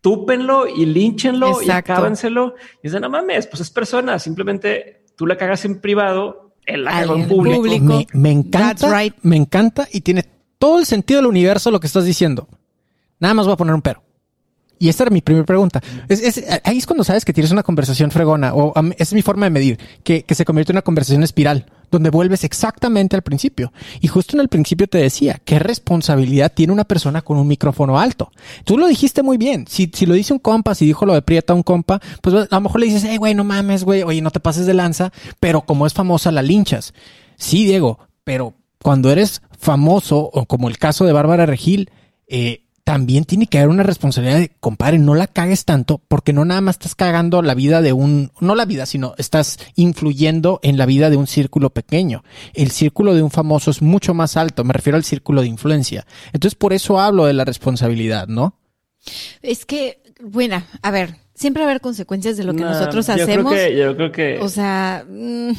túpenlo 0.00 0.66
y 0.66 0.84
línchenlo 0.84 1.62
y 1.62 1.70
acábenselo. 1.70 2.54
Y 2.82 2.88
dice, 2.88 3.00
no 3.00 3.08
mames, 3.08 3.46
pues 3.46 3.60
es 3.60 3.70
persona, 3.70 4.18
simplemente 4.18 5.02
tú 5.16 5.26
la 5.26 5.36
cagas 5.36 5.64
en 5.64 5.80
privado, 5.80 6.52
él 6.66 6.84
la 6.84 6.92
cagó 6.92 7.16
en 7.16 7.28
público. 7.28 7.56
público. 7.56 7.84
Me, 7.84 8.06
me 8.12 8.30
encanta, 8.30 9.00
right. 9.00 9.14
me 9.22 9.36
encanta 9.36 9.88
y 9.92 10.02
tiene 10.02 10.24
todo 10.64 10.78
el 10.78 10.86
sentido 10.86 11.18
del 11.18 11.26
universo 11.26 11.70
lo 11.70 11.78
que 11.78 11.86
estás 11.86 12.06
diciendo. 12.06 12.48
Nada 13.20 13.34
más 13.34 13.44
voy 13.44 13.52
a 13.52 13.58
poner 13.58 13.74
un 13.74 13.82
pero. 13.82 14.02
Y 14.78 14.88
esta 14.88 15.02
era 15.02 15.10
mi 15.10 15.20
primera 15.20 15.44
pregunta. 15.44 15.82
Es, 16.08 16.22
es, 16.22 16.42
ahí 16.64 16.78
es 16.78 16.86
cuando 16.86 17.04
sabes 17.04 17.26
que 17.26 17.34
tienes 17.34 17.52
una 17.52 17.62
conversación 17.62 18.10
fregona, 18.10 18.54
o 18.54 18.72
es 18.96 19.12
mi 19.12 19.20
forma 19.20 19.44
de 19.44 19.50
medir, 19.50 19.78
que, 20.02 20.24
se 20.26 20.46
convierte 20.46 20.72
en 20.72 20.76
una 20.76 20.82
conversación 20.82 21.22
espiral, 21.22 21.66
donde 21.90 22.08
vuelves 22.08 22.44
exactamente 22.44 23.14
al 23.14 23.20
principio. 23.20 23.74
Y 24.00 24.08
justo 24.08 24.36
en 24.36 24.40
el 24.40 24.48
principio 24.48 24.86
te 24.86 24.96
decía, 24.96 25.38
¿qué 25.44 25.58
responsabilidad 25.58 26.50
tiene 26.50 26.72
una 26.72 26.84
persona 26.84 27.20
con 27.20 27.36
un 27.36 27.46
micrófono 27.46 27.98
alto? 27.98 28.32
Tú 28.64 28.78
lo 28.78 28.86
dijiste 28.86 29.22
muy 29.22 29.36
bien. 29.36 29.66
Si, 29.68 29.90
lo 30.06 30.14
dice 30.14 30.32
un 30.32 30.38
compa, 30.38 30.74
si 30.74 30.86
dijo 30.86 31.04
lo 31.04 31.12
de 31.12 31.20
Prieta 31.20 31.52
un 31.52 31.62
compa, 31.62 32.00
pues 32.22 32.34
a 32.34 32.48
lo 32.50 32.60
mejor 32.62 32.80
le 32.80 32.86
dices, 32.86 33.04
hey, 33.06 33.18
güey, 33.18 33.34
no 33.34 33.44
mames, 33.44 33.84
güey, 33.84 34.02
oye, 34.02 34.22
no 34.22 34.30
te 34.30 34.40
pases 34.40 34.64
de 34.64 34.72
lanza, 34.72 35.12
pero 35.40 35.60
como 35.60 35.86
es 35.86 35.92
famosa, 35.92 36.32
la 36.32 36.40
linchas. 36.40 36.94
Sí, 37.36 37.66
Diego, 37.66 37.98
pero 38.24 38.54
cuando 38.84 39.10
eres 39.10 39.40
famoso, 39.64 40.18
o 40.32 40.46
como 40.46 40.68
el 40.68 40.78
caso 40.78 41.04
de 41.04 41.12
Bárbara 41.12 41.46
Regil, 41.46 41.90
eh, 42.28 42.60
también 42.84 43.24
tiene 43.24 43.46
que 43.46 43.58
haber 43.58 43.70
una 43.70 43.82
responsabilidad 43.82 44.38
de, 44.38 44.50
compadre, 44.60 44.98
no 44.98 45.14
la 45.14 45.26
cagues 45.26 45.64
tanto, 45.64 46.02
porque 46.06 46.34
no 46.34 46.44
nada 46.44 46.60
más 46.60 46.74
estás 46.74 46.94
cagando 46.94 47.40
la 47.40 47.54
vida 47.54 47.80
de 47.80 47.94
un, 47.94 48.30
no 48.40 48.54
la 48.54 48.66
vida, 48.66 48.84
sino 48.84 49.14
estás 49.16 49.58
influyendo 49.74 50.60
en 50.62 50.76
la 50.76 50.84
vida 50.84 51.08
de 51.08 51.16
un 51.16 51.26
círculo 51.26 51.70
pequeño. 51.70 52.24
El 52.52 52.70
círculo 52.70 53.14
de 53.14 53.22
un 53.22 53.30
famoso 53.30 53.70
es 53.70 53.80
mucho 53.80 54.12
más 54.12 54.36
alto, 54.36 54.64
me 54.64 54.74
refiero 54.74 54.98
al 54.98 55.04
círculo 55.04 55.40
de 55.40 55.48
influencia. 55.48 56.06
Entonces, 56.34 56.56
por 56.56 56.74
eso 56.74 57.00
hablo 57.00 57.24
de 57.24 57.32
la 57.32 57.46
responsabilidad, 57.46 58.28
¿no? 58.28 58.58
Es 59.40 59.64
que, 59.64 60.02
bueno, 60.22 60.62
a 60.82 60.90
ver, 60.90 61.16
siempre 61.34 61.62
va 61.62 61.68
a 61.68 61.70
haber 61.70 61.80
consecuencias 61.80 62.36
de 62.36 62.44
lo 62.44 62.52
que 62.52 62.64
no, 62.64 62.70
nosotros 62.70 63.06
yo 63.06 63.14
hacemos. 63.14 63.50
Creo 63.50 63.68
que, 63.70 63.78
yo 63.78 63.96
creo 63.96 64.12
que. 64.12 64.38
O 64.40 64.48
sea. 64.50 65.06
Mmm, 65.08 65.52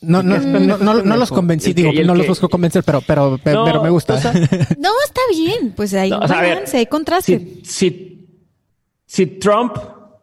no, 0.00 0.22
no, 0.22 0.38
no, 0.38 0.78
no, 0.78 1.02
no, 1.02 1.16
los 1.16 1.30
convencí, 1.30 1.72
digo, 1.72 1.90
no 2.04 2.14
los 2.14 2.26
busco 2.26 2.48
convencer, 2.48 2.84
pero, 2.84 3.00
pero, 3.00 3.38
pero, 3.42 3.64
pero 3.64 3.82
me 3.82 3.90
gusta. 3.90 4.14
O 4.14 4.18
sea, 4.18 4.32
no, 4.78 4.90
está 5.04 5.20
bien, 5.30 5.72
pues 5.74 5.92
hay 5.94 6.10
no, 6.10 6.20
o 6.20 6.28
sea, 6.28 6.36
balance, 6.36 6.76
hay 6.76 6.86
contraste. 6.86 7.38
Si, 7.38 7.64
si, 7.64 8.28
si, 9.04 9.26
Trump 9.26 9.76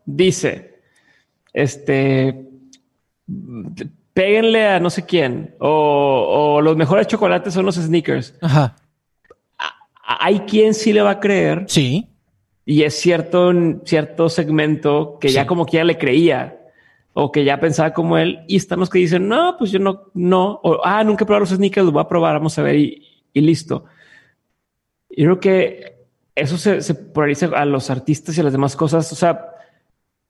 dice, 0.05 0.81
este, 1.51 2.47
péguenle 4.13 4.67
a 4.67 4.79
no 4.79 4.89
sé 4.89 5.05
quién, 5.05 5.55
o, 5.59 6.55
o 6.55 6.61
los 6.61 6.77
mejores 6.77 7.07
chocolates 7.07 7.53
son 7.53 7.65
los 7.65 7.75
sneakers. 7.75 8.35
Ajá. 8.41 8.75
Hay 10.21 10.39
quien 10.41 10.73
sí 10.73 10.93
le 10.93 11.01
va 11.01 11.11
a 11.11 11.19
creer. 11.19 11.65
Sí. 11.67 12.07
Y 12.65 12.83
es 12.83 12.95
cierto, 12.95 13.51
cierto 13.83 14.29
segmento 14.29 15.17
que 15.19 15.29
sí. 15.29 15.35
ya 15.35 15.45
como 15.45 15.65
que 15.65 15.77
ya 15.77 15.83
le 15.83 15.97
creía 15.97 16.58
o 17.13 17.31
que 17.31 17.43
ya 17.43 17.59
pensaba 17.59 17.93
como 17.93 18.17
él 18.17 18.39
y 18.47 18.55
están 18.55 18.85
que 18.87 18.99
dicen 18.99 19.27
no, 19.27 19.55
pues 19.57 19.71
yo 19.71 19.79
no, 19.79 20.11
no, 20.13 20.59
o 20.63 20.79
ah, 20.83 21.03
nunca 21.03 21.23
he 21.23 21.27
probado 21.27 21.41
los 21.41 21.49
sneakers, 21.49 21.85
los 21.85 21.93
voy 21.93 22.01
a 22.01 22.07
probar, 22.07 22.35
vamos 22.35 22.57
a 22.57 22.63
ver 22.63 22.75
y, 22.75 23.05
listo. 23.33 23.85
Y 25.09 25.23
creo 25.23 25.39
que 25.39 26.05
eso 26.35 26.57
se, 26.57 26.81
se, 26.81 26.93
polariza 26.95 27.47
a 27.47 27.65
los 27.65 27.89
artistas 27.89 28.37
y 28.37 28.41
a 28.41 28.43
las 28.43 28.53
demás 28.53 28.75
cosas. 28.75 29.11
O 29.11 29.15
sea, 29.15 29.49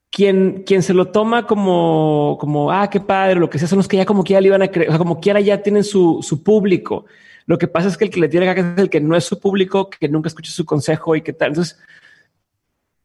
quien, 0.09 0.63
quien 0.65 0.81
se 0.83 0.93
lo 0.93 1.07
toma 1.07 1.45
como, 1.45 2.37
como 2.39 2.71
ah, 2.71 2.89
qué 2.89 2.99
padre, 2.99 3.39
lo 3.39 3.49
que 3.49 3.59
sea, 3.59 3.67
son 3.67 3.77
los 3.77 3.87
que 3.87 3.97
ya 3.97 4.05
como 4.05 4.23
quiera 4.23 4.41
le 4.41 4.47
iban 4.47 4.61
a 4.61 4.69
creer, 4.69 4.89
o 4.89 4.91
sea, 4.91 4.97
como 4.97 5.19
quiera 5.19 5.39
ya 5.39 5.61
tienen 5.61 5.83
su, 5.83 6.19
su 6.21 6.43
público. 6.43 7.05
Lo 7.45 7.57
que 7.57 7.67
pasa 7.67 7.87
es 7.87 7.97
que 7.97 8.05
el 8.05 8.11
que 8.11 8.19
le 8.19 8.29
tiene 8.29 8.53
que 8.53 8.61
es 8.61 8.77
el 8.77 8.89
que 8.89 9.01
no 9.01 9.15
es 9.15 9.25
su 9.25 9.39
público, 9.39 9.89
que 9.89 10.07
nunca 10.07 10.27
escucha 10.27 10.51
su 10.51 10.65
consejo 10.65 11.15
y 11.15 11.21
que 11.21 11.33
tal. 11.33 11.49
Entonces, 11.49 11.79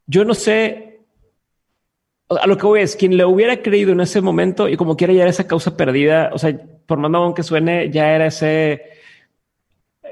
yo 0.06 0.24
no 0.24 0.34
sé, 0.34 0.93
a 2.28 2.46
lo 2.46 2.56
que 2.56 2.66
voy 2.66 2.80
es, 2.80 2.96
quien 2.96 3.16
le 3.16 3.24
hubiera 3.24 3.62
creído 3.62 3.92
en 3.92 4.00
ese 4.00 4.20
momento 4.20 4.68
y 4.68 4.76
como 4.76 4.96
quiera 4.96 5.12
ya 5.12 5.22
era 5.22 5.30
esa 5.30 5.46
causa 5.46 5.76
perdida, 5.76 6.30
o 6.32 6.38
sea, 6.38 6.58
por 6.86 6.98
más 6.98 7.10
mamón 7.10 7.34
que 7.34 7.42
suene, 7.42 7.90
ya 7.90 8.14
era 8.14 8.26
ese, 8.26 8.82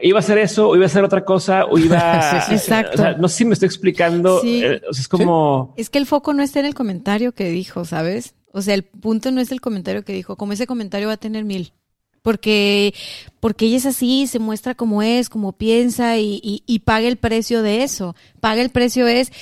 iba 0.02 0.18
a 0.18 0.22
ser 0.22 0.38
eso, 0.38 0.68
o 0.68 0.76
iba 0.76 0.86
a 0.86 0.90
ser 0.90 1.04
otra 1.04 1.24
cosa, 1.24 1.64
o 1.64 1.78
iba 1.78 2.42
sí, 2.46 2.54
exacto. 2.54 2.94
O 2.94 2.96
sea, 2.96 3.12
no 3.14 3.28
sé 3.28 3.38
si 3.38 3.44
me 3.44 3.54
estoy 3.54 3.66
explicando. 3.66 4.40
Sí. 4.40 4.62
eh, 4.62 4.82
o 4.88 4.92
sea, 4.92 5.00
es 5.00 5.08
como, 5.08 5.74
Es 5.76 5.90
que 5.90 5.98
el 5.98 6.06
foco 6.06 6.32
no 6.34 6.42
está 6.42 6.60
en 6.60 6.66
el 6.66 6.74
comentario 6.74 7.32
que 7.32 7.48
dijo, 7.48 7.84
¿sabes? 7.84 8.34
O 8.52 8.60
sea, 8.60 8.74
el 8.74 8.82
punto 8.82 9.30
no 9.30 9.40
es 9.40 9.50
el 9.50 9.60
comentario 9.60 10.04
que 10.04 10.12
dijo, 10.12 10.36
como 10.36 10.52
ese 10.52 10.66
comentario 10.66 11.08
va 11.08 11.14
a 11.14 11.18
tener 11.18 11.44
mil. 11.44 11.72
Porque, 12.20 12.94
porque 13.40 13.66
ella 13.66 13.78
es 13.78 13.86
así, 13.86 14.28
se 14.28 14.38
muestra 14.38 14.76
como 14.76 15.02
es, 15.02 15.28
como 15.28 15.52
piensa 15.52 16.18
y, 16.18 16.40
y, 16.40 16.62
y 16.66 16.80
paga 16.80 17.08
el 17.08 17.16
precio 17.16 17.62
de 17.62 17.82
eso. 17.82 18.14
Paga 18.38 18.62
el 18.62 18.70
precio 18.70 19.08
es, 19.08 19.32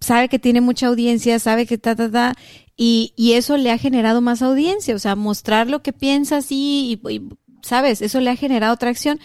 sabe 0.00 0.28
que 0.28 0.38
tiene 0.38 0.60
mucha 0.60 0.86
audiencia, 0.86 1.38
sabe 1.38 1.66
que 1.66 1.78
ta, 1.78 1.96
ta, 1.96 2.10
ta, 2.10 2.34
y, 2.76 3.12
y 3.16 3.32
eso 3.32 3.56
le 3.56 3.70
ha 3.70 3.78
generado 3.78 4.20
más 4.20 4.42
audiencia. 4.42 4.94
O 4.94 4.98
sea, 4.98 5.16
mostrar 5.16 5.68
lo 5.68 5.82
que 5.82 5.92
piensa 5.92 6.38
así 6.38 7.00
y, 7.04 7.14
y 7.14 7.28
¿sabes? 7.62 8.02
Eso 8.02 8.20
le 8.20 8.30
ha 8.30 8.36
generado 8.36 8.72
atracción. 8.72 9.18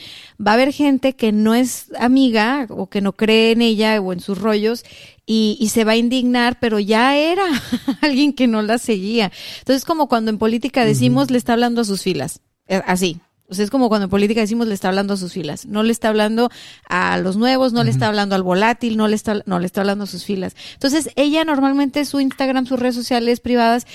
Va 0.46 0.52
a 0.52 0.54
haber 0.56 0.74
gente 0.74 1.16
que 1.16 1.32
no 1.32 1.54
es 1.54 1.88
amiga 2.00 2.68
o 2.70 2.88
que 2.88 3.02
no 3.02 3.14
cree 3.14 3.52
en 3.52 3.62
ella 3.62 4.02
o 4.02 4.14
en 4.14 4.20
sus 4.20 4.38
rollos 4.38 4.84
y, 5.26 5.58
y 5.60 5.70
se 5.70 5.84
va 5.84 5.94
a 5.94 5.98
indignar, 5.98 6.58
pero 6.60 6.80
ya 6.80 7.16
era 7.16 7.46
alguien 8.02 8.34
que 8.34 8.48
no 8.48 8.62
la 8.62 8.78
seguía. 8.78 9.32
Entonces, 9.60 9.86
como 9.86 10.08
cuando 10.08 10.32
en 10.32 10.38
política 10.38 10.86
decimos, 10.86 11.32
le 11.32 11.38
está 11.38 11.54
hablando 11.54 11.82
a 11.82 11.86
sus 11.86 12.02
filas. 12.02 12.42
Eh, 12.68 12.82
Así. 12.86 13.20
O 13.54 13.56
sea, 13.56 13.64
es 13.64 13.70
como 13.70 13.88
cuando 13.88 14.06
en 14.06 14.10
política 14.10 14.42
decimos 14.42 14.68
le 14.68 14.74
está 14.74 14.88
hablando 14.90 15.14
a 15.14 15.18
sus 15.18 15.34
filas. 15.34 15.66
No 15.68 15.84
le 15.84 15.92
está 15.92 16.10
hablando 16.10 16.50
a 16.90 17.18
los 17.20 17.38
nuevos, 17.38 17.72
no 17.72 17.84
le 17.84 17.92
está 17.92 18.08
hablando 18.08 18.34
al 18.36 18.42
volátil, 18.44 18.98
no 18.98 19.08
le 19.08 19.16
está, 19.16 19.44
no 19.46 19.60
le 19.60 19.68
está 19.68 19.82
hablando 19.82 20.06
a 20.06 20.08
sus 20.08 20.26
filas. 20.26 20.56
Entonces, 20.74 21.10
ella 21.16 21.46
normalmente 21.46 22.04
su 22.06 22.20
Instagram, 22.20 22.66
sus 22.66 22.80
redes 22.80 22.96
sociales 22.96 23.40
privadas, 23.40 23.86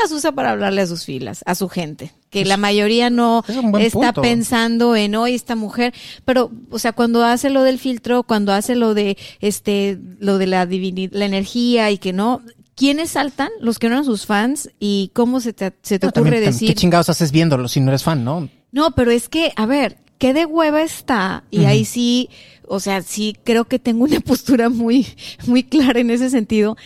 las 0.00 0.12
usa 0.12 0.30
para 0.32 0.52
hablarle 0.52 0.82
a 0.82 0.86
sus 0.86 1.04
filas, 1.04 1.42
a 1.46 1.54
su 1.54 1.68
gente. 1.68 2.12
Que 2.30 2.44
la 2.44 2.56
mayoría 2.58 3.10
no 3.10 3.42
es 3.48 3.86
está 3.86 4.12
punto. 4.12 4.22
pensando 4.22 4.94
en 4.94 5.14
hoy 5.14 5.34
esta 5.34 5.56
mujer, 5.56 5.94
pero, 6.24 6.50
o 6.70 6.78
sea, 6.78 6.92
cuando 6.92 7.24
hace 7.24 7.50
lo 7.50 7.62
del 7.62 7.78
filtro, 7.78 8.22
cuando 8.22 8.52
hace 8.52 8.76
lo 8.76 8.94
de, 8.94 9.16
este, 9.40 9.98
lo 10.20 10.38
de 10.38 10.46
la 10.46 10.66
divinidad, 10.66 11.12
la 11.14 11.24
energía 11.24 11.90
y 11.90 11.96
que 11.96 12.12
no, 12.12 12.42
¿quiénes 12.74 13.10
saltan? 13.12 13.48
Los 13.60 13.78
que 13.78 13.88
no 13.88 13.94
eran 13.94 14.04
sus 14.04 14.26
fans 14.26 14.70
y 14.78 15.10
cómo 15.14 15.40
se 15.40 15.54
te, 15.54 15.72
se 15.82 15.98
te 15.98 16.06
No, 16.06 16.10
ocurre 16.10 16.30
también, 16.32 16.44
decir. 16.44 16.68
¿Qué 16.68 16.74
chingados 16.74 17.08
haces 17.08 17.32
viéndolo 17.32 17.66
si 17.66 17.80
no 17.80 17.88
eres 17.88 18.02
fan, 18.04 18.22
no? 18.22 18.48
No, 18.72 18.92
pero 18.92 19.10
es 19.10 19.28
que, 19.28 19.52
a 19.56 19.66
ver, 19.66 19.98
qué 20.18 20.34
de 20.34 20.44
hueva 20.46 20.82
está, 20.82 21.44
y 21.50 21.64
ahí 21.64 21.84
sí, 21.84 22.28
o 22.66 22.80
sea, 22.80 23.02
sí 23.02 23.34
creo 23.44 23.64
que 23.66 23.78
tengo 23.78 24.04
una 24.04 24.20
postura 24.26 24.68
muy, 24.68 25.06
muy 25.46 25.62
clara 25.62 26.00
en 26.00 26.10
ese 26.10 26.28
sentido. 26.30 26.76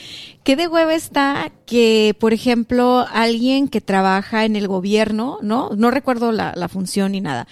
Qué 0.45 0.57
de 0.57 0.69
hueva 0.69 0.95
está 0.95 1.51
que, 1.67 2.15
por 2.19 2.33
ejemplo, 2.33 3.05
alguien 3.13 3.69
que 3.69 3.81
trabaja 3.81 4.45
en 4.45 4.57
el 4.57 4.69
gobierno, 4.69 5.39
¿no? 5.43 5.71
No 5.77 5.91
recuerdo 5.91 6.31
la, 6.33 6.53
la 6.57 6.69
función 6.69 7.13
ni 7.13 7.21
nada, 7.21 7.47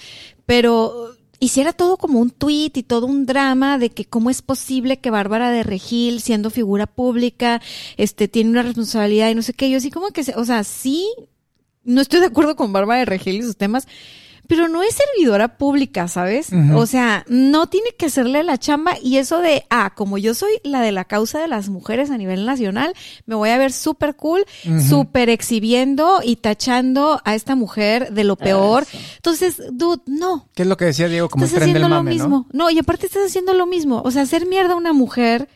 pero 0.46 1.10
hiciera 1.40 1.72
todo 1.72 1.96
como 1.96 2.20
un 2.20 2.30
tweet 2.30 2.72
y 2.74 2.82
todo 2.82 3.06
un 3.06 3.24
drama 3.26 3.78
de 3.78 3.90
que 3.90 4.04
cómo 4.04 4.30
es 4.30 4.42
posible 4.42 4.98
que 4.98 5.10
Bárbara 5.10 5.50
de 5.50 5.62
Regil, 5.62 6.20
siendo 6.20 6.50
figura 6.50 6.86
pública, 6.86 7.62
este, 7.96 8.28
tiene 8.28 8.50
una 8.50 8.62
responsabilidad 8.62 9.30
y 9.30 9.34
no 9.34 9.42
sé 9.42 9.54
qué. 9.54 9.70
Yo 9.70 9.78
así 9.78 9.90
como 9.90 10.10
que, 10.10 10.22
se- 10.24 10.36
o 10.36 10.44
sea, 10.44 10.62
sí, 10.64 11.06
no 11.84 12.00
estoy 12.00 12.20
de 12.20 12.26
acuerdo 12.26 12.56
con 12.56 12.72
Bárbara 12.72 13.00
de 13.00 13.06
Regil 13.06 13.36
y 13.36 13.42
sus 13.42 13.56
temas, 13.56 13.86
pero 14.50 14.66
no 14.66 14.82
es 14.82 14.96
servidora 14.96 15.58
pública, 15.58 16.08
¿sabes? 16.08 16.48
O 16.74 16.84
sea, 16.84 17.24
no 17.28 17.68
tiene 17.68 17.90
que 17.96 18.06
hacerle 18.06 18.42
la 18.42 18.58
chamba 18.58 18.94
y 19.00 19.18
eso 19.18 19.38
de, 19.38 19.64
ah, 19.70 19.92
como 19.94 20.18
yo 20.18 20.34
soy 20.34 20.50
la 20.64 20.80
de 20.80 20.90
la 20.90 21.04
causa 21.04 21.38
de 21.38 21.46
las 21.46 21.68
mujeres 21.68 22.10
a 22.10 22.18
nivel 22.18 22.44
nacional, 22.44 22.92
me 23.26 23.36
voy 23.36 23.50
a 23.50 23.58
ver 23.58 23.70
súper 23.70 24.16
cool, 24.16 24.44
súper 24.88 25.30
exhibiendo 25.30 26.18
y 26.24 26.34
tachando 26.34 27.20
a 27.24 27.36
esta 27.36 27.54
mujer 27.54 28.12
de 28.12 28.24
lo 28.24 28.34
peor. 28.34 28.88
Entonces, 29.14 29.62
dude, 29.70 30.02
no. 30.06 30.48
¿Qué 30.56 30.62
es 30.62 30.68
lo 30.68 30.76
que 30.76 30.86
decía 30.86 31.06
Diego 31.06 31.28
como 31.28 31.44
el 31.44 31.46
Estás 31.46 31.62
haciendo 31.62 31.88
lo 31.88 32.02
mismo. 32.02 32.48
no? 32.52 32.70
y 32.70 32.80
aparte 32.80 33.06
estás 33.06 33.26
haciendo 33.26 33.54
lo 33.54 33.66
mismo. 33.66 34.02
O 34.04 34.10
sea, 34.10 34.22
hacer 34.22 34.46
mierda 34.46 34.72
a 34.72 34.78
una 34.78 34.92
mujer 34.92 35.48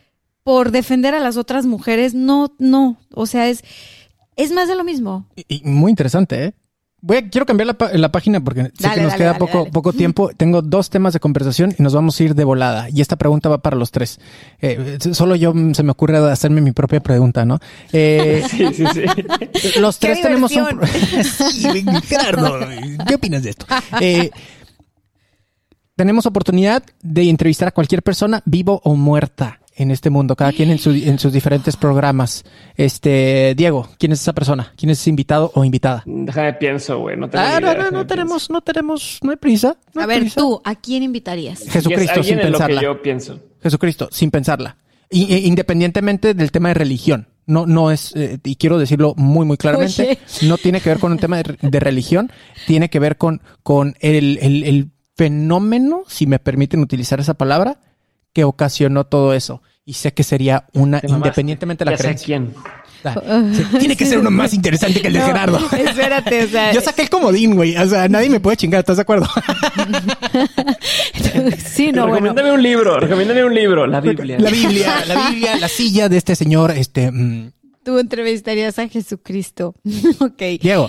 por 0.44 0.70
defender 0.70 1.16
a 1.16 1.20
las 1.20 1.36
otras 1.36 1.66
mujeres, 1.66 2.14
no, 2.14 2.54
no. 2.60 2.98
O 3.10 3.26
sea, 3.26 3.48
es, 3.48 3.64
es 4.36 4.52
más 4.52 4.68
de 4.68 4.76
lo 4.76 4.84
mismo. 4.84 5.26
Y, 5.36 5.44
y 5.48 5.62
muy 5.64 5.90
interesante, 5.90 6.44
¿eh? 6.44 6.54
Voy 7.06 7.18
a, 7.18 7.28
quiero 7.28 7.44
cambiar 7.44 7.76
la, 7.92 8.12
página 8.12 8.40
porque 8.40 8.62
sé 8.62 8.70
que 8.94 9.02
nos 9.02 9.12
dale, 9.12 9.16
queda 9.18 9.26
dale, 9.32 9.38
poco, 9.38 9.58
dale. 9.58 9.70
poco 9.72 9.92
tiempo. 9.92 10.30
Tengo 10.38 10.62
dos 10.62 10.88
temas 10.88 11.12
de 11.12 11.20
conversación 11.20 11.74
y 11.78 11.82
nos 11.82 11.92
vamos 11.92 12.18
a 12.18 12.24
ir 12.24 12.34
de 12.34 12.44
volada. 12.44 12.88
Y 12.88 13.02
esta 13.02 13.16
pregunta 13.16 13.50
va 13.50 13.58
para 13.58 13.76
los 13.76 13.90
tres. 13.90 14.18
Eh, 14.58 14.96
solo 15.12 15.36
yo 15.36 15.52
mm, 15.52 15.74
se 15.74 15.82
me 15.82 15.90
ocurre 15.90 16.16
hacerme 16.16 16.62
mi 16.62 16.72
propia 16.72 17.00
pregunta, 17.00 17.44
¿no? 17.44 17.58
Eh, 17.92 18.42
sí, 18.50 18.68
sí, 18.72 18.84
sí. 18.94 19.02
los 19.80 19.98
¡Qué 19.98 20.06
tres 20.06 20.22
tenemos 20.22 20.50
un... 20.56 20.80
Sí, 20.86 21.84
Gerardo, 22.06 22.58
¿qué 23.06 23.16
opinas 23.16 23.42
de 23.42 23.50
esto? 23.50 23.66
Eh, 24.00 24.30
tenemos 25.96 26.24
oportunidad 26.24 26.84
de 27.02 27.28
entrevistar 27.28 27.68
a 27.68 27.72
cualquier 27.72 28.02
persona, 28.02 28.40
vivo 28.46 28.80
o 28.82 28.96
muerta, 28.96 29.60
en 29.76 29.90
este 29.90 30.08
mundo, 30.10 30.36
cada 30.36 30.52
quien 30.52 30.70
en, 30.70 30.78
su- 30.78 30.90
en 30.92 31.18
sus 31.18 31.32
diferentes 31.32 31.76
programas. 31.76 32.44
Este, 32.76 33.54
Diego, 33.56 33.88
¿quién 33.98 34.12
es 34.12 34.20
esa 34.20 34.32
persona? 34.32 34.72
¿Quién 34.76 34.90
es 34.90 35.00
ese 35.00 35.10
invitado 35.10 35.50
o 35.54 35.64
invitada? 35.64 36.02
Déjame 36.06 36.52
pienso, 36.54 36.98
güey. 37.00 37.16
No 37.16 37.28
tengo 37.28 37.44
Ah, 37.44 37.60
no, 37.60 37.68
no, 37.68 37.74
no 37.84 37.88
pienso. 37.90 38.06
tenemos, 38.06 38.50
no 38.50 38.60
tenemos, 38.60 39.18
no 39.22 39.30
hay 39.32 39.36
prisa. 39.36 39.76
no 39.94 40.02
A 40.02 40.06
ver, 40.06 40.20
prisa. 40.20 40.40
tú, 40.40 40.60
¿a 40.64 40.74
quién 40.76 41.02
invitarías? 41.02 41.60
Jesucristo, 41.68 42.22
sin 42.22 42.34
en 42.38 42.46
lo 42.46 42.58
pensarla. 42.58 42.80
que 42.80 42.86
yo 42.86 43.02
pienso. 43.02 43.40
Jesucristo, 43.62 44.08
sin 44.12 44.30
pensarla. 44.30 44.76
Independientemente 45.10 46.34
del 46.34 46.50
tema 46.50 46.68
de 46.68 46.74
religión. 46.74 47.28
No, 47.46 47.66
no 47.66 47.90
es, 47.90 48.12
eh, 48.16 48.38
y 48.42 48.56
quiero 48.56 48.78
decirlo 48.78 49.12
muy, 49.18 49.44
muy 49.44 49.58
claramente, 49.58 50.02
Oye. 50.02 50.48
no 50.48 50.56
tiene 50.56 50.80
que 50.80 50.88
ver 50.88 50.98
con 50.98 51.12
un 51.12 51.18
tema 51.18 51.36
de, 51.42 51.58
de 51.60 51.80
religión, 51.80 52.32
tiene 52.66 52.88
que 52.88 52.98
ver 52.98 53.18
con, 53.18 53.42
con 53.62 53.94
el, 54.00 54.38
el- 54.40 54.64
el 54.64 54.88
fenómeno, 55.14 56.04
si 56.08 56.26
me 56.26 56.38
permiten 56.38 56.80
utilizar 56.80 57.20
esa 57.20 57.34
palabra, 57.34 57.76
que 58.34 58.44
ocasionó 58.44 59.04
todo 59.04 59.32
eso. 59.32 59.62
Y 59.86 59.94
sé 59.94 60.12
que 60.12 60.24
sería 60.24 60.66
una, 60.74 61.00
Te 61.00 61.08
mamaste. 61.08 61.28
independientemente 61.28 61.84
de 61.84 61.90
la 61.90 61.92
Ya 61.92 61.96
sé 61.98 62.02
creencia. 62.04 62.26
quién. 62.26 62.54
Sí, 63.04 63.10
tiene 63.80 63.96
que 63.98 64.06
ser 64.06 64.18
uno 64.18 64.30
más 64.30 64.54
interesante 64.54 64.98
que 65.02 65.08
el 65.08 65.12
de 65.12 65.18
No, 65.18 65.26
Gerardo. 65.26 65.58
Espérate, 65.76 66.44
o 66.44 66.48
sea. 66.48 66.72
Yo 66.72 66.80
saqué 66.80 67.02
el 67.02 67.10
comodín, 67.10 67.54
güey. 67.54 67.76
O 67.76 67.86
sea, 67.86 68.08
nadie 68.08 68.30
me 68.30 68.40
puede 68.40 68.56
chingar, 68.56 68.78
¿estás 68.80 68.96
de 68.96 69.02
acuerdo? 69.02 69.26
sí, 71.58 71.92
no, 71.92 72.06
bueno. 72.08 72.14
recomiéndame 72.14 72.52
un 72.52 72.62
libro, 72.62 72.98
recomiéndame 72.98 73.44
un 73.44 73.54
libro, 73.54 73.86
la 73.86 74.00
Biblia. 74.00 74.38
La 74.38 74.48
Biblia, 74.50 75.04
la 75.04 75.28
Biblia, 75.28 75.56
la 75.56 75.68
silla 75.68 76.08
de 76.08 76.16
este 76.16 76.34
señor, 76.34 76.70
este, 76.70 77.12
mm, 77.12 77.52
Tú 77.84 77.98
entrevistarías 77.98 78.78
a 78.78 78.88
Jesucristo. 78.88 79.74
ok. 80.20 80.42
Diego. 80.62 80.88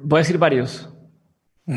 Voy 0.00 0.18
a 0.18 0.22
decir 0.22 0.38
varios. 0.38 0.88
¿Se 1.66 1.74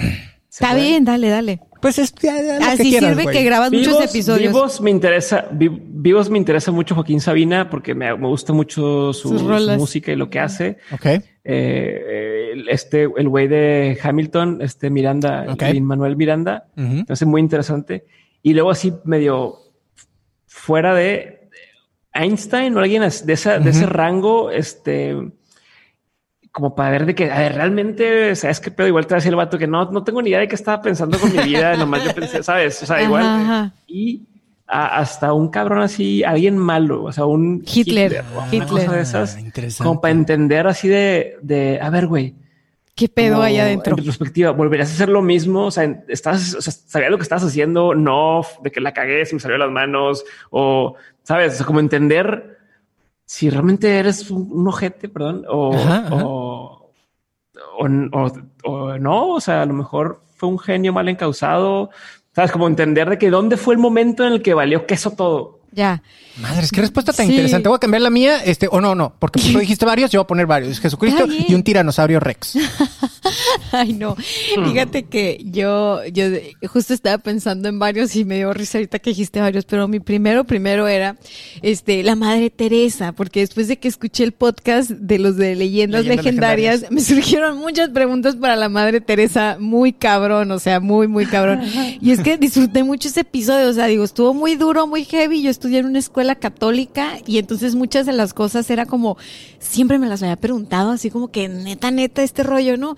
Está 0.50 0.72
puede? 0.72 0.82
bien, 0.88 1.06
dale, 1.06 1.30
dale. 1.30 1.60
Pues 1.82 2.00
es 2.00 2.14
ya, 2.16 2.42
ya, 2.42 2.54
lo 2.54 2.60
que 2.60 2.66
Así 2.66 2.90
quieras, 2.90 3.10
sirve 3.12 3.24
güey. 3.24 3.36
que 3.38 3.44
grabas 3.44 3.72
muchos 3.72 4.02
episodios. 4.04 4.52
vivos 4.54 4.82
me 4.82 4.90
interesa, 4.92 5.48
vi- 5.52 5.70
vivos 5.70 6.30
me 6.30 6.38
interesa 6.38 6.72
mucho 6.72 6.96
Joaquín 6.96 7.22
Sabina 7.22 7.70
porque 7.70 7.94
me, 7.94 8.16
me 8.18 8.28
gusta 8.28 8.54
mucho 8.54 9.14
su, 9.14 9.32
música 9.78 10.12
y 10.12 10.16
lo 10.16 10.30
que 10.30 10.40
hace. 10.40 10.78
Ok. 10.92 11.06
Eh, 11.44 12.50
el- 12.54 12.70
este, 12.70 13.08
el 13.18 13.30
güey 13.30 13.48
de 13.48 13.98
Hamilton, 14.02 14.60
este 14.62 14.90
Miranda, 14.90 15.46
Ok. 15.50 15.64
Lin 15.72 15.86
Manuel 15.86 16.16
Miranda, 16.18 16.68
me 16.76 17.06
hace 17.08 17.26
muy 17.26 17.42
interesante. 17.42 18.06
Y 18.42 18.54
luego 18.54 18.72
así 18.72 18.94
medio 19.06 19.56
fuera 20.46 20.94
de 20.96 21.50
Einstein 22.14 22.76
o 22.76 22.80
alguien 22.80 23.02
de, 23.04 23.34
esa, 23.34 23.60
de 23.60 23.70
ese 23.70 23.86
rango, 23.86 24.50
este, 24.52 25.16
como 26.58 26.74
para 26.74 26.90
ver 26.90 27.06
de 27.06 27.14
que, 27.14 27.30
a 27.30 27.38
ver, 27.38 27.54
realmente, 27.54 28.36
¿sabes 28.36 28.60
qué 28.60 28.72
pedo? 28.72 28.88
Igual 28.88 29.06
te 29.06 29.14
va 29.14 29.18
a 29.18 29.20
decir 29.20 29.30
el 29.30 29.36
vato 29.36 29.60
que 29.60 29.68
no, 29.68 29.92
no 29.92 30.04
tengo 30.04 30.24
ni 30.24 30.30
idea 30.30 30.40
de 30.40 30.48
qué 30.48 30.56
estaba 30.56 30.82
pensando 30.82 31.20
con 31.20 31.32
mi 31.32 31.38
vida, 31.44 31.78
nomás 31.78 32.04
yo 32.04 32.16
pensé, 32.16 32.42
¿sabes? 32.42 32.82
O 32.82 32.86
sea, 32.88 33.00
igual. 33.04 33.24
Ajá, 33.24 33.42
ajá. 33.42 33.72
Y 33.86 34.24
a- 34.66 34.98
hasta 34.98 35.34
un 35.34 35.50
cabrón 35.50 35.82
así, 35.84 36.24
alguien 36.24 36.58
malo, 36.58 37.04
o 37.04 37.12
sea, 37.12 37.26
un 37.26 37.64
Hitler, 37.64 38.24
o 38.36 38.40
una 38.40 38.48
Hitler. 38.48 38.68
cosa 38.68 38.92
de 38.94 39.02
esas, 39.02 39.36
Ah, 39.36 39.40
interesante. 39.42 39.88
como 39.88 40.02
para 40.02 40.12
entender 40.14 40.66
así 40.66 40.88
de, 40.88 41.38
de 41.44 41.80
a 41.80 41.92
ver, 41.92 42.08
güey, 42.08 42.34
¿Qué 42.96 43.08
pedo 43.10 43.44
hay 43.44 43.60
adentro? 43.60 43.92
En 43.94 43.98
retrospectiva, 44.00 44.50
¿volverías 44.50 44.90
a 44.90 44.94
hacer 44.94 45.10
lo 45.10 45.22
mismo? 45.22 45.66
O 45.68 45.72
sea, 45.72 46.04
estás, 46.08 46.56
o 46.56 46.62
sea, 46.64 46.74
sabías 46.74 47.12
lo 47.12 47.18
que 47.18 47.22
estabas 47.24 47.44
haciendo, 47.44 47.94
no 47.94 48.42
de 48.64 48.72
que 48.72 48.82
la 48.82 48.92
cagué, 48.92 49.24
se 49.28 49.36
me 49.36 49.40
salió 49.40 49.54
de 49.54 49.60
las 49.66 49.70
manos, 49.72 50.26
o 50.50 50.96
sabes, 51.22 51.54
o 51.54 51.58
sea, 51.58 51.66
como 51.68 51.80
entender 51.80 52.58
si 53.28 53.52
realmente 53.52 54.00
eres 54.00 54.32
un, 54.32 54.50
un 54.52 54.68
ojete, 54.70 55.10
perdón, 55.10 55.46
o, 55.50 55.76
Ajá, 55.76 56.08
ajá. 56.08 56.26
o, 56.26 56.94
o, 57.80 57.88
o- 58.14 58.32
o 58.64 58.98
no, 59.00 59.30
o 59.30 59.42
sea, 59.42 59.62
a 59.64 59.66
lo 59.68 59.74
mejor 59.74 60.22
fue 60.36 60.50
un 60.50 60.60
genio 60.60 60.94
mal 60.94 61.10
encausado, 61.10 61.90
sabes, 62.34 62.52
como 62.52 62.68
entender 62.68 63.10
de 63.10 63.18
que 63.20 63.30
dónde 63.30 63.58
fue 63.58 63.76
el 63.76 63.80
momento 63.80 64.26
en 64.26 64.34
el 64.34 64.42
que 64.42 64.54
valió 64.56 64.86
queso 64.88 65.12
todo. 65.12 65.57
Ya. 65.72 66.02
Madre, 66.42 66.64
es 66.64 66.72
que 66.72 66.82
respuesta 66.82 67.14
tan 67.14 67.28
Sí. 67.28 67.34
interesante. 67.34 67.68
Voy 67.70 67.76
a 67.76 67.80
cambiar 67.80 68.02
la 68.02 68.10
mía, 68.10 68.38
este, 68.44 68.68
o 68.72 68.82
no, 68.82 68.96
no, 68.96 69.14
porque 69.20 69.40
tú 69.40 69.48
dijiste 69.60 69.86
varios, 69.86 70.12
yo 70.12 70.20
voy 70.20 70.24
a 70.24 70.28
poner 70.28 70.46
varios. 70.48 70.72
Es 70.72 70.80
Jesucristo 70.80 71.26
y 71.28 71.54
un 71.54 71.64
tiranosaurio 71.64 72.20
Rex. 72.20 72.58
Ay, 73.72 73.94
no. 73.94 74.16
Fíjate 74.16 75.04
que 75.04 75.42
yo, 75.44 76.04
yo 76.06 76.26
justo 76.68 76.94
estaba 76.94 77.18
pensando 77.18 77.68
en 77.70 77.80
varios 77.80 78.16
y 78.16 78.26
me 78.26 78.38
dio 78.38 78.54
risa 78.54 78.78
ahorita 78.78 79.00
que 79.00 79.10
dijiste 79.12 79.40
varios, 79.42 79.66
pero 79.66 79.88
mi 79.88 80.00
primero, 80.00 80.46
primero 80.46 80.88
era, 80.88 81.18
este, 81.62 82.04
la 82.04 82.16
Madre 82.16 82.50
Teresa, 82.50 83.12
porque 83.12 83.42
después 83.42 83.68
de 83.68 83.78
que 83.78 83.88
escuché 83.88 84.24
el 84.24 84.32
podcast 84.32 84.90
de 84.92 85.20
los 85.20 85.36
de 85.38 85.56
leyendas, 85.56 86.02
Leyendas 86.04 86.26
legendarias, 86.26 86.86
me 86.92 87.02
surgieron 87.02 87.58
muchas 87.58 87.90
preguntas 87.90 88.36
para 88.36 88.56
la 88.56 88.70
Madre 88.70 89.02
Teresa, 89.02 89.58
muy 89.60 89.94
cabrón, 89.94 90.52
o 90.52 90.60
sea, 90.60 90.80
muy, 90.80 91.08
muy 91.08 91.26
cabrón. 91.26 91.62
Y 92.02 92.12
es 92.12 92.20
que 92.22 92.38
disfruté 92.38 92.84
mucho 92.84 93.08
ese 93.10 93.22
episodio, 93.22 93.70
o 93.70 93.74
sea, 93.74 93.88
digo, 93.88 94.04
estuvo 94.04 94.34
muy 94.34 94.56
duro, 94.56 94.88
muy 94.88 95.04
heavy, 95.04 95.42
yo 95.42 95.50
estudié 95.58 95.80
en 95.80 95.88
una 95.88 96.00
escuela 96.00 96.36
católica 96.36 97.18
y 97.26 97.40
entonces 97.40 97.74
muchas 97.74 98.06
de 98.06 98.14
las 98.14 98.34
cosas 98.34 98.70
era 98.70 98.86
como, 98.86 99.18
siempre 99.60 99.98
me 99.98 100.08
las 100.08 100.22
había 100.22 100.36
preguntado, 100.36 100.92
así 100.92 101.10
como 101.10 101.30
que 101.30 101.50
neta, 101.50 101.90
neta, 101.90 102.22
este 102.22 102.44
rollo, 102.44 102.78
¿no? 102.78 102.96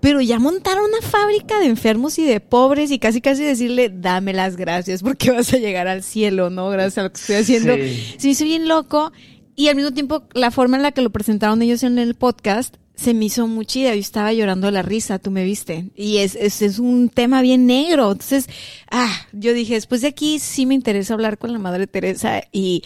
Pero 0.00 0.20
ya 0.20 0.38
montaron 0.38 0.84
una 0.84 1.00
fábrica 1.00 1.58
de 1.58 1.66
enfermos 1.66 2.18
y 2.18 2.24
de 2.24 2.38
pobres 2.40 2.90
y 2.90 2.98
casi 2.98 3.22
casi 3.22 3.42
decirle, 3.42 3.88
dame 3.88 4.34
las 4.34 4.56
gracias 4.56 5.02
porque 5.02 5.30
vas 5.30 5.52
a 5.54 5.56
llegar 5.56 5.88
al 5.88 6.02
cielo, 6.02 6.50
¿no? 6.50 6.68
Gracias 6.68 6.98
a 6.98 7.02
lo 7.04 7.12
que 7.12 7.20
estoy 7.20 7.36
haciendo. 7.36 7.74
Sí. 7.74 8.16
Me 8.22 8.30
hizo 8.30 8.44
bien 8.44 8.68
loco 8.68 9.12
y 9.56 9.68
al 9.68 9.76
mismo 9.76 9.92
tiempo 9.92 10.24
la 10.34 10.50
forma 10.50 10.76
en 10.76 10.82
la 10.82 10.92
que 10.92 11.00
lo 11.00 11.10
presentaron 11.10 11.62
ellos 11.62 11.82
en 11.82 11.98
el 11.98 12.14
podcast 12.14 12.76
se 12.94 13.14
me 13.14 13.26
hizo 13.26 13.46
muy 13.46 13.66
chida. 13.66 13.94
Yo 13.94 14.00
estaba 14.00 14.32
llorando 14.32 14.70
la 14.70 14.82
risa, 14.82 15.18
tú 15.18 15.30
me 15.30 15.44
viste. 15.44 15.90
Y 15.94 16.18
es, 16.18 16.34
es, 16.36 16.62
es 16.62 16.78
un 16.78 17.08
tema 17.08 17.42
bien 17.42 17.66
negro. 17.66 18.12
Entonces, 18.12 18.48
ah, 18.90 19.12
yo 19.32 19.52
dije, 19.52 19.74
después 19.74 20.00
de 20.00 20.08
aquí 20.08 20.38
sí 20.38 20.66
me 20.66 20.74
interesa 20.74 21.14
hablar 21.14 21.38
con 21.38 21.52
la 21.52 21.58
Madre 21.58 21.86
Teresa 21.86 22.42
y, 22.52 22.82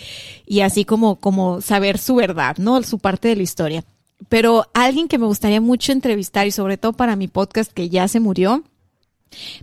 y 0.47 0.61
así 0.61 0.85
como, 0.85 1.17
como 1.17 1.61
saber 1.61 1.99
su 1.99 2.15
verdad, 2.15 2.57
¿no? 2.59 2.83
Su 2.83 2.99
parte 2.99 3.29
de 3.29 3.37
la 3.37 3.43
historia. 3.43 3.85
Pero 4.29 4.67
alguien 4.75 5.09
que 5.09 5.19
me 5.19 5.27
gustaría 5.27 5.61
mucho 5.61 5.93
entrevistar 5.93 6.47
y 6.47 6.51
sobre 6.51 6.77
todo 6.77 6.93
para 6.93 7.17
mi 7.17 7.29
podcast 7.29 7.73
que 7.73 7.89
ya 7.89 8.09
se 8.09 8.21
murió, 8.21 8.65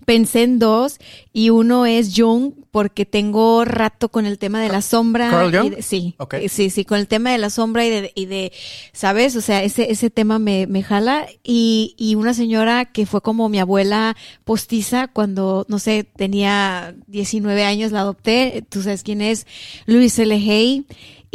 pensé 0.05 0.43
en 0.43 0.59
dos 0.59 0.99
y 1.33 1.49
uno 1.49 1.85
es 1.85 2.13
Jung 2.15 2.53
porque 2.71 3.05
tengo 3.05 3.63
rato 3.65 4.09
con 4.09 4.25
el 4.25 4.37
tema 4.37 4.61
de 4.61 4.69
la 4.69 4.81
sombra. 4.81 5.29
Carl 5.29 5.53
y 5.53 5.57
Jung? 5.57 5.75
de- 5.75 5.81
sí, 5.81 6.15
Ok. 6.17 6.35
sí, 6.49 6.69
sí, 6.69 6.83
con 6.85 6.97
el 6.99 7.07
tema 7.07 7.31
de 7.31 7.37
la 7.37 7.49
sombra 7.49 7.85
y 7.85 7.89
de, 7.89 8.11
y 8.15 8.25
de 8.25 8.51
¿sabes? 8.93 9.35
O 9.35 9.41
sea, 9.41 9.63
ese, 9.63 9.91
ese 9.91 10.09
tema 10.09 10.39
me, 10.39 10.67
me 10.67 10.83
jala 10.83 11.25
y, 11.43 11.95
y 11.97 12.15
una 12.15 12.33
señora 12.33 12.85
que 12.85 13.05
fue 13.05 13.21
como 13.21 13.47
mi 13.49 13.59
abuela 13.59 14.15
postiza 14.43 15.07
cuando, 15.07 15.65
no 15.69 15.79
sé, 15.79 16.03
tenía 16.03 16.95
19 17.07 17.63
años, 17.63 17.91
la 17.91 18.01
adopté, 18.01 18.63
tú 18.69 18.81
sabes 18.83 19.03
quién 19.03 19.21
es, 19.21 19.45
Louise 19.85 20.23
L. 20.23 20.35
Hay 20.35 20.85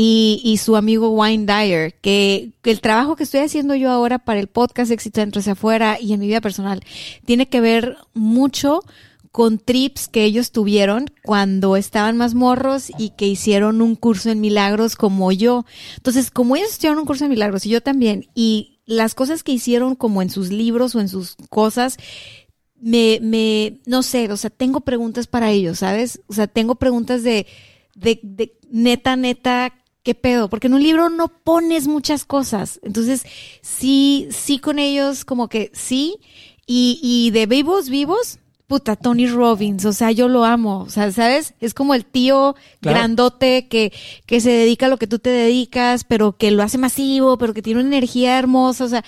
y, 0.03 0.41
y 0.43 0.57
su 0.57 0.77
amigo 0.77 1.11
Wayne 1.11 1.45
Dyer, 1.45 1.93
que, 1.93 2.53
el 2.65 2.81
trabajo 2.81 3.17
que 3.17 3.25
estoy 3.25 3.41
haciendo 3.41 3.75
yo 3.75 3.91
ahora 3.91 4.19
para 4.19 4.41
el 4.41 4.47
podcast 4.47 4.91
Éxito 4.91 5.21
Dentro 5.21 5.41
hacia 5.41 5.53
afuera 5.53 5.99
y 6.01 6.15
en 6.15 6.21
mi 6.21 6.27
vida 6.27 6.41
personal 6.41 6.81
tiene 7.27 7.51
que 7.51 7.61
ver 7.61 7.99
mucho 8.15 8.81
con 9.31 9.59
trips 9.59 10.09
que 10.09 10.25
ellos 10.25 10.53
tuvieron 10.53 11.05
cuando 11.23 11.77
estaban 11.77 12.17
más 12.17 12.33
morros 12.33 12.91
y 12.97 13.11
que 13.11 13.27
hicieron 13.27 13.83
un 13.83 13.95
curso 13.95 14.31
en 14.31 14.41
milagros 14.41 14.97
como 14.97 15.33
yo. 15.33 15.67
Entonces, 15.99 16.31
como 16.31 16.57
ellos 16.57 16.71
estudiaron 16.71 17.01
un 17.01 17.07
curso 17.07 17.25
en 17.27 17.33
milagros 17.33 17.67
y 17.67 17.69
yo 17.69 17.83
también, 17.83 18.27
y 18.35 18.81
las 18.87 19.15
cosas 19.15 19.43
que 19.43 19.53
hicieron 19.53 19.97
como 19.97 20.23
en 20.23 20.31
sus 20.31 20.49
libros 20.49 20.95
o 20.95 21.01
en 21.01 21.11
sus 21.11 21.37
cosas, 21.51 21.99
me, 22.81 23.19
me, 23.21 23.83
no 23.85 24.03
sé, 24.03 24.33
o 24.33 24.39
sea, 24.39 24.49
tengo 24.49 24.81
preguntas 24.81 25.27
para 25.27 25.51
ellos, 25.51 25.81
¿sabes? 25.81 26.23
O 26.27 26.33
sea, 26.33 26.47
tengo 26.47 26.77
preguntas 26.77 27.23
de, 27.23 27.47
de, 27.95 28.19
de 28.23 28.57
neta, 28.71 29.17
neta, 29.17 29.75
¿qué 30.03 30.15
pedo? 30.15 30.49
Porque 30.49 30.67
en 30.69 30.75
un 30.75 30.83
libro 30.83 31.11
no 31.11 31.29
pones 31.29 31.87
muchas 31.87 32.25
cosas. 32.25 32.81
Entonces, 32.83 33.25
sí, 33.63 34.29
sí 34.31 34.59
con 34.59 34.79
ellos, 34.79 35.25
como 35.25 35.49
que 35.49 35.71
sí. 35.75 36.17
Y, 36.67 36.99
y 37.03 37.31
de 37.33 37.47
vivos, 37.47 37.89
vivos, 37.91 38.39
puta, 38.69 38.95
Tony 38.95 39.27
Robbins, 39.27 39.85
o 39.85 39.93
sea, 39.93 40.13
yo 40.13 40.29
lo 40.29 40.45
amo, 40.45 40.83
o 40.83 40.89
sea, 40.89 41.11
¿sabes? 41.11 41.55
Es 41.59 41.75
como 41.75 41.95
el 41.95 42.05
tío 42.05 42.55
Claro. 42.81 42.99
grandote 42.99 43.67
que, 43.67 43.93
que 44.27 44.41
se 44.41 44.51
dedica 44.51 44.87
a 44.87 44.89
lo 44.89 44.97
que 44.97 45.09
tú 45.09 45.19
te 45.19 45.31
dedicas, 45.31 46.05
pero 46.05 46.37
que 46.37 46.53
lo 46.53 46.63
hace 46.63 46.79
masivo, 46.79 47.37
pero 47.39 47.53
que 47.55 47.63
tiene 47.63 47.81
una 47.81 47.89
energía 47.89 48.39
hermosa, 48.39 48.85
o 48.85 48.89
sea, 48.89 49.05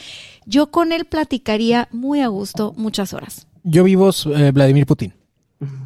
yo 0.46 0.72
con 0.72 0.90
él 0.90 1.04
platicaría 1.04 1.88
muy 1.92 2.20
a 2.20 2.26
gusto 2.26 2.74
muchas 2.76 3.12
horas. 3.12 3.46
Yo 3.62 3.84
vivo 3.84 4.10
eh, 4.34 4.50
Vladimir 4.52 4.84
Putin. 4.84 5.14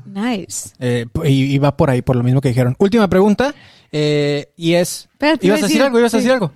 Nice. 0.07 0.71
Eh, 0.79 1.05
y, 1.25 1.55
y 1.55 1.59
va 1.59 1.77
por 1.77 1.91
ahí, 1.91 2.01
por 2.01 2.17
lo 2.17 2.23
mismo 2.23 2.41
que 2.41 2.49
dijeron. 2.49 2.75
Última 2.79 3.07
pregunta, 3.09 3.55
eh, 3.93 4.53
y 4.57 4.75
es... 4.75 5.09
Espérate, 5.13 5.47
¿Ibas 5.47 5.59
iba 5.61 5.67
a 5.67 5.69
decir 5.69 5.83
algo? 5.83 5.99
¿Ibas 5.99 6.15
a 6.15 6.19
sí. 6.19 6.25
decir 6.25 6.33
algo? 6.33 6.53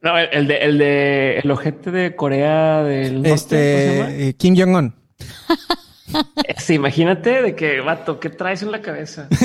No, 0.00 0.16
el, 0.16 0.28
el 0.32 0.46
de, 0.46 0.58
el 0.58 0.78
de 0.78 1.38
el 1.42 1.50
ojete 1.50 1.90
de 1.90 2.14
Corea 2.14 2.84
del 2.84 3.22
Norte, 3.22 3.28
¿cómo 3.30 3.36
se 3.36 3.96
llama? 3.96 4.10
Este, 4.10 4.28
eh, 4.28 4.34
Kim 4.34 4.56
Jong-un. 4.56 4.94
Sí, 6.58 6.74
imagínate 6.74 7.42
de 7.42 7.54
que, 7.54 7.80
vato, 7.80 8.18
¿qué 8.20 8.30
traes 8.30 8.62
en 8.62 8.70
la 8.72 8.80
cabeza? 8.82 9.28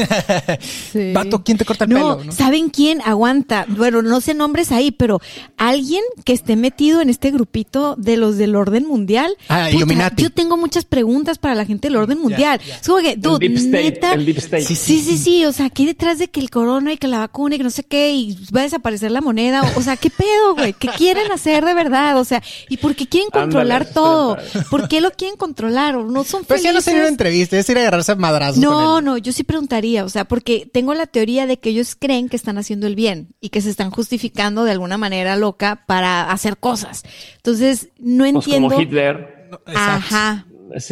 Sí. 0.92 1.12
Vato, 1.14 1.44
¿quién 1.44 1.58
te 1.58 1.66
corta 1.66 1.86
el 1.86 1.92
No, 1.92 2.18
pelo? 2.18 2.24
no? 2.26 2.32
¿saben 2.32 2.70
quién 2.70 3.02
aguanta? 3.02 3.66
Bueno, 3.68 4.02
no 4.02 4.22
sé 4.22 4.34
nombres 4.34 4.72
ahí, 4.72 4.92
pero 4.92 5.20
alguien 5.58 6.04
que 6.24 6.34
esté 6.34 6.56
metido 6.56 7.02
en 7.02 7.10
este 7.10 7.32
grupito 7.32 7.96
de 7.98 8.18
los 8.18 8.38
del 8.38 8.56
orden 8.56 8.86
mundial. 8.88 9.36
Ah, 9.50 9.70
Illuminati. 9.72 10.24
Yo 10.24 10.30
tengo 10.30 10.58
muchas 10.58 10.86
preguntas 10.86 11.38
para 11.38 11.56
la 11.56 11.66
gente 11.66 11.88
del 11.88 11.98
orden 11.98 12.20
mundial. 12.20 12.60
Es 12.82 12.88
como 12.88 13.00
que, 13.02 13.16
dude, 13.16 13.46
el 13.46 13.54
deep 13.56 13.66
state, 13.66 13.84
neta. 13.84 14.14
el 14.14 14.26
deep 14.26 14.38
state. 14.38 14.64
Sí, 14.64 14.76
Sí, 14.76 15.00
sí, 15.00 15.18
sí, 15.18 15.46
o 15.46 15.52
sea, 15.52 15.70
¿qué 15.70 15.86
detrás 15.86 16.20
de 16.20 16.28
que 16.30 16.40
el 16.40 16.50
corona 16.50 16.94
y 16.94 16.98
que 16.98 17.08
la 17.08 17.20
vacuna 17.20 17.56
y 17.56 17.58
que 17.58 17.64
no 17.64 17.70
sé 17.70 17.84
qué 17.84 18.14
y 18.14 18.38
va 18.56 18.62
a 18.62 18.64
desaparecer 18.64 19.12
la 19.12 19.22
moneda? 19.22 19.62
O 19.76 19.82
sea, 19.82 19.98
¿qué 19.98 20.10
pedo, 20.10 20.56
güey? 20.56 20.74
¿Qué 20.74 20.90
quieren 20.90 21.32
hacer 21.32 21.66
de 21.66 21.74
verdad? 21.74 22.20
O 22.20 22.24
sea, 22.26 22.42
¿y 22.70 22.78
por 22.78 22.96
qué 22.96 23.08
quieren 23.08 23.30
controlar 23.32 23.86
todo? 23.92 24.38
¿Por 24.70 24.88
qué 24.88 25.02
lo 25.02 25.12
quieren 25.12 25.38
controlar? 25.38 25.96
¿O 25.96 26.04
no 26.06 26.24
son 26.24 26.44
Pues 26.54 26.64
ya 26.64 26.74
no 26.74 26.82
sería 26.82 27.02
una 27.02 27.10
entrevista, 27.10 27.58
es 27.58 27.70
ir 27.70 27.78
a 27.78 27.82
agarrarse 27.82 28.12
a 28.12 28.16
madrazos 28.16 28.58
No, 28.60 28.72
con 28.72 28.98
él. 29.00 29.06
no, 29.06 29.18
yo 29.18 29.32
sí 29.34 29.44
preguntaría, 29.44 30.06
o 30.06 30.10
sea, 30.10 30.26
porque 30.26 30.70
tengo 30.72 30.94
la 30.94 31.08
teoría 31.08 31.46
de 31.48 31.58
que 31.60 31.70
ellos 31.70 31.96
creen 32.00 32.30
que 32.30 32.36
están 32.36 32.58
haciendo 32.58 32.88
el 32.88 32.96
bien 32.96 33.30
y 33.42 33.50
que 33.50 33.62
se 33.62 33.70
están 33.70 33.92
justificando 33.92 34.64
de 34.64 34.72
alguna 34.72 34.98
manera 34.98 35.36
loca 35.36 35.84
para 35.88 36.32
hacer 36.32 36.58
cosas. 36.58 37.04
Entonces, 37.38 37.90
no 38.00 38.24
Pues 38.24 38.36
entiendo. 38.46 38.70
como 38.70 38.82
Hitler, 38.82 39.50
Exacto. 39.68 39.72
Ajá, 39.76 40.46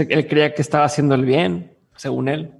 él 0.09 0.27
creía 0.27 0.53
que 0.53 0.61
estaba 0.61 0.85
haciendo 0.85 1.15
el 1.15 1.25
bien, 1.25 1.71
según 1.95 2.27
él. 2.29 2.51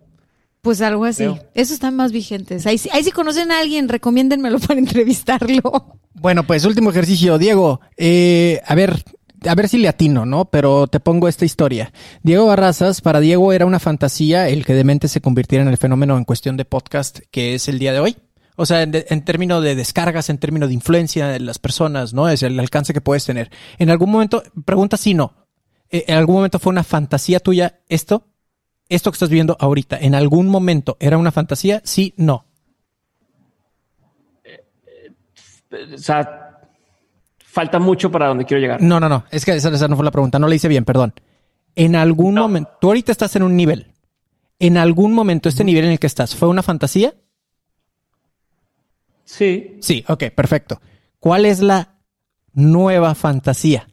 pues 0.61 0.81
algo 0.81 1.05
así. 1.05 1.23
Creo. 1.23 1.39
Esos 1.55 1.73
están 1.73 1.95
más 1.95 2.11
vigentes. 2.11 2.65
Ahí, 2.67 2.77
sí- 2.77 2.89
ahí 2.93 3.03
si 3.03 3.11
conocen 3.11 3.51
a 3.51 3.59
alguien, 3.59 3.89
recomiéndenmelo 3.89 4.59
para 4.67 4.79
entrevistarlo. 4.79 5.97
Bueno, 6.13 6.45
pues 6.45 6.65
último 6.65 6.91
ejercicio. 6.91 7.37
Diego, 7.39 7.81
eh, 7.97 8.61
a 8.67 8.75
ver, 8.75 9.03
a 9.45 9.55
ver 9.55 9.67
si 9.67 9.77
le 9.77 9.87
atino, 9.87 10.25
¿no? 10.25 10.45
Pero 10.45 10.87
te 10.87 10.99
pongo 10.99 11.27
esta 11.27 11.45
historia. 11.45 11.91
Diego 12.23 12.45
Barrazas, 12.45 13.01
para 13.01 13.19
Diego 13.19 13.53
era 13.53 13.65
una 13.65 13.79
fantasía 13.79 14.49
el 14.49 14.65
que 14.65 14.73
Demente 14.73 15.07
se 15.07 15.21
convirtiera 15.21 15.63
en 15.63 15.69
el 15.69 15.77
fenómeno 15.77 16.17
en 16.17 16.25
cuestión 16.25 16.57
de 16.57 16.65
podcast 16.65 17.19
que 17.31 17.55
es 17.55 17.67
el 17.67 17.79
día 17.79 17.93
de 17.93 17.99
hoy. 17.99 18.17
O 18.57 18.65
sea, 18.65 18.83
en, 18.83 19.25
términos 19.25 19.63
de 19.63 19.75
descargas, 19.75 20.29
en 20.29 20.37
términos 20.37 20.69
de 20.69 20.75
influencia 20.75 21.27
de 21.27 21.39
las 21.39 21.57
personas, 21.57 22.13
¿no? 22.13 22.29
Es 22.29 22.43
el 22.43 22.59
alcance 22.59 22.93
que 22.93 23.01
puedes 23.01 23.25
tener. 23.25 23.49
En 23.79 23.89
algún 23.89 24.11
momento, 24.11 24.43
pregunta 24.65 24.97
si 24.97 25.13
no. 25.13 25.47
eh, 25.89 26.05
¿En 26.07 26.17
algún 26.17 26.35
momento 26.35 26.59
fue 26.59 26.71
una 26.71 26.83
fantasía 26.83 27.39
tuya 27.39 27.79
esto? 27.89 28.27
Esto 28.89 29.09
que 29.09 29.15
estás 29.15 29.29
viendo 29.29 29.55
ahorita, 29.59 29.97
¿en 29.97 30.15
algún 30.15 30.49
momento 30.49 30.97
era 30.99 31.17
una 31.17 31.31
fantasía? 31.31 31.81
Sí, 31.85 32.13
no. 32.17 32.45
O 35.93 35.97
sea, 35.97 36.40
falta 37.51 37.79
mucho 37.79 38.11
para 38.11 38.27
donde 38.27 38.45
quiero 38.45 38.61
llegar. 38.61 38.81
No, 38.81 38.99
no, 38.99 39.09
no. 39.09 39.25
Es 39.31 39.43
que 39.45 39.53
esa, 39.55 39.69
esa 39.69 39.87
no 39.87 39.95
fue 39.95 40.05
la 40.05 40.11
pregunta. 40.11 40.39
No 40.39 40.47
la 40.47 40.55
hice 40.55 40.67
bien, 40.67 40.85
perdón. 40.85 41.13
En 41.75 41.95
algún 41.95 42.35
No. 42.35 42.43
momento, 42.43 42.71
tú 42.79 42.87
ahorita 42.87 43.11
estás 43.11 43.35
en 43.35 43.43
un 43.43 43.55
nivel. 43.55 43.87
En 44.59 44.77
algún 44.77 45.13
momento, 45.13 45.49
este 45.49 45.63
nivel 45.63 45.85
en 45.85 45.91
el 45.91 45.99
que 45.99 46.07
estás, 46.07 46.35
¿fue 46.35 46.47
una 46.47 46.63
fantasía? 46.63 47.13
Sí, 49.25 49.77
Sí, 49.81 50.03
ok, 50.07 50.25
perfecto. 50.35 50.81
¿Cuál 51.19 51.45
es 51.45 51.59
la 51.61 51.95
nueva 52.53 53.15
fantasía? 53.15 53.87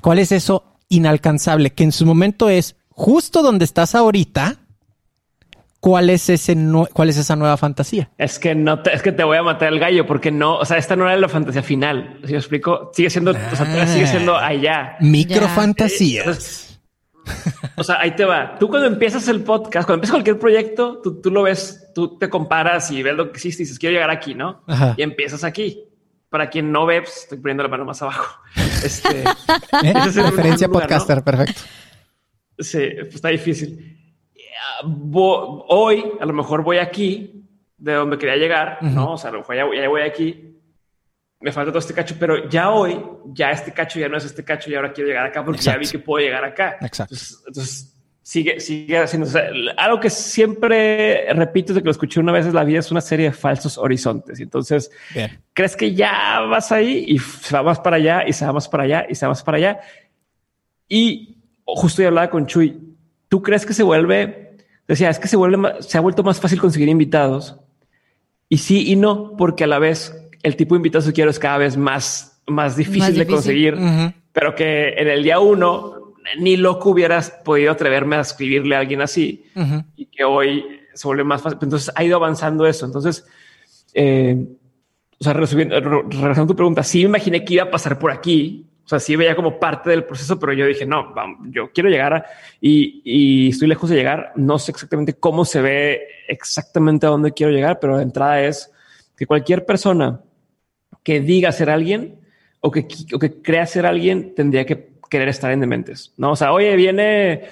¿Cuál 0.00 0.18
es 0.20 0.32
eso 0.32 0.78
inalcanzable 0.88 1.70
que 1.74 1.84
en 1.84 1.92
su 1.92 2.06
momento 2.06 2.48
es 2.48 2.76
justo 2.90 3.42
donde 3.42 3.64
estás 3.64 3.94
ahorita? 3.94 4.60
¿Cuál 5.80 6.10
es 6.10 6.28
ese 6.28 6.56
cuál 6.92 7.08
es 7.08 7.16
esa 7.18 7.36
nueva 7.36 7.56
fantasía? 7.56 8.10
es 8.18 8.38
que 8.40 8.54
no 8.54 8.82
te, 8.82 8.92
es 8.94 9.00
que 9.00 9.12
te 9.12 9.22
voy 9.22 9.36
a 9.36 9.42
matar 9.44 9.72
el 9.72 9.78
gallo 9.78 10.06
porque 10.06 10.32
no, 10.32 10.56
o 10.58 10.64
sea, 10.64 10.76
esta 10.76 10.96
no 10.96 11.04
era 11.08 11.16
la 11.16 11.28
fantasía 11.28 11.62
final. 11.62 12.18
Si 12.24 12.32
yo 12.32 12.38
explico, 12.38 12.90
sigue 12.92 13.10
siendo, 13.10 13.30
o 13.30 13.34
sea, 13.56 13.66
Ah. 13.82 13.86
sigue 13.86 14.06
siendo 14.08 14.36
allá. 14.36 14.96
Microfantasías. 15.00 16.26
Entonces, 16.26 16.64
O 17.76 17.84
sea, 17.84 18.00
ahí 18.00 18.12
te 18.16 18.24
va. 18.24 18.56
Tú 18.58 18.68
cuando 18.68 18.88
empiezas 18.88 19.28
el 19.28 19.42
podcast, 19.42 19.86
cuando 19.86 19.94
empiezas 19.94 20.14
cualquier 20.14 20.38
proyecto, 20.38 21.00
tú, 21.02 21.20
tú 21.20 21.30
lo 21.30 21.42
ves, 21.42 21.90
tú 21.94 22.18
te 22.18 22.28
comparas 22.28 22.90
y 22.90 23.02
ves 23.02 23.14
lo 23.14 23.30
que 23.30 23.38
hiciste 23.38 23.62
y 23.62 23.66
dices, 23.66 23.78
quiero 23.78 23.92
llegar 23.94 24.10
aquí, 24.10 24.34
¿no? 24.34 24.62
Ajá. 24.66 24.94
Y 24.96 25.02
empiezas 25.02 25.44
aquí. 25.44 25.84
Para 26.30 26.50
quien 26.50 26.72
no 26.72 26.86
ve, 26.86 27.02
pues, 27.02 27.18
estoy 27.22 27.38
poniendo 27.38 27.62
la 27.62 27.68
mano 27.68 27.84
más 27.84 28.02
abajo. 28.02 28.40
Este, 28.84 29.20
¿Eh? 29.22 29.24
ese 29.82 30.08
es 30.08 30.16
Referencia 30.16 30.66
lugar, 30.68 30.82
¿no? 30.82 30.88
podcaster, 30.88 31.22
perfecto. 31.22 31.60
Sí, 32.58 32.78
pues 33.00 33.14
está 33.16 33.28
difícil. 33.28 33.97
Hoy, 35.12 36.04
a 36.20 36.26
lo 36.26 36.32
mejor 36.32 36.62
voy 36.62 36.78
aquí 36.78 37.44
de 37.76 37.94
donde 37.94 38.18
quería 38.18 38.36
llegar, 38.36 38.78
¿no? 38.82 39.12
O 39.12 39.18
sea, 39.18 39.30
ya, 39.30 39.66
ya 39.74 39.88
voy 39.88 40.02
aquí, 40.02 40.48
me 41.40 41.52
falta 41.52 41.70
todo 41.70 41.78
este 41.78 41.94
cacho, 41.94 42.16
pero 42.18 42.48
ya 42.48 42.70
hoy, 42.70 43.00
ya 43.26 43.50
este 43.50 43.72
cacho 43.72 44.00
ya 44.00 44.08
no 44.08 44.16
es 44.16 44.24
este 44.24 44.44
cacho 44.44 44.70
y 44.70 44.74
ahora 44.74 44.92
quiero 44.92 45.08
llegar 45.08 45.26
acá 45.26 45.44
porque 45.44 45.60
ya 45.60 45.76
vi 45.76 45.86
que 45.86 45.98
puedo 45.98 46.24
llegar 46.24 46.44
acá. 46.44 46.78
Exacto. 46.80 47.14
Entonces, 47.46 47.94
sigue, 48.22 48.58
sigue 48.58 48.98
haciendo. 48.98 49.28
algo 49.76 50.00
que 50.00 50.10
siempre 50.10 51.32
repito 51.32 51.72
de 51.72 51.80
que 51.80 51.84
lo 51.84 51.92
escuché 51.92 52.18
una 52.18 52.32
vez 52.32 52.46
es 52.46 52.54
la 52.54 52.64
vida 52.64 52.80
es 52.80 52.90
una 52.90 53.00
serie 53.00 53.26
de 53.26 53.32
falsos 53.32 53.78
horizontes. 53.78 54.40
Entonces, 54.40 54.90
crees 55.52 55.76
que 55.76 55.94
ya 55.94 56.40
vas 56.40 56.72
ahí 56.72 57.04
y 57.06 57.18
se 57.20 57.54
va 57.54 57.62
más 57.62 57.78
para 57.78 57.96
allá 57.96 58.26
y 58.26 58.32
se 58.32 58.44
va 58.44 58.52
más 58.52 58.68
para 58.68 58.82
allá 58.82 59.06
y 59.08 59.14
se 59.14 59.24
va 59.24 59.30
más 59.30 59.42
para 59.44 59.58
allá. 59.58 59.80
Y 60.88 61.38
justo 61.64 62.02
ya 62.02 62.08
hablaba 62.08 62.30
con 62.30 62.46
Chuy. 62.46 62.96
¿Tú 63.28 63.42
crees 63.42 63.64
que 63.64 63.74
se 63.74 63.84
vuelve? 63.84 64.47
Decía, 64.88 65.10
es 65.10 65.18
que 65.18 65.28
se 65.28 65.36
vuelve, 65.36 65.82
se 65.82 65.98
ha 65.98 66.00
vuelto 66.00 66.24
más 66.24 66.40
fácil 66.40 66.60
conseguir 66.60 66.88
invitados. 66.88 67.56
Y 68.48 68.58
sí 68.58 68.90
y 68.90 68.96
no, 68.96 69.36
porque 69.36 69.64
a 69.64 69.66
la 69.66 69.78
vez 69.78 70.16
el 70.42 70.56
tipo 70.56 70.74
de 70.74 70.78
invitados 70.78 71.06
que 71.06 71.12
quiero 71.12 71.30
es 71.30 71.38
cada 71.38 71.58
vez 71.58 71.76
más, 71.76 72.40
más 72.46 72.76
difícil, 72.76 73.14
de 73.14 73.26
conseguir, 73.26 73.76
pero 74.32 74.54
que 74.54 74.94
en 74.96 75.08
el 75.08 75.22
día 75.22 75.40
uno 75.40 76.14
ni 76.38 76.56
loco 76.56 76.90
hubieras 76.90 77.30
podido 77.44 77.72
atreverme 77.72 78.16
a 78.16 78.20
escribirle 78.20 78.76
a 78.76 78.80
alguien 78.80 79.02
así 79.02 79.44
y 79.96 80.06
que 80.06 80.24
hoy 80.24 80.64
se 80.94 81.06
vuelve 81.06 81.24
más 81.24 81.42
fácil. 81.42 81.58
Entonces 81.62 81.92
ha 81.94 82.02
ido 82.02 82.16
avanzando 82.16 82.66
eso. 82.66 82.86
Entonces, 82.86 83.26
eh, 83.92 84.46
o 85.18 85.24
sea, 85.24 85.32
regresando 85.32 86.42
a 86.42 86.46
tu 86.46 86.56
pregunta, 86.56 86.82
sí 86.82 87.00
me 87.00 87.10
imaginé 87.10 87.44
que 87.44 87.54
iba 87.54 87.64
a 87.64 87.70
pasar 87.70 87.98
por 87.98 88.10
aquí. 88.10 88.67
O 88.88 88.90
sea, 88.90 89.00
sí 89.00 89.16
veía 89.16 89.36
como 89.36 89.60
parte 89.60 89.90
del 89.90 90.04
proceso, 90.04 90.38
pero 90.38 90.54
yo 90.54 90.64
dije, 90.64 90.86
no, 90.86 91.14
yo 91.50 91.70
quiero 91.74 91.90
llegar 91.90 92.14
a, 92.14 92.24
y, 92.58 93.02
y, 93.04 93.50
estoy 93.50 93.68
lejos 93.68 93.90
de 93.90 93.96
llegar. 93.96 94.32
No 94.34 94.58
sé 94.58 94.70
exactamente 94.70 95.12
cómo 95.12 95.44
se 95.44 95.60
ve 95.60 96.08
exactamente 96.26 97.04
a 97.04 97.10
dónde 97.10 97.34
quiero 97.34 97.52
llegar, 97.52 97.80
pero 97.80 97.96
la 97.96 98.02
entrada 98.02 98.40
es 98.42 98.72
que 99.14 99.26
cualquier 99.26 99.66
persona 99.66 100.22
que 101.02 101.20
diga 101.20 101.52
ser 101.52 101.68
alguien 101.68 102.18
o 102.60 102.70
que, 102.70 102.88
o 103.12 103.18
que 103.18 103.42
crea 103.42 103.66
ser 103.66 103.84
alguien 103.84 104.34
tendría 104.34 104.64
que 104.64 104.92
querer 105.10 105.28
estar 105.28 105.50
en 105.50 105.60
Dementes. 105.60 106.14
No, 106.16 106.30
o 106.30 106.36
sea, 106.36 106.54
oye, 106.54 106.74
viene 106.74 107.42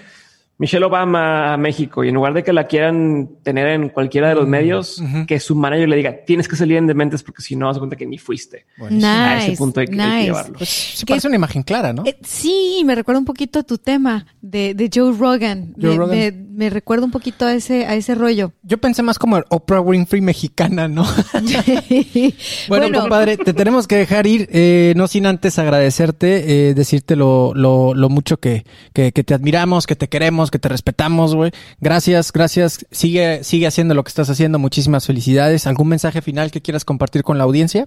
Michelle 0.58 0.84
Obama 0.84 1.52
a 1.52 1.56
México 1.56 2.02
y 2.02 2.08
en 2.08 2.14
lugar 2.14 2.32
de 2.32 2.42
que 2.42 2.52
la 2.52 2.66
quieran 2.66 3.28
tener 3.42 3.68
en 3.68 3.90
cualquiera 3.90 4.30
de 4.30 4.34
los 4.34 4.46
mm, 4.46 4.50
medios, 4.50 5.02
que 5.26 5.38
su 5.38 5.54
manager 5.54 5.88
le 5.88 5.96
diga 5.96 6.24
tienes 6.24 6.48
que 6.48 6.56
salir 6.56 6.78
en 6.78 6.86
Dementes 6.86 7.22
porque 7.22 7.42
si 7.42 7.56
no, 7.56 7.66
das 7.66 7.78
cuenta 7.78 7.96
que 7.96 8.06
ni 8.06 8.16
fuiste. 8.18 8.66
Nice, 8.90 9.06
a 9.06 9.44
ese 9.44 9.56
punto 9.56 9.80
hay 9.80 9.86
que, 9.86 9.96
llevarlo. 9.96 10.58
Pues, 10.58 10.68
sí, 10.68 11.04
parece 11.04 11.26
una 11.26 11.36
imagen 11.36 11.62
clara, 11.62 11.92
¿no? 11.92 12.04
Eh, 12.06 12.16
sí, 12.22 12.82
me 12.86 12.94
recuerda 12.94 13.18
un 13.18 13.26
poquito 13.26 13.58
a 13.58 13.62
tu 13.62 13.76
tema 13.76 14.26
de, 14.40 14.74
de 14.74 14.90
Joe 14.92 15.12
Rogan. 15.16 15.74
Joe 15.80 15.96
Rogan 15.96 16.45
me 16.56 16.70
recuerda 16.70 17.04
un 17.04 17.10
poquito 17.10 17.44
a 17.44 17.52
ese, 17.52 17.84
a 17.84 17.94
ese 17.94 18.14
rollo. 18.14 18.52
Yo 18.62 18.78
pensé 18.78 19.02
más 19.02 19.18
como 19.18 19.42
Oprah 19.50 19.82
Winfrey 19.82 20.22
mexicana, 20.22 20.88
¿no? 20.88 21.04
bueno, 22.68 22.98
compadre, 22.98 23.36
te 23.36 23.52
tenemos 23.52 23.86
que 23.86 23.96
dejar 23.96 24.26
ir, 24.26 24.48
eh, 24.50 24.94
no 24.96 25.06
sin 25.06 25.26
antes 25.26 25.58
agradecerte, 25.58 26.70
eh, 26.70 26.74
decirte 26.74 27.14
lo, 27.14 27.52
lo, 27.54 27.92
lo 27.92 28.08
mucho 28.08 28.38
que, 28.38 28.64
que, 28.94 29.12
que, 29.12 29.22
te 29.22 29.34
admiramos, 29.34 29.86
que 29.86 29.96
te 29.96 30.08
queremos, 30.08 30.50
que 30.50 30.58
te 30.58 30.70
respetamos, 30.70 31.34
güey. 31.34 31.50
Gracias, 31.78 32.32
gracias. 32.32 32.86
Sigue, 32.90 33.44
sigue 33.44 33.66
haciendo 33.66 33.94
lo 33.94 34.02
que 34.02 34.08
estás 34.08 34.30
haciendo. 34.30 34.58
Muchísimas 34.58 35.06
felicidades. 35.06 35.66
¿Algún 35.66 35.88
mensaje 35.88 36.22
final 36.22 36.50
que 36.50 36.62
quieras 36.62 36.86
compartir 36.86 37.22
con 37.22 37.36
la 37.36 37.44
audiencia? 37.44 37.86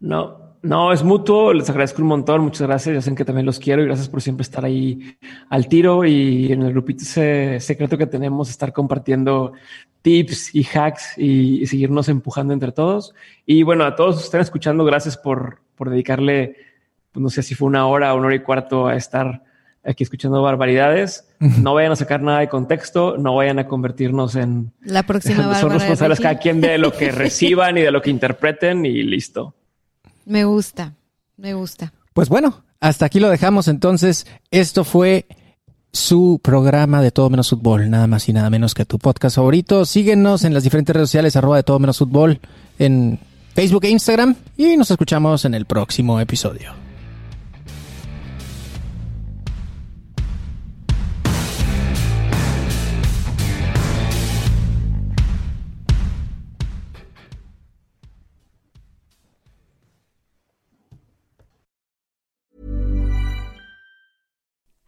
No, 0.00 0.43
no, 0.64 0.94
es 0.94 1.04
mutuo. 1.04 1.52
Les 1.52 1.68
agradezco 1.68 2.00
un 2.00 2.08
montón. 2.08 2.40
Muchas 2.40 2.66
gracias. 2.66 2.94
Ya 2.94 3.02
saben 3.02 3.16
que 3.16 3.24
también 3.26 3.44
los 3.44 3.58
quiero 3.58 3.82
y 3.82 3.84
gracias 3.84 4.08
por 4.08 4.22
siempre 4.22 4.42
estar 4.42 4.64
ahí 4.64 5.18
al 5.50 5.68
tiro 5.68 6.06
y 6.06 6.50
en 6.50 6.62
el 6.62 6.72
grupito 6.72 7.02
ese 7.02 7.60
secreto 7.60 7.98
que 7.98 8.06
tenemos, 8.06 8.48
estar 8.48 8.72
compartiendo 8.72 9.52
tips 10.00 10.54
y 10.54 10.64
hacks 10.64 11.18
y, 11.18 11.66
seguirnos 11.66 12.08
empujando 12.08 12.54
entre 12.54 12.72
todos. 12.72 13.14
Y 13.44 13.62
bueno, 13.62 13.84
a 13.84 13.94
todos 13.94 14.24
están 14.24 14.40
escuchando, 14.40 14.86
gracias 14.86 15.18
por, 15.18 15.58
por 15.76 15.90
dedicarle, 15.90 16.56
pues 17.12 17.22
no 17.22 17.28
sé 17.28 17.42
si 17.42 17.54
fue 17.54 17.68
una 17.68 17.86
hora 17.86 18.14
o 18.14 18.16
una 18.16 18.28
hora 18.28 18.36
y 18.36 18.40
cuarto 18.40 18.86
a 18.86 18.96
estar 18.96 19.42
aquí 19.84 20.02
escuchando 20.02 20.40
barbaridades. 20.40 21.28
No 21.40 21.74
vayan 21.74 21.92
a 21.92 21.96
sacar 21.96 22.22
nada 22.22 22.40
de 22.40 22.48
contexto, 22.48 23.18
no 23.18 23.34
vayan 23.34 23.58
a 23.58 23.66
convertirnos 23.66 24.34
en 24.34 24.72
la 24.82 25.02
próxima. 25.02 25.54
Son 25.60 25.70
responsables 25.70 26.20
cada 26.20 26.38
quien 26.38 26.62
de 26.62 26.78
lo 26.78 26.90
que 26.90 27.12
reciban 27.12 27.76
y 27.76 27.82
de 27.82 27.90
lo 27.90 28.00
que 28.00 28.08
interpreten 28.08 28.86
y 28.86 29.02
listo. 29.02 29.54
Me 30.24 30.44
gusta, 30.44 30.94
me 31.36 31.54
gusta. 31.54 31.92
Pues 32.12 32.28
bueno, 32.28 32.64
hasta 32.80 33.06
aquí 33.06 33.20
lo 33.20 33.30
dejamos 33.30 33.68
entonces. 33.68 34.26
Esto 34.50 34.84
fue 34.84 35.26
su 35.92 36.40
programa 36.42 37.00
de 37.00 37.10
Todo 37.10 37.30
Menos 37.30 37.50
Fútbol, 37.50 37.88
nada 37.88 38.06
más 38.06 38.28
y 38.28 38.32
nada 38.32 38.50
menos 38.50 38.74
que 38.74 38.84
tu 38.84 38.98
podcast 38.98 39.36
favorito. 39.36 39.84
Síguenos 39.84 40.44
en 40.44 40.52
las 40.54 40.64
diferentes 40.64 40.94
redes 40.94 41.08
sociales, 41.08 41.36
arroba 41.36 41.56
de 41.56 41.62
Todo 41.62 41.78
Menos 41.78 41.98
Fútbol, 41.98 42.40
en 42.78 43.18
Facebook 43.54 43.84
e 43.84 43.90
Instagram 43.90 44.34
y 44.56 44.76
nos 44.76 44.90
escuchamos 44.90 45.44
en 45.44 45.54
el 45.54 45.66
próximo 45.66 46.20
episodio. 46.20 46.83